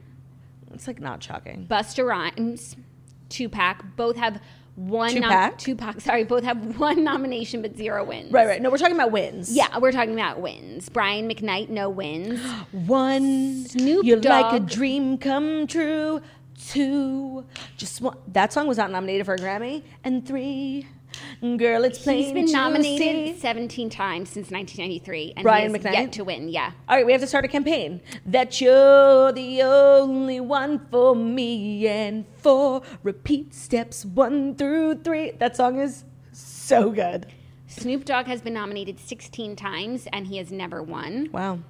It's 0.75 0.87
like 0.87 1.01
not 1.01 1.23
shocking. 1.23 1.67
Busta 1.69 2.07
Rhymes, 2.07 2.77
Tupac, 3.29 3.97
both 3.97 4.17
have 4.17 4.41
one 4.77 5.11
Tupac? 5.13 5.59
Tupac, 5.59 6.01
sorry, 6.01 6.25
both 6.25 6.45
have 6.45 6.79
one 6.79 7.03
nomination 7.05 7.63
but 7.63 7.77
zero 7.77 8.05
wins. 8.05 8.33
Right. 8.33 8.47
Right. 8.47 8.63
No, 8.63 8.71
we're 8.71 8.79
talking 8.79 8.95
about 8.95 9.11
wins. 9.13 9.55
Yeah, 9.55 9.79
we're 9.79 9.93
talking 9.93 10.15
about 10.15 10.41
wins. 10.41 10.89
Brian 10.89 11.29
McKnight, 11.29 11.69
no 11.69 11.89
wins. 11.91 12.41
One. 12.73 13.65
Snoop 13.67 14.05
You're 14.05 14.21
like 14.21 14.53
a 14.55 14.61
dream 14.61 15.19
come 15.19 15.67
true. 15.67 16.21
Two. 16.69 17.45
Just 17.77 18.01
one. 18.01 18.17
That 18.29 18.53
song 18.53 18.67
was 18.67 18.79
not 18.79 18.91
nominated 18.91 19.27
for 19.27 19.35
a 19.35 19.39
Grammy. 19.39 19.83
And 20.05 20.27
three. 20.27 20.87
Girl, 21.43 21.85
it's 21.85 21.99
plain 21.99 22.23
He's 22.23 22.33
been 22.33 22.47
to 22.47 22.53
nominated 22.53 23.41
17 23.41 23.91
times 23.91 24.29
since 24.29 24.51
1993, 24.51 25.33
and 25.37 25.43
Brian 25.43 25.73
McKnight? 25.73 25.93
yet 25.93 26.13
to 26.13 26.25
win. 26.25 26.49
Yeah. 26.49 26.73
All 26.89 26.97
right, 26.97 27.05
we 27.05 27.11
have 27.13 27.21
to 27.21 27.27
start 27.27 27.45
a 27.45 27.49
campaign. 27.49 28.01
That 28.27 28.61
you're 28.61 29.33
the 29.33 29.63
only 29.63 30.39
one 30.39 30.87
for 30.91 31.17
me, 31.17 31.89
and 31.89 32.27
four 32.37 32.83
repeat 33.03 33.55
steps 33.55 34.05
one 34.05 34.55
through 34.55 35.03
three. 35.03 35.33
That 35.33 35.57
song 35.57 35.81
is 35.81 36.05
so 36.33 36.91
good. 36.91 37.27
Snoop 37.67 38.05
Dogg 38.05 38.27
has 38.27 38.41
been 38.41 38.55
nominated 38.55 39.01
16 39.01 39.57
times, 39.57 40.07
and 40.13 40.27
he 40.27 40.37
has 40.39 40.53
never 40.53 40.83
won. 40.83 41.29
Wow. 41.33 41.61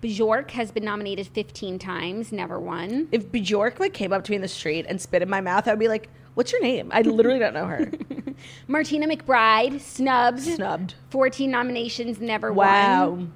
Bjork 0.00 0.50
has 0.52 0.70
been 0.70 0.84
nominated 0.84 1.26
15 1.28 1.78
times, 1.78 2.32
never 2.32 2.58
won. 2.58 3.08
If 3.12 3.30
Bjork 3.30 3.78
like 3.80 3.92
came 3.92 4.12
up 4.12 4.24
to 4.24 4.32
me 4.32 4.36
in 4.36 4.42
the 4.42 4.48
street 4.48 4.86
and 4.88 5.00
spit 5.00 5.22
in 5.22 5.28
my 5.28 5.40
mouth, 5.40 5.68
I'd 5.68 5.78
be 5.78 5.88
like, 5.88 6.08
"What's 6.34 6.52
your 6.52 6.62
name?" 6.62 6.90
I 6.92 7.02
literally 7.02 7.38
don't 7.38 7.54
know 7.54 7.66
her. 7.66 7.90
Martina 8.68 9.06
McBride, 9.06 9.80
snubbed. 9.80 10.40
Snubbed. 10.40 10.94
14 11.10 11.50
nominations, 11.50 12.20
never 12.20 12.52
Wow. 12.52 13.10
won. 13.10 13.32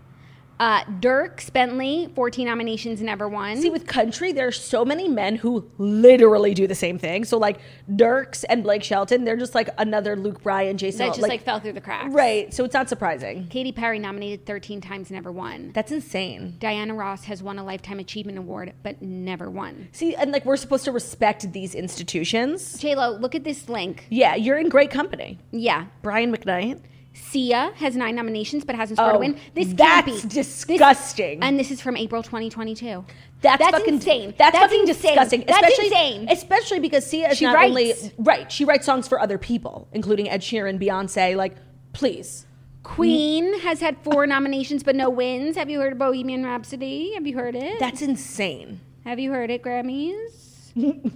Uh, 0.61 0.85
Dierks 0.85 1.53
Bentley, 1.53 2.13
14 2.15 2.47
nominations, 2.47 3.03
never 3.03 3.29
won. 3.29 3.57
See, 3.57 3.71
with 3.71 3.87
country, 3.87 4.33
there 4.33 4.47
are 4.47 4.53
so 4.53 4.85
many 4.85 5.09
men 5.09 5.37
who 5.37 5.69
literally 5.79 6.55
do 6.55 6.67
the 6.67 6.75
same 6.75 6.99
thing. 6.99 7.25
So, 7.25 7.39
like 7.39 7.61
Dierks 7.91 8.45
and 8.49 8.63
Blake 8.63 8.83
Shelton, 8.85 9.25
they're 9.25 9.37
just 9.37 9.55
like 9.55 9.69
another 9.79 10.17
Luke 10.17 10.43
Bryan, 10.43 10.77
Jason. 10.79 10.99
that 10.99 11.09
just 11.17 11.23
like, 11.23 11.43
fell 11.43 11.61
through 11.61 11.73
the 11.73 11.81
cracks. 11.81 12.13
right. 12.15 12.53
So 12.55 12.65
it's 12.65 12.75
not 12.75 12.89
surprising. 12.89 13.49
Katy 13.49 13.73
Perry 13.73 13.99
nominated 13.99 14.47
13 14.47 14.81
times, 14.81 15.11
never 15.11 15.33
won. 15.33 15.73
That's 15.75 15.91
insane. 15.93 16.57
Diana 16.59 16.95
Ross 16.95 17.25
has 17.25 17.43
won 17.43 17.59
a 17.59 17.65
Lifetime 17.65 17.99
Achievement 17.99 18.39
Award, 18.39 18.73
but 18.83 19.03
never 19.03 19.51
won. 19.51 19.89
See, 19.93 20.15
and 20.15 20.31
like 20.33 20.45
we're 20.45 20.57
supposed 20.57 20.85
to 20.85 20.93
respect 20.93 21.53
these 21.53 21.75
institutions. 21.75 22.79
J-Lo, 22.79 23.11
look 23.11 23.35
at 23.35 23.45
this 23.45 23.69
link. 23.69 24.07
Yeah, 24.11 24.35
you're 24.37 24.59
in 24.59 24.69
great 24.69 24.91
company. 24.91 25.39
Yeah. 25.51 25.87
Brian 26.03 26.35
McKnight. 26.35 26.81
Sia 27.15 27.73
has 27.77 27.97
nine 27.97 28.15
nominations 28.17 28.65
but 28.65 28.75
hasn't 28.75 28.99
scored 28.99 29.13
Oh, 29.15 29.17
a 29.17 29.21
win. 29.21 29.39
This 29.55 29.69
can't 29.69 29.79
that's 29.79 30.23
be. 30.23 30.29
disgusting. 30.29 31.41
This- 31.41 31.49
and 31.49 31.59
this 31.59 31.71
is 31.71 31.81
from 31.81 31.97
April 31.97 32.23
2022. 32.23 33.05
That's, 33.41 33.59
That's 33.63 33.71
fucking 33.77 33.95
insane. 33.95 34.35
That's, 34.39 34.53
That's 34.59 34.65
fucking 34.73 34.89
insane. 34.89 35.15
disgusting. 35.15 35.45
That's 35.47 35.59
especially, 35.69 35.87
insane. 35.87 36.29
Especially 36.31 36.81
because 36.81 37.07
Sia 37.07 37.29
is 37.31 37.39
She 37.39 37.45
not 37.45 37.55
writes. 37.55 37.69
only 37.71 37.95
right. 38.19 38.51
She 38.51 38.65
writes 38.65 38.85
songs 38.87 39.07
for 39.07 39.21
other 39.21 39.37
people, 39.39 39.87
including 39.93 40.29
Ed 40.29 40.41
Sheeran, 40.41 40.81
Beyonce. 40.83 41.37
Like, 41.37 41.55
please. 41.93 42.47
Queen 42.83 43.61
has 43.61 43.81
had 43.81 43.97
four 43.99 44.27
nominations 44.27 44.83
but 44.83 44.97
no 44.97 45.09
wins. 45.11 45.57
Have 45.57 45.71
you 45.71 45.81
heard 45.81 45.93
of 45.93 45.99
Bohemian 45.99 46.45
Rhapsody? 46.45 47.13
Have 47.15 47.27
you 47.27 47.35
heard 47.37 47.55
it? 47.55 47.79
That's 47.79 48.03
insane. 48.03 48.81
Have 49.05 49.19
you 49.19 49.31
heard 49.31 49.51
it, 49.51 49.63
Grammys? 49.63 50.73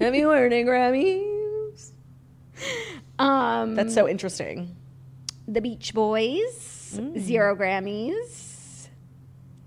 Have 0.00 0.14
you 0.14 0.28
heard 0.30 0.52
it, 0.52 0.66
Grammys? 0.66 1.27
Um, 3.18 3.74
That's 3.74 3.94
so 3.94 4.08
interesting. 4.08 4.76
the 5.46 5.60
Beach 5.60 5.92
Boys, 5.94 6.98
zero 7.18 7.56
Grammys. 7.56 8.46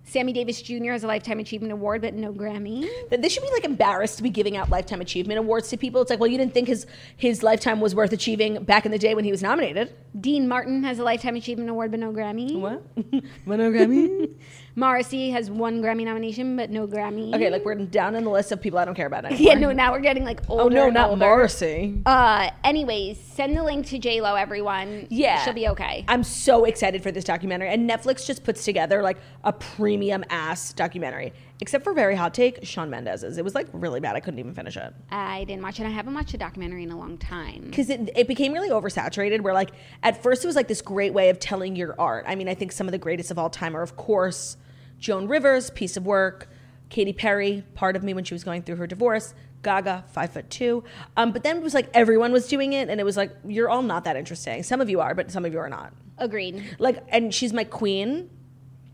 Sammy 0.04 0.34
Davis 0.34 0.62
Jr. 0.62 0.92
has 0.92 1.06
a 1.06 1.08
Lifetime 1.08 1.40
Achievement 1.40 1.72
Award 1.72 2.02
but 2.02 2.14
no 2.14 2.34
Grammy. 2.34 2.86
This 3.10 3.32
should 3.32 3.44
be 3.44 3.50
like 3.52 3.64
embarrassed 3.64 4.18
to 4.18 4.24
be 4.24 4.30
giving 4.30 4.58
out 4.58 4.70
lifetime 4.70 5.00
achievement 5.00 5.40
awards 5.40 5.70
to 5.70 5.78
people. 5.78 6.02
It's 6.02 6.10
like, 6.10 6.20
well, 6.20 6.28
you 6.28 6.38
didn't 6.38 6.54
think 6.54 6.68
his 6.68 6.86
his 7.16 7.44
lifetime 7.44 7.80
was 7.80 7.96
worth 7.96 8.12
achieving 8.12 8.62
back 8.66 8.86
in 8.86 8.92
the 8.92 8.98
day 8.98 9.16
when 9.16 9.24
he 9.24 9.32
was 9.32 9.42
nominated. 9.42 9.96
Dean 10.20 10.50
Martin 10.50 10.84
has 10.84 11.00
a 11.00 11.04
Lifetime 11.04 11.38
Achievement 11.38 11.70
Award 11.70 11.92
but 11.92 12.02
no 12.02 12.12
Grammy. 12.12 12.60
What? 12.60 12.84
But 13.48 13.60
no 13.60 13.72
Grammy. 13.72 14.34
Morrissey 14.76 15.32
has 15.32 15.50
one 15.52 15.82
Grammy 15.82 16.06
nomination 16.06 16.56
but 16.56 16.70
no 16.70 16.88
Grammy. 16.88 17.34
okay, 17.36 17.50
like 17.50 17.66
we're 17.66 17.76
down 17.76 18.16
in 18.16 18.24
the 18.24 18.30
list 18.30 18.52
of 18.52 18.62
people 18.62 18.80
I 18.80 18.86
don't 18.86 18.96
care 18.96 19.08
about 19.08 19.26
anymore. 19.26 19.42
yeah, 19.48 19.54
no, 19.56 19.72
now 19.72 19.92
we're 19.92 20.00
getting 20.00 20.24
like 20.24 20.42
older. 20.50 20.64
Oh 20.64 20.68
no, 20.68 20.90
not 20.90 21.10
older. 21.10 21.26
Morrissey. 21.26 22.02
Uh, 22.06 22.50
anyways, 22.64 23.20
send 23.20 23.58
the 23.58 23.64
link 23.64 23.86
to 23.88 24.00
J 24.00 24.22
Lo, 24.22 24.36
everyone. 24.36 25.08
Yeah. 25.10 25.44
she'll 25.44 25.54
be 25.54 25.68
okay. 25.70 26.06
I'm 26.08 26.24
so 26.24 26.66
excited 26.66 27.04
for 27.04 27.12
this 27.12 27.24
documentary. 27.24 27.70
And 27.70 27.90
Netflix 27.90 28.26
just 28.26 28.44
puts 28.44 28.64
together 28.64 29.02
like 29.02 29.18
a 29.44 29.54
premium 29.54 30.24
ass 30.30 30.74
documentary. 30.74 31.34
Except 31.60 31.84
for 31.84 31.94
very 31.94 32.16
hot 32.16 32.34
take, 32.34 32.66
Shawn 32.66 32.90
Mendes's. 32.90 33.38
It 33.38 33.44
was 33.44 33.54
like 33.54 33.68
really 33.72 34.00
bad. 34.00 34.16
I 34.16 34.20
couldn't 34.20 34.40
even 34.40 34.56
finish 34.56 34.78
it. 34.78 34.94
I 35.12 35.44
didn't 35.44 35.62
watch 35.62 35.80
it. 35.80 35.86
I 35.86 35.90
haven't 35.90 36.16
watched 36.16 36.34
a 36.34 36.38
documentary 36.38 36.84
in 36.84 36.92
a 36.92 36.98
long 36.98 37.20
time. 37.20 37.66
Because 37.66 37.92
it, 37.92 38.10
it 38.16 38.28
became 38.28 38.52
really 38.52 38.70
oversaturated 38.70 39.42
where 39.42 39.54
like 39.54 39.70
at 40.02 40.24
first 40.24 40.44
it 40.44 40.48
was 40.48 40.56
like 40.56 40.68
this 40.68 40.82
great 40.82 41.14
way 41.14 41.30
of 41.30 41.40
telling 41.40 41.76
your 41.76 41.94
art. 42.00 42.26
I 42.28 42.34
mean, 42.34 42.50
I 42.50 42.56
think 42.56 42.72
some 42.72 42.88
of 42.88 42.92
the 42.92 42.98
greatest 42.98 43.30
of 43.30 43.38
all 43.38 43.50
time 43.50 43.78
are 43.78 43.84
of 43.84 43.96
course 43.96 44.58
Joan 45.02 45.28
Rivers, 45.28 45.70
Piece 45.72 45.98
of 45.98 46.06
Work, 46.06 46.48
Katy 46.90 47.12
Perry, 47.12 47.66
Part 47.74 47.98
of 47.98 48.04
Me 48.04 48.14
when 48.14 48.24
she 48.24 48.34
was 48.34 48.46
going 48.46 48.62
through 48.62 48.78
her 48.78 48.88
divorce, 48.88 49.34
Gaga, 49.64 50.06
Five 50.14 50.32
Foot 50.32 50.50
Two. 50.50 50.84
Um, 51.18 51.34
but 51.34 51.44
then 51.44 51.58
it 51.58 51.64
was 51.64 51.74
like 51.74 51.90
everyone 51.94 52.32
was 52.32 52.48
doing 52.48 52.72
it 52.72 52.88
and 52.90 53.02
it 53.02 53.04
was 53.04 53.18
like, 53.18 53.32
you're 53.46 53.70
all 53.70 53.82
not 53.82 54.06
that 54.06 54.16
interesting. 54.16 54.64
Some 54.64 54.80
of 54.80 54.90
you 54.90 55.02
are, 55.02 55.14
but 55.14 55.30
some 55.32 55.44
of 55.44 55.52
you 55.52 55.60
are 55.60 55.70
not. 55.70 55.92
Agreed. 56.18 56.64
like 56.78 57.04
and 57.10 57.34
she's 57.34 57.52
my 57.52 57.64
queen 57.64 58.30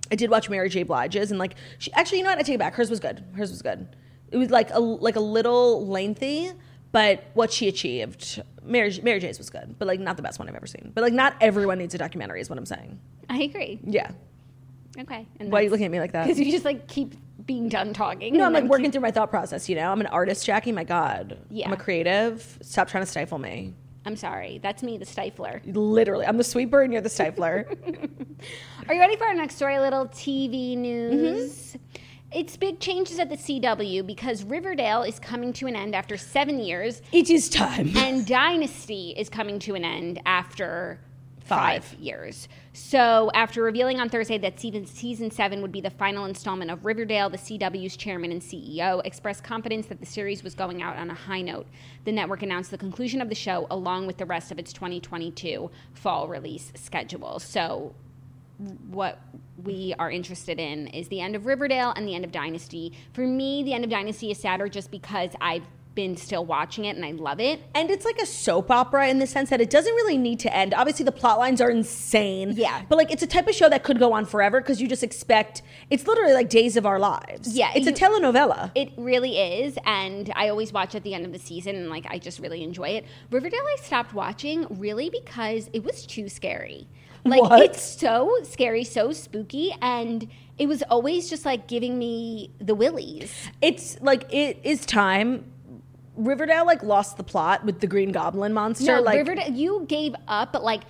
i 0.09 0.15
did 0.15 0.29
watch 0.29 0.49
mary 0.49 0.69
j 0.69 0.83
blige's 0.83 1.29
and 1.29 1.37
like 1.37 1.55
she 1.77 1.91
actually 1.91 2.19
you 2.19 2.23
know 2.23 2.29
what 2.29 2.39
i 2.39 2.41
take 2.41 2.55
it 2.55 2.57
back 2.57 2.73
hers 2.75 2.89
was 2.89 3.01
good 3.01 3.21
hers 3.35 3.51
was 3.51 3.61
good 3.61 3.93
it 4.31 4.37
was 4.37 4.49
like 4.49 4.69
a 4.71 4.79
like 4.79 5.17
a 5.17 5.19
little 5.19 5.85
lengthy 5.85 6.49
but 6.93 7.25
what 7.33 7.51
she 7.51 7.67
achieved 7.67 8.41
mary, 8.63 8.97
mary 9.03 9.19
j's 9.19 9.37
was 9.37 9.49
good 9.49 9.75
but 9.77 9.89
like 9.89 9.99
not 9.99 10.15
the 10.15 10.23
best 10.23 10.39
one 10.39 10.47
i've 10.47 10.55
ever 10.55 10.65
seen 10.67 10.89
but 10.95 11.01
like 11.01 11.11
not 11.11 11.35
everyone 11.41 11.77
needs 11.79 11.93
a 11.93 11.97
documentary 11.97 12.39
is 12.39 12.49
what 12.49 12.57
i'm 12.57 12.65
saying 12.65 12.97
I 13.29 13.39
agree. 13.41 13.77
yeah 13.83 14.11
Okay. 14.99 15.27
And 15.39 15.51
why 15.51 15.59
are 15.59 15.63
you 15.63 15.69
looking 15.69 15.85
at 15.85 15.91
me 15.91 15.99
like 15.99 16.11
that 16.13 16.23
Because 16.25 16.39
you 16.39 16.51
just 16.51 16.65
like 16.65 16.87
keep 16.87 17.15
being 17.45 17.69
done 17.69 17.93
talking. 17.93 18.35
no 18.35 18.43
i'm 18.45 18.51
like 18.51 18.65
working 18.65 18.85
keep- 18.87 18.93
through 18.93 19.01
my 19.01 19.11
thought 19.11 19.29
process 19.29 19.69
you 19.69 19.75
know 19.75 19.89
i'm 19.89 20.01
an 20.01 20.07
artist 20.07 20.45
jackie 20.45 20.71
my 20.73 20.83
god 20.83 21.37
Yeah. 21.49 21.67
i'm 21.67 21.73
a 21.73 21.77
creative 21.77 22.57
stop 22.61 22.89
trying 22.89 23.03
to 23.03 23.09
stifle 23.09 23.37
me 23.39 23.73
I'm 24.05 24.15
sorry. 24.15 24.59
That's 24.63 24.83
me, 24.83 24.97
the 24.97 25.05
stifler. 25.05 25.61
literally 25.65 26.25
i'm 26.25 26.37
the 26.37 26.43
sweeper 26.43 26.81
and 26.81 26.91
you're 26.91 27.01
the 27.01 27.09
stifler 27.09 27.65
Are 28.89 28.93
you 28.93 28.99
ready 29.01 29.15
for 29.17 29.25
our 29.25 29.33
next 29.33 29.55
story? 29.55 29.75
A 29.75 29.81
little 29.81 30.07
TV 30.07 30.75
Mm-hmm. 30.77 30.81
news. 31.17 31.75
It's 32.31 32.55
big 32.57 32.79
changes 32.79 33.19
at 33.19 33.29
the 33.29 33.35
CW 33.37 34.05
because 34.05 34.43
Riverdale 34.43 35.03
is 35.03 35.17
coming 35.19 35.51
to 35.53 35.67
an 35.67 35.75
end 35.77 35.95
after 35.95 36.17
seven 36.17 36.59
years, 36.59 37.01
it 37.13 37.29
is 37.29 37.49
time 37.49 37.91
and 37.97 38.25
Dynasty 38.25 39.13
is 39.17 39.29
coming 39.29 39.59
to 39.59 39.75
an 39.75 39.83
end 39.85 40.21
after 40.25 40.99
five, 41.47 41.83
Five. 41.85 41.99
years. 41.99 42.47
So, 42.73 43.31
after 43.33 43.63
revealing 43.63 43.99
on 43.99 44.09
Thursday 44.09 44.37
that 44.39 44.59
season, 44.59 44.85
season 44.85 45.31
seven 45.31 45.61
would 45.61 45.71
be 45.71 45.81
the 45.81 45.89
final 45.89 46.25
installment 46.25 46.69
of 46.69 46.85
Riverdale, 46.85 47.29
the 47.29 47.37
CW's 47.37 47.97
chairman 47.97 48.31
and 48.31 48.41
CEO 48.41 49.01
expressed 49.05 49.43
confidence 49.43 49.87
that 49.87 49.99
the 49.99 50.05
series 50.05 50.43
was 50.43 50.53
going 50.53 50.81
out 50.81 50.97
on 50.97 51.09
a 51.09 51.13
high 51.13 51.41
note. 51.41 51.67
The 52.05 52.11
network 52.11 52.43
announced 52.43 52.71
the 52.71 52.77
conclusion 52.77 53.21
of 53.21 53.29
the 53.29 53.35
show 53.35 53.65
along 53.71 54.07
with 54.07 54.17
the 54.17 54.25
rest 54.25 54.51
of 54.51 54.59
its 54.59 54.73
2022 54.73 55.71
fall 55.93 56.27
release 56.27 56.71
schedule. 56.75 57.39
So, 57.39 57.95
what 58.89 59.19
we 59.63 59.93
are 59.99 60.09
interested 60.09 60.59
in 60.59 60.87
is 60.87 61.07
the 61.07 61.21
end 61.21 61.35
of 61.35 61.45
Riverdale 61.45 61.93
and 61.95 62.07
the 62.07 62.15
end 62.15 62.25
of 62.25 62.31
Dynasty. 62.31 62.93
For 63.13 63.25
me, 63.25 63.63
the 63.63 63.73
end 63.73 63.83
of 63.83 63.89
Dynasty 63.89 64.31
is 64.31 64.39
sadder 64.39 64.67
just 64.67 64.91
because 64.91 65.31
I've 65.39 65.63
been 65.97 66.15
still 66.15 66.45
watching 66.45 66.85
it 66.85 66.95
and 66.95 67.03
I 67.03 67.11
love 67.11 67.39
it. 67.39 67.59
And 67.73 67.89
it's 67.89 68.05
like 68.05 68.19
a 68.19 68.25
soap 68.27 68.69
opera 68.69 69.07
in 69.09 69.17
the 69.17 69.25
sense 69.25 69.49
that 69.49 69.59
it 69.59 69.71
doesn't 69.71 69.93
really 69.95 70.15
need 70.17 70.39
to 70.41 70.55
end. 70.55 70.75
Obviously, 70.75 71.03
the 71.03 71.11
plot 71.11 71.39
lines 71.39 71.59
are 71.59 71.71
insane. 71.71 72.51
Yeah. 72.55 72.83
But 72.87 72.99
like, 72.99 73.11
it's 73.11 73.23
a 73.23 73.27
type 73.27 73.47
of 73.47 73.55
show 73.55 73.67
that 73.67 73.83
could 73.83 73.97
go 73.97 74.13
on 74.13 74.25
forever 74.25 74.61
because 74.61 74.79
you 74.79 74.87
just 74.87 75.01
expect 75.03 75.63
it's 75.89 76.05
literally 76.05 76.33
like 76.33 76.49
days 76.49 76.77
of 76.77 76.85
our 76.85 76.99
lives. 76.99 77.53
Yeah, 77.53 77.71
It's 77.75 77.87
a 77.87 77.91
telenovela. 77.91 78.71
It 78.75 78.91
really 78.95 79.37
is, 79.39 79.75
and 79.85 80.31
I 80.35 80.49
always 80.49 80.71
watch 80.71 80.93
at 80.93 81.01
the 81.03 81.15
end 81.15 81.25
of 81.25 81.33
the 81.33 81.39
season, 81.39 81.75
and 81.75 81.89
like 81.89 82.05
I 82.07 82.19
just 82.19 82.39
really 82.39 82.61
enjoy 82.63 82.89
it. 82.89 83.05
Riverdale, 83.31 83.59
I 83.65 83.77
stopped 83.81 84.13
watching 84.13 84.67
really 84.69 85.09
because 85.09 85.69
it 85.73 85.83
was 85.83 86.05
too 86.05 86.29
scary. 86.29 86.87
Like 87.25 87.41
What? 87.41 87.61
it's 87.61 87.81
so 87.81 88.37
scary, 88.43 88.83
so 88.83 89.11
spooky, 89.11 89.73
and 89.81 90.29
it 90.57 90.67
was 90.67 90.81
always 90.83 91.29
just 91.29 91.43
like 91.45 91.67
giving 91.67 91.97
me 91.99 92.51
the 92.59 92.73
willies. 92.75 93.33
it's 93.61 93.99
like, 94.01 94.31
it 94.33 94.59
is 94.63 94.85
time. 94.85 95.51
Riverdale 96.17 96.65
like 96.65 96.83
lost 96.83 97.17
the 97.17 97.23
plot 97.23 97.63
with 97.63 97.79
the 97.79 97.87
Green 97.87 98.11
Goblin 98.11 98.53
monster. 98.53 98.85
No, 98.97 99.01
like, 99.01 99.17
Riverdale, 99.17 99.51
you 99.51 99.85
gave 99.87 100.15
up, 100.27 100.51
but 100.51 100.63
like, 100.63 100.81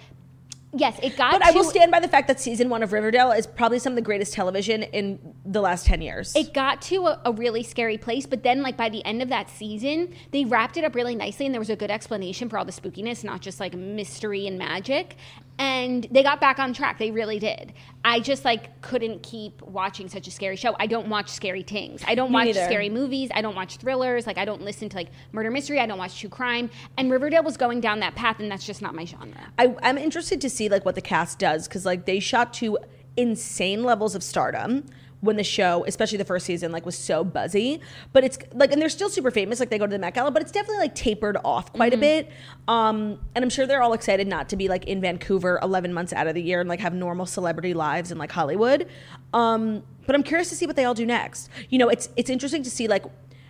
yes, 0.73 0.97
it 1.03 1.17
got. 1.17 1.33
But 1.33 1.43
I 1.43 1.51
will 1.51 1.63
stand 1.63 1.91
by 1.91 1.99
the 1.99 2.07
fact 2.07 2.27
that 2.29 2.39
season 2.39 2.69
one 2.69 2.81
of 2.83 2.93
Riverdale 2.93 3.31
is 3.31 3.45
probably 3.45 3.79
some 3.79 3.93
of 3.93 3.95
the 3.97 4.01
greatest 4.01 4.33
television 4.33 4.83
in 4.83 5.19
the 5.45 5.61
last 5.61 5.85
10 5.85 6.01
years. 6.01 6.35
it 6.35 6.53
got 6.53 6.81
to 6.83 7.07
a, 7.07 7.21
a 7.25 7.31
really 7.31 7.63
scary 7.63 7.97
place 7.97 8.25
but 8.25 8.43
then 8.43 8.61
like 8.61 8.75
by 8.75 8.89
the 8.89 9.03
end 9.05 9.21
of 9.21 9.29
that 9.29 9.49
season 9.49 10.13
they 10.31 10.43
wrapped 10.43 10.75
it 10.75 10.83
up 10.83 10.93
really 10.93 11.15
nicely 11.15 11.45
and 11.45 11.53
there 11.55 11.61
was 11.61 11.69
a 11.69 11.75
good 11.75 11.89
explanation 11.89 12.49
for 12.49 12.57
all 12.57 12.65
the 12.65 12.71
spookiness 12.71 13.23
not 13.23 13.39
just 13.41 13.59
like 13.61 13.73
mystery 13.73 14.45
and 14.45 14.57
magic 14.57 15.15
and 15.59 16.07
they 16.11 16.23
got 16.23 16.39
back 16.39 16.59
on 16.59 16.73
track. 16.73 16.99
They 16.99 17.11
really 17.11 17.39
did. 17.39 17.73
I 18.05 18.19
just 18.19 18.45
like 18.45 18.81
couldn't 18.81 19.23
keep 19.23 19.61
watching 19.61 20.07
such 20.07 20.27
a 20.27 20.31
scary 20.31 20.55
show. 20.55 20.75
I 20.79 20.87
don't 20.87 21.09
watch 21.09 21.29
scary 21.29 21.63
things. 21.63 22.03
I 22.07 22.15
don't 22.15 22.29
Me 22.29 22.35
watch 22.35 22.45
neither. 22.45 22.65
scary 22.65 22.89
movies. 22.89 23.29
I 23.33 23.41
don't 23.41 23.55
watch 23.55 23.77
thrillers. 23.77 24.27
Like 24.27 24.37
i 24.37 24.45
don't 24.45 24.61
listen 24.61 24.89
to 24.89 24.95
like 24.95 25.09
murder 25.31 25.49
mystery. 25.49 25.79
I 25.79 25.85
don't 25.87 25.97
watch 25.97 26.19
true 26.19 26.29
crime. 26.29 26.69
And 26.97 27.11
riverdale 27.11 27.43
was 27.43 27.57
going 27.57 27.81
down 27.81 27.99
that 28.01 28.15
path 28.15 28.39
and 28.39 28.51
that's 28.51 28.65
just 28.65 28.81
not 28.81 28.93
my 28.93 29.05
genre. 29.05 29.51
I, 29.57 29.75
I'm 29.81 29.97
interested 29.97 30.41
to 30.41 30.49
see 30.49 30.69
like 30.69 30.85
what 30.85 30.95
the 30.95 31.01
cast 31.01 31.39
does 31.39 31.67
because 31.67 31.85
like 31.85 32.05
they 32.05 32.19
shot 32.19 32.53
to 32.55 32.77
insane 33.15 33.83
levels 33.83 34.13
of 34.13 34.23
stardom 34.23 34.85
when 35.21 35.35
the 35.35 35.43
show, 35.43 35.83
especially 35.87 36.17
the 36.17 36.25
first 36.25 36.45
season, 36.45 36.71
like 36.71 36.85
was 36.85 36.97
so 36.97 37.23
buzzy. 37.23 37.81
But 38.13 38.23
it's 38.23 38.37
like, 38.53 38.71
and 38.71 38.81
they're 38.81 38.89
still 38.89 39.09
super 39.09 39.31
famous. 39.31 39.59
Like 39.59 39.69
they 39.69 39.77
go 39.77 39.87
to 39.87 39.91
the 39.91 39.99
Met 39.99 40.13
Gala, 40.13 40.31
but 40.31 40.41
it's 40.41 40.51
definitely 40.51 40.79
like 40.79 40.95
tapered 40.95 41.37
off 41.43 41.73
quite 41.73 41.93
a 41.93 41.97
bit. 41.97 42.29
Um, 42.67 43.19
and 43.35 43.43
I'm 43.43 43.49
sure 43.49 43.65
they're 43.65 43.81
all 43.81 43.93
excited 43.93 44.27
not 44.27 44.49
to 44.49 44.55
be 44.55 44.67
like 44.67 44.85
in 44.85 45.01
Vancouver 45.01 45.59
11 45.63 45.93
months 45.93 46.13
out 46.13 46.27
of 46.27 46.35
the 46.35 46.41
year 46.41 46.59
and 46.59 46.69
like 46.69 46.79
have 46.79 46.93
normal 46.93 47.25
celebrity 47.25 47.73
lives 47.73 48.11
in 48.11 48.17
like 48.17 48.31
Hollywood. 48.31 48.87
Um, 49.33 49.83
but 50.05 50.15
I'm 50.15 50.23
curious 50.23 50.49
to 50.49 50.55
see 50.55 50.65
what 50.65 50.75
they 50.75 50.85
all 50.85 50.93
do 50.93 51.05
next. 51.05 51.49
You 51.69 51.79
know, 51.79 51.89
it's 51.89 52.09
it's 52.15 52.29
interesting 52.29 52.63
to 52.63 52.69
see 52.69 52.87
like 52.87 53.05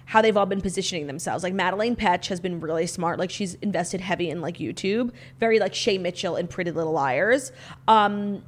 how 0.06 0.22
they've 0.22 0.38
all 0.38 0.46
been 0.46 0.62
positioning 0.62 1.06
themselves. 1.08 1.44
Like 1.44 1.54
Madelaine 1.54 1.96
Petsch 1.96 2.28
has 2.28 2.40
been 2.40 2.62
really 2.62 2.88
smart. 2.88 3.20
Like 3.20 3.30
she's 3.30 3.56
invested 3.56 4.00
heavy 4.00 4.30
in 4.30 4.42
like 4.42 4.58
YouTube, 4.58 5.12
very 5.40 5.60
like 5.60 5.76
Shay 5.76 5.98
Mitchell 5.98 6.38
and 6.38 6.50
Pretty 6.50 6.72
Little 6.72 6.94
Liars. 6.94 7.52
Um, 7.90 8.42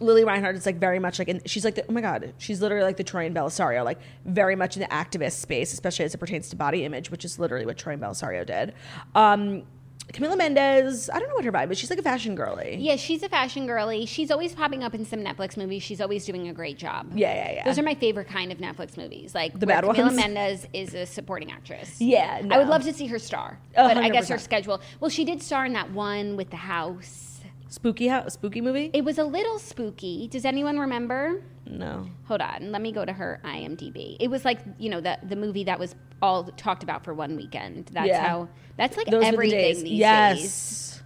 Lili 0.00 0.24
Reinhart 0.24 0.56
is 0.56 0.66
like 0.66 0.76
very 0.76 0.98
much 0.98 1.18
like, 1.18 1.28
in, 1.28 1.42
she's 1.44 1.64
like, 1.64 1.74
the, 1.74 1.84
oh 1.88 1.92
my 1.92 2.00
God, 2.00 2.32
she's 2.38 2.60
literally 2.60 2.84
like 2.84 2.96
the 2.96 3.04
Troian 3.04 3.34
Bellisario, 3.34 3.84
like 3.84 3.98
very 4.24 4.56
much 4.56 4.76
in 4.76 4.80
the 4.82 4.88
activist 4.88 5.32
space, 5.32 5.72
especially 5.72 6.04
as 6.06 6.14
it 6.14 6.18
pertains 6.18 6.48
to 6.48 6.56
body 6.56 6.84
image, 6.84 7.10
which 7.10 7.24
is 7.24 7.38
literally 7.38 7.66
what 7.66 7.76
Troian 7.76 7.98
Bellisario 7.98 8.44
did. 8.44 8.74
Um, 9.14 9.64
Camila 10.12 10.36
Mendes. 10.36 11.08
I 11.10 11.18
don't 11.18 11.28
know 11.28 11.36
what 11.36 11.44
her 11.44 11.52
vibe 11.52 11.70
is. 11.70 11.78
She's 11.78 11.90
like 11.90 11.98
a 11.98 12.02
fashion 12.02 12.34
girly. 12.34 12.76
Yeah, 12.78 12.96
she's 12.96 13.22
a 13.22 13.28
fashion 13.28 13.66
girly. 13.66 14.06
She's 14.06 14.30
always 14.30 14.52
popping 14.54 14.82
up 14.82 14.94
in 14.94 15.04
some 15.04 15.20
Netflix 15.20 15.56
movies. 15.56 15.82
She's 15.82 16.00
always 16.00 16.24
doing 16.24 16.48
a 16.48 16.52
great 16.52 16.78
job. 16.78 17.12
Yeah, 17.14 17.32
yeah, 17.34 17.52
yeah. 17.52 17.64
Those 17.64 17.78
are 17.78 17.82
my 17.82 17.94
favorite 17.94 18.28
kind 18.28 18.50
of 18.50 18.58
Netflix 18.58 18.96
movies. 18.96 19.34
Like 19.34 19.58
The 19.58 19.66
bad 19.66 19.84
Camila 19.84 20.04
ones? 20.04 20.16
Mendes 20.16 20.66
is 20.72 20.94
a 20.94 21.06
supporting 21.06 21.52
actress. 21.52 22.00
Yeah, 22.00 22.42
I 22.50 22.58
would 22.58 22.68
love 22.68 22.82
to 22.84 22.92
see 22.92 23.06
her 23.06 23.18
star, 23.18 23.58
but 23.74 23.96
I 23.96 24.08
guess 24.08 24.28
her 24.28 24.38
schedule. 24.38 24.80
Well, 24.98 25.10
she 25.10 25.24
did 25.24 25.42
star 25.42 25.64
in 25.64 25.72
that 25.74 25.92
one 25.92 26.36
with 26.36 26.50
the 26.50 26.56
house. 26.56 27.29
Spooky 27.70 28.08
house, 28.08 28.34
spooky 28.34 28.60
movie. 28.60 28.90
It 28.92 29.04
was 29.04 29.16
a 29.16 29.24
little 29.24 29.58
spooky. 29.58 30.28
Does 30.28 30.44
anyone 30.44 30.78
remember? 30.78 31.42
no. 31.66 32.06
Hold 32.26 32.40
on, 32.40 32.72
let 32.72 32.82
me 32.82 32.90
go 32.92 33.04
to 33.04 33.12
her 33.12 33.40
IMDb. 33.44 34.16
It 34.20 34.28
was 34.28 34.44
like 34.44 34.58
you 34.78 34.90
know 34.90 35.00
the 35.00 35.18
the 35.22 35.36
movie 35.36 35.64
that 35.64 35.78
was 35.78 35.94
all 36.20 36.44
talked 36.44 36.82
about 36.82 37.04
for 37.04 37.14
one 37.14 37.36
weekend. 37.36 37.86
That's 37.92 38.08
Yeah. 38.08 38.26
how. 38.26 38.48
That's 38.76 38.96
like 38.96 39.06
Those 39.06 39.22
the 39.22 39.28
everything 39.28 39.58
days. 39.58 39.82
these 39.82 39.92
yes. 39.92 40.38
days. 40.38 41.02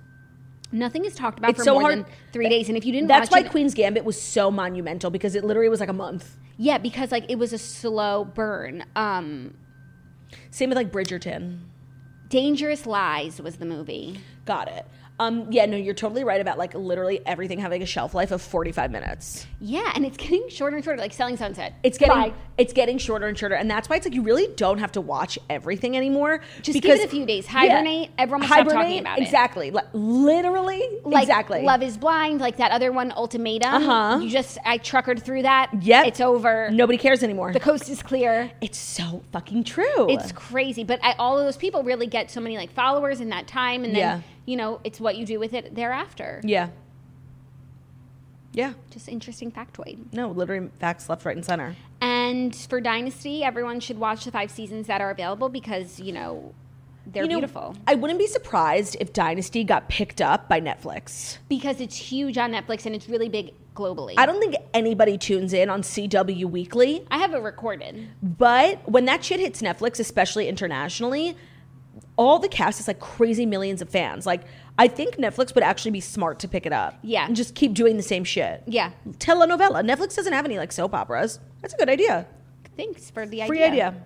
Nothing 0.72 1.04
is 1.04 1.14
talked 1.14 1.38
about 1.38 1.50
It's 1.50 1.58
for 1.58 1.64
so 1.64 1.74
more 1.74 1.82
hard- 1.82 1.98
than 1.98 2.06
three 2.32 2.48
days, 2.48 2.68
and 2.68 2.76
if 2.78 2.84
you 2.84 2.92
didn't, 2.92 3.06
That's 3.08 3.30
why 3.30 3.40
it, 3.40 3.50
Queen's 3.50 3.74
Gambit 3.74 4.04
was 4.04 4.20
so 4.20 4.50
monumental 4.50 5.10
because 5.10 5.34
it 5.36 5.44
literally 5.44 5.68
was 5.68 5.78
like 5.80 5.88
a 5.90 5.92
month. 5.92 6.36
yeah, 6.56 6.78
because 6.78 7.12
like 7.12 7.26
it 7.28 7.38
was 7.38 7.52
a 7.52 7.58
slow 7.58 8.24
burn. 8.24 8.84
Um, 8.96 9.54
Same 10.50 10.70
with 10.70 10.76
like 10.76 10.90
Bridgerton. 10.90 11.58
Dangerous 12.28 12.86
Lies 12.86 13.40
was 13.40 13.56
the 13.56 13.66
movie. 13.66 14.18
Got 14.46 14.68
it. 14.68 14.86
Um, 15.18 15.46
yeah, 15.50 15.66
no, 15.66 15.76
you're 15.76 15.94
totally 15.94 16.24
right 16.24 16.40
about 16.40 16.58
like 16.58 16.74
literally 16.74 17.24
everything 17.24 17.60
having 17.60 17.82
a 17.82 17.86
shelf 17.86 18.14
life 18.14 18.32
of 18.32 18.42
45 18.42 18.90
minutes. 18.90 19.46
Yeah, 19.66 19.90
and 19.94 20.04
it's 20.04 20.18
getting 20.18 20.46
shorter 20.50 20.76
and 20.76 20.84
shorter, 20.84 21.00
like 21.00 21.14
Selling 21.14 21.38
Sunset. 21.38 21.72
It's 21.82 21.96
getting 21.96 22.14
Bye. 22.14 22.32
it's 22.58 22.74
getting 22.74 22.98
shorter 22.98 23.26
and 23.28 23.38
shorter, 23.38 23.54
and 23.54 23.70
that's 23.70 23.88
why 23.88 23.96
it's 23.96 24.04
like 24.04 24.12
you 24.14 24.20
really 24.20 24.48
don't 24.56 24.76
have 24.76 24.92
to 24.92 25.00
watch 25.00 25.38
everything 25.48 25.96
anymore. 25.96 26.42
Just 26.60 26.82
give 26.82 27.00
it 27.00 27.04
a 27.06 27.08
few 27.08 27.24
days. 27.24 27.46
Hibernate, 27.46 28.10
everyone 28.18 28.42
will 28.42 28.48
stop 28.48 28.68
talking 28.68 28.98
about 28.98 29.18
it. 29.18 29.22
exactly. 29.22 29.70
Literally, 29.94 30.82
like 31.04 31.22
exactly. 31.22 31.62
Love 31.62 31.82
is 31.82 31.96
Blind, 31.96 32.40
like 32.42 32.58
that 32.58 32.72
other 32.72 32.92
one, 32.92 33.10
Ultimatum. 33.12 33.74
Uh-huh. 33.88 34.18
You 34.20 34.28
just 34.28 34.58
I 34.66 34.76
truckered 34.76 35.22
through 35.22 35.42
that. 35.42 35.70
Yep. 35.82 36.06
it's 36.08 36.20
over. 36.20 36.70
Nobody 36.70 36.98
cares 36.98 37.22
anymore. 37.22 37.52
the 37.54 37.60
coast 37.60 37.88
is 37.88 38.02
clear. 38.02 38.52
it's 38.60 38.76
so 38.78 39.22
fucking 39.32 39.64
true. 39.64 40.10
It's 40.10 40.30
crazy, 40.32 40.84
but 40.84 41.00
I, 41.02 41.12
all 41.12 41.38
of 41.38 41.44
those 41.46 41.56
people 41.56 41.82
really 41.82 42.06
get 42.06 42.30
so 42.30 42.40
many 42.40 42.58
like 42.58 42.70
followers 42.72 43.20
in 43.22 43.30
that 43.30 43.46
time, 43.46 43.82
and 43.84 43.94
then 43.94 44.00
Yeah. 44.00 44.20
you 44.44 44.56
know 44.56 44.80
it's 44.84 45.00
what 45.00 45.16
you 45.16 45.24
do 45.24 45.40
with 45.40 45.54
it 45.54 45.74
thereafter. 45.74 46.42
yeah, 46.44 46.68
yeah. 48.54 48.72
Just 48.90 49.08
interesting 49.08 49.52
factoid. 49.52 50.12
No, 50.12 50.30
literally 50.30 50.70
facts 50.78 51.08
left, 51.08 51.24
right, 51.24 51.36
and 51.36 51.44
center. 51.44 51.76
And 52.00 52.54
for 52.54 52.80
Dynasty, 52.80 53.44
everyone 53.44 53.80
should 53.80 53.98
watch 53.98 54.24
the 54.24 54.30
five 54.30 54.50
seasons 54.50 54.86
that 54.86 55.00
are 55.00 55.10
available 55.10 55.48
because 55.48 56.00
you 56.00 56.12
know 56.12 56.54
they're 57.06 57.24
You 57.24 57.28
know, 57.28 57.38
beautiful. 57.40 57.76
I 57.86 57.94
wouldn't 57.96 58.18
be 58.18 58.26
surprised 58.26 58.96
if 59.00 59.12
Dynasty 59.12 59.64
got 59.64 59.88
picked 59.88 60.20
up 60.22 60.48
by 60.48 60.60
Netflix. 60.60 61.38
Because 61.48 61.80
it's 61.80 61.96
huge 61.96 62.38
on 62.38 62.52
Netflix 62.52 62.86
and 62.86 62.94
it's 62.94 63.08
really 63.08 63.28
big 63.28 63.52
globally. 63.74 64.14
I 64.16 64.24
don't 64.24 64.40
think 64.40 64.54
anybody 64.72 65.18
tunes 65.18 65.52
in 65.52 65.68
on 65.68 65.82
CW 65.82 66.44
Weekly, 66.46 67.04
I 67.10 67.18
have 67.18 67.34
it 67.34 67.38
recorded. 67.38 68.08
but 68.22 68.88
when 68.88 69.04
that 69.06 69.24
shit 69.24 69.40
hits 69.40 69.60
Netflix, 69.60 69.98
especially 70.00 70.48
internationally, 70.48 71.36
all 72.16 72.38
the 72.38 72.48
cast 72.48 72.80
is 72.80 72.88
like 72.88 73.00
crazy 73.00 73.46
millions 73.46 73.82
of 73.82 73.88
fans. 73.88 74.26
Like, 74.26 74.42
I 74.78 74.88
think 74.88 75.16
Netflix 75.16 75.54
would 75.54 75.64
actually 75.64 75.90
be 75.92 76.00
smart 76.00 76.38
to 76.40 76.48
pick 76.48 76.66
it 76.66 76.72
up. 76.72 76.98
Yeah. 77.02 77.26
And 77.26 77.34
just 77.36 77.54
keep 77.54 77.74
doing 77.74 77.96
the 77.96 78.02
same 78.02 78.24
shit. 78.24 78.62
Yeah. 78.66 78.90
Telenovela. 79.18 79.84
Netflix 79.88 80.16
doesn't 80.16 80.32
have 80.32 80.44
any 80.44 80.58
like 80.58 80.72
soap 80.72 80.94
operas. 80.94 81.40
That's 81.62 81.74
a 81.74 81.76
good 81.76 81.88
idea. 81.88 82.26
Thanks 82.76 83.10
for 83.10 83.26
the 83.26 83.46
Free 83.46 83.62
idea. 83.62 83.88
idea. 83.88 84.02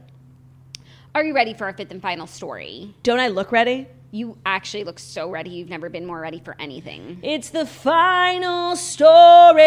Are 1.14 1.24
you 1.24 1.34
ready 1.34 1.54
for 1.54 1.64
our 1.64 1.72
fifth 1.72 1.90
and 1.90 2.02
final 2.02 2.26
story? 2.26 2.94
Don't 3.02 3.18
I 3.18 3.28
look 3.28 3.50
ready? 3.50 3.86
You 4.10 4.38
actually 4.46 4.84
look 4.84 4.98
so 4.98 5.30
ready. 5.30 5.50
You've 5.50 5.68
never 5.68 5.88
been 5.90 6.06
more 6.06 6.20
ready 6.20 6.40
for 6.40 6.54
anything. 6.58 7.18
It's 7.22 7.50
the 7.50 7.66
final 7.66 8.76
story. 8.76 9.62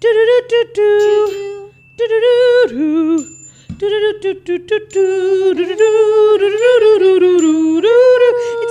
Do-do-do-do-do. 0.00 0.72
Do-do-do-do. 0.74 1.72
Do-do-do-do-do. 1.96 3.36
It's 3.82 3.88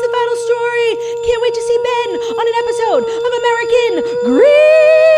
the 0.05 0.11
final 0.13 0.37
story. 0.45 0.89
Can't 1.25 1.41
wait 1.41 1.55
to 1.55 1.63
see 1.65 1.79
Ben 1.87 2.09
on 2.37 2.45
an 2.45 2.53
episode 2.61 3.03
of 3.25 3.31
American 3.41 3.91
Greed. 4.29 5.17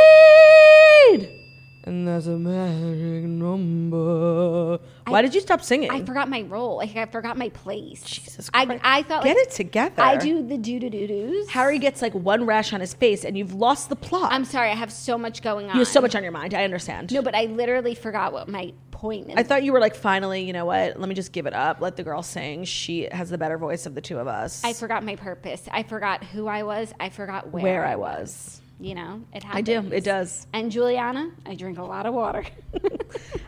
And 1.83 2.07
that's 2.07 2.27
a 2.27 2.39
magic 2.39 3.25
number. 3.25 4.79
Why 5.11 5.21
did 5.21 5.35
you 5.35 5.41
stop 5.41 5.63
singing? 5.63 5.91
I 5.91 6.03
forgot 6.03 6.29
my 6.29 6.41
role. 6.43 6.77
Like 6.77 6.95
I 6.95 7.05
forgot 7.05 7.37
my 7.37 7.49
place. 7.49 8.03
Jesus 8.03 8.49
I, 8.53 8.65
Christ. 8.65 8.81
I 8.83 9.03
thought 9.03 9.23
Get 9.23 9.37
like, 9.37 9.47
it 9.47 9.51
together. 9.51 10.01
I 10.01 10.17
do 10.17 10.45
the 10.45 10.57
do 10.57 10.79
do 10.79 10.89
do 10.89 11.07
do's. 11.07 11.49
Harry 11.49 11.79
gets 11.79 12.01
like 12.01 12.13
one 12.13 12.45
rash 12.45 12.73
on 12.73 12.79
his 12.79 12.93
face, 12.93 13.23
and 13.25 13.37
you've 13.37 13.53
lost 13.53 13.89
the 13.89 13.95
plot. 13.95 14.31
I'm 14.31 14.45
sorry. 14.45 14.69
I 14.69 14.75
have 14.75 14.91
so 14.91 15.17
much 15.17 15.41
going 15.41 15.67
on. 15.67 15.75
you 15.75 15.79
have 15.79 15.87
so 15.87 16.01
much 16.01 16.15
on 16.15 16.23
your 16.23 16.31
mind. 16.31 16.53
I 16.53 16.63
understand. 16.63 17.11
No, 17.11 17.21
but 17.21 17.35
I 17.35 17.45
literally 17.45 17.95
forgot 17.95 18.33
what 18.33 18.47
my 18.47 18.73
point. 18.91 19.29
Is. 19.29 19.35
I 19.35 19.43
thought 19.43 19.63
you 19.63 19.73
were 19.73 19.79
like, 19.79 19.95
finally, 19.95 20.43
you 20.43 20.53
know 20.53 20.65
what? 20.65 20.99
Let 20.99 21.09
me 21.09 21.15
just 21.15 21.31
give 21.31 21.47
it 21.47 21.53
up. 21.53 21.81
Let 21.81 21.95
the 21.95 22.03
girl 22.03 22.21
sing. 22.21 22.63
She 22.63 23.07
has 23.11 23.29
the 23.29 23.37
better 23.37 23.57
voice 23.57 23.85
of 23.85 23.95
the 23.95 24.01
two 24.01 24.19
of 24.19 24.27
us. 24.27 24.63
I 24.63 24.73
forgot 24.73 25.03
my 25.03 25.15
purpose. 25.15 25.67
I 25.71 25.83
forgot 25.83 26.23
who 26.23 26.47
I 26.47 26.63
was. 26.63 26.93
I 26.99 27.09
forgot 27.09 27.51
where, 27.51 27.63
where 27.63 27.85
I 27.85 27.95
was. 27.95 28.60
You 28.81 28.95
know, 28.95 29.21
it 29.31 29.43
happens. 29.43 29.57
I 29.59 29.61
do. 29.61 29.93
It 29.93 30.03
does. 30.03 30.47
And 30.53 30.71
Juliana, 30.71 31.29
I 31.45 31.53
drink 31.53 31.77
a 31.77 31.83
lot 31.83 32.07
of 32.07 32.15
water. 32.15 32.43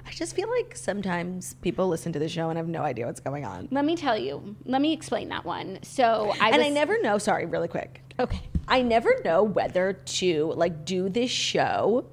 I 0.06 0.12
just 0.12 0.36
feel 0.36 0.48
like 0.50 0.76
sometimes 0.78 1.56
people 1.56 1.88
listen 1.88 2.14
to 2.14 2.20
the 2.20 2.30
show 2.30 2.50
and 2.50 2.58
have 2.58 2.68
no 2.68 2.84
idea 2.84 3.08
what's 3.08 3.20
going 3.20 3.44
on. 3.44 3.68
Let 3.72 3.84
me 3.84 3.96
tell 3.96 4.16
you. 4.16 4.56
Let 4.66 4.80
me 4.82 4.94
explain 4.94 5.30
that 5.30 5.44
one. 5.44 5.80
So 5.82 6.32
I 6.40 6.50
and 6.50 6.58
was, 6.58 6.66
I 6.68 6.70
never 6.70 7.02
know. 7.02 7.18
Sorry, 7.18 7.48
really 7.48 7.68
quick. 7.68 8.02
Okay. 8.20 8.42
I 8.68 8.84
never 8.84 9.10
know 9.26 9.42
whether 9.44 9.94
to 9.94 10.54
like 10.56 10.86
do 10.86 11.10
this 11.10 11.32
show 11.32 12.06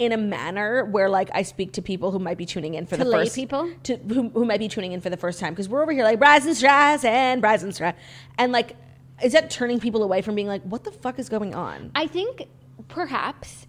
in 0.00 0.10
a 0.12 0.16
manner 0.16 0.84
where 0.86 1.08
like 1.08 1.30
I 1.32 1.42
speak 1.42 1.74
to 1.74 1.82
people 1.82 2.10
who 2.10 2.18
might 2.18 2.38
be 2.38 2.46
tuning 2.46 2.74
in 2.74 2.86
for 2.86 2.96
To 2.96 3.04
the 3.04 3.08
lay 3.10 3.24
first 3.24 3.36
people? 3.36 3.70
to 3.84 3.96
who, 3.96 4.30
who 4.30 4.44
might 4.44 4.58
be 4.58 4.66
tuning 4.68 4.92
in 4.92 5.00
for 5.00 5.10
the 5.10 5.16
first 5.16 5.38
time 5.38 5.52
because 5.52 5.68
we're 5.68 5.82
over 5.82 5.92
here 5.92 6.04
like 6.04 6.18
Brazen 6.18 6.54
Strass 6.56 7.04
and 7.04 7.40
Brazen 7.40 7.72
Strass 7.72 7.94
and 8.38 8.50
like 8.50 8.76
is 9.22 9.32
that 9.32 9.50
turning 9.50 9.80
people 9.80 10.02
away 10.02 10.22
from 10.22 10.34
being 10.34 10.46
like 10.48 10.62
what 10.62 10.84
the 10.84 10.90
fuck 10.92 11.18
is 11.18 11.28
going 11.28 11.54
on? 11.54 11.90
I 11.94 12.06
think 12.06 12.48
perhaps, 12.88 13.66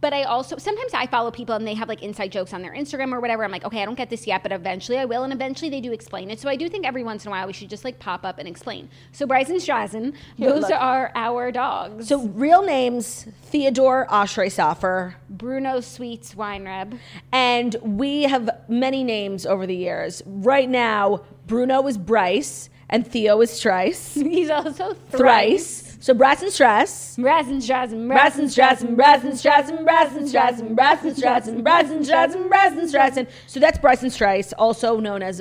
but 0.00 0.14
I 0.14 0.22
also 0.22 0.56
sometimes 0.56 0.94
I 0.94 1.06
follow 1.06 1.30
people 1.30 1.54
and 1.54 1.66
they 1.66 1.74
have 1.74 1.88
like 1.88 2.02
inside 2.02 2.32
jokes 2.32 2.54
on 2.54 2.62
their 2.62 2.72
Instagram 2.72 3.12
or 3.12 3.20
whatever. 3.20 3.44
I'm 3.44 3.50
like, 3.50 3.64
okay, 3.64 3.82
I 3.82 3.84
don't 3.84 3.96
get 3.96 4.08
this 4.08 4.26
yet, 4.26 4.42
but 4.42 4.50
eventually 4.52 4.98
I 4.98 5.04
will, 5.04 5.24
and 5.24 5.32
eventually 5.32 5.70
they 5.70 5.80
do 5.80 5.92
explain 5.92 6.30
it. 6.30 6.40
So 6.40 6.48
I 6.48 6.56
do 6.56 6.68
think 6.68 6.86
every 6.86 7.04
once 7.04 7.24
in 7.24 7.28
a 7.28 7.30
while 7.32 7.46
we 7.46 7.52
should 7.52 7.68
just 7.68 7.84
like 7.84 7.98
pop 7.98 8.24
up 8.24 8.38
and 8.38 8.48
explain. 8.48 8.88
So 9.12 9.26
Bryson 9.26 9.56
Strassen, 9.56 10.14
Here, 10.36 10.50
those 10.54 10.62
look. 10.62 10.72
are 10.72 11.12
our 11.14 11.52
dogs. 11.52 12.08
So 12.08 12.22
real 12.28 12.62
names 12.64 13.26
Theodore 13.42 14.06
Oshry 14.10 15.14
Bruno 15.28 15.80
Sweets 15.80 16.34
Weinreb. 16.34 16.98
and 17.32 17.76
we 17.82 18.22
have 18.22 18.48
many 18.68 19.04
names 19.04 19.44
over 19.44 19.66
the 19.66 19.76
years. 19.76 20.22
Right 20.24 20.68
now, 20.68 21.24
Bruno 21.46 21.86
is 21.86 21.98
Bryce 21.98 22.70
and 22.88 23.06
Theo 23.06 23.40
is 23.40 23.50
Strice. 23.50 24.14
He's 24.14 24.50
also 24.50 24.94
thrice. 24.94 25.10
Thrice. 25.10 25.94
So 26.04 26.12
Brass 26.12 26.42
and 26.42 26.52
Stress. 26.52 27.16
Brazen 27.16 27.60
Strassen, 27.60 28.06
Brassen 28.08 28.44
Strassen, 28.44 28.94
Brassen 28.94 29.32
Strassen, 29.32 29.86
Brassen 29.86 30.24
Strassen, 30.26 30.74
Brassen 30.74 31.14
Strassen, 31.14 31.62
Brassen 31.62 32.04
Strassen, 32.04 32.48
Brassen 32.50 32.92
Strassen. 32.92 33.26
So 33.46 33.58
that's 33.58 33.78
Bryson 33.78 34.10
Strice, 34.10 34.52
also 34.58 35.00
known 35.00 35.22
as 35.22 35.40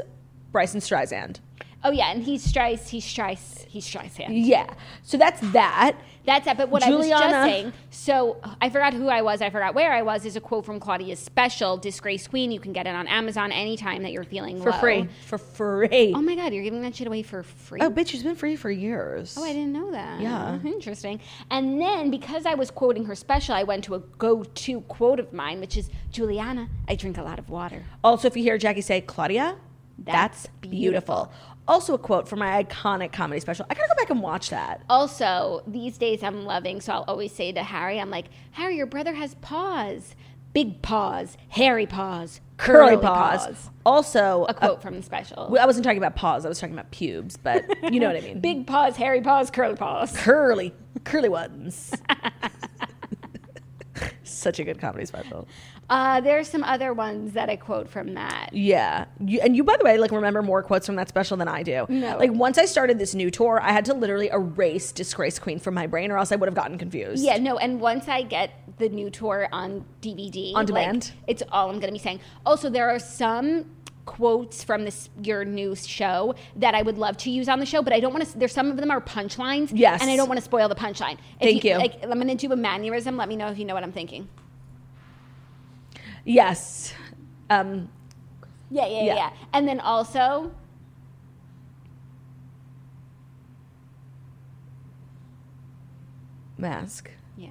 Bryson 0.53 0.79
Streisand. 0.79 1.39
Oh 1.83 1.91
yeah, 1.91 2.11
and 2.11 2.23
he's 2.23 2.41
Strice, 2.41 2.87
he's 2.87 3.03
Strice, 3.03 3.65
he's 3.67 3.85
Streisand. 3.85 4.29
Yeah. 4.29 4.73
So 5.01 5.17
that's 5.17 5.41
that. 5.51 5.97
That's 6.25 6.47
it. 6.47 6.57
But 6.57 6.69
what 6.69 6.83
I 6.83 6.89
was 6.91 7.07
just 7.07 7.29
saying, 7.29 7.73
so 7.89 8.37
I 8.61 8.69
forgot 8.69 8.93
who 8.93 9.07
I 9.09 9.21
was, 9.21 9.41
I 9.41 9.49
forgot 9.49 9.75
where 9.75 9.91
I 9.91 10.01
was, 10.01 10.25
is 10.25 10.35
a 10.35 10.41
quote 10.41 10.65
from 10.65 10.79
Claudia's 10.79 11.19
special, 11.19 11.77
Disgrace 11.77 12.27
Queen. 12.27 12.51
You 12.51 12.59
can 12.59 12.71
get 12.73 12.87
it 12.87 12.95
on 12.95 13.07
Amazon 13.07 13.51
anytime 13.51 14.03
that 14.03 14.11
you're 14.11 14.23
feeling 14.23 14.61
For 14.61 14.71
low. 14.71 14.79
free. 14.79 15.09
For 15.25 15.37
free. 15.37 16.13
Oh 16.15 16.21
my 16.21 16.35
God, 16.35 16.53
you're 16.53 16.63
giving 16.63 16.81
that 16.83 16.95
shit 16.95 17.07
away 17.07 17.23
for 17.23 17.43
free. 17.43 17.81
Oh, 17.81 17.89
bitch, 17.89 18.13
it's 18.13 18.23
been 18.23 18.35
free 18.35 18.55
for 18.55 18.71
years. 18.71 19.35
Oh, 19.37 19.43
I 19.43 19.53
didn't 19.53 19.73
know 19.73 19.91
that. 19.91 20.21
Yeah. 20.21 20.59
Oh, 20.63 20.67
interesting. 20.67 21.19
And 21.51 21.81
then 21.81 22.09
because 22.09 22.45
I 22.45 22.53
was 22.55 22.71
quoting 22.71 23.05
her 23.05 23.15
special, 23.15 23.55
I 23.55 23.63
went 23.63 23.83
to 23.85 23.95
a 23.95 23.99
go 23.99 24.43
to 24.43 24.81
quote 24.81 25.19
of 25.19 25.33
mine, 25.33 25.59
which 25.59 25.75
is 25.77 25.89
Juliana, 26.11 26.69
I 26.87 26.95
drink 26.95 27.17
a 27.17 27.23
lot 27.23 27.39
of 27.39 27.49
water. 27.49 27.83
Also, 28.03 28.27
if 28.27 28.37
you 28.37 28.43
hear 28.43 28.57
Jackie 28.57 28.81
say, 28.81 29.01
Claudia, 29.01 29.57
that's, 29.97 30.43
That's 30.43 30.47
beautiful. 30.61 31.31
Also, 31.67 31.93
a 31.93 31.97
quote 31.97 32.27
from 32.27 32.39
my 32.39 32.61
iconic 32.63 33.11
comedy 33.13 33.39
special. 33.39 33.65
I 33.69 33.73
gotta 33.73 33.87
go 33.87 33.95
back 34.01 34.09
and 34.09 34.21
watch 34.21 34.49
that. 34.49 34.81
Also, 34.89 35.63
these 35.65 35.97
days 35.97 36.21
I'm 36.23 36.43
loving, 36.45 36.81
so 36.81 36.91
I'll 36.93 37.05
always 37.07 37.31
say 37.31 37.51
to 37.53 37.63
Harry, 37.63 37.99
I'm 37.99 38.09
like, 38.09 38.25
Harry, 38.51 38.75
your 38.75 38.85
brother 38.85 39.13
has 39.13 39.35
paws. 39.35 40.15
Big 40.53 40.81
paws, 40.83 41.35
hairy 41.49 41.87
paws, 41.87 42.39
Curly, 42.57 42.91
curly, 42.91 43.01
paws. 43.01 43.45
paws. 43.47 43.69
Also, 43.87 44.41
A 44.43 44.49
uh, 44.49 44.53
quote 44.53 44.81
from 44.83 44.95
the 44.95 45.01
special. 45.01 45.57
I 45.59 45.65
wasn't 45.65 45.83
talking 45.83 45.97
about 45.97 46.15
paws. 46.15 46.45
I 46.45 46.49
was 46.49 46.59
talking 46.59 46.75
about 46.75 46.91
pubes, 46.91 47.37
but 47.37 47.65
you 47.91 47.99
know 47.99 48.05
what 48.07 48.17
I 48.17 48.21
mean. 48.21 48.39
Big 48.41 48.67
paws, 48.67 48.95
hairy 48.95 49.21
paws, 49.21 49.49
curly 49.49 49.75
paws. 49.75 50.15
curly, 50.15 50.71
curly 51.05 51.29
ones. 51.29 51.91
Such 54.23 54.59
a 54.59 54.63
good 54.63 54.79
comedy 54.79 55.05
special. 55.05 55.47
Uh, 55.93 56.19
there's 56.21 56.47
some 56.47 56.63
other 56.63 56.91
ones 56.91 57.33
that 57.33 57.49
I 57.51 57.55
quote 57.55 57.87
from 57.87 58.15
that. 58.15 58.49
Yeah. 58.51 59.05
You, 59.23 59.39
and 59.41 59.55
you, 59.55 59.63
by 59.63 59.77
the 59.77 59.83
way, 59.83 59.99
like 59.99 60.09
remember 60.09 60.41
more 60.41 60.63
quotes 60.63 60.87
from 60.87 60.95
that 60.95 61.07
special 61.07 61.37
than 61.37 61.47
I 61.47 61.61
do. 61.61 61.85
No. 61.87 62.17
Like 62.17 62.31
once 62.33 62.57
I 62.57 62.65
started 62.65 62.97
this 62.97 63.13
new 63.13 63.29
tour, 63.29 63.59
I 63.61 63.71
had 63.71 63.85
to 63.85 63.93
literally 63.93 64.29
erase 64.33 64.91
Disgrace 64.91 65.37
Queen 65.37 65.59
from 65.59 65.75
my 65.75 65.85
brain 65.85 66.09
or 66.09 66.17
else 66.17 66.31
I 66.31 66.35
would 66.35 66.47
have 66.47 66.55
gotten 66.55 66.79
confused. 66.79 67.23
Yeah, 67.23 67.37
no, 67.37 67.57
and 67.59 67.79
once 67.79 68.07
I 68.07 68.23
get 68.23 68.51
the 68.79 68.89
new 68.89 69.11
tour 69.11 69.47
on 69.51 69.85
DVD, 70.01 70.49
On 70.55 70.65
like, 70.65 70.65
demand? 70.67 71.11
it's 71.27 71.43
all 71.51 71.69
I'm 71.69 71.75
going 71.75 71.89
to 71.89 71.93
be 71.93 71.99
saying. 71.99 72.21
Also, 72.43 72.71
there 72.71 72.89
are 72.89 72.97
some 72.97 73.65
quotes 74.05 74.63
from 74.63 74.85
this 74.85 75.11
your 75.21 75.45
new 75.45 75.75
show 75.75 76.33
that 76.55 76.73
I 76.73 76.81
would 76.81 76.97
love 76.97 77.17
to 77.17 77.29
use 77.29 77.47
on 77.47 77.59
the 77.59 77.67
show, 77.67 77.83
but 77.83 77.93
I 77.93 77.99
don't 77.99 78.13
want 78.13 78.25
to. 78.27 78.37
There's 78.39 78.51
some 78.51 78.71
of 78.71 78.77
them 78.77 78.89
are 78.89 78.99
punchlines, 78.99 79.69
Yes. 79.71 80.01
and 80.01 80.09
I 80.09 80.15
don't 80.15 80.27
want 80.27 80.39
to 80.39 80.43
spoil 80.43 80.67
the 80.69 80.75
punchline. 80.75 81.19
If 81.39 81.41
Thank 81.41 81.63
you. 81.63 81.75
Like, 81.77 82.03
I'm 82.03 82.09
going 82.13 82.27
to 82.27 82.35
do 82.35 82.51
a 82.51 82.55
mannerism. 82.55 83.15
Let 83.15 83.29
me 83.29 83.35
know 83.35 83.47
if 83.49 83.59
you 83.59 83.65
know 83.65 83.75
what 83.75 83.83
I'm 83.83 83.93
thinking. 83.93 84.27
Yes. 86.25 86.93
Um, 87.49 87.89
Yeah, 88.71 88.87
yeah, 88.87 89.03
Yeah. 89.03 89.15
yeah. 89.15 89.29
And 89.53 89.67
then 89.67 89.79
also, 89.79 90.51
mask. 96.57 97.09
yeah, 97.37 97.49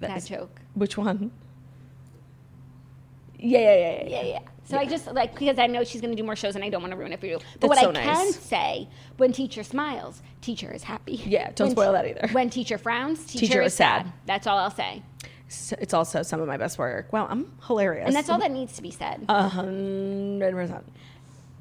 That 0.00 0.24
joke. 0.24 0.60
Which 0.74 0.96
one? 0.96 1.30
Yeah, 3.38 3.58
yeah, 3.58 3.74
yeah, 3.74 3.90
yeah. 3.90 4.08
Yeah, 4.08 4.22
yeah. 4.22 4.38
So 4.66 4.78
I 4.78 4.86
just 4.86 5.12
like 5.12 5.38
because 5.38 5.58
I 5.58 5.66
know 5.66 5.84
she's 5.84 6.00
going 6.00 6.16
to 6.16 6.20
do 6.20 6.24
more 6.24 6.36
shows 6.36 6.54
and 6.54 6.64
I 6.64 6.70
don't 6.70 6.80
want 6.80 6.92
to 6.92 6.96
ruin 6.96 7.12
it 7.12 7.20
for 7.20 7.26
you. 7.26 7.38
But 7.60 7.68
That's 7.68 7.82
what 7.82 7.94
so 7.94 8.00
I 8.00 8.04
can 8.04 8.32
say, 8.32 8.88
when 9.18 9.30
teacher 9.32 9.62
smiles, 9.62 10.22
teacher 10.40 10.72
is 10.72 10.82
happy. 10.84 11.16
Yeah, 11.26 11.50
don't 11.54 11.66
When 11.68 11.70
spoil 11.72 11.92
te- 11.92 11.92
that 11.92 12.06
either. 12.22 12.32
When 12.32 12.48
teacher 12.48 12.78
frowns, 12.78 13.26
teacher, 13.26 13.46
Teacher 13.46 13.60
is 13.62 13.72
is 13.72 13.76
sad. 13.76 14.04
sad. 14.06 14.12
That's 14.24 14.46
all 14.46 14.56
I'll 14.56 14.70
say. 14.70 15.02
So 15.48 15.76
it's 15.80 15.94
also 15.94 16.22
some 16.22 16.40
of 16.40 16.48
my 16.48 16.56
best 16.56 16.78
work. 16.78 17.12
Wow, 17.12 17.26
I'm 17.28 17.52
hilarious. 17.66 18.06
And 18.06 18.16
that's 18.16 18.28
all 18.28 18.38
that 18.38 18.50
needs 18.50 18.74
to 18.76 18.82
be 18.82 18.90
said. 18.90 19.24
A 19.28 19.48
hundred 19.48 20.52
percent. 20.52 20.84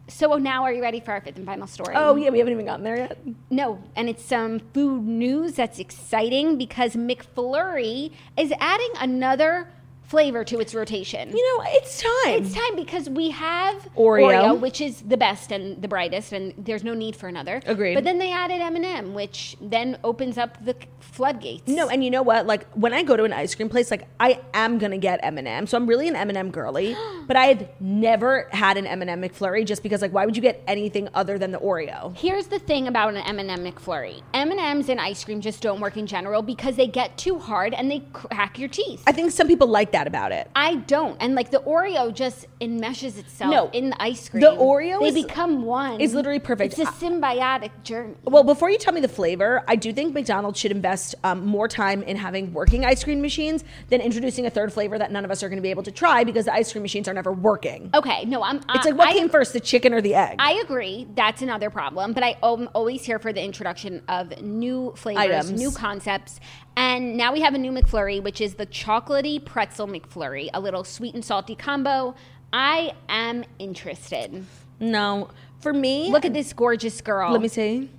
so 0.08 0.36
now 0.38 0.64
are 0.64 0.72
you 0.74 0.82
ready 0.82 1.00
for 1.00 1.12
our 1.12 1.22
fifth 1.22 1.38
and 1.38 1.46
final 1.46 1.68
story? 1.68 1.94
Oh 1.96 2.16
yeah, 2.16 2.30
we 2.30 2.40
haven't 2.40 2.54
even 2.54 2.66
gotten 2.66 2.84
there 2.84 2.98
yet. 2.98 3.18
No, 3.50 3.80
and 3.96 4.10
it's 4.10 4.24
some 4.24 4.60
food 4.74 5.04
news 5.06 5.54
that's 5.54 5.80
exciting 5.80 6.58
because 6.58 6.94
McFlurry 6.96 8.12
is 8.38 8.54
adding 8.60 8.90
another 9.00 9.68
flavor 10.14 10.44
to 10.44 10.60
its 10.60 10.76
rotation. 10.76 11.36
You 11.36 11.58
know, 11.58 11.64
it's 11.70 12.00
time. 12.00 12.44
It's 12.44 12.54
time 12.54 12.76
because 12.76 13.10
we 13.10 13.32
have 13.32 13.76
Oreo. 13.98 14.60
which 14.60 14.80
is 14.80 15.02
the 15.02 15.18
best 15.18 15.52
and 15.52 15.82
the 15.82 15.88
brightest, 15.88 16.34
and 16.34 16.54
there's 16.56 16.84
no 16.84 16.94
need 16.94 17.16
for 17.16 17.28
another. 17.28 17.64
Agreed. 17.66 17.96
But 17.96 18.04
then 18.04 18.20
they 18.20 18.32
added 18.32 18.62
M 18.62 18.76
and 18.76 18.86
m 18.86 19.16
which 19.16 19.58
then 19.60 19.98
opens 20.04 20.38
up 20.38 20.64
the 20.64 20.76
floodgates. 21.00 21.68
No, 21.68 21.90
and 21.90 22.04
you 22.04 22.12
know 22.12 22.22
what? 22.22 22.46
Like 22.46 22.72
when 22.74 22.94
I 22.94 23.02
go 23.02 23.18
to 23.18 23.24
an 23.24 23.34
ice 23.34 23.56
cream 23.56 23.70
place, 23.70 23.90
like 23.90 24.08
I 24.20 24.40
am 24.54 24.78
gonna 24.78 25.00
get 25.00 25.20
M 25.24 25.40
and 25.40 25.48
m 25.48 25.66
So 25.66 25.78
I'm 25.78 25.88
really 25.88 26.08
an 26.08 26.16
M 26.16 26.30
and 26.30 26.38
m 26.38 26.52
girly. 26.52 26.96
but 27.28 27.36
I've 27.36 27.68
never 27.82 28.48
had 28.52 28.78
an 28.78 28.86
M 28.86 29.02
and 29.02 29.10
m 29.10 29.24
McFlurry 29.24 29.66
just 29.66 29.82
because, 29.82 30.04
like, 30.04 30.14
why 30.14 30.28
would 30.28 30.36
you 30.36 30.44
get 30.44 30.62
anything 30.68 31.10
other 31.16 31.40
than 31.40 31.52
the 31.52 31.60
Oreo? 31.60 32.16
Here's 32.16 32.48
the 32.48 32.60
thing 32.60 32.88
about 32.88 33.16
an 33.16 33.22
M&M 33.40 33.64
McFlurry. 33.64 34.22
M&Ms 34.34 34.90
and 34.90 35.00
ice 35.00 35.24
cream 35.24 35.42
just 35.42 35.62
don't 35.62 35.80
work 35.80 35.98
in 35.98 36.06
general 36.06 36.42
because 36.42 36.76
they 36.76 36.88
get 36.88 37.18
too 37.18 37.40
hard 37.40 37.74
and 37.74 37.90
they 37.90 38.02
crack 38.12 38.60
your 38.60 38.70
teeth. 38.70 39.04
I 39.08 39.12
think 39.12 39.32
some 39.32 39.48
people 39.48 39.68
like 39.68 39.92
that 39.94 40.03
about 40.08 40.32
it. 40.32 40.50
I 40.56 40.76
don't. 40.76 41.18
And 41.20 41.36
like 41.36 41.52
the 41.52 41.60
Oreo 41.60 42.14
just 42.14 42.48
enmeshes 42.68 43.18
itself 43.18 43.52
No. 43.52 43.70
in 43.74 43.90
the 43.90 44.02
ice 44.02 44.30
cream. 44.30 44.42
The 44.42 44.52
Oreo 44.56 45.02
they 45.02 45.08
is- 45.10 45.26
become 45.26 45.64
one. 45.64 46.00
is 46.00 46.14
literally 46.14 46.40
perfect. 46.40 46.78
It's 46.78 46.82
a 46.90 46.92
symbiotic 46.94 47.72
journey. 47.84 48.16
Well, 48.24 48.44
before 48.44 48.70
you 48.70 48.78
tell 48.78 48.94
me 48.94 49.02
the 49.02 49.08
flavor, 49.08 49.64
I 49.68 49.76
do 49.76 49.92
think 49.94 50.14
McDonald's 50.14 50.60
should 50.60 50.72
invest 50.72 51.16
um, 51.24 51.46
more 51.46 51.68
time 51.68 52.04
in 52.04 52.18
having 52.18 52.54
working 52.54 52.86
ice 52.86 53.04
cream 53.04 53.22
machines 53.22 53.64
than 53.90 54.02
introducing 54.02 54.46
a 54.46 54.50
third 54.50 54.72
flavor 54.74 54.98
that 54.98 55.12
none 55.12 55.26
of 55.26 55.32
us 55.32 55.44
are 55.44 55.50
going 55.50 55.58
to 55.58 55.64
be 55.64 55.70
able 55.72 55.84
to 55.84 55.92
try 55.92 56.24
because 56.24 56.46
the 56.46 56.54
ice 56.54 56.72
cream 56.72 56.82
machines 56.82 57.08
are 57.08 57.14
never 57.14 57.32
working. 57.32 57.90
Okay, 57.94 58.26
no, 58.26 58.42
I'm 58.44 58.58
It's 58.70 58.86
like 58.86 58.96
what 58.96 59.10
I, 59.10 59.14
came 59.14 59.30
first, 59.30 59.54
the 59.54 59.60
chicken 59.60 59.94
or 59.94 60.02
the 60.02 60.16
egg? 60.16 60.38
I 60.40 60.54
agree. 60.64 61.08
That's 61.16 61.42
another 61.42 61.70
problem. 61.70 62.14
But 62.14 62.24
I, 62.24 62.36
am 62.44 62.70
always 62.74 63.04
here 63.04 63.20
for 63.20 63.34
the 63.34 63.44
introduction 63.44 64.02
of 64.08 64.42
new 64.42 64.94
flavors, 64.96 65.48
Items. 65.48 65.60
new 65.60 65.72
concepts. 65.72 66.40
And 66.76 67.18
now 67.18 67.32
we 67.34 67.42
have 67.42 67.54
a 67.54 67.58
new 67.60 67.72
McFlurry, 67.72 68.22
which 68.24 68.42
is 68.42 68.56
the 68.56 68.66
chocolatey 68.66 69.44
pretzel 69.44 69.88
McFlurry, 69.88 70.50
a 70.54 70.60
little 70.60 70.84
sweet 70.84 71.14
and 71.14 71.24
salty 71.24 71.56
combo. 71.56 72.16
I 72.54 72.94
am 73.10 73.44
interested. 73.60 74.46
no, 74.80 75.30
for 75.60 75.74
me, 75.74 76.10
Look 76.12 76.24
at 76.26 76.34
this 76.34 76.54
gorgeous 76.54 77.02
girl. 77.02 77.32
Let 77.32 77.42
me 77.42 77.48
see. 77.48 77.90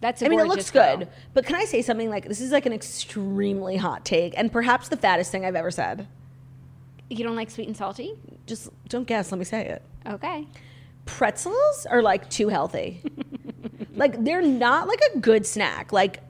That's 0.00 0.22
a 0.22 0.26
I 0.26 0.28
mean, 0.28 0.38
it 0.38 0.46
looks 0.46 0.70
girl. 0.70 0.98
good, 0.98 1.08
but 1.34 1.44
can 1.44 1.56
I 1.56 1.64
say 1.64 1.82
something 1.82 2.08
like 2.08 2.26
this 2.28 2.40
is 2.40 2.52
like 2.52 2.66
an 2.66 2.72
extremely 2.72 3.76
hot 3.76 4.04
take 4.04 4.38
and 4.38 4.50
perhaps 4.50 4.88
the 4.88 4.96
fattest 4.96 5.32
thing 5.32 5.44
I've 5.44 5.56
ever 5.56 5.70
said? 5.72 6.06
You 7.10 7.24
don't 7.24 7.36
like 7.36 7.50
sweet 7.50 7.66
and 7.66 7.76
salty? 7.76 8.14
Just 8.46 8.70
don't 8.88 9.06
guess. 9.06 9.32
Let 9.32 9.38
me 9.38 9.44
say 9.44 9.66
it. 9.66 9.82
Okay. 10.06 10.46
Pretzels 11.04 11.86
are 11.90 12.02
like 12.02 12.30
too 12.30 12.48
healthy. 12.48 13.02
like 13.96 14.22
they're 14.24 14.42
not 14.42 14.86
like 14.86 15.00
a 15.14 15.18
good 15.18 15.44
snack. 15.44 15.92
Like 15.92 16.20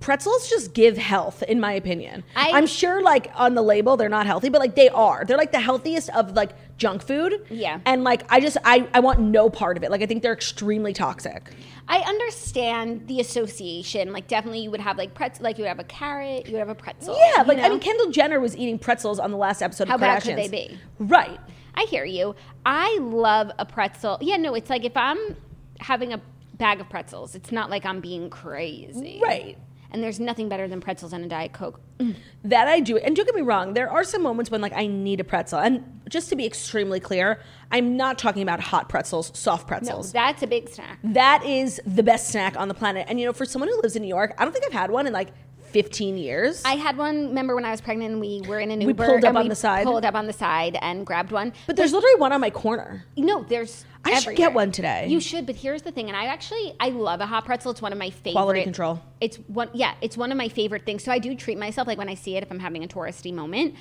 pretzels 0.00 0.48
just 0.48 0.74
give 0.74 0.96
health, 0.96 1.42
in 1.42 1.60
my 1.60 1.72
opinion. 1.72 2.24
I- 2.36 2.50
I'm 2.52 2.66
sure 2.66 3.02
like 3.02 3.30
on 3.34 3.54
the 3.54 3.62
label 3.62 3.96
they're 3.96 4.08
not 4.08 4.26
healthy, 4.26 4.48
but 4.48 4.60
like 4.60 4.74
they 4.74 4.88
are. 4.88 5.24
They're 5.24 5.36
like 5.36 5.52
the 5.52 5.60
healthiest 5.60 6.10
of 6.10 6.32
like 6.32 6.50
junk 6.78 7.02
food. 7.02 7.44
Yeah. 7.50 7.80
And 7.84 8.04
like 8.04 8.22
I 8.30 8.40
just 8.40 8.56
I 8.64 8.88
I 8.94 9.00
want 9.00 9.20
no 9.20 9.50
part 9.50 9.76
of 9.76 9.82
it. 9.82 9.90
Like 9.90 10.02
I 10.02 10.06
think 10.06 10.22
they're 10.22 10.32
extremely 10.32 10.92
toxic. 10.92 11.52
I 11.90 12.00
understand 12.00 13.08
the 13.08 13.18
association. 13.20 14.12
Like, 14.12 14.28
definitely, 14.28 14.60
you 14.60 14.70
would 14.70 14.80
have 14.80 14.98
like 14.98 15.14
pretzel, 15.14 15.42
like 15.42 15.56
you 15.56 15.62
would 15.64 15.68
have 15.68 15.78
a 15.78 15.84
carrot, 15.84 16.46
you 16.46 16.52
would 16.52 16.58
have 16.58 16.68
a 16.68 16.74
pretzel. 16.74 17.16
Yeah, 17.18 17.42
like 17.42 17.58
I 17.58 17.68
mean 17.70 17.80
Kendall 17.80 18.10
Jenner 18.10 18.40
was 18.40 18.56
eating 18.56 18.78
pretzels 18.78 19.18
on 19.18 19.30
the 19.30 19.38
last 19.38 19.62
episode 19.62 19.88
How 19.88 19.94
of 19.94 20.00
bad 20.02 20.22
could 20.22 20.36
they 20.36 20.48
be? 20.48 20.78
Right. 20.98 21.40
I 21.74 21.84
hear 21.84 22.04
you. 22.04 22.34
I 22.66 22.98
love 23.00 23.52
a 23.58 23.64
pretzel. 23.64 24.18
Yeah, 24.20 24.36
no, 24.36 24.54
it's 24.54 24.68
like 24.68 24.84
if 24.84 24.96
I'm 24.96 25.36
having 25.80 26.12
a 26.12 26.20
bag 26.54 26.80
of 26.80 26.88
pretzels, 26.90 27.34
it's 27.34 27.52
not 27.52 27.70
like 27.70 27.86
I'm 27.86 28.00
being 28.00 28.28
crazy. 28.30 29.20
Right. 29.22 29.56
And 29.90 30.02
there's 30.02 30.20
nothing 30.20 30.48
better 30.48 30.68
than 30.68 30.80
pretzels 30.80 31.12
and 31.14 31.24
a 31.24 31.28
Diet 31.28 31.52
Coke. 31.54 31.80
Mm. 31.98 32.14
That 32.44 32.68
I 32.68 32.80
do. 32.80 32.98
And 32.98 33.16
don't 33.16 33.24
get 33.24 33.34
me 33.34 33.40
wrong, 33.42 33.72
there 33.74 33.90
are 33.90 34.04
some 34.04 34.22
moments 34.22 34.50
when 34.50 34.60
like 34.60 34.72
I 34.74 34.86
need 34.86 35.18
a 35.20 35.24
pretzel. 35.24 35.58
And 35.60 36.00
just 36.08 36.28
to 36.28 36.36
be 36.36 36.44
extremely 36.46 37.00
clear, 37.00 37.40
I'm 37.72 37.96
not 37.96 38.18
talking 38.18 38.42
about 38.42 38.60
hot 38.60 38.88
pretzels, 38.88 39.30
soft 39.34 39.66
pretzels. 39.66 40.12
No, 40.12 40.20
that's 40.20 40.42
a 40.42 40.46
big 40.46 40.68
snack. 40.68 40.98
that 41.04 41.44
is 41.44 41.80
the 41.86 42.02
best 42.02 42.28
snack 42.28 42.58
on 42.58 42.68
the 42.68 42.74
planet. 42.74 43.06
And 43.08 43.18
you 43.18 43.26
know, 43.26 43.32
for 43.32 43.44
someone 43.46 43.68
who 43.68 43.80
lives 43.80 43.96
in 43.96 44.02
New 44.02 44.08
York, 44.08 44.34
I 44.38 44.44
don't 44.44 44.52
think 44.52 44.66
I've 44.66 44.72
had 44.72 44.90
one 44.90 45.06
in 45.06 45.12
like 45.12 45.28
15 45.70 46.16
years. 46.16 46.62
I 46.64 46.76
had 46.76 46.96
one. 46.96 47.28
Remember 47.28 47.54
when 47.54 47.64
I 47.64 47.70
was 47.70 47.80
pregnant 47.80 48.12
and 48.12 48.20
we 48.20 48.42
were 48.46 48.58
in 48.60 48.70
an 48.70 48.78
We 48.80 48.86
Uber 48.86 49.04
pulled 49.06 49.24
up 49.24 49.36
on 49.36 49.42
we 49.44 49.48
the 49.50 49.54
side. 49.54 49.84
pulled 49.84 50.04
up 50.04 50.14
on 50.14 50.26
the 50.26 50.32
side 50.32 50.78
and 50.80 51.04
grabbed 51.06 51.30
one. 51.32 51.52
but 51.66 51.76
there's 51.76 51.92
literally 51.92 52.16
one 52.16 52.32
on 52.32 52.40
my 52.40 52.50
corner. 52.50 53.04
No, 53.16 53.42
there's. 53.44 53.84
I 54.16 54.20
should 54.20 54.36
get 54.36 54.52
one 54.52 54.72
today. 54.72 55.06
You 55.08 55.20
should, 55.20 55.46
but 55.46 55.56
here's 55.56 55.82
the 55.82 55.92
thing, 55.92 56.08
and 56.08 56.16
I 56.16 56.26
actually 56.26 56.74
I 56.80 56.90
love 56.90 57.20
a 57.20 57.26
hot 57.26 57.44
pretzel. 57.44 57.70
It's 57.70 57.82
one 57.82 57.92
of 57.92 57.98
my 57.98 58.10
favorite. 58.10 58.32
Quality 58.32 58.62
control. 58.62 59.00
It's 59.20 59.36
one, 59.48 59.70
yeah, 59.74 59.94
it's 60.00 60.16
one 60.16 60.30
of 60.30 60.38
my 60.38 60.48
favorite 60.48 60.84
things. 60.84 61.02
So 61.04 61.12
I 61.12 61.18
do 61.18 61.34
treat 61.34 61.58
myself 61.58 61.86
like 61.86 61.98
when 61.98 62.08
I 62.08 62.14
see 62.14 62.36
it 62.36 62.42
if 62.42 62.50
I'm 62.50 62.58
having 62.60 62.84
a 62.84 62.88
touristy 62.88 63.32
moment. 63.32 63.74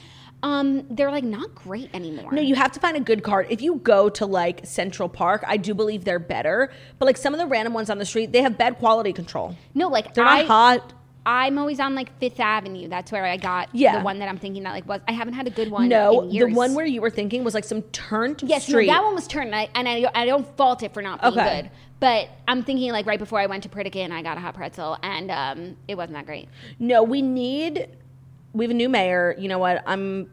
Um, 0.43 0.85
they're 0.91 1.09
like 1.09 1.23
not 1.23 1.55
great 1.55 1.89
anymore. 1.95 2.31
No, 2.31 2.41
you 2.41 2.53
have 2.55 2.71
to 2.73 2.79
find 2.79 2.95
a 2.95 2.99
good 2.99 3.23
cart. 3.23 3.47
If 3.49 3.61
you 3.61 3.75
go 3.77 4.07
to 4.09 4.25
like 4.27 4.65
Central 4.65 5.09
Park, 5.09 5.43
I 5.47 5.57
do 5.57 5.73
believe 5.73 6.05
they're 6.05 6.19
better. 6.19 6.71
But 6.99 7.07
like 7.07 7.17
some 7.17 7.33
of 7.33 7.39
the 7.39 7.47
random 7.47 7.73
ones 7.73 7.89
on 7.89 7.97
the 7.97 8.05
street, 8.05 8.31
they 8.31 8.43
have 8.43 8.57
bad 8.57 8.77
quality 8.77 9.13
control. 9.13 9.55
no, 9.73 9.87
like 9.87 10.13
They're 10.13 10.25
I, 10.25 10.41
not 10.43 10.47
hot. 10.47 10.93
I'm 11.27 11.57
always 11.57 11.81
on 11.81 11.93
like 11.93 12.17
Fifth 12.19 12.39
Avenue. 12.39 12.87
That's 12.87 13.11
where 13.11 13.25
I 13.25 13.35
got 13.35 13.67
Yeah. 13.73 13.97
the 13.99 14.03
one 14.05 14.19
that 14.19 14.29
I'm 14.29 14.37
thinking 14.37 14.63
that 14.63 14.71
like 14.71 14.87
was. 14.87 15.01
I 15.09 15.11
haven't 15.11 15.33
had 15.33 15.45
a 15.45 15.49
good 15.49 15.69
one. 15.69 15.89
No, 15.89 16.25
the 16.31 16.45
one 16.45 16.73
where 16.73 16.85
you 16.85 17.01
were 17.01 17.09
thinking 17.09 17.43
was 17.43 17.53
like 17.53 17.65
some 17.65 17.81
turned 17.91 18.41
Yes, 18.43 18.63
street. 18.65 18.87
no, 18.87 18.93
that 18.93 19.03
one 19.03 19.13
was 19.13 19.27
turned, 19.27 19.47
and 19.47 19.55
I, 19.55 19.69
and 19.75 19.89
I, 19.89 20.09
I 20.15 20.25
don't 20.25 20.47
fault 20.55 20.83
it 20.83 20.93
for 20.93 21.01
not 21.01 21.21
being 21.21 21.33
Okay. 21.33 21.61
good. 21.63 21.71
But 21.99 22.29
I'm 22.47 22.63
thinking 22.63 22.93
like 22.93 23.05
right 23.05 23.19
before 23.19 23.39
I 23.39 23.47
went 23.47 23.63
to 23.63 23.69
Pritikin, 23.69 24.11
I 24.11 24.21
got 24.21 24.37
a 24.37 24.39
hot 24.39 24.53
pretzel, 24.53 24.97
and 25.03 25.29
um, 25.29 25.75
it 25.89 25.95
wasn't 25.95 26.13
that 26.13 26.25
great. 26.25 26.47
No, 26.79 27.03
we 27.03 27.21
need. 27.21 27.89
We 28.53 28.63
have 28.63 28.71
a 28.71 28.73
new 28.73 28.87
mayor. 28.87 29.35
You 29.37 29.49
know 29.49 29.59
what? 29.59 29.83
I'm. 29.85 30.31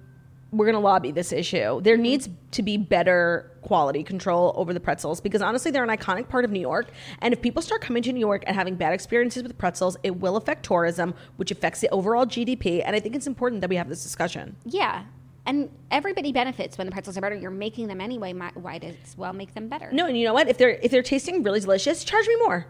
We're 0.53 0.67
gonna 0.67 0.79
lobby 0.79 1.11
this 1.11 1.33
issue. 1.33 1.81
There 1.81 1.97
needs 1.97 2.29
to 2.53 2.63
be 2.63 2.77
better 2.77 3.51
quality 3.65 4.03
control 4.03 4.53
over 4.57 4.73
the 4.73 4.81
pretzels 4.81 5.21
because 5.21 5.43
honestly, 5.43 5.71
they're 5.71 5.85
an 5.85 5.91
iconic 5.91 6.29
part 6.29 6.45
of 6.45 6.51
New 6.51 6.61
York. 6.61 6.91
And 7.21 7.35
if 7.35 7.43
people 7.43 7.63
start 7.63 7.81
coming 7.81 8.03
to 8.05 8.13
New 8.13 8.21
York 8.21 8.45
and 8.47 8.55
having 8.55 8.77
bad 8.77 8.93
experiences 8.93 9.43
with 9.43 9.57
pretzels, 9.59 9.97
it 10.03 10.21
will 10.21 10.37
affect 10.37 10.65
tourism, 10.65 11.15
which 11.37 11.51
affects 11.51 11.81
the 11.81 11.89
overall 11.91 12.27
GDP. 12.27 12.83
And 12.85 12.95
I 12.95 13.01
think 13.01 13.17
it's 13.17 13.27
important 13.27 13.61
that 13.63 13.71
we 13.71 13.77
have 13.77 13.89
this 13.89 14.03
discussion. 14.03 14.57
Yeah. 14.65 15.05
And 15.47 15.69
everybody 15.91 16.33
benefits 16.33 16.79
when 16.79 16.87
the 16.87 16.93
pretzels 16.93 17.19
are 17.19 17.21
better. 17.21 17.35
You're 17.35 17.51
making 17.51 17.89
them 17.89 18.01
anyway. 18.01 18.33
Why 18.33 18.79
does 18.79 18.95
well 19.17 19.33
make 19.33 19.55
them 19.55 19.69
better? 19.69 19.91
No, 19.93 20.07
and 20.07 20.17
you 20.17 20.25
know 20.25 20.33
what? 20.33 20.49
If 20.49 20.57
they're 20.57 20.71
if 20.83 20.91
they're 20.91 21.03
tasting 21.03 21.43
really 21.43 21.61
delicious, 21.61 22.03
charge 22.05 22.27
me 22.27 22.37
more. 22.37 22.67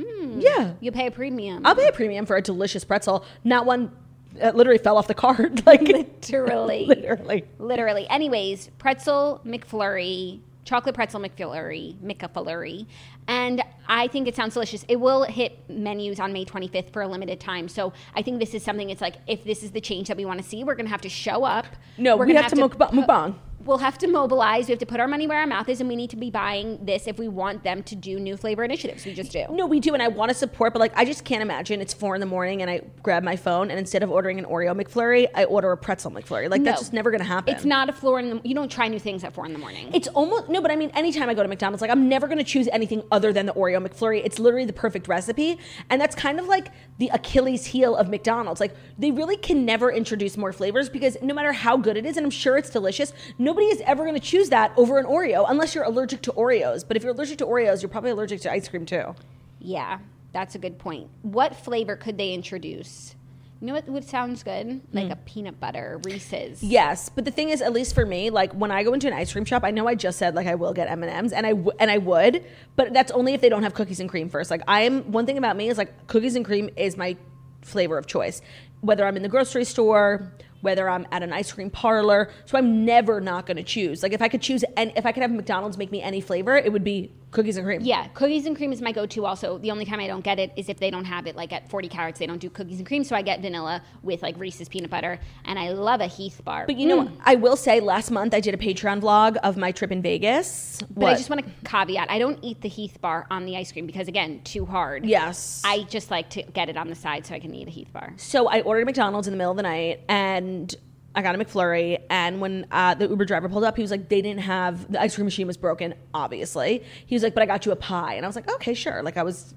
Hmm. 0.00 0.40
Yeah, 0.40 0.74
You 0.80 0.92
pay 0.92 1.06
a 1.06 1.10
premium. 1.10 1.66
I'll 1.66 1.74
pay 1.74 1.86
a 1.88 1.92
premium 1.92 2.24
for 2.24 2.36
a 2.36 2.42
delicious 2.42 2.84
pretzel, 2.84 3.24
not 3.44 3.66
one 3.66 3.92
that 4.34 4.56
literally 4.56 4.78
fell 4.78 4.96
off 4.96 5.06
the 5.08 5.14
card. 5.14 5.62
Like 5.66 5.82
Literally. 5.82 6.86
literally. 6.88 7.44
Literally. 7.58 8.08
Anyways, 8.08 8.70
pretzel 8.78 9.40
McFlurry. 9.44 10.40
chocolate 10.64 10.94
pretzel 10.94 11.20
McFlurry, 11.20 11.94
McFlurry, 11.96 12.86
and 13.28 13.62
I 13.88 14.06
think 14.08 14.28
it 14.28 14.36
sounds 14.36 14.54
delicious. 14.54 14.84
It 14.88 14.96
will 14.96 15.24
hit 15.24 15.58
menus 15.68 16.20
on 16.20 16.32
May 16.32 16.44
25th 16.44 16.92
for 16.92 17.02
a 17.02 17.08
limited 17.08 17.40
time. 17.40 17.68
So 17.68 17.92
I 18.14 18.22
think 18.22 18.38
this 18.40 18.54
is 18.54 18.62
something. 18.62 18.90
It's 18.90 19.00
like 19.00 19.16
if 19.26 19.44
this 19.44 19.62
is 19.62 19.70
the 19.72 19.80
change 19.80 20.08
that 20.08 20.16
we 20.16 20.24
want 20.24 20.40
to 20.42 20.48
see, 20.48 20.62
we're 20.64 20.74
going 20.74 20.86
to 20.86 20.90
have 20.92 21.00
to 21.02 21.08
show 21.08 21.44
up. 21.44 21.66
No, 21.98 22.16
we're 22.16 22.26
we 22.26 22.32
gonna 22.32 22.42
have 22.42 22.52
to 22.52 22.56
mukba- 22.56 22.90
put- 22.90 22.90
mukbang. 22.90 23.34
We'll 23.64 23.78
have 23.78 23.98
to 23.98 24.06
mobilize. 24.06 24.66
We 24.66 24.72
have 24.72 24.78
to 24.78 24.86
put 24.86 25.00
our 25.00 25.08
money 25.08 25.26
where 25.26 25.38
our 25.38 25.46
mouth 25.46 25.68
is, 25.68 25.80
and 25.80 25.88
we 25.88 25.96
need 25.96 26.10
to 26.10 26.16
be 26.16 26.30
buying 26.30 26.78
this 26.84 27.06
if 27.06 27.18
we 27.18 27.28
want 27.28 27.62
them 27.62 27.82
to 27.84 27.94
do 27.94 28.18
new 28.18 28.36
flavor 28.36 28.64
initiatives. 28.64 29.04
We 29.04 29.12
just 29.12 29.32
do. 29.32 29.44
No, 29.50 29.66
we 29.66 29.80
do, 29.80 29.94
and 29.94 30.02
I 30.02 30.08
want 30.08 30.30
to 30.30 30.34
support, 30.34 30.72
but 30.72 30.80
like 30.80 30.92
I 30.96 31.04
just 31.04 31.24
can't 31.24 31.42
imagine 31.42 31.80
it's 31.80 31.92
four 31.92 32.14
in 32.14 32.20
the 32.20 32.26
morning 32.26 32.62
and 32.62 32.70
I 32.70 32.80
grab 33.02 33.22
my 33.22 33.36
phone 33.36 33.70
and 33.70 33.78
instead 33.78 34.02
of 34.02 34.10
ordering 34.10 34.38
an 34.38 34.44
Oreo 34.46 34.80
McFlurry, 34.80 35.26
I 35.34 35.44
order 35.44 35.72
a 35.72 35.76
pretzel 35.76 36.10
McFlurry. 36.10 36.50
Like 36.50 36.64
that's 36.64 36.80
just 36.80 36.92
never 36.92 37.10
gonna 37.10 37.24
happen. 37.24 37.54
It's 37.54 37.64
not 37.64 37.88
a 37.88 37.92
floor 37.92 38.18
in 38.18 38.30
the. 38.30 38.40
You 38.44 38.54
don't 38.54 38.70
try 38.70 38.88
new 38.88 38.98
things 38.98 39.24
at 39.24 39.32
four 39.32 39.46
in 39.46 39.52
the 39.52 39.58
morning. 39.58 39.90
It's 39.92 40.08
almost 40.08 40.48
no, 40.48 40.60
but 40.60 40.70
I 40.70 40.76
mean, 40.76 40.90
anytime 40.94 41.28
I 41.28 41.34
go 41.34 41.42
to 41.42 41.48
McDonald's, 41.48 41.82
like 41.82 41.90
I'm 41.90 42.08
never 42.08 42.28
gonna 42.28 42.44
choose 42.44 42.68
anything 42.72 43.02
other 43.10 43.32
than 43.32 43.46
the 43.46 43.52
Oreo 43.52 43.86
McFlurry. 43.86 44.22
It's 44.24 44.38
literally 44.38 44.66
the 44.66 44.72
perfect 44.72 45.08
recipe, 45.08 45.58
and 45.90 46.00
that's 46.00 46.14
kind 46.14 46.38
of 46.40 46.46
like 46.46 46.68
the 46.98 47.10
Achilles 47.12 47.66
heel 47.66 47.96
of 47.96 48.08
McDonald's. 48.08 48.60
Like 48.60 48.74
they 48.98 49.10
really 49.10 49.36
can 49.36 49.64
never 49.64 49.90
introduce 49.90 50.36
more 50.36 50.52
flavors 50.52 50.88
because 50.88 51.16
no 51.22 51.34
matter 51.34 51.52
how 51.52 51.76
good 51.76 51.96
it 51.96 52.06
is, 52.06 52.16
and 52.16 52.24
I'm 52.24 52.30
sure 52.30 52.56
it's 52.56 52.70
delicious, 52.70 53.12
nobody 53.50 53.66
is 53.66 53.80
ever 53.84 54.04
gonna 54.04 54.20
choose 54.20 54.48
that 54.50 54.72
over 54.76 54.98
an 54.98 55.06
Oreo 55.06 55.44
unless 55.48 55.74
you're 55.74 55.84
allergic 55.84 56.22
to 56.22 56.32
Oreos. 56.32 56.86
But 56.86 56.96
if 56.96 57.02
you're 57.02 57.12
allergic 57.12 57.38
to 57.38 57.46
Oreos, 57.46 57.82
you're 57.82 57.88
probably 57.88 58.10
allergic 58.10 58.40
to 58.42 58.52
ice 58.52 58.68
cream 58.68 58.86
too. 58.86 59.14
yeah, 59.60 59.98
that's 60.32 60.54
a 60.54 60.58
good 60.58 60.78
point. 60.78 61.08
What 61.22 61.56
flavor 61.56 61.96
could 61.96 62.16
they 62.16 62.32
introduce? 62.32 63.16
You 63.60 63.66
know 63.66 63.72
what 63.74 63.86
would 63.88 64.04
sounds 64.04 64.42
good? 64.44 64.66
Hmm. 64.66 64.96
Like 64.96 65.10
a 65.10 65.16
peanut 65.16 65.58
butter 65.60 66.00
Reese's. 66.04 66.62
Yes, 66.62 67.08
but 67.08 67.24
the 67.24 67.30
thing 67.32 67.48
is, 67.50 67.60
at 67.60 67.72
least 67.74 67.94
for 67.94 68.06
me, 68.06 68.30
like 68.30 68.52
when 68.52 68.70
I 68.70 68.84
go 68.84 68.94
into 68.94 69.06
an 69.08 69.12
ice 69.12 69.32
cream 69.32 69.44
shop, 69.44 69.64
I 69.64 69.70
know 69.72 69.86
I 69.88 69.94
just 69.96 70.18
said 70.18 70.34
like 70.36 70.46
I 70.46 70.54
will 70.54 70.72
get 70.72 70.88
M 70.88 71.02
and 71.02 71.12
M's, 71.12 71.32
and 71.32 71.44
I 71.46 71.50
w- 71.50 71.76
and 71.80 71.90
I 71.90 71.98
would, 71.98 72.44
but 72.76 72.94
that's 72.94 73.10
only 73.10 73.34
if 73.34 73.40
they 73.42 73.48
don't 73.50 73.64
have 73.64 73.74
cookies 73.74 74.00
and 74.00 74.08
cream 74.08 74.28
first. 74.30 74.50
Like 74.50 74.62
I 74.68 74.82
am 74.82 75.10
one 75.12 75.26
thing 75.26 75.36
about 75.36 75.56
me 75.56 75.68
is 75.68 75.76
like 75.76 76.06
cookies 76.06 76.36
and 76.36 76.44
cream 76.44 76.70
is 76.76 76.96
my 76.96 77.16
flavor 77.60 77.98
of 77.98 78.06
choice, 78.06 78.40
whether 78.80 79.04
I'm 79.04 79.16
in 79.16 79.22
the 79.22 79.28
grocery 79.28 79.64
store, 79.66 80.32
whether 80.60 80.88
I'm 80.88 81.06
at 81.12 81.22
an 81.22 81.32
ice 81.32 81.52
cream 81.52 81.70
parlor. 81.70 82.30
So 82.44 82.58
I'm 82.58 82.84
never 82.84 83.20
not 83.20 83.46
going 83.46 83.56
to 83.56 83.62
choose. 83.62 84.02
Like 84.02 84.12
if 84.12 84.22
I 84.22 84.28
could 84.28 84.42
choose, 84.42 84.64
and 84.76 84.92
if 84.96 85.06
I 85.06 85.12
could 85.12 85.22
have 85.22 85.30
McDonald's 85.30 85.78
make 85.78 85.90
me 85.90 86.02
any 86.02 86.20
flavor, 86.20 86.56
it 86.56 86.72
would 86.72 86.84
be 86.84 87.12
cookies 87.30 87.56
and 87.56 87.66
cream. 87.66 87.80
Yeah, 87.82 88.08
cookies 88.08 88.46
and 88.46 88.56
cream 88.56 88.72
is 88.72 88.80
my 88.80 88.92
go-to. 88.92 89.24
Also, 89.24 89.58
the 89.58 89.70
only 89.70 89.84
time 89.84 90.00
I 90.00 90.06
don't 90.06 90.24
get 90.24 90.38
it 90.38 90.52
is 90.56 90.68
if 90.68 90.78
they 90.78 90.90
don't 90.90 91.04
have 91.04 91.26
it. 91.26 91.36
Like 91.36 91.52
at 91.52 91.68
40 91.68 91.88
Carrots, 91.88 92.18
they 92.18 92.26
don't 92.26 92.38
do 92.38 92.50
cookies 92.50 92.78
and 92.78 92.86
cream, 92.86 93.04
so 93.04 93.16
I 93.16 93.22
get 93.22 93.40
vanilla 93.40 93.82
with 94.02 94.22
like 94.22 94.38
Reese's 94.38 94.68
peanut 94.68 94.90
butter, 94.90 95.18
and 95.44 95.58
I 95.58 95.70
love 95.70 96.00
a 96.00 96.06
Heath 96.06 96.40
bar. 96.44 96.64
But 96.66 96.76
you 96.76 96.86
know, 96.86 97.02
mm. 97.02 97.10
what? 97.10 97.20
I 97.24 97.34
will 97.36 97.56
say, 97.56 97.80
last 97.80 98.10
month 98.10 98.34
I 98.34 98.40
did 98.40 98.54
a 98.54 98.58
Patreon 98.58 99.00
vlog 99.00 99.36
of 99.42 99.56
my 99.56 99.72
trip 99.72 99.92
in 99.92 100.02
Vegas. 100.02 100.82
But 100.90 101.06
I 101.06 101.14
just 101.14 101.30
want 101.30 101.44
to 101.44 101.50
caveat: 101.64 102.10
I 102.10 102.18
don't 102.18 102.38
eat 102.42 102.60
the 102.60 102.68
Heath 102.68 103.00
bar 103.00 103.26
on 103.30 103.46
the 103.46 103.56
ice 103.56 103.72
cream 103.72 103.86
because 103.86 104.08
again, 104.08 104.40
too 104.44 104.66
hard. 104.66 105.04
yes, 105.04 105.62
I 105.64 105.84
just 105.84 106.10
like 106.10 106.30
to 106.30 106.42
get 106.42 106.68
it 106.68 106.76
on 106.76 106.88
the 106.88 106.94
side 106.94 107.26
so 107.26 107.34
I 107.34 107.40
can 107.40 107.54
eat 107.54 107.68
a 107.68 107.70
Heath 107.70 107.92
bar. 107.92 108.12
So 108.16 108.48
I 108.48 108.60
ordered 108.62 108.86
McDonald's 108.86 109.26
in 109.26 109.32
the 109.32 109.38
middle 109.38 109.52
of 109.52 109.56
the 109.56 109.62
night 109.62 110.00
and 110.08 110.74
I 111.14 111.22
got 111.22 111.34
a 111.34 111.38
McFlurry. 111.38 111.98
And 112.08 112.40
when 112.40 112.66
uh, 112.70 112.94
the 112.94 113.08
Uber 113.08 113.24
driver 113.24 113.48
pulled 113.48 113.64
up, 113.64 113.76
he 113.76 113.82
was 113.82 113.90
like, 113.90 114.08
they 114.08 114.22
didn't 114.22 114.42
have 114.42 114.90
the 114.90 115.00
ice 115.00 115.14
cream 115.14 115.24
machine 115.24 115.46
was 115.46 115.56
broken, 115.56 115.94
obviously. 116.14 116.84
He 117.06 117.14
was 117.14 117.22
like, 117.22 117.34
but 117.34 117.42
I 117.42 117.46
got 117.46 117.66
you 117.66 117.72
a 117.72 117.76
pie. 117.76 118.14
And 118.14 118.24
I 118.24 118.28
was 118.28 118.36
like, 118.36 118.50
okay, 118.54 118.74
sure. 118.74 119.02
Like 119.02 119.16
I 119.16 119.22
was 119.22 119.54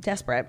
desperate. 0.00 0.48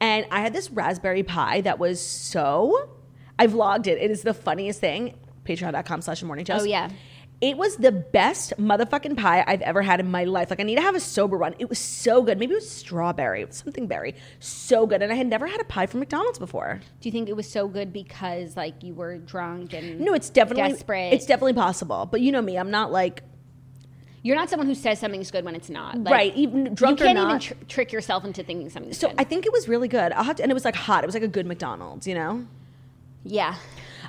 And 0.00 0.26
I 0.30 0.40
had 0.40 0.52
this 0.52 0.70
raspberry 0.70 1.22
pie 1.22 1.60
that 1.62 1.78
was 1.78 2.00
so, 2.00 2.90
I 3.38 3.46
vlogged 3.48 3.86
it. 3.86 3.98
It 3.98 4.10
is 4.10 4.22
the 4.22 4.34
funniest 4.34 4.80
thing. 4.80 5.18
Patreon.com 5.44 6.02
slash 6.02 6.22
morning 6.22 6.44
Joe. 6.44 6.58
Oh 6.60 6.64
yeah. 6.64 6.90
It 7.40 7.58
was 7.58 7.76
the 7.76 7.92
best 7.92 8.54
motherfucking 8.58 9.18
pie 9.18 9.44
I've 9.46 9.60
ever 9.62 9.82
had 9.82 10.00
in 10.00 10.10
my 10.10 10.24
life. 10.24 10.48
Like 10.50 10.60
I 10.60 10.62
need 10.62 10.76
to 10.76 10.82
have 10.82 10.94
a 10.94 11.00
sober 11.00 11.36
one. 11.36 11.54
It 11.58 11.68
was 11.68 11.78
so 11.78 12.22
good. 12.22 12.38
Maybe 12.38 12.52
it 12.52 12.56
was 12.56 12.70
strawberry, 12.70 13.42
it 13.42 13.48
was 13.48 13.56
something 13.56 13.86
berry. 13.86 14.14
So 14.40 14.86
good. 14.86 15.02
And 15.02 15.12
I 15.12 15.16
had 15.16 15.26
never 15.26 15.46
had 15.46 15.60
a 15.60 15.64
pie 15.64 15.86
from 15.86 16.00
McDonald's 16.00 16.38
before. 16.38 16.80
Do 17.00 17.08
you 17.08 17.12
think 17.12 17.28
it 17.28 17.36
was 17.36 17.50
so 17.50 17.68
good 17.68 17.92
because 17.92 18.56
like 18.56 18.82
you 18.82 18.94
were 18.94 19.18
drunk 19.18 19.74
and 19.74 20.00
No, 20.00 20.14
it's 20.14 20.30
definitely 20.30 20.72
desperate? 20.72 21.12
It's 21.12 21.26
definitely 21.26 21.52
possible. 21.54 22.06
But 22.10 22.20
you 22.22 22.32
know 22.32 22.40
me, 22.40 22.56
I'm 22.56 22.70
not 22.70 22.90
like 22.92 23.22
You're 24.22 24.36
not 24.36 24.48
someone 24.48 24.66
who 24.66 24.74
says 24.74 24.98
something's 24.98 25.30
good 25.30 25.44
when 25.44 25.54
it's 25.54 25.68
not. 25.68 25.98
Like, 26.02 26.14
right, 26.14 26.34
even 26.36 26.72
drunk 26.74 27.00
you 27.00 27.06
can't 27.06 27.18
even 27.18 27.38
tr- 27.40 27.52
trick 27.68 27.92
yourself 27.92 28.24
into 28.24 28.42
thinking 28.42 28.70
something's 28.70 28.96
so 28.96 29.08
good. 29.08 29.16
I 29.20 29.24
think 29.24 29.44
it 29.44 29.52
was 29.52 29.68
really 29.68 29.88
good. 29.88 30.12
I'll 30.12 30.24
have 30.24 30.36
to, 30.36 30.42
and 30.42 30.50
it 30.50 30.54
was 30.54 30.64
like 30.64 30.76
hot. 30.76 31.04
It 31.04 31.06
was 31.06 31.14
like 31.14 31.22
a 31.24 31.28
good 31.28 31.44
McDonald's, 31.46 32.06
you 32.06 32.14
know. 32.14 32.46
yeah. 33.24 33.56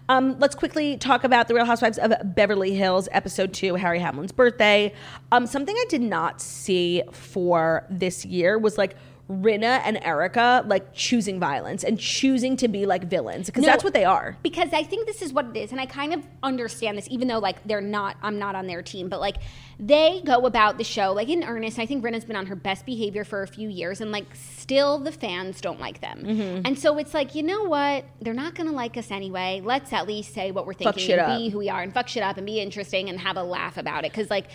Um, 0.08 0.38
let's 0.40 0.54
quickly 0.54 0.98
talk 0.98 1.24
about 1.24 1.48
the 1.48 1.56
Real 1.56 1.66
Housewives 1.66 1.98
of 1.98 2.14
Beverly 2.36 2.76
Hills, 2.76 3.10
episode 3.12 3.54
two, 3.54 3.76
Harry 3.76 4.00
Hamlin's 4.00 4.32
birthday. 4.32 4.94
Um, 5.32 5.48
something 5.48 5.76
I 5.76 5.86
did 5.90 6.02
not 6.02 6.42
see 6.42 7.02
for 7.12 7.88
this 7.90 8.24
year 8.24 8.60
was 8.60 8.78
like 8.78 8.96
Rinna 9.30 9.82
and 9.84 9.98
Erika 10.04 10.64
like 10.68 10.94
choosing 10.94 11.40
violence 11.40 11.84
and 11.84 12.00
choosing 12.00 12.56
to 12.58 12.68
be 12.68 12.86
like 12.86 13.06
villains 13.06 13.48
because 13.48 13.64
No. 13.64 13.68
that's 13.70 13.84
what 13.84 13.94
they 13.94 14.06
are. 14.06 14.38
because 14.44 14.72
I 14.72 14.84
think 14.84 15.08
this 15.08 15.22
is 15.24 15.34
what 15.34 15.48
it 15.48 15.58
is, 15.58 15.72
and 15.72 15.82
I 15.82 15.88
kind 15.88 16.14
of 16.14 16.24
understand 16.44 16.96
this, 16.96 17.08
even 17.10 17.28
though 17.28 17.40
like 17.40 17.64
they're 17.68 17.82
not, 17.82 18.18
I'm 18.22 18.38
not 18.38 18.54
on 18.54 18.68
their 18.68 18.84
team, 18.84 19.10
but 19.10 19.20
like 19.20 19.38
they 19.80 20.22
go 20.24 20.46
about 20.46 20.78
the 20.78 20.84
show 20.84 21.12
like 21.12 21.28
in 21.28 21.44
earnest. 21.44 21.80
I 21.80 21.88
think 21.88 22.04
Rinna's 22.04 22.24
been 22.24 22.36
on 22.36 22.46
her 22.46 22.56
best 22.56 22.86
behavior 22.86 23.24
for 23.24 23.42
a 23.42 23.48
few 23.48 23.68
years, 23.68 24.00
and 24.00 24.12
like 24.12 24.28
still 24.36 25.00
the 25.00 25.12
fans 25.12 25.60
don't 25.60 25.80
like 25.80 26.02
them, 26.02 26.22
Mm-hmm. 26.24 26.62
and 26.66 26.78
so 26.78 26.98
it's 27.00 27.16
like 27.16 27.34
you 27.34 27.42
know 27.42 27.64
what, 27.64 28.06
they're 28.22 28.34
not 28.36 28.54
gonna 28.54 28.74
like 28.74 28.96
us 28.96 29.10
anyway. 29.10 29.60
Let's 29.64 29.92
at 29.92 30.08
least 30.08 30.36
say 30.36 30.52
what 30.52 30.68
we're 30.68 30.76
thinking 30.76 31.12
and 31.14 31.22
up. 31.22 31.38
be 31.40 31.50
who 31.50 31.58
we 31.58 31.70
are, 31.70 31.82
and 31.82 31.92
fuck 31.92 32.08
shit 32.08 32.22
up 32.22 32.38
and 32.38 32.46
be 32.46 32.60
interesting 32.60 33.10
and 33.10 33.20
have 33.20 33.38
a 33.38 33.44
laugh 33.44 33.78
about 33.78 34.06
it. 34.06 34.12
Because 34.12 34.30
like 34.30 34.46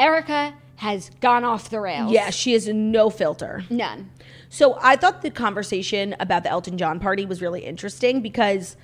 Erika 0.00 0.54
has 0.76 1.10
gone 1.20 1.44
off 1.44 1.70
the 1.70 1.80
rails. 1.80 2.12
Yeah, 2.12 2.30
she 2.30 2.52
has 2.52 2.68
no 2.68 3.10
filter. 3.10 3.64
none. 3.70 4.10
So 4.48 4.78
I 4.80 4.94
thought 4.96 5.22
the 5.22 5.30
conversation 5.30 6.14
about 6.20 6.44
the 6.44 6.50
Elton 6.50 6.78
John 6.78 7.00
party 7.00 7.26
was 7.26 7.42
really 7.42 7.64
interesting 7.64 8.20
because, 8.20 8.76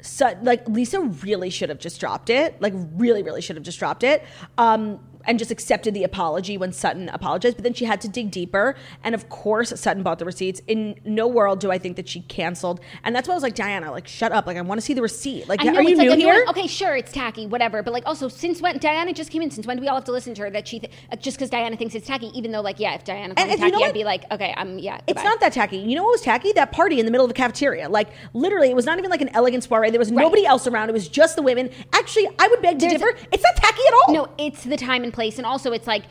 so, 0.00 0.36
like, 0.42 0.66
Lisa 0.68 1.00
really 1.00 1.48
should 1.48 1.68
have 1.68 1.78
just 1.78 2.00
dropped 2.00 2.28
it. 2.28 2.60
Like, 2.60 2.72
really, 2.96 3.22
really 3.22 3.40
should 3.40 3.54
have 3.54 3.64
just 3.64 3.78
dropped 3.78 4.02
it. 4.02 4.24
Um, 4.58 4.98
and 5.24 5.38
just 5.38 5.50
accepted 5.50 5.94
the 5.94 6.04
apology 6.04 6.56
when 6.58 6.72
Sutton 6.72 7.08
apologized, 7.10 7.56
but 7.56 7.64
then 7.64 7.74
she 7.74 7.84
had 7.84 8.00
to 8.02 8.08
dig 8.08 8.30
deeper. 8.30 8.74
And 9.04 9.14
of 9.14 9.28
course, 9.28 9.78
Sutton 9.78 10.02
bought 10.02 10.18
the 10.18 10.24
receipts. 10.24 10.60
In 10.66 10.98
no 11.04 11.26
world 11.26 11.60
do 11.60 11.70
I 11.70 11.78
think 11.78 11.96
that 11.96 12.08
she 12.08 12.20
canceled. 12.22 12.80
And 13.04 13.14
that's 13.14 13.28
why 13.28 13.34
I 13.34 13.36
was 13.36 13.42
like, 13.42 13.54
Diana, 13.54 13.90
like, 13.90 14.06
shut 14.08 14.32
up. 14.32 14.46
Like, 14.46 14.56
I 14.56 14.60
want 14.62 14.80
to 14.80 14.84
see 14.84 14.94
the 14.94 15.02
receipt. 15.02 15.48
Like, 15.48 15.62
know 15.62 15.74
are 15.74 15.82
you 15.82 15.96
like 15.96 16.08
new 16.08 16.16
here? 16.16 16.44
Okay, 16.48 16.66
sure, 16.66 16.96
it's 16.96 17.12
tacky, 17.12 17.46
whatever. 17.46 17.82
But 17.82 17.92
like, 17.92 18.04
also, 18.06 18.28
since 18.28 18.60
when 18.60 18.78
Diana 18.78 19.12
just 19.12 19.30
came 19.30 19.42
in, 19.42 19.50
since 19.50 19.66
when 19.66 19.76
do 19.76 19.80
we 19.82 19.88
all 19.88 19.96
have 19.96 20.04
to 20.04 20.12
listen 20.12 20.34
to 20.34 20.42
her 20.42 20.50
that 20.50 20.66
she 20.68 20.80
th- 20.80 20.92
just 21.20 21.36
because 21.36 21.50
Diana 21.50 21.76
thinks 21.76 21.94
it's 21.94 22.06
tacky? 22.06 22.26
Even 22.34 22.52
though, 22.52 22.60
like, 22.60 22.78
yeah, 22.80 22.94
if 22.94 23.04
Diana 23.04 23.34
And 23.36 23.48
me 23.48 23.54
if 23.54 23.60
you 23.60 23.70
tacky, 23.70 23.72
know 23.82 23.86
I'd 23.86 23.94
be 23.94 24.04
like, 24.04 24.24
okay, 24.32 24.54
I'm 24.56 24.78
yeah. 24.78 25.00
It's 25.06 25.22
not 25.22 25.40
that 25.40 25.52
tacky. 25.52 25.78
You 25.78 25.96
know 25.96 26.02
what 26.02 26.12
was 26.12 26.22
tacky? 26.22 26.52
That 26.52 26.72
party 26.72 26.98
in 26.98 27.06
the 27.06 27.12
middle 27.12 27.24
of 27.24 27.30
the 27.30 27.34
cafeteria. 27.34 27.88
Like 27.88 28.08
literally, 28.34 28.70
it 28.70 28.76
was 28.76 28.86
not 28.86 28.98
even 28.98 29.10
like 29.10 29.20
an 29.20 29.30
elegant 29.30 29.64
soiree. 29.64 29.90
There 29.90 29.98
was 29.98 30.10
nobody 30.10 30.46
else 30.46 30.66
around. 30.66 30.88
It 30.88 30.92
was 30.92 31.08
just 31.08 31.36
the 31.36 31.42
women. 31.42 31.70
Actually, 31.92 32.28
I 32.38 32.48
would 32.48 32.62
beg 32.62 32.78
to 32.78 32.86
There's- 32.86 33.00
differ. 33.00 33.16
It's 33.32 33.42
not 33.42 33.56
tacky 33.56 33.82
at 33.86 33.94
all. 33.94 34.14
No, 34.14 34.28
it's 34.38 34.64
the 34.64 34.76
time 34.76 35.04
and 35.04 35.11
place, 35.12 35.38
and 35.38 35.46
also 35.46 35.72
it's 35.72 35.86
like 35.86 36.04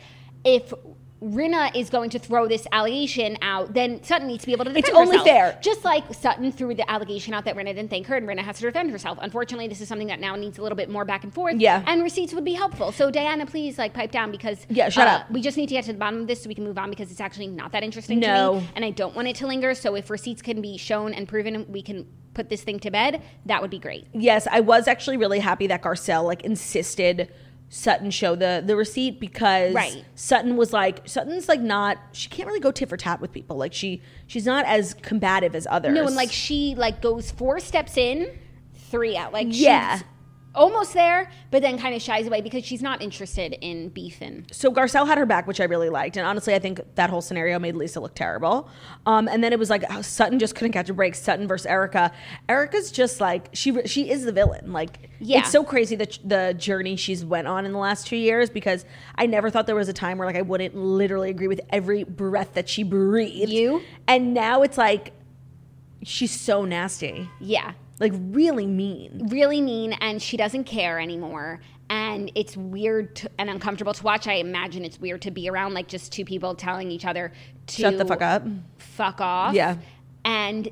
if. 0.44 0.72
Rinna 1.22 1.70
is 1.76 1.88
going 1.88 2.10
to 2.10 2.18
throw 2.18 2.48
this 2.48 2.66
allegation 2.72 3.38
out, 3.42 3.72
then 3.74 4.02
Sutton 4.02 4.26
needs 4.26 4.42
to 4.42 4.46
be 4.48 4.52
able 4.54 4.64
to 4.64 4.72
defend 4.72 4.86
It's 4.88 4.96
only 4.96 5.18
herself. 5.18 5.28
fair. 5.28 5.58
Just 5.62 5.84
like 5.84 6.12
Sutton 6.12 6.50
threw 6.50 6.74
the 6.74 6.90
allegation 6.90 7.32
out 7.32 7.44
that 7.44 7.54
Rinna 7.54 7.66
didn't 7.66 7.90
thank 7.90 8.08
her, 8.08 8.16
and 8.16 8.26
Rinna 8.26 8.40
has 8.40 8.56
to 8.56 8.62
defend 8.62 8.90
herself. 8.90 9.18
Unfortunately, 9.22 9.68
this 9.68 9.80
is 9.80 9.86
something 9.86 10.08
that 10.08 10.18
now 10.18 10.34
needs 10.34 10.58
a 10.58 10.62
little 10.62 10.74
bit 10.74 10.90
more 10.90 11.04
back 11.04 11.22
and 11.22 11.32
forth. 11.32 11.54
Yeah. 11.58 11.84
And 11.86 12.02
receipts 12.02 12.34
would 12.34 12.44
be 12.44 12.54
helpful. 12.54 12.90
So 12.90 13.08
Diana, 13.12 13.46
please 13.46 13.78
like 13.78 13.94
pipe 13.94 14.10
down 14.10 14.32
because 14.32 14.66
Yeah, 14.68 14.88
shut 14.88 15.06
uh, 15.06 15.10
up. 15.12 15.30
We 15.30 15.40
just 15.40 15.56
need 15.56 15.68
to 15.68 15.76
get 15.76 15.84
to 15.84 15.92
the 15.92 15.98
bottom 16.00 16.22
of 16.22 16.26
this 16.26 16.42
so 16.42 16.48
we 16.48 16.56
can 16.56 16.64
move 16.64 16.76
on 16.76 16.90
because 16.90 17.08
it's 17.12 17.20
actually 17.20 17.46
not 17.46 17.70
that 17.70 17.84
interesting 17.84 18.18
No. 18.18 18.54
to 18.54 18.60
me, 18.60 18.68
and 18.74 18.84
I 18.84 18.90
don't 18.90 19.14
want 19.14 19.28
it 19.28 19.36
to 19.36 19.46
linger. 19.46 19.74
So 19.76 19.94
if 19.94 20.10
receipts 20.10 20.42
can 20.42 20.60
be 20.60 20.76
shown 20.76 21.14
and 21.14 21.28
proven, 21.28 21.66
we 21.68 21.82
can 21.82 22.04
put 22.34 22.48
this 22.48 22.64
thing 22.64 22.80
to 22.80 22.90
bed. 22.90 23.22
That 23.46 23.62
would 23.62 23.70
be 23.70 23.78
great. 23.78 24.08
Yes, 24.12 24.48
I 24.50 24.58
was 24.58 24.88
actually 24.88 25.18
really 25.18 25.38
happy 25.38 25.68
that 25.68 25.82
Garcelle 25.82 26.24
like 26.24 26.42
insisted 26.42 27.32
Sutton 27.74 28.10
show 28.10 28.36
the 28.36 28.62
the 28.62 28.76
receipt 28.76 29.18
because 29.18 29.72
Right. 29.72 30.04
Sutton 30.14 30.58
was 30.58 30.74
like 30.74 31.08
Sutton's 31.08 31.48
like 31.48 31.62
not 31.62 31.96
she 32.12 32.28
can't 32.28 32.46
really 32.46 32.60
go 32.60 32.70
tit 32.70 32.86
for 32.86 32.98
tat 32.98 33.18
with 33.18 33.32
people. 33.32 33.56
Like 33.56 33.72
she 33.72 34.02
she's 34.26 34.44
not 34.44 34.66
as 34.66 34.92
combative 34.92 35.56
as 35.56 35.66
others. 35.70 35.94
No, 35.94 36.06
and 36.06 36.14
like 36.14 36.30
she 36.30 36.74
like 36.76 37.00
goes 37.00 37.30
four 37.30 37.60
steps 37.60 37.96
in, 37.96 38.38
three 38.74 39.16
out. 39.16 39.32
Like 39.32 39.46
Yeah. 39.48 40.00
Almost 40.54 40.92
there, 40.92 41.30
but 41.50 41.62
then 41.62 41.78
kind 41.78 41.94
of 41.94 42.02
shies 42.02 42.26
away 42.26 42.42
because 42.42 42.64
she's 42.64 42.82
not 42.82 43.00
interested 43.00 43.56
in 43.62 43.88
beefing. 43.88 44.46
so 44.52 44.70
Garcelle 44.70 45.06
had 45.06 45.16
her 45.16 45.24
back, 45.24 45.46
which 45.46 45.60
I 45.60 45.64
really 45.64 45.88
liked, 45.88 46.16
and 46.18 46.26
honestly, 46.26 46.54
I 46.54 46.58
think 46.58 46.80
that 46.96 47.08
whole 47.08 47.22
scenario 47.22 47.58
made 47.58 47.74
Lisa 47.74 48.00
look 48.00 48.14
terrible. 48.14 48.68
Um, 49.06 49.28
and 49.28 49.42
then 49.42 49.52
it 49.54 49.58
was 49.58 49.70
like 49.70 49.82
oh, 49.88 50.02
Sutton 50.02 50.38
just 50.38 50.54
couldn't 50.54 50.72
catch 50.72 50.90
a 50.90 50.94
break. 50.94 51.14
Sutton 51.14 51.48
versus 51.48 51.66
Erika. 51.66 52.12
Erika's 52.48 52.92
just 52.92 53.18
like 53.20 53.48
she 53.54 53.86
she 53.86 54.10
is 54.10 54.24
the 54.24 54.32
villain. 54.32 54.72
Like 54.74 55.08
Yeah. 55.20 55.38
it's 55.38 55.50
so 55.50 55.64
crazy 55.64 55.96
that 55.96 56.18
the 56.22 56.54
journey 56.58 56.96
she's 56.96 57.24
went 57.24 57.46
on 57.48 57.64
in 57.64 57.72
the 57.72 57.78
last 57.78 58.06
two 58.06 58.16
years 58.16 58.50
because 58.50 58.84
I 59.14 59.24
never 59.26 59.48
thought 59.48 59.66
there 59.66 59.74
was 59.74 59.88
a 59.88 59.94
time 59.94 60.18
where 60.18 60.26
like 60.26 60.36
I 60.36 60.42
wouldn't 60.42 60.74
literally 60.76 61.30
agree 61.30 61.48
with 61.48 61.62
every 61.70 62.04
breath 62.04 62.54
that 62.54 62.68
she 62.68 62.82
breathed. 62.82 63.50
You? 63.50 63.80
and 64.06 64.34
now 64.34 64.62
it's 64.62 64.76
like 64.76 65.12
she's 66.02 66.38
so 66.38 66.64
nasty, 66.64 67.30
Yeah. 67.40 67.72
Like 68.02 68.12
really 68.14 68.66
mean. 68.66 69.28
Really 69.30 69.60
mean, 69.62 69.94
and 69.94 70.20
she 70.20 70.36
doesn't 70.36 70.64
care 70.64 71.00
anymore. 71.00 71.60
And 71.88 72.30
it's 72.34 72.56
weird 72.56 73.16
to, 73.16 73.30
and 73.38 73.48
uncomfortable 73.50 73.92
to 73.94 74.02
watch. 74.02 74.26
I 74.26 74.34
imagine 74.34 74.84
it's 74.84 74.98
weird 75.00 75.22
to 75.22 75.30
be 75.30 75.48
around 75.48 75.74
like 75.74 75.88
just 75.88 76.10
two 76.12 76.24
people 76.24 76.54
telling 76.54 76.90
each 76.90 77.04
other 77.04 77.32
to 77.68 77.82
Shut 77.82 77.98
the 77.98 78.04
fuck 78.04 78.22
up. 78.22 78.42
fuck 78.78 79.20
off. 79.20 79.54
Yeah. 79.54 79.76
And 80.24 80.68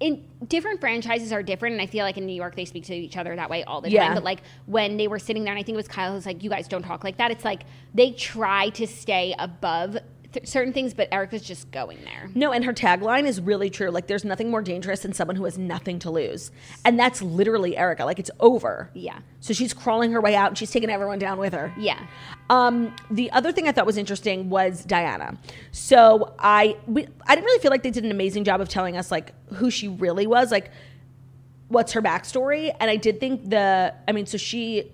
in 0.00 0.24
different 0.46 0.78
franchises 0.80 1.32
are 1.32 1.42
different, 1.42 1.72
and 1.72 1.82
I 1.82 1.86
feel 1.86 2.04
like 2.04 2.16
in 2.18 2.24
New 2.26 2.34
York 2.34 2.54
they 2.54 2.64
speak 2.64 2.84
to 2.84 2.94
each 2.94 3.16
other 3.16 3.34
that 3.34 3.50
way 3.50 3.64
all 3.64 3.80
the 3.80 3.90
Yeah. 3.90 4.06
time. 4.06 4.14
But 4.14 4.22
like 4.24 4.42
when 4.66 4.96
they 4.96 5.08
were 5.08 5.18
sitting 5.18 5.42
there, 5.44 5.52
and 5.52 5.58
I 5.58 5.64
think 5.64 5.74
it 5.74 5.76
was 5.76 5.88
Kyle 5.88 6.12
who's 6.14 6.24
like, 6.26 6.44
"You 6.44 6.50
guys 6.50 6.68
don't 6.68 6.82
talk 6.84 7.02
like 7.02 7.16
that." 7.16 7.30
It's 7.32 7.44
like 7.44 7.62
they 7.94 8.12
try 8.12 8.68
to 8.70 8.86
stay 8.86 9.34
above 9.40 9.98
th- 10.38 10.48
certain 10.48 10.72
things, 10.72 10.94
but 10.94 11.08
Erika's 11.12 11.42
just 11.42 11.70
going 11.70 11.98
there. 12.04 12.30
No, 12.34 12.52
and 12.52 12.64
her 12.64 12.72
tagline 12.72 13.24
is 13.24 13.40
really 13.40 13.70
true. 13.70 13.90
Like, 13.90 14.06
there's 14.06 14.24
nothing 14.24 14.50
more 14.50 14.62
dangerous 14.62 15.00
than 15.00 15.12
someone 15.12 15.36
who 15.36 15.44
has 15.44 15.58
nothing 15.58 15.98
to 16.00 16.10
lose. 16.10 16.50
And 16.84 16.98
that's 16.98 17.20
literally 17.22 17.76
Erika. 17.76 18.04
Like, 18.04 18.18
it's 18.18 18.30
over. 18.40 18.90
Yeah. 18.94 19.18
So 19.40 19.54
she's 19.54 19.72
crawling 19.72 20.12
her 20.12 20.20
way 20.20 20.34
out 20.34 20.48
and 20.48 20.58
she's 20.58 20.70
taking 20.70 20.90
everyone 20.90 21.18
down 21.18 21.38
with 21.38 21.52
her. 21.52 21.72
Yeah. 21.78 22.06
Um, 22.50 22.94
the 23.10 23.30
other 23.32 23.52
thing 23.52 23.68
I 23.68 23.72
thought 23.72 23.86
was 23.86 23.96
interesting 23.96 24.50
was 24.50 24.84
Diana. 24.84 25.38
So 25.70 26.34
I 26.38 26.76
we, 26.86 27.06
I 27.26 27.34
didn't 27.34 27.44
really 27.44 27.60
feel 27.60 27.70
like 27.70 27.82
they 27.82 27.90
did 27.90 28.04
an 28.04 28.10
amazing 28.10 28.44
job 28.44 28.60
of 28.60 28.68
telling 28.68 28.96
us 28.96 29.10
like 29.10 29.32
who 29.54 29.70
she 29.70 29.88
really 29.88 30.26
was, 30.26 30.50
like 30.50 30.70
what's 31.68 31.92
her 31.92 32.02
backstory. 32.02 32.74
And 32.80 32.90
I 32.90 32.96
did 32.96 33.20
think 33.20 33.48
the 33.48 33.94
I 34.06 34.12
mean, 34.12 34.26
so 34.26 34.38
she 34.38 34.90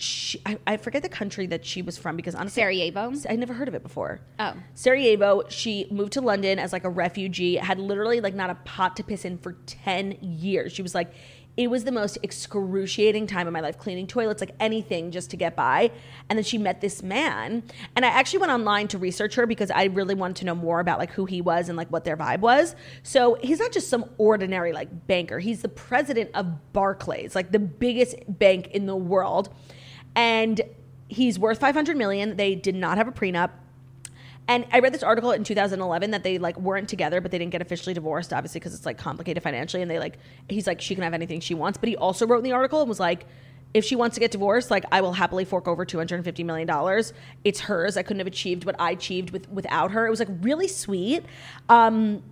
she 0.00 0.40
I, 0.46 0.58
I 0.66 0.76
forget 0.76 1.02
the 1.02 1.08
country 1.08 1.46
that 1.46 1.64
she 1.64 1.82
was 1.82 1.98
from 1.98 2.16
because 2.16 2.34
honestly 2.34 2.62
Sarajevo? 2.62 3.12
I 3.28 3.36
never 3.36 3.52
heard 3.52 3.68
of 3.68 3.74
it 3.74 3.82
before. 3.82 4.20
Oh. 4.38 4.54
Sarajevo, 4.74 5.44
she 5.48 5.86
moved 5.90 6.12
to 6.14 6.20
London 6.20 6.58
as 6.58 6.72
like 6.72 6.84
a 6.84 6.90
refugee, 6.90 7.56
had 7.56 7.78
literally 7.78 8.20
like 8.20 8.34
not 8.34 8.50
a 8.50 8.54
pot 8.56 8.96
to 8.96 9.04
piss 9.04 9.24
in 9.24 9.38
for 9.38 9.52
10 9.66 10.18
years. 10.20 10.72
She 10.72 10.82
was 10.82 10.94
like, 10.94 11.12
it 11.56 11.68
was 11.68 11.84
the 11.84 11.92
most 11.92 12.16
excruciating 12.22 13.26
time 13.26 13.46
of 13.46 13.52
my 13.52 13.60
life, 13.60 13.76
cleaning 13.76 14.06
toilets, 14.06 14.40
like 14.40 14.54
anything 14.60 15.10
just 15.10 15.30
to 15.30 15.36
get 15.36 15.56
by. 15.56 15.90
And 16.28 16.38
then 16.38 16.44
she 16.44 16.56
met 16.56 16.80
this 16.80 17.02
man. 17.02 17.64
And 17.96 18.04
I 18.04 18.08
actually 18.08 18.38
went 18.38 18.52
online 18.52 18.88
to 18.88 18.98
research 18.98 19.34
her 19.34 19.46
because 19.46 19.70
I 19.70 19.84
really 19.84 20.14
wanted 20.14 20.36
to 20.36 20.46
know 20.46 20.54
more 20.54 20.80
about 20.80 20.98
like 20.98 21.10
who 21.10 21.26
he 21.26 21.40
was 21.40 21.68
and 21.68 21.76
like 21.76 21.88
what 21.88 22.04
their 22.04 22.16
vibe 22.16 22.40
was. 22.40 22.76
So 23.02 23.36
he's 23.42 23.58
not 23.58 23.72
just 23.72 23.88
some 23.88 24.06
ordinary 24.16 24.72
like 24.72 25.06
banker. 25.06 25.38
He's 25.38 25.60
the 25.60 25.68
president 25.68 26.30
of 26.34 26.72
Barclays, 26.72 27.34
like 27.34 27.52
the 27.52 27.58
biggest 27.58 28.16
bank 28.26 28.68
in 28.68 28.86
the 28.86 28.96
world. 28.96 29.52
And 30.14 30.60
he's 31.08 31.38
worth 31.38 31.58
500 31.58 31.96
million. 31.96 32.36
They 32.36 32.54
did 32.54 32.74
not 32.74 32.98
have 32.98 33.08
a 33.08 33.12
prenup. 33.12 33.50
And 34.48 34.66
I 34.72 34.80
read 34.80 34.92
this 34.92 35.02
article 35.02 35.30
in 35.30 35.44
2011 35.44 36.10
that 36.10 36.24
they 36.24 36.38
like 36.38 36.58
weren't 36.58 36.88
together, 36.88 37.20
but 37.20 37.30
they 37.30 37.38
didn't 37.38 37.52
get 37.52 37.62
officially 37.62 37.94
divorced, 37.94 38.32
obviously, 38.32 38.58
because 38.58 38.74
it's 38.74 38.86
like 38.86 38.98
complicated 38.98 39.42
financially. 39.42 39.80
And 39.82 39.90
they 39.90 39.98
like, 39.98 40.18
he's 40.48 40.66
like, 40.66 40.80
she 40.80 40.94
can 40.94 41.04
have 41.04 41.14
anything 41.14 41.40
she 41.40 41.54
wants. 41.54 41.78
But 41.78 41.88
he 41.88 41.96
also 41.96 42.26
wrote 42.26 42.38
in 42.38 42.44
the 42.44 42.52
article 42.52 42.80
and 42.80 42.88
was 42.88 42.98
like, 42.98 43.26
if 43.72 43.84
she 43.84 43.94
wants 43.94 44.14
to 44.14 44.20
get 44.20 44.32
divorced, 44.32 44.70
like 44.70 44.84
I 44.90 45.00
will 45.00 45.12
happily 45.12 45.44
fork 45.44 45.68
over 45.68 45.84
250 45.84 46.42
million 46.42 46.66
dollars. 46.66 47.12
It's 47.44 47.60
hers. 47.60 47.96
I 47.96 48.02
couldn't 48.02 48.18
have 48.18 48.26
achieved 48.26 48.64
what 48.64 48.74
I 48.80 48.90
achieved 48.90 49.30
with 49.30 49.48
without 49.50 49.92
her. 49.92 50.06
It 50.06 50.10
was 50.10 50.18
like 50.18 50.28
really 50.40 50.66
sweet. 50.66 51.24
Um, 51.68 52.22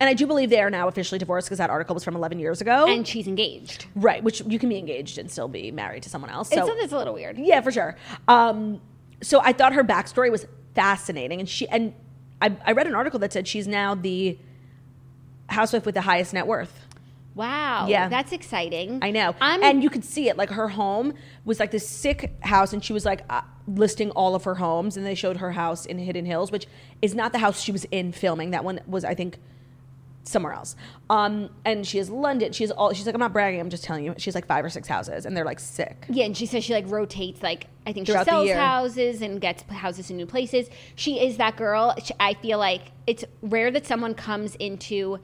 and 0.00 0.08
I 0.08 0.14
do 0.14 0.26
believe 0.26 0.50
they 0.50 0.60
are 0.60 0.70
now 0.70 0.88
officially 0.88 1.18
divorced 1.18 1.46
because 1.48 1.58
that 1.58 1.70
article 1.70 1.94
was 1.94 2.02
from 2.04 2.16
11 2.16 2.38
years 2.38 2.60
ago. 2.60 2.86
And 2.86 3.06
she's 3.06 3.26
engaged. 3.28 3.86
right, 3.94 4.22
which 4.22 4.42
you 4.46 4.58
can 4.58 4.68
be 4.68 4.76
engaged 4.78 5.18
and 5.18 5.30
still 5.30 5.48
be 5.48 5.70
married 5.70 6.02
to 6.04 6.08
someone 6.10 6.30
else. 6.30 6.50
So 6.50 6.66
it's, 6.66 6.84
it's 6.84 6.92
a 6.92 6.96
little 6.98 7.14
weird. 7.14 7.38
yeah, 7.38 7.60
for 7.60 7.70
sure. 7.70 7.96
Um, 8.28 8.80
so 9.22 9.40
I 9.40 9.52
thought 9.52 9.72
her 9.72 9.84
backstory 9.84 10.30
was 10.30 10.46
fascinating, 10.74 11.40
and 11.40 11.48
she 11.48 11.68
and 11.68 11.94
I, 12.42 12.56
I 12.66 12.72
read 12.72 12.86
an 12.86 12.94
article 12.94 13.18
that 13.20 13.32
said 13.32 13.46
she's 13.48 13.66
now 13.68 13.94
the 13.94 14.38
housewife 15.48 15.86
with 15.86 15.94
the 15.94 16.00
highest 16.00 16.34
net 16.34 16.46
worth. 16.46 16.80
Wow. 17.34 17.86
Yeah. 17.88 18.08
That's 18.08 18.32
exciting. 18.32 19.00
I 19.02 19.10
know, 19.10 19.34
I'm, 19.40 19.62
and 19.62 19.82
you 19.82 19.90
could 19.90 20.04
see 20.04 20.28
it. 20.28 20.36
Like 20.36 20.50
her 20.50 20.68
home 20.68 21.14
was 21.44 21.58
like 21.58 21.70
this 21.72 21.88
sick 21.88 22.32
house, 22.40 22.72
and 22.72 22.84
she 22.84 22.92
was 22.92 23.04
like 23.04 23.22
uh, 23.30 23.42
listing 23.66 24.10
all 24.12 24.34
of 24.34 24.44
her 24.44 24.54
homes, 24.56 24.96
and 24.96 25.04
they 25.04 25.14
showed 25.14 25.38
her 25.38 25.52
house 25.52 25.84
in 25.86 25.98
Hidden 25.98 26.26
Hills, 26.26 26.52
which 26.52 26.66
is 27.02 27.14
not 27.14 27.32
the 27.32 27.38
house 27.38 27.60
she 27.60 27.72
was 27.72 27.84
in 27.86 28.12
filming. 28.12 28.50
That 28.50 28.64
one 28.64 28.80
was, 28.86 29.04
I 29.04 29.14
think, 29.14 29.38
somewhere 30.24 30.52
else. 30.52 30.74
Um, 31.10 31.50
and 31.64 31.86
she 31.86 31.98
has 31.98 32.10
London. 32.10 32.52
She 32.52 32.64
has 32.64 32.70
all. 32.70 32.92
She's 32.92 33.06
like, 33.06 33.14
I'm 33.14 33.20
not 33.20 33.32
bragging. 33.32 33.60
I'm 33.60 33.70
just 33.70 33.84
telling 33.84 34.04
you. 34.04 34.14
She's 34.18 34.34
like 34.34 34.46
five 34.46 34.64
or 34.64 34.70
six 34.70 34.88
houses, 34.88 35.26
and 35.26 35.36
they're 35.36 35.44
like 35.44 35.60
sick. 35.60 36.06
Yeah, 36.08 36.24
and 36.24 36.36
she 36.36 36.46
says 36.46 36.64
she 36.64 36.72
like 36.72 36.90
rotates 36.90 37.42
like 37.42 37.66
I 37.86 37.92
think 37.92 38.06
Throughout 38.06 38.24
she 38.24 38.30
sells 38.30 38.50
houses 38.52 39.22
and 39.22 39.40
gets 39.40 39.62
houses 39.64 40.10
in 40.10 40.16
new 40.16 40.26
places. 40.26 40.68
She 40.96 41.20
is 41.24 41.36
that 41.36 41.56
girl. 41.56 41.94
She- 42.02 42.14
I 42.18 42.34
feel 42.34 42.58
like 42.58 42.82
it's 43.06 43.24
rare 43.42 43.70
that 43.70 43.86
someone 43.86 44.14
comes 44.14 44.54
into 44.56 45.18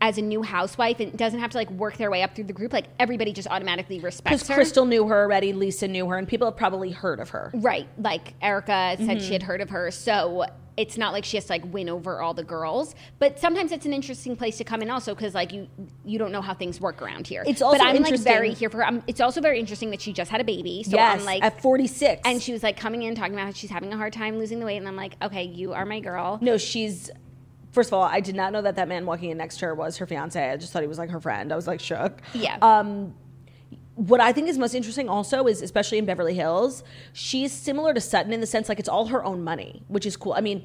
as 0.00 0.18
a 0.18 0.22
new 0.22 0.40
housewife 0.42 1.00
and 1.00 1.16
doesn't 1.18 1.40
have 1.40 1.50
to 1.50 1.56
like 1.58 1.68
work 1.72 1.96
their 1.96 2.08
way 2.08 2.22
up 2.22 2.34
through 2.36 2.44
the 2.44 2.52
group. 2.52 2.72
Like 2.72 2.86
everybody 3.00 3.32
just 3.32 3.48
automatically 3.48 3.98
respects 3.98 4.42
Because 4.42 4.48
her. 4.48 4.54
Crystal 4.54 4.84
knew 4.84 5.06
her 5.08 5.22
already, 5.22 5.52
Lisa 5.52 5.88
knew 5.88 6.06
her, 6.08 6.16
and 6.16 6.28
people 6.28 6.46
have 6.46 6.56
probably 6.56 6.90
heard 6.92 7.18
of 7.18 7.30
her. 7.30 7.50
Right. 7.54 7.88
Like 7.98 8.34
Erica 8.42 8.96
said 8.98 9.20
she 9.22 9.32
had 9.32 9.42
Mm-hmm. 9.42 9.46
heard 9.50 9.60
of 9.60 9.70
her. 9.70 9.90
So 9.90 10.46
it's 10.76 10.98
not 10.98 11.12
like 11.12 11.24
she 11.24 11.36
has 11.36 11.44
to 11.46 11.52
like 11.52 11.72
win 11.72 11.88
over 11.88 12.20
all 12.20 12.34
the 12.34 12.42
girls. 12.42 12.94
But 13.18 13.38
sometimes 13.38 13.72
it's 13.72 13.86
an 13.86 13.92
interesting 13.92 14.36
place 14.36 14.56
to 14.58 14.64
come 14.64 14.82
in 14.82 14.90
also 14.90 15.14
because 15.14 15.34
like 15.34 15.52
you 15.52 15.68
you 16.04 16.18
don't 16.18 16.32
know 16.32 16.42
how 16.42 16.54
things 16.54 16.80
work 16.80 17.00
around 17.00 17.26
here. 17.26 17.44
It's 17.46 17.62
also 17.62 17.78
but 17.78 17.86
I'm 17.86 18.02
like 18.02 18.18
very 18.18 18.52
here 18.52 18.70
for 18.70 18.78
her. 18.78 18.86
Um 18.86 19.02
it's 19.06 19.20
also 19.20 19.40
very 19.40 19.60
interesting 19.60 19.90
that 19.90 20.00
she 20.00 20.12
just 20.12 20.30
had 20.30 20.40
a 20.40 20.44
baby. 20.44 20.82
So 20.82 20.92
yes, 20.96 21.20
I'm 21.20 21.24
like 21.26 21.42
at 21.42 21.60
46. 21.62 22.22
and 22.24 22.42
she 22.42 22.52
was 22.52 22.62
like 22.62 22.76
coming 22.76 23.02
in 23.02 23.14
talking 23.14 23.34
about 23.34 23.46
how 23.46 23.52
she's 23.52 23.70
having 23.70 23.92
a 23.92 23.96
hard 23.96 24.12
time 24.12 24.38
losing 24.38 24.58
the 24.60 24.66
weight 24.66 24.78
and 24.78 24.88
I'm 24.88 24.96
like, 24.96 25.14
okay, 25.22 25.44
you 25.44 25.72
are 25.72 25.84
my 25.84 26.00
girl. 26.00 26.38
no, 26.42 26.56
she's. 26.56 27.10
First 27.72 27.88
of 27.88 27.94
all, 27.94 28.04
I 28.04 28.20
did 28.20 28.36
not 28.36 28.52
know 28.52 28.62
that 28.62 28.76
that 28.76 28.86
man 28.86 29.04
walking 29.04 29.30
in 29.30 29.36
next 29.38 29.58
to 29.58 29.66
her 29.66 29.74
was 29.74 29.96
her 29.96 30.06
fiance. 30.06 30.40
I 30.48 30.56
just 30.56 30.72
thought 30.72 30.82
he 30.82 30.86
was 30.88 30.96
like 30.98 31.10
her 31.10 31.20
friend. 31.20 31.52
I 31.52 31.56
was 31.56 31.66
like 31.66 31.80
shook. 31.80 32.20
Yeah. 32.32 32.56
Um, 32.62 33.14
what 33.96 34.20
I 34.20 34.32
think 34.32 34.48
is 34.48 34.58
most 34.58 34.74
interesting 34.74 35.08
also 35.08 35.46
is, 35.46 35.62
especially 35.62 35.98
in 35.98 36.04
Beverly 36.04 36.34
Hills, 36.34 36.82
she's 37.12 37.52
similar 37.52 37.94
to 37.94 38.00
Sutton 38.00 38.32
in 38.32 38.40
the 38.40 38.46
sense 38.46 38.68
like 38.68 38.80
it's 38.80 38.88
all 38.88 39.06
her 39.06 39.24
own 39.24 39.44
money, 39.44 39.82
which 39.88 40.04
is 40.04 40.16
cool. 40.16 40.32
I 40.32 40.40
mean, 40.40 40.64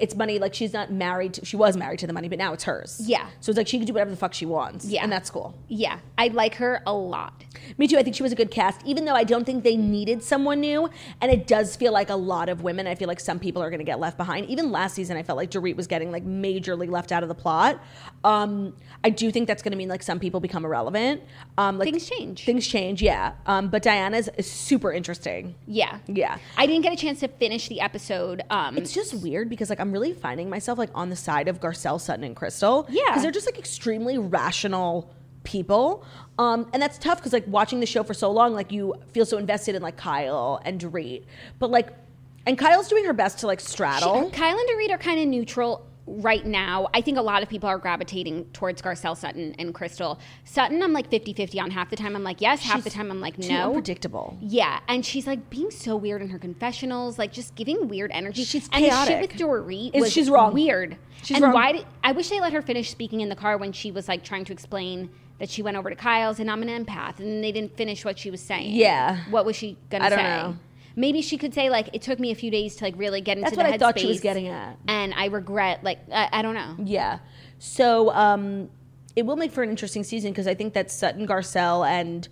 it's 0.00 0.14
money 0.14 0.38
like 0.38 0.54
she's 0.54 0.72
not 0.72 0.92
married. 0.92 1.34
To, 1.34 1.44
she 1.44 1.56
was 1.56 1.76
married 1.76 1.98
to 2.00 2.06
the 2.06 2.12
money, 2.12 2.28
but 2.28 2.38
now 2.38 2.52
it's 2.52 2.64
hers. 2.64 3.00
Yeah. 3.04 3.26
So 3.40 3.50
it's 3.50 3.56
like 3.56 3.68
she 3.68 3.78
can 3.78 3.86
do 3.86 3.92
whatever 3.92 4.10
the 4.10 4.16
fuck 4.16 4.34
she 4.34 4.46
wants. 4.46 4.84
Yeah. 4.84 5.02
And 5.02 5.12
that's 5.12 5.30
cool. 5.30 5.58
Yeah, 5.68 5.98
I 6.18 6.28
like 6.28 6.56
her 6.56 6.82
a 6.86 6.92
lot. 6.92 7.44
Me 7.78 7.86
too. 7.86 7.98
I 7.98 8.02
think 8.02 8.16
she 8.16 8.22
was 8.22 8.32
a 8.32 8.36
good 8.36 8.50
cast, 8.50 8.80
even 8.84 9.04
though 9.04 9.14
I 9.14 9.24
don't 9.24 9.44
think 9.44 9.64
they 9.64 9.76
needed 9.76 10.22
someone 10.22 10.60
new. 10.60 10.90
And 11.20 11.30
it 11.30 11.46
does 11.46 11.76
feel 11.76 11.92
like 11.92 12.10
a 12.10 12.16
lot 12.16 12.48
of 12.48 12.62
women. 12.62 12.86
I 12.86 12.94
feel 12.94 13.08
like 13.08 13.20
some 13.20 13.38
people 13.38 13.62
are 13.62 13.70
going 13.70 13.78
to 13.80 13.84
get 13.84 13.98
left 14.00 14.16
behind. 14.16 14.48
Even 14.48 14.70
last 14.70 14.94
season, 14.94 15.16
I 15.16 15.22
felt 15.22 15.36
like 15.36 15.50
Dorit 15.50 15.76
was 15.76 15.86
getting 15.86 16.10
like 16.10 16.24
majorly 16.24 16.88
left 16.88 17.12
out 17.12 17.22
of 17.22 17.28
the 17.28 17.34
plot. 17.34 17.82
Um, 18.24 18.74
I 19.02 19.10
do 19.10 19.30
think 19.30 19.46
that's 19.46 19.62
going 19.62 19.72
to 19.72 19.78
mean 19.78 19.88
like 19.88 20.02
some 20.02 20.18
people 20.20 20.40
become 20.40 20.64
irrelevant. 20.64 21.22
Um, 21.58 21.78
like 21.78 21.90
Things 21.90 22.08
change. 22.08 22.44
Things 22.44 22.66
change, 22.66 23.02
yeah. 23.02 23.32
Um, 23.46 23.68
but 23.68 23.82
Diana's 23.82 24.28
is 24.36 24.50
super 24.50 24.92
interesting. 24.92 25.54
Yeah. 25.66 25.98
Yeah. 26.06 26.38
I 26.56 26.66
didn't 26.66 26.82
get 26.82 26.92
a 26.92 26.96
chance 26.96 27.20
to 27.20 27.28
finish 27.28 27.68
the 27.68 27.80
episode. 27.80 28.42
Um, 28.50 28.76
It's 28.76 28.92
just 28.92 29.14
weird 29.14 29.48
because 29.48 29.69
like 29.70 29.80
I'm 29.80 29.92
really 29.92 30.12
finding 30.12 30.50
myself 30.50 30.78
like 30.78 30.90
on 30.94 31.08
the 31.10 31.16
side 31.16 31.48
of 31.48 31.60
Garcelle, 31.60 32.00
Sutton, 32.00 32.24
and 32.24 32.36
Crystal. 32.36 32.86
Yeah. 32.90 33.02
because 33.06 33.22
they're 33.22 33.30
just 33.30 33.46
like 33.46 33.58
extremely 33.58 34.18
rational 34.18 35.10
people, 35.44 36.04
um, 36.38 36.68
and 36.74 36.82
that's 36.82 36.98
tough 36.98 37.18
because 37.18 37.32
like 37.32 37.46
watching 37.46 37.80
the 37.80 37.86
show 37.86 38.02
for 38.02 38.12
so 38.14 38.30
long, 38.30 38.52
like 38.54 38.70
you 38.72 38.94
feel 39.12 39.24
so 39.24 39.38
invested 39.38 39.74
in 39.74 39.82
like 39.82 39.96
Kyle 39.96 40.60
and 40.64 40.80
Dorit, 40.80 41.24
but 41.58 41.70
like, 41.70 41.88
and 42.46 42.58
Kyle's 42.58 42.88
doing 42.88 43.04
her 43.06 43.12
best 43.14 43.38
to 43.38 43.46
like 43.46 43.60
straddle. 43.60 44.30
She- 44.30 44.36
Kyle 44.36 44.56
and 44.58 44.68
Dorit 44.68 44.90
are 44.90 44.98
kind 44.98 45.20
of 45.20 45.26
neutral 45.28 45.86
right 46.06 46.44
now. 46.44 46.88
I 46.94 47.00
think 47.00 47.18
a 47.18 47.22
lot 47.22 47.42
of 47.42 47.48
people 47.48 47.68
are 47.68 47.78
gravitating 47.78 48.46
towards 48.52 48.82
Garcelle 48.82 49.16
Sutton 49.16 49.54
and 49.58 49.74
Crystal. 49.74 50.18
Sutton, 50.44 50.82
I'm 50.82 50.92
like 50.92 51.10
50 51.10 51.32
50 51.32 51.60
on 51.60 51.70
half 51.70 51.90
the 51.90 51.96
time. 51.96 52.16
I'm 52.16 52.24
like, 52.24 52.40
yes. 52.40 52.62
half 52.62 52.84
the 52.84 52.90
time, 52.90 53.10
I'm 53.10 53.20
like, 53.20 53.38
no. 53.38 53.68
unpredictable. 53.68 54.36
Yeah, 54.40 54.80
and 54.88 55.04
she's 55.04 55.26
like 55.26 55.50
being 55.50 55.70
so 55.70 55.96
weird 55.96 56.22
in 56.22 56.28
her 56.30 56.38
confessionals, 56.38 57.18
like 57.18 57.32
just 57.32 57.54
giving 57.54 57.88
weird 57.88 58.10
energy. 58.12 58.44
She's 58.44 58.68
and 58.72 58.84
chaotic. 58.84 59.30
shit 59.30 59.30
with 59.32 59.40
Dorit 59.40 59.94
Is- 59.94 60.00
was 60.02 60.12
she's 60.12 60.30
wrong. 60.30 60.52
weird. 60.52 60.96
She's 61.22 61.36
and 61.36 61.44
wrong. 61.44 61.52
why 61.54 61.72
did 61.72 61.86
I 62.02 62.12
wish 62.12 62.28
they 62.30 62.40
let 62.40 62.52
her 62.52 62.62
finish 62.62 62.90
speaking 62.90 63.20
in 63.20 63.28
the 63.28 63.36
car 63.36 63.58
when 63.58 63.72
she 63.72 63.90
was 63.92 64.08
like 64.08 64.24
trying 64.24 64.44
to 64.46 64.52
explain 64.52 65.10
that 65.38 65.48
she 65.48 65.62
went 65.62 65.76
over 65.76 65.88
to 65.90 65.96
Kyle's 65.96 66.38
and 66.38 66.50
I'm 66.50 66.62
an 66.62 66.68
empath, 66.84 67.18
and 67.18 67.42
they 67.42 67.50
didn't 67.52 67.76
finish 67.76 68.04
what 68.04 68.18
she 68.18 68.30
was 68.30 68.40
saying. 68.40 68.72
Yeah. 68.74 69.24
what 69.30 69.44
was 69.44 69.56
she 69.56 69.78
gonna 69.88 70.04
I 70.04 70.08
don't 70.08 70.18
say? 70.18 70.24
know. 70.24 70.56
Maybe 70.96 71.22
she 71.22 71.38
could 71.38 71.54
say 71.54 71.70
like 71.70 71.90
it 71.92 72.02
took 72.02 72.18
me 72.18 72.30
a 72.30 72.34
few 72.34 72.50
days 72.50 72.76
to 72.76 72.84
like 72.84 72.94
really 72.96 73.20
get 73.20 73.38
into 73.38 73.44
That's 73.44 73.56
the 73.56 73.62
what 73.62 73.72
I 73.72 73.78
thought 73.78 73.98
she 73.98 74.06
was 74.06 74.20
getting 74.20 74.48
at. 74.48 74.76
and 74.88 75.14
I 75.14 75.26
regret 75.26 75.84
like 75.84 76.00
I, 76.12 76.28
I 76.32 76.42
don't 76.42 76.54
know. 76.54 76.76
Yeah. 76.84 77.18
So 77.58 78.10
um, 78.12 78.70
it 79.16 79.26
will 79.26 79.36
make 79.36 79.52
for 79.52 79.62
an 79.62 79.70
interesting 79.70 80.04
season 80.04 80.30
because 80.32 80.46
I 80.46 80.54
think 80.54 80.74
that 80.74 80.90
Sutton, 80.90 81.26
Garcelle, 81.26 81.88
and 81.88 82.28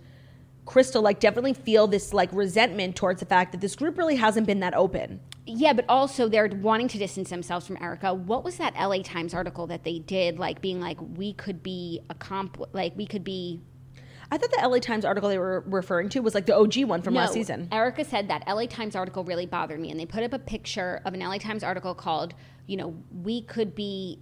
Crystal 0.65 1.01
like 1.01 1.19
definitely 1.19 1.53
feel 1.53 1.87
this 1.87 2.13
like 2.13 2.29
resentment 2.31 2.95
towards 2.95 3.19
the 3.19 3.25
fact 3.25 3.51
that 3.53 3.61
this 3.61 3.75
group 3.75 3.97
really 3.97 4.15
hasn't 4.15 4.45
been 4.45 4.59
that 4.59 4.73
open. 4.75 5.19
Yeah, 5.45 5.73
but 5.73 5.85
also 5.89 6.29
they're 6.29 6.47
wanting 6.47 6.87
to 6.89 6.99
distance 6.99 7.31
themselves 7.31 7.65
from 7.65 7.77
Erika. 7.81 8.13
What 8.13 8.43
was 8.43 8.57
that 8.57 8.75
LA 8.75 9.01
Times 9.01 9.33
article 9.33 9.65
that 9.67 9.83
they 9.83 9.97
did, 9.97 10.37
like 10.37 10.61
being 10.61 10.79
like, 10.79 10.99
we 11.01 11.33
could 11.33 11.63
be 11.63 12.01
a 12.09 12.13
comp, 12.13 12.61
like 12.71 12.95
we 12.95 13.07
could 13.07 13.23
be. 13.23 13.61
I 14.31 14.37
thought 14.37 14.51
the 14.51 14.67
LA 14.67 14.77
Times 14.77 15.05
article 15.05 15.29
they 15.29 15.39
were 15.39 15.63
referring 15.67 16.09
to 16.09 16.19
was 16.19 16.35
like 16.35 16.45
the 16.45 16.55
OG 16.55 16.85
one 16.85 17.01
from 17.01 17.15
last 17.15 17.33
season. 17.33 17.67
Erika 17.71 18.05
said 18.05 18.27
that 18.27 18.43
LA 18.47 18.67
Times 18.67 18.95
article 18.95 19.23
really 19.23 19.47
bothered 19.47 19.79
me, 19.79 19.89
and 19.89 19.99
they 19.99 20.05
put 20.05 20.23
up 20.23 20.33
a 20.33 20.39
picture 20.39 21.01
of 21.05 21.13
an 21.13 21.21
LA 21.21 21.37
Times 21.37 21.63
article 21.63 21.95
called, 21.95 22.35
you 22.67 22.77
know, 22.77 22.95
we 23.23 23.41
could 23.41 23.73
be 23.73 24.19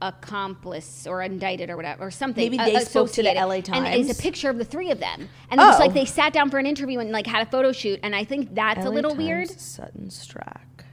accomplice 0.00 1.06
or 1.06 1.22
indicted 1.22 1.70
or 1.70 1.76
whatever 1.76 2.06
or 2.06 2.10
something. 2.10 2.50
Maybe 2.50 2.56
they 2.56 2.80
spoke 2.80 3.10
to 3.12 3.22
the. 3.22 3.32
LA 3.34 3.60
And 3.68 3.86
it's 3.86 4.18
a 4.18 4.22
picture 4.22 4.50
of 4.50 4.58
the 4.58 4.64
three 4.64 4.90
of 4.90 5.00
them. 5.00 5.28
And 5.50 5.60
Oh. 5.60 5.76
like 5.78 5.94
they 5.94 6.04
sat 6.04 6.32
down 6.32 6.50
for 6.50 6.58
an 6.58 6.66
interview 6.66 6.98
and 6.98 7.10
like 7.10 7.26
had 7.26 7.46
a 7.46 7.50
photo 7.50 7.72
shoot. 7.72 8.00
And 8.02 8.14
I 8.14 8.24
think 8.24 8.54
that's 8.54 8.84
a 8.84 8.90
little 8.90 9.12
Times, 9.12 9.22
weird. 9.22 9.50
Sutton 9.50 10.08
Stracke. 10.08 10.84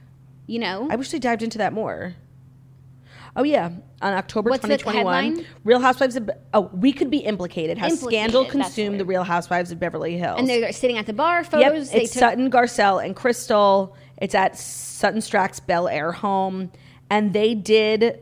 You 0.46 0.58
know? 0.58 0.88
I 0.90 0.96
wish 0.96 1.10
they 1.10 1.18
dived 1.18 1.42
into 1.42 1.58
that 1.58 1.72
more. 1.72 2.14
Oh 3.34 3.44
yeah, 3.44 3.70
on 4.02 4.12
October 4.12 4.50
What's 4.50 4.62
2021, 4.62 5.24
headline? 5.24 5.46
Real 5.64 5.80
Housewives 5.80 6.16
of 6.16 6.30
oh 6.52 6.70
we 6.74 6.92
could 6.92 7.10
be 7.10 7.18
implicated. 7.18 7.78
How 7.78 7.88
scandal 7.88 8.42
Implicated, 8.42 8.60
that's 8.60 8.74
consumed 8.74 9.00
the. 9.00 9.04
Real 9.06 9.24
Housewives 9.24 9.72
of 9.72 9.80
Beverly 9.80 10.18
Hills. 10.18 10.38
and 10.38 10.48
they're 10.48 10.70
sitting 10.72 10.98
at 10.98 11.06
the 11.06 11.12
bar, 11.14 11.38
Yep, 11.38 11.50
photos. 11.50 11.90
they 11.90 12.02
it's 12.02 12.12
took, 12.12 12.20
Sutton 12.20 12.50
Garcelle 12.50 13.02
and 13.04 13.16
Crystal. 13.16 13.96
It's 14.18 14.34
at 14.34 14.58
Sutton 14.58 15.20
Stracke's 15.20 15.60
Bel 15.60 15.88
Air 15.88 16.12
home, 16.12 16.70
and 17.10 17.32
they 17.32 17.54
did. 17.54 18.20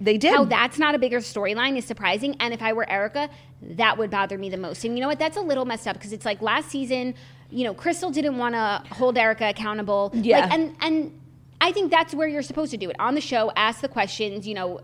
They 0.00 0.18
did. 0.18 0.34
How 0.34 0.44
that's 0.44 0.78
not 0.78 0.94
a 0.94 0.98
bigger 0.98 1.20
storyline 1.20 1.78
is 1.78 1.86
surprising. 1.86 2.36
And 2.40 2.52
if 2.52 2.60
I 2.60 2.74
were 2.74 2.88
Erika, 2.90 3.30
that 3.62 3.96
would 3.96 4.10
bother 4.10 4.36
me 4.36 4.50
the 4.50 4.58
most. 4.58 4.84
And 4.84 4.96
you 4.98 5.00
know 5.00 5.08
what? 5.08 5.18
That's 5.18 5.38
a 5.38 5.40
little 5.40 5.64
messed 5.64 5.88
up 5.88 5.94
because 5.94 6.12
it's 6.12 6.26
like 6.26 6.42
last 6.42 6.68
season, 6.68 7.14
you 7.48 7.64
know, 7.64 7.72
Crystal 7.72 8.10
didn't 8.10 8.36
want 8.36 8.54
to 8.54 8.82
hold 8.94 9.16
Erika 9.16 9.48
accountable. 9.48 10.10
Yeah. 10.12 10.40
Like, 10.40 10.52
and 10.52 10.76
and 10.80 11.20
I 11.64 11.72
think 11.72 11.90
that's 11.90 12.14
where 12.14 12.28
you're 12.28 12.42
supposed 12.42 12.70
to 12.72 12.76
do 12.76 12.90
it 12.90 12.96
on 12.98 13.14
the 13.14 13.20
show. 13.20 13.50
Ask 13.56 13.80
the 13.80 13.88
questions. 13.88 14.46
You 14.46 14.54
know. 14.54 14.80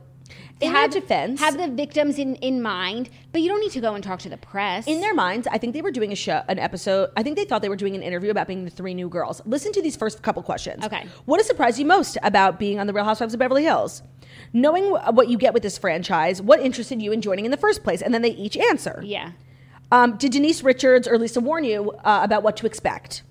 In 0.61 0.73
their 0.75 0.87
defense- 0.89 1.41
have 1.41 1.57
the 1.57 1.67
victims 1.69 2.19
in, 2.19 2.37
in 2.37 2.63
mind, 2.63 3.09
but 3.33 3.41
you 3.41 3.49
don't 3.49 3.61
need 3.61 3.73
to 3.73 3.81
go 3.81 3.95
and 3.95 4.05
talk 4.05 4.21
to 4.21 4.29
the 4.29 4.37
press. 4.37 4.87
in 4.87 5.01
their 5.01 5.15
minds, 5.15 5.49
I 5.51 5.59
think 5.59 5.73
they 5.73 5.83
were 5.83 5.91
doing 5.91 6.13
a 6.13 6.15
show, 6.15 6.43
an 6.49 6.59
episode. 6.59 7.11
I 7.17 7.23
think 7.25 7.35
they 7.37 7.45
thought 7.47 7.63
they 7.63 7.69
were 7.69 7.77
doing 7.85 7.97
an 7.97 8.03
interview 8.03 8.31
about 8.31 8.47
being 8.47 8.65
the 8.65 8.71
three 8.71 8.95
new 8.95 9.09
girls. 9.09 9.43
Listen 9.45 9.73
to 9.73 9.83
these 9.83 9.97
first 9.97 10.23
couple 10.23 10.43
questions. 10.45 10.85
Okay. 10.85 11.05
What 11.25 11.39
has 11.41 11.47
surprised 11.49 11.79
you 11.81 11.87
most 11.87 12.17
about 12.23 12.59
being 12.61 12.79
on 12.79 12.87
the 12.87 12.93
Real 12.93 13.05
Housewives 13.07 13.35
of 13.35 13.41
Beverly 13.41 13.65
Hills? 13.65 14.03
Knowing 14.53 14.85
wh- 14.85 15.13
what 15.13 15.29
you 15.29 15.37
get 15.39 15.53
with 15.55 15.65
this 15.65 15.79
franchise, 15.79 16.41
what 16.41 16.61
interested 16.61 17.01
you 17.03 17.11
in 17.11 17.23
joining 17.23 17.45
in 17.47 17.51
the 17.51 17.57
first 17.57 17.83
place? 17.83 18.01
And 18.03 18.13
then 18.15 18.23
they 18.23 18.31
each 18.31 18.57
answer. 18.57 19.01
yeah. 19.05 19.33
Um, 19.91 20.17
did 20.19 20.31
Denise 20.31 20.63
Richards 20.63 21.09
or 21.09 21.19
Lisa 21.19 21.41
warn 21.41 21.65
you 21.65 21.91
uh, 22.05 22.21
about 22.23 22.45
what 22.45 22.57
to 22.59 22.67
expect? 22.67 23.23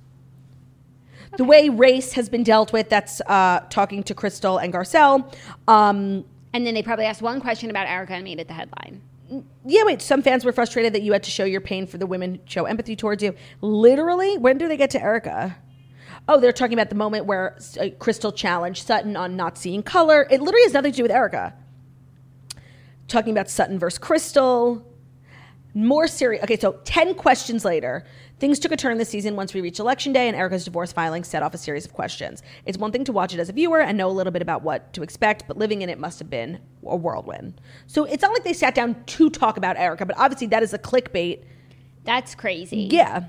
The 1.40 1.46
way 1.46 1.70
race 1.70 2.12
has 2.14 2.28
been 2.28 2.44
dealt 2.44 2.74
with, 2.74 2.90
that's 2.90 3.22
uh, 3.22 3.62
talking 3.70 4.04
to 4.04 4.14
Crystal 4.14 4.58
and 4.58 4.74
Garcelle. 4.74 5.34
Um, 5.70 6.26
And 6.52 6.68
then 6.68 6.74
they 6.74 6.84
probably 6.84 7.06
asked 7.06 7.22
one 7.22 7.40
question 7.40 7.70
about 7.70 7.88
Erika 7.88 8.12
and 8.14 8.26
made 8.26 8.42
it 8.42 8.50
the 8.50 8.54
headline. 8.54 9.02
yeah, 9.66 9.84
wait, 9.86 10.02
some 10.02 10.22
fans 10.22 10.44
were 10.44 10.52
frustrated 10.52 10.92
that 10.92 11.02
you 11.02 11.14
had 11.14 11.24
to 11.24 11.32
show 11.32 11.46
your 11.46 11.62
pain 11.62 11.88
for 11.88 11.98
the 11.98 12.06
women 12.06 12.42
show 12.44 12.66
empathy 12.66 12.94
towards 12.94 13.24
you. 13.24 13.34
Literally, 13.62 14.38
when 14.38 14.58
do 14.58 14.68
they 14.68 14.76
get 14.76 14.90
to 14.90 15.02
Erika? 15.02 15.56
Oh, 16.28 16.42
they're 16.42 16.52
talking 16.52 16.74
about 16.74 16.90
the 16.90 16.98
moment 16.98 17.26
where 17.26 17.58
uh, 17.80 17.88
Crystal 18.00 18.34
challenged 18.34 18.86
Sutton 18.86 19.16
on 19.16 19.38
not 19.38 19.58
seeing 19.58 19.82
color. 19.82 20.28
It 20.30 20.42
literally 20.42 20.64
has 20.64 20.74
nothing 20.74 20.92
to 20.92 20.98
do 20.98 21.04
with 21.04 21.12
Erika. 21.12 21.54
Talking 23.08 23.32
about 23.32 23.50
Sutton 23.50 23.80
versus 23.80 23.98
Crystal. 23.98 24.86
More 25.74 26.06
serious. 26.10 26.44
Okay, 26.44 26.58
so 26.58 26.82
10 26.84 27.14
questions 27.16 27.64
later, 27.64 28.04
things 28.40 28.58
took 28.60 28.72
a 28.72 28.78
turn 28.78 28.98
this 28.98 29.10
season 29.10 29.36
once 29.36 29.54
we 29.54 29.62
reached 29.62 29.80
election 29.80 30.14
day 30.14 30.28
and 30.28 30.36
Erika's 30.36 30.66
divorce 30.66 30.92
filing 30.92 31.24
set 31.24 31.44
off 31.44 31.54
a 31.54 31.58
series 31.58 31.86
of 31.86 31.94
questions. 31.94 32.42
It's 32.66 32.78
one 32.78 32.92
thing 32.92 33.04
to 33.06 33.12
watch 33.12 33.34
it 33.34 33.40
as 33.40 33.50
a 33.50 33.54
viewer 33.54 33.82
and 33.82 33.98
know 33.98 34.10
a 34.10 34.12
little 34.14 34.32
bit 34.32 34.42
about 34.42 34.64
what 34.64 34.94
to 34.94 35.04
expect, 35.04 35.44
but 35.48 35.58
living 35.58 35.82
in 35.82 35.90
it 35.90 36.00
must 36.00 36.20
have 36.20 36.30
been 36.30 36.60
a 36.86 36.96
whirlwind. 36.96 37.60
So 37.88 38.06
it's 38.06 38.22
not 38.22 38.32
like 38.34 38.44
they 38.44 38.54
sat 38.54 38.76
down 38.76 39.04
to 39.04 39.30
talk 39.30 39.58
about 39.58 39.78
Erika, 39.78 40.06
but 40.06 40.18
obviously 40.18 40.48
that 40.48 40.64
is 40.64 40.74
a 40.74 40.80
clickbait. 40.80 41.44
That's 42.06 42.34
crazy. 42.36 42.88
Yeah. 42.92 43.26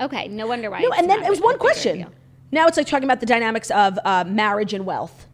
Okay. 0.00 0.28
No 0.28 0.46
wonder 0.46 0.70
why. 0.70 0.80
No, 0.80 0.88
it's 0.88 0.98
and 0.98 1.08
then 1.08 1.22
it 1.22 1.30
was 1.30 1.40
one 1.40 1.58
question. 1.58 2.06
Now 2.50 2.66
it's 2.66 2.76
like 2.76 2.86
talking 2.86 3.04
about 3.04 3.20
the 3.20 3.26
dynamics 3.26 3.70
of 3.70 3.98
uh, 4.04 4.24
marriage 4.26 4.74
and 4.74 4.84
wealth. 4.86 5.26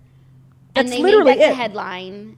and 0.75 0.87
That's 0.89 0.97
they 0.97 1.03
literally 1.03 1.33
made 1.33 1.41
that 1.41 1.47
it. 1.47 1.49
the 1.51 1.55
headline, 1.55 2.37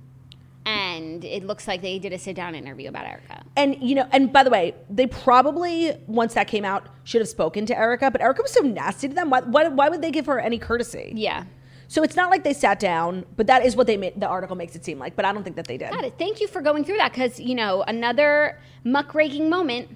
and 0.64 1.24
it 1.24 1.44
looks 1.44 1.66
like 1.66 1.82
they 1.82 1.98
did 1.98 2.12
a 2.12 2.18
sit 2.18 2.36
down 2.36 2.54
interview 2.54 2.88
about 2.88 3.06
Erika. 3.06 3.42
And 3.56 3.76
you 3.82 3.94
know, 3.94 4.06
and 4.12 4.32
by 4.32 4.42
the 4.44 4.50
way, 4.50 4.74
they 4.88 5.06
probably 5.06 5.92
once 6.06 6.34
that 6.34 6.46
came 6.48 6.64
out 6.64 6.86
should 7.04 7.20
have 7.20 7.28
spoken 7.28 7.66
to 7.66 7.76
Erika, 7.78 8.10
but 8.10 8.20
Erika 8.20 8.42
was 8.42 8.52
so 8.52 8.60
nasty 8.60 9.08
to 9.08 9.14
them. 9.14 9.28
Why, 9.30 9.40
why, 9.40 9.68
why 9.68 9.88
would 9.88 10.02
they 10.02 10.10
give 10.10 10.26
her 10.26 10.38
any 10.40 10.58
courtesy? 10.58 11.12
Yeah, 11.16 11.44
So 11.88 12.02
it's 12.02 12.14
not 12.16 12.30
like 12.30 12.44
they 12.44 12.52
sat 12.54 12.78
down, 12.78 13.26
but 13.36 13.46
that 13.48 13.64
is 13.66 13.74
what 13.76 13.86
they 13.86 13.96
made. 13.96 14.20
The 14.20 14.28
article 14.28 14.56
makes 14.56 14.76
it 14.76 14.84
seem 14.84 14.98
like, 14.98 15.16
but 15.16 15.24
I 15.24 15.32
don't 15.32 15.42
think 15.42 15.56
that 15.56 15.66
they 15.66 15.76
did. 15.78 15.90
got 15.90 16.04
it. 16.04 16.14
Thank 16.18 16.40
you 16.40 16.46
for 16.46 16.60
going 16.62 16.84
through 16.84 16.98
that 16.98 17.12
because 17.12 17.40
you 17.40 17.54
know 17.54 17.82
another 17.82 18.58
muckraking 18.84 19.48
moment. 19.50 19.88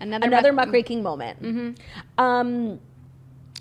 Another 0.00 0.26
Another 0.26 0.52
muck- 0.52 0.68
muckraking 0.68 1.02
moment. 1.02 1.42
Mm-hmm. 1.42 2.20
Um, 2.24 2.80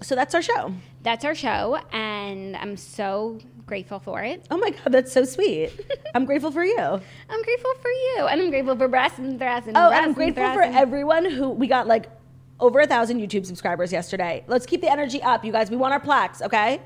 so 0.02 0.16
that's 0.16 0.34
our 0.34 0.42
show. 0.42 0.74
That's 1.04 1.26
our 1.26 1.36
show, 1.36 1.80
and 1.92 2.56
I'm 2.56 2.78
so 2.78 3.40
grateful 3.70 4.00
for 4.00 4.22
it. 4.22 4.46
Oh 4.50 4.58
my 4.58 4.72
god, 4.72 4.92
that's 4.92 5.14
so 5.14 5.24
sweet. 5.24 5.72
I'm 6.16 6.26
grateful 6.26 6.52
for 6.52 6.66
you. 6.66 6.78
I'm 6.78 7.44
grateful 7.44 7.74
for 7.82 7.92
you, 7.92 8.28
and 8.28 8.42
I'm 8.42 8.50
grateful 8.50 8.76
for 8.76 8.88
Brass 8.88 9.18
and 9.20 9.40
Thrass 9.40 9.68
and 9.68 9.78
Oh, 9.78 9.92
and 9.92 10.06
I'm 10.06 10.14
grateful 10.14 10.44
for 10.52 10.64
everyone 10.64 11.24
who 11.24 11.52
we 11.52 11.68
got 11.68 11.88
like 11.88 12.10
over 12.60 12.80
a 12.80 12.88
thousand 12.88 13.22
YouTube 13.22 13.46
subscribers 13.46 13.92
yesterday. 13.94 14.44
Let's 14.48 14.66
keep 14.66 14.82
the 14.82 14.92
energy 14.92 15.22
up, 15.22 15.46
you 15.46 15.52
guys. 15.52 15.70
We 15.70 15.78
want 15.78 15.94
our 15.94 16.00
plaques, 16.00 16.42
okay? 16.42 16.82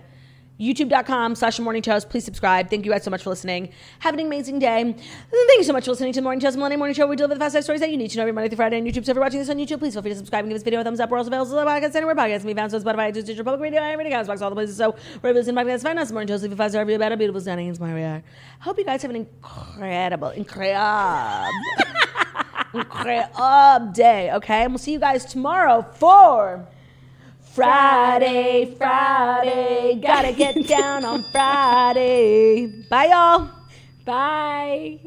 YouTube.com 0.59 1.35
slash 1.35 1.59
morning 1.59 1.81
toast. 1.81 2.09
Please 2.09 2.23
subscribe. 2.23 2.69
Thank 2.69 2.85
you 2.85 2.91
guys 2.91 3.03
so 3.03 3.11
much 3.11 3.23
for 3.23 3.29
listening. 3.31 3.69
Have 3.99 4.13
an 4.13 4.19
amazing 4.19 4.59
day. 4.59 4.83
Thank 4.83 5.57
you 5.57 5.63
so 5.63 5.73
much 5.73 5.85
for 5.85 5.91
listening 5.91 6.13
to 6.13 6.19
the 6.19 6.23
Morning 6.23 6.39
Toast 6.39 6.55
Millennium 6.55 6.79
Morning 6.79 6.93
Show. 6.93 7.07
We 7.07 7.15
deliver 7.15 7.33
the 7.33 7.39
fast 7.39 7.55
life 7.55 7.63
stories 7.63 7.81
that 7.81 7.89
you 7.89 7.97
need 7.97 8.11
to 8.11 8.17
know 8.17 8.23
every 8.23 8.33
Monday 8.33 8.49
through 8.49 8.57
Friday 8.57 8.77
on 8.77 8.83
YouTube. 8.85 9.05
So 9.05 9.11
if 9.11 9.15
you're 9.15 9.21
watching 9.23 9.39
this 9.39 9.49
on 9.49 9.57
YouTube, 9.57 9.79
please 9.79 9.93
feel 9.93 10.01
free 10.03 10.11
to 10.11 10.17
subscribe 10.17 10.43
and 10.43 10.49
give 10.49 10.55
this 10.55 10.63
video 10.63 10.81
a 10.81 10.83
thumbs 10.83 10.99
up. 10.99 11.09
We're 11.09 11.17
also 11.17 11.29
available 11.29 11.57
on 11.57 11.65
podcast 11.67 11.95
anywhere 11.95 12.15
podcasts 12.15 12.39
can 12.39 12.47
be 12.47 12.53
found. 12.53 12.71
So 12.71 12.79
Spotify, 12.79 13.11
iTunes, 13.11 13.23
Stitcher, 13.23 13.43
Public 13.43 13.61
Radio, 13.61 13.81
everything 13.81 14.13
else, 14.13 14.27
box 14.27 14.41
all 14.41 14.49
the 14.49 14.55
places. 14.55 14.77
So 14.77 14.95
wherever 15.21 15.39
this 15.39 15.47
in 15.47 15.55
podcasts, 15.55 15.83
find 15.83 15.97
us. 15.97 16.11
Morning 16.11 16.27
Toast. 16.27 16.43
Leave 16.43 16.51
a 16.51 16.55
five 16.55 16.71
star 16.71 16.81
review 16.83 16.95
about 16.97 17.11
a 17.11 17.17
beautiful, 17.17 17.41
stunning, 17.41 17.67
inspiring. 17.67 18.05
I 18.05 18.23
hope 18.59 18.77
you 18.77 18.85
guys 18.85 19.01
have 19.01 19.11
an 19.11 19.17
incredible, 19.17 20.29
incredible 20.29 21.49
incredible 22.73 23.91
day, 23.93 24.31
okay? 24.33 24.63
And 24.63 24.73
we'll 24.73 24.79
see 24.79 24.93
you 24.93 24.99
guys 24.99 25.25
tomorrow 25.25 25.85
for 25.93 26.67
Friday, 27.53 28.73
Friday. 28.79 29.99
Gotta 30.01 30.33
get 30.33 30.67
down 30.67 31.05
on 31.05 31.21
Friday. 31.31 32.65
Bye, 32.89 33.05
y'all. 33.05 33.47
Bye. 34.03 34.99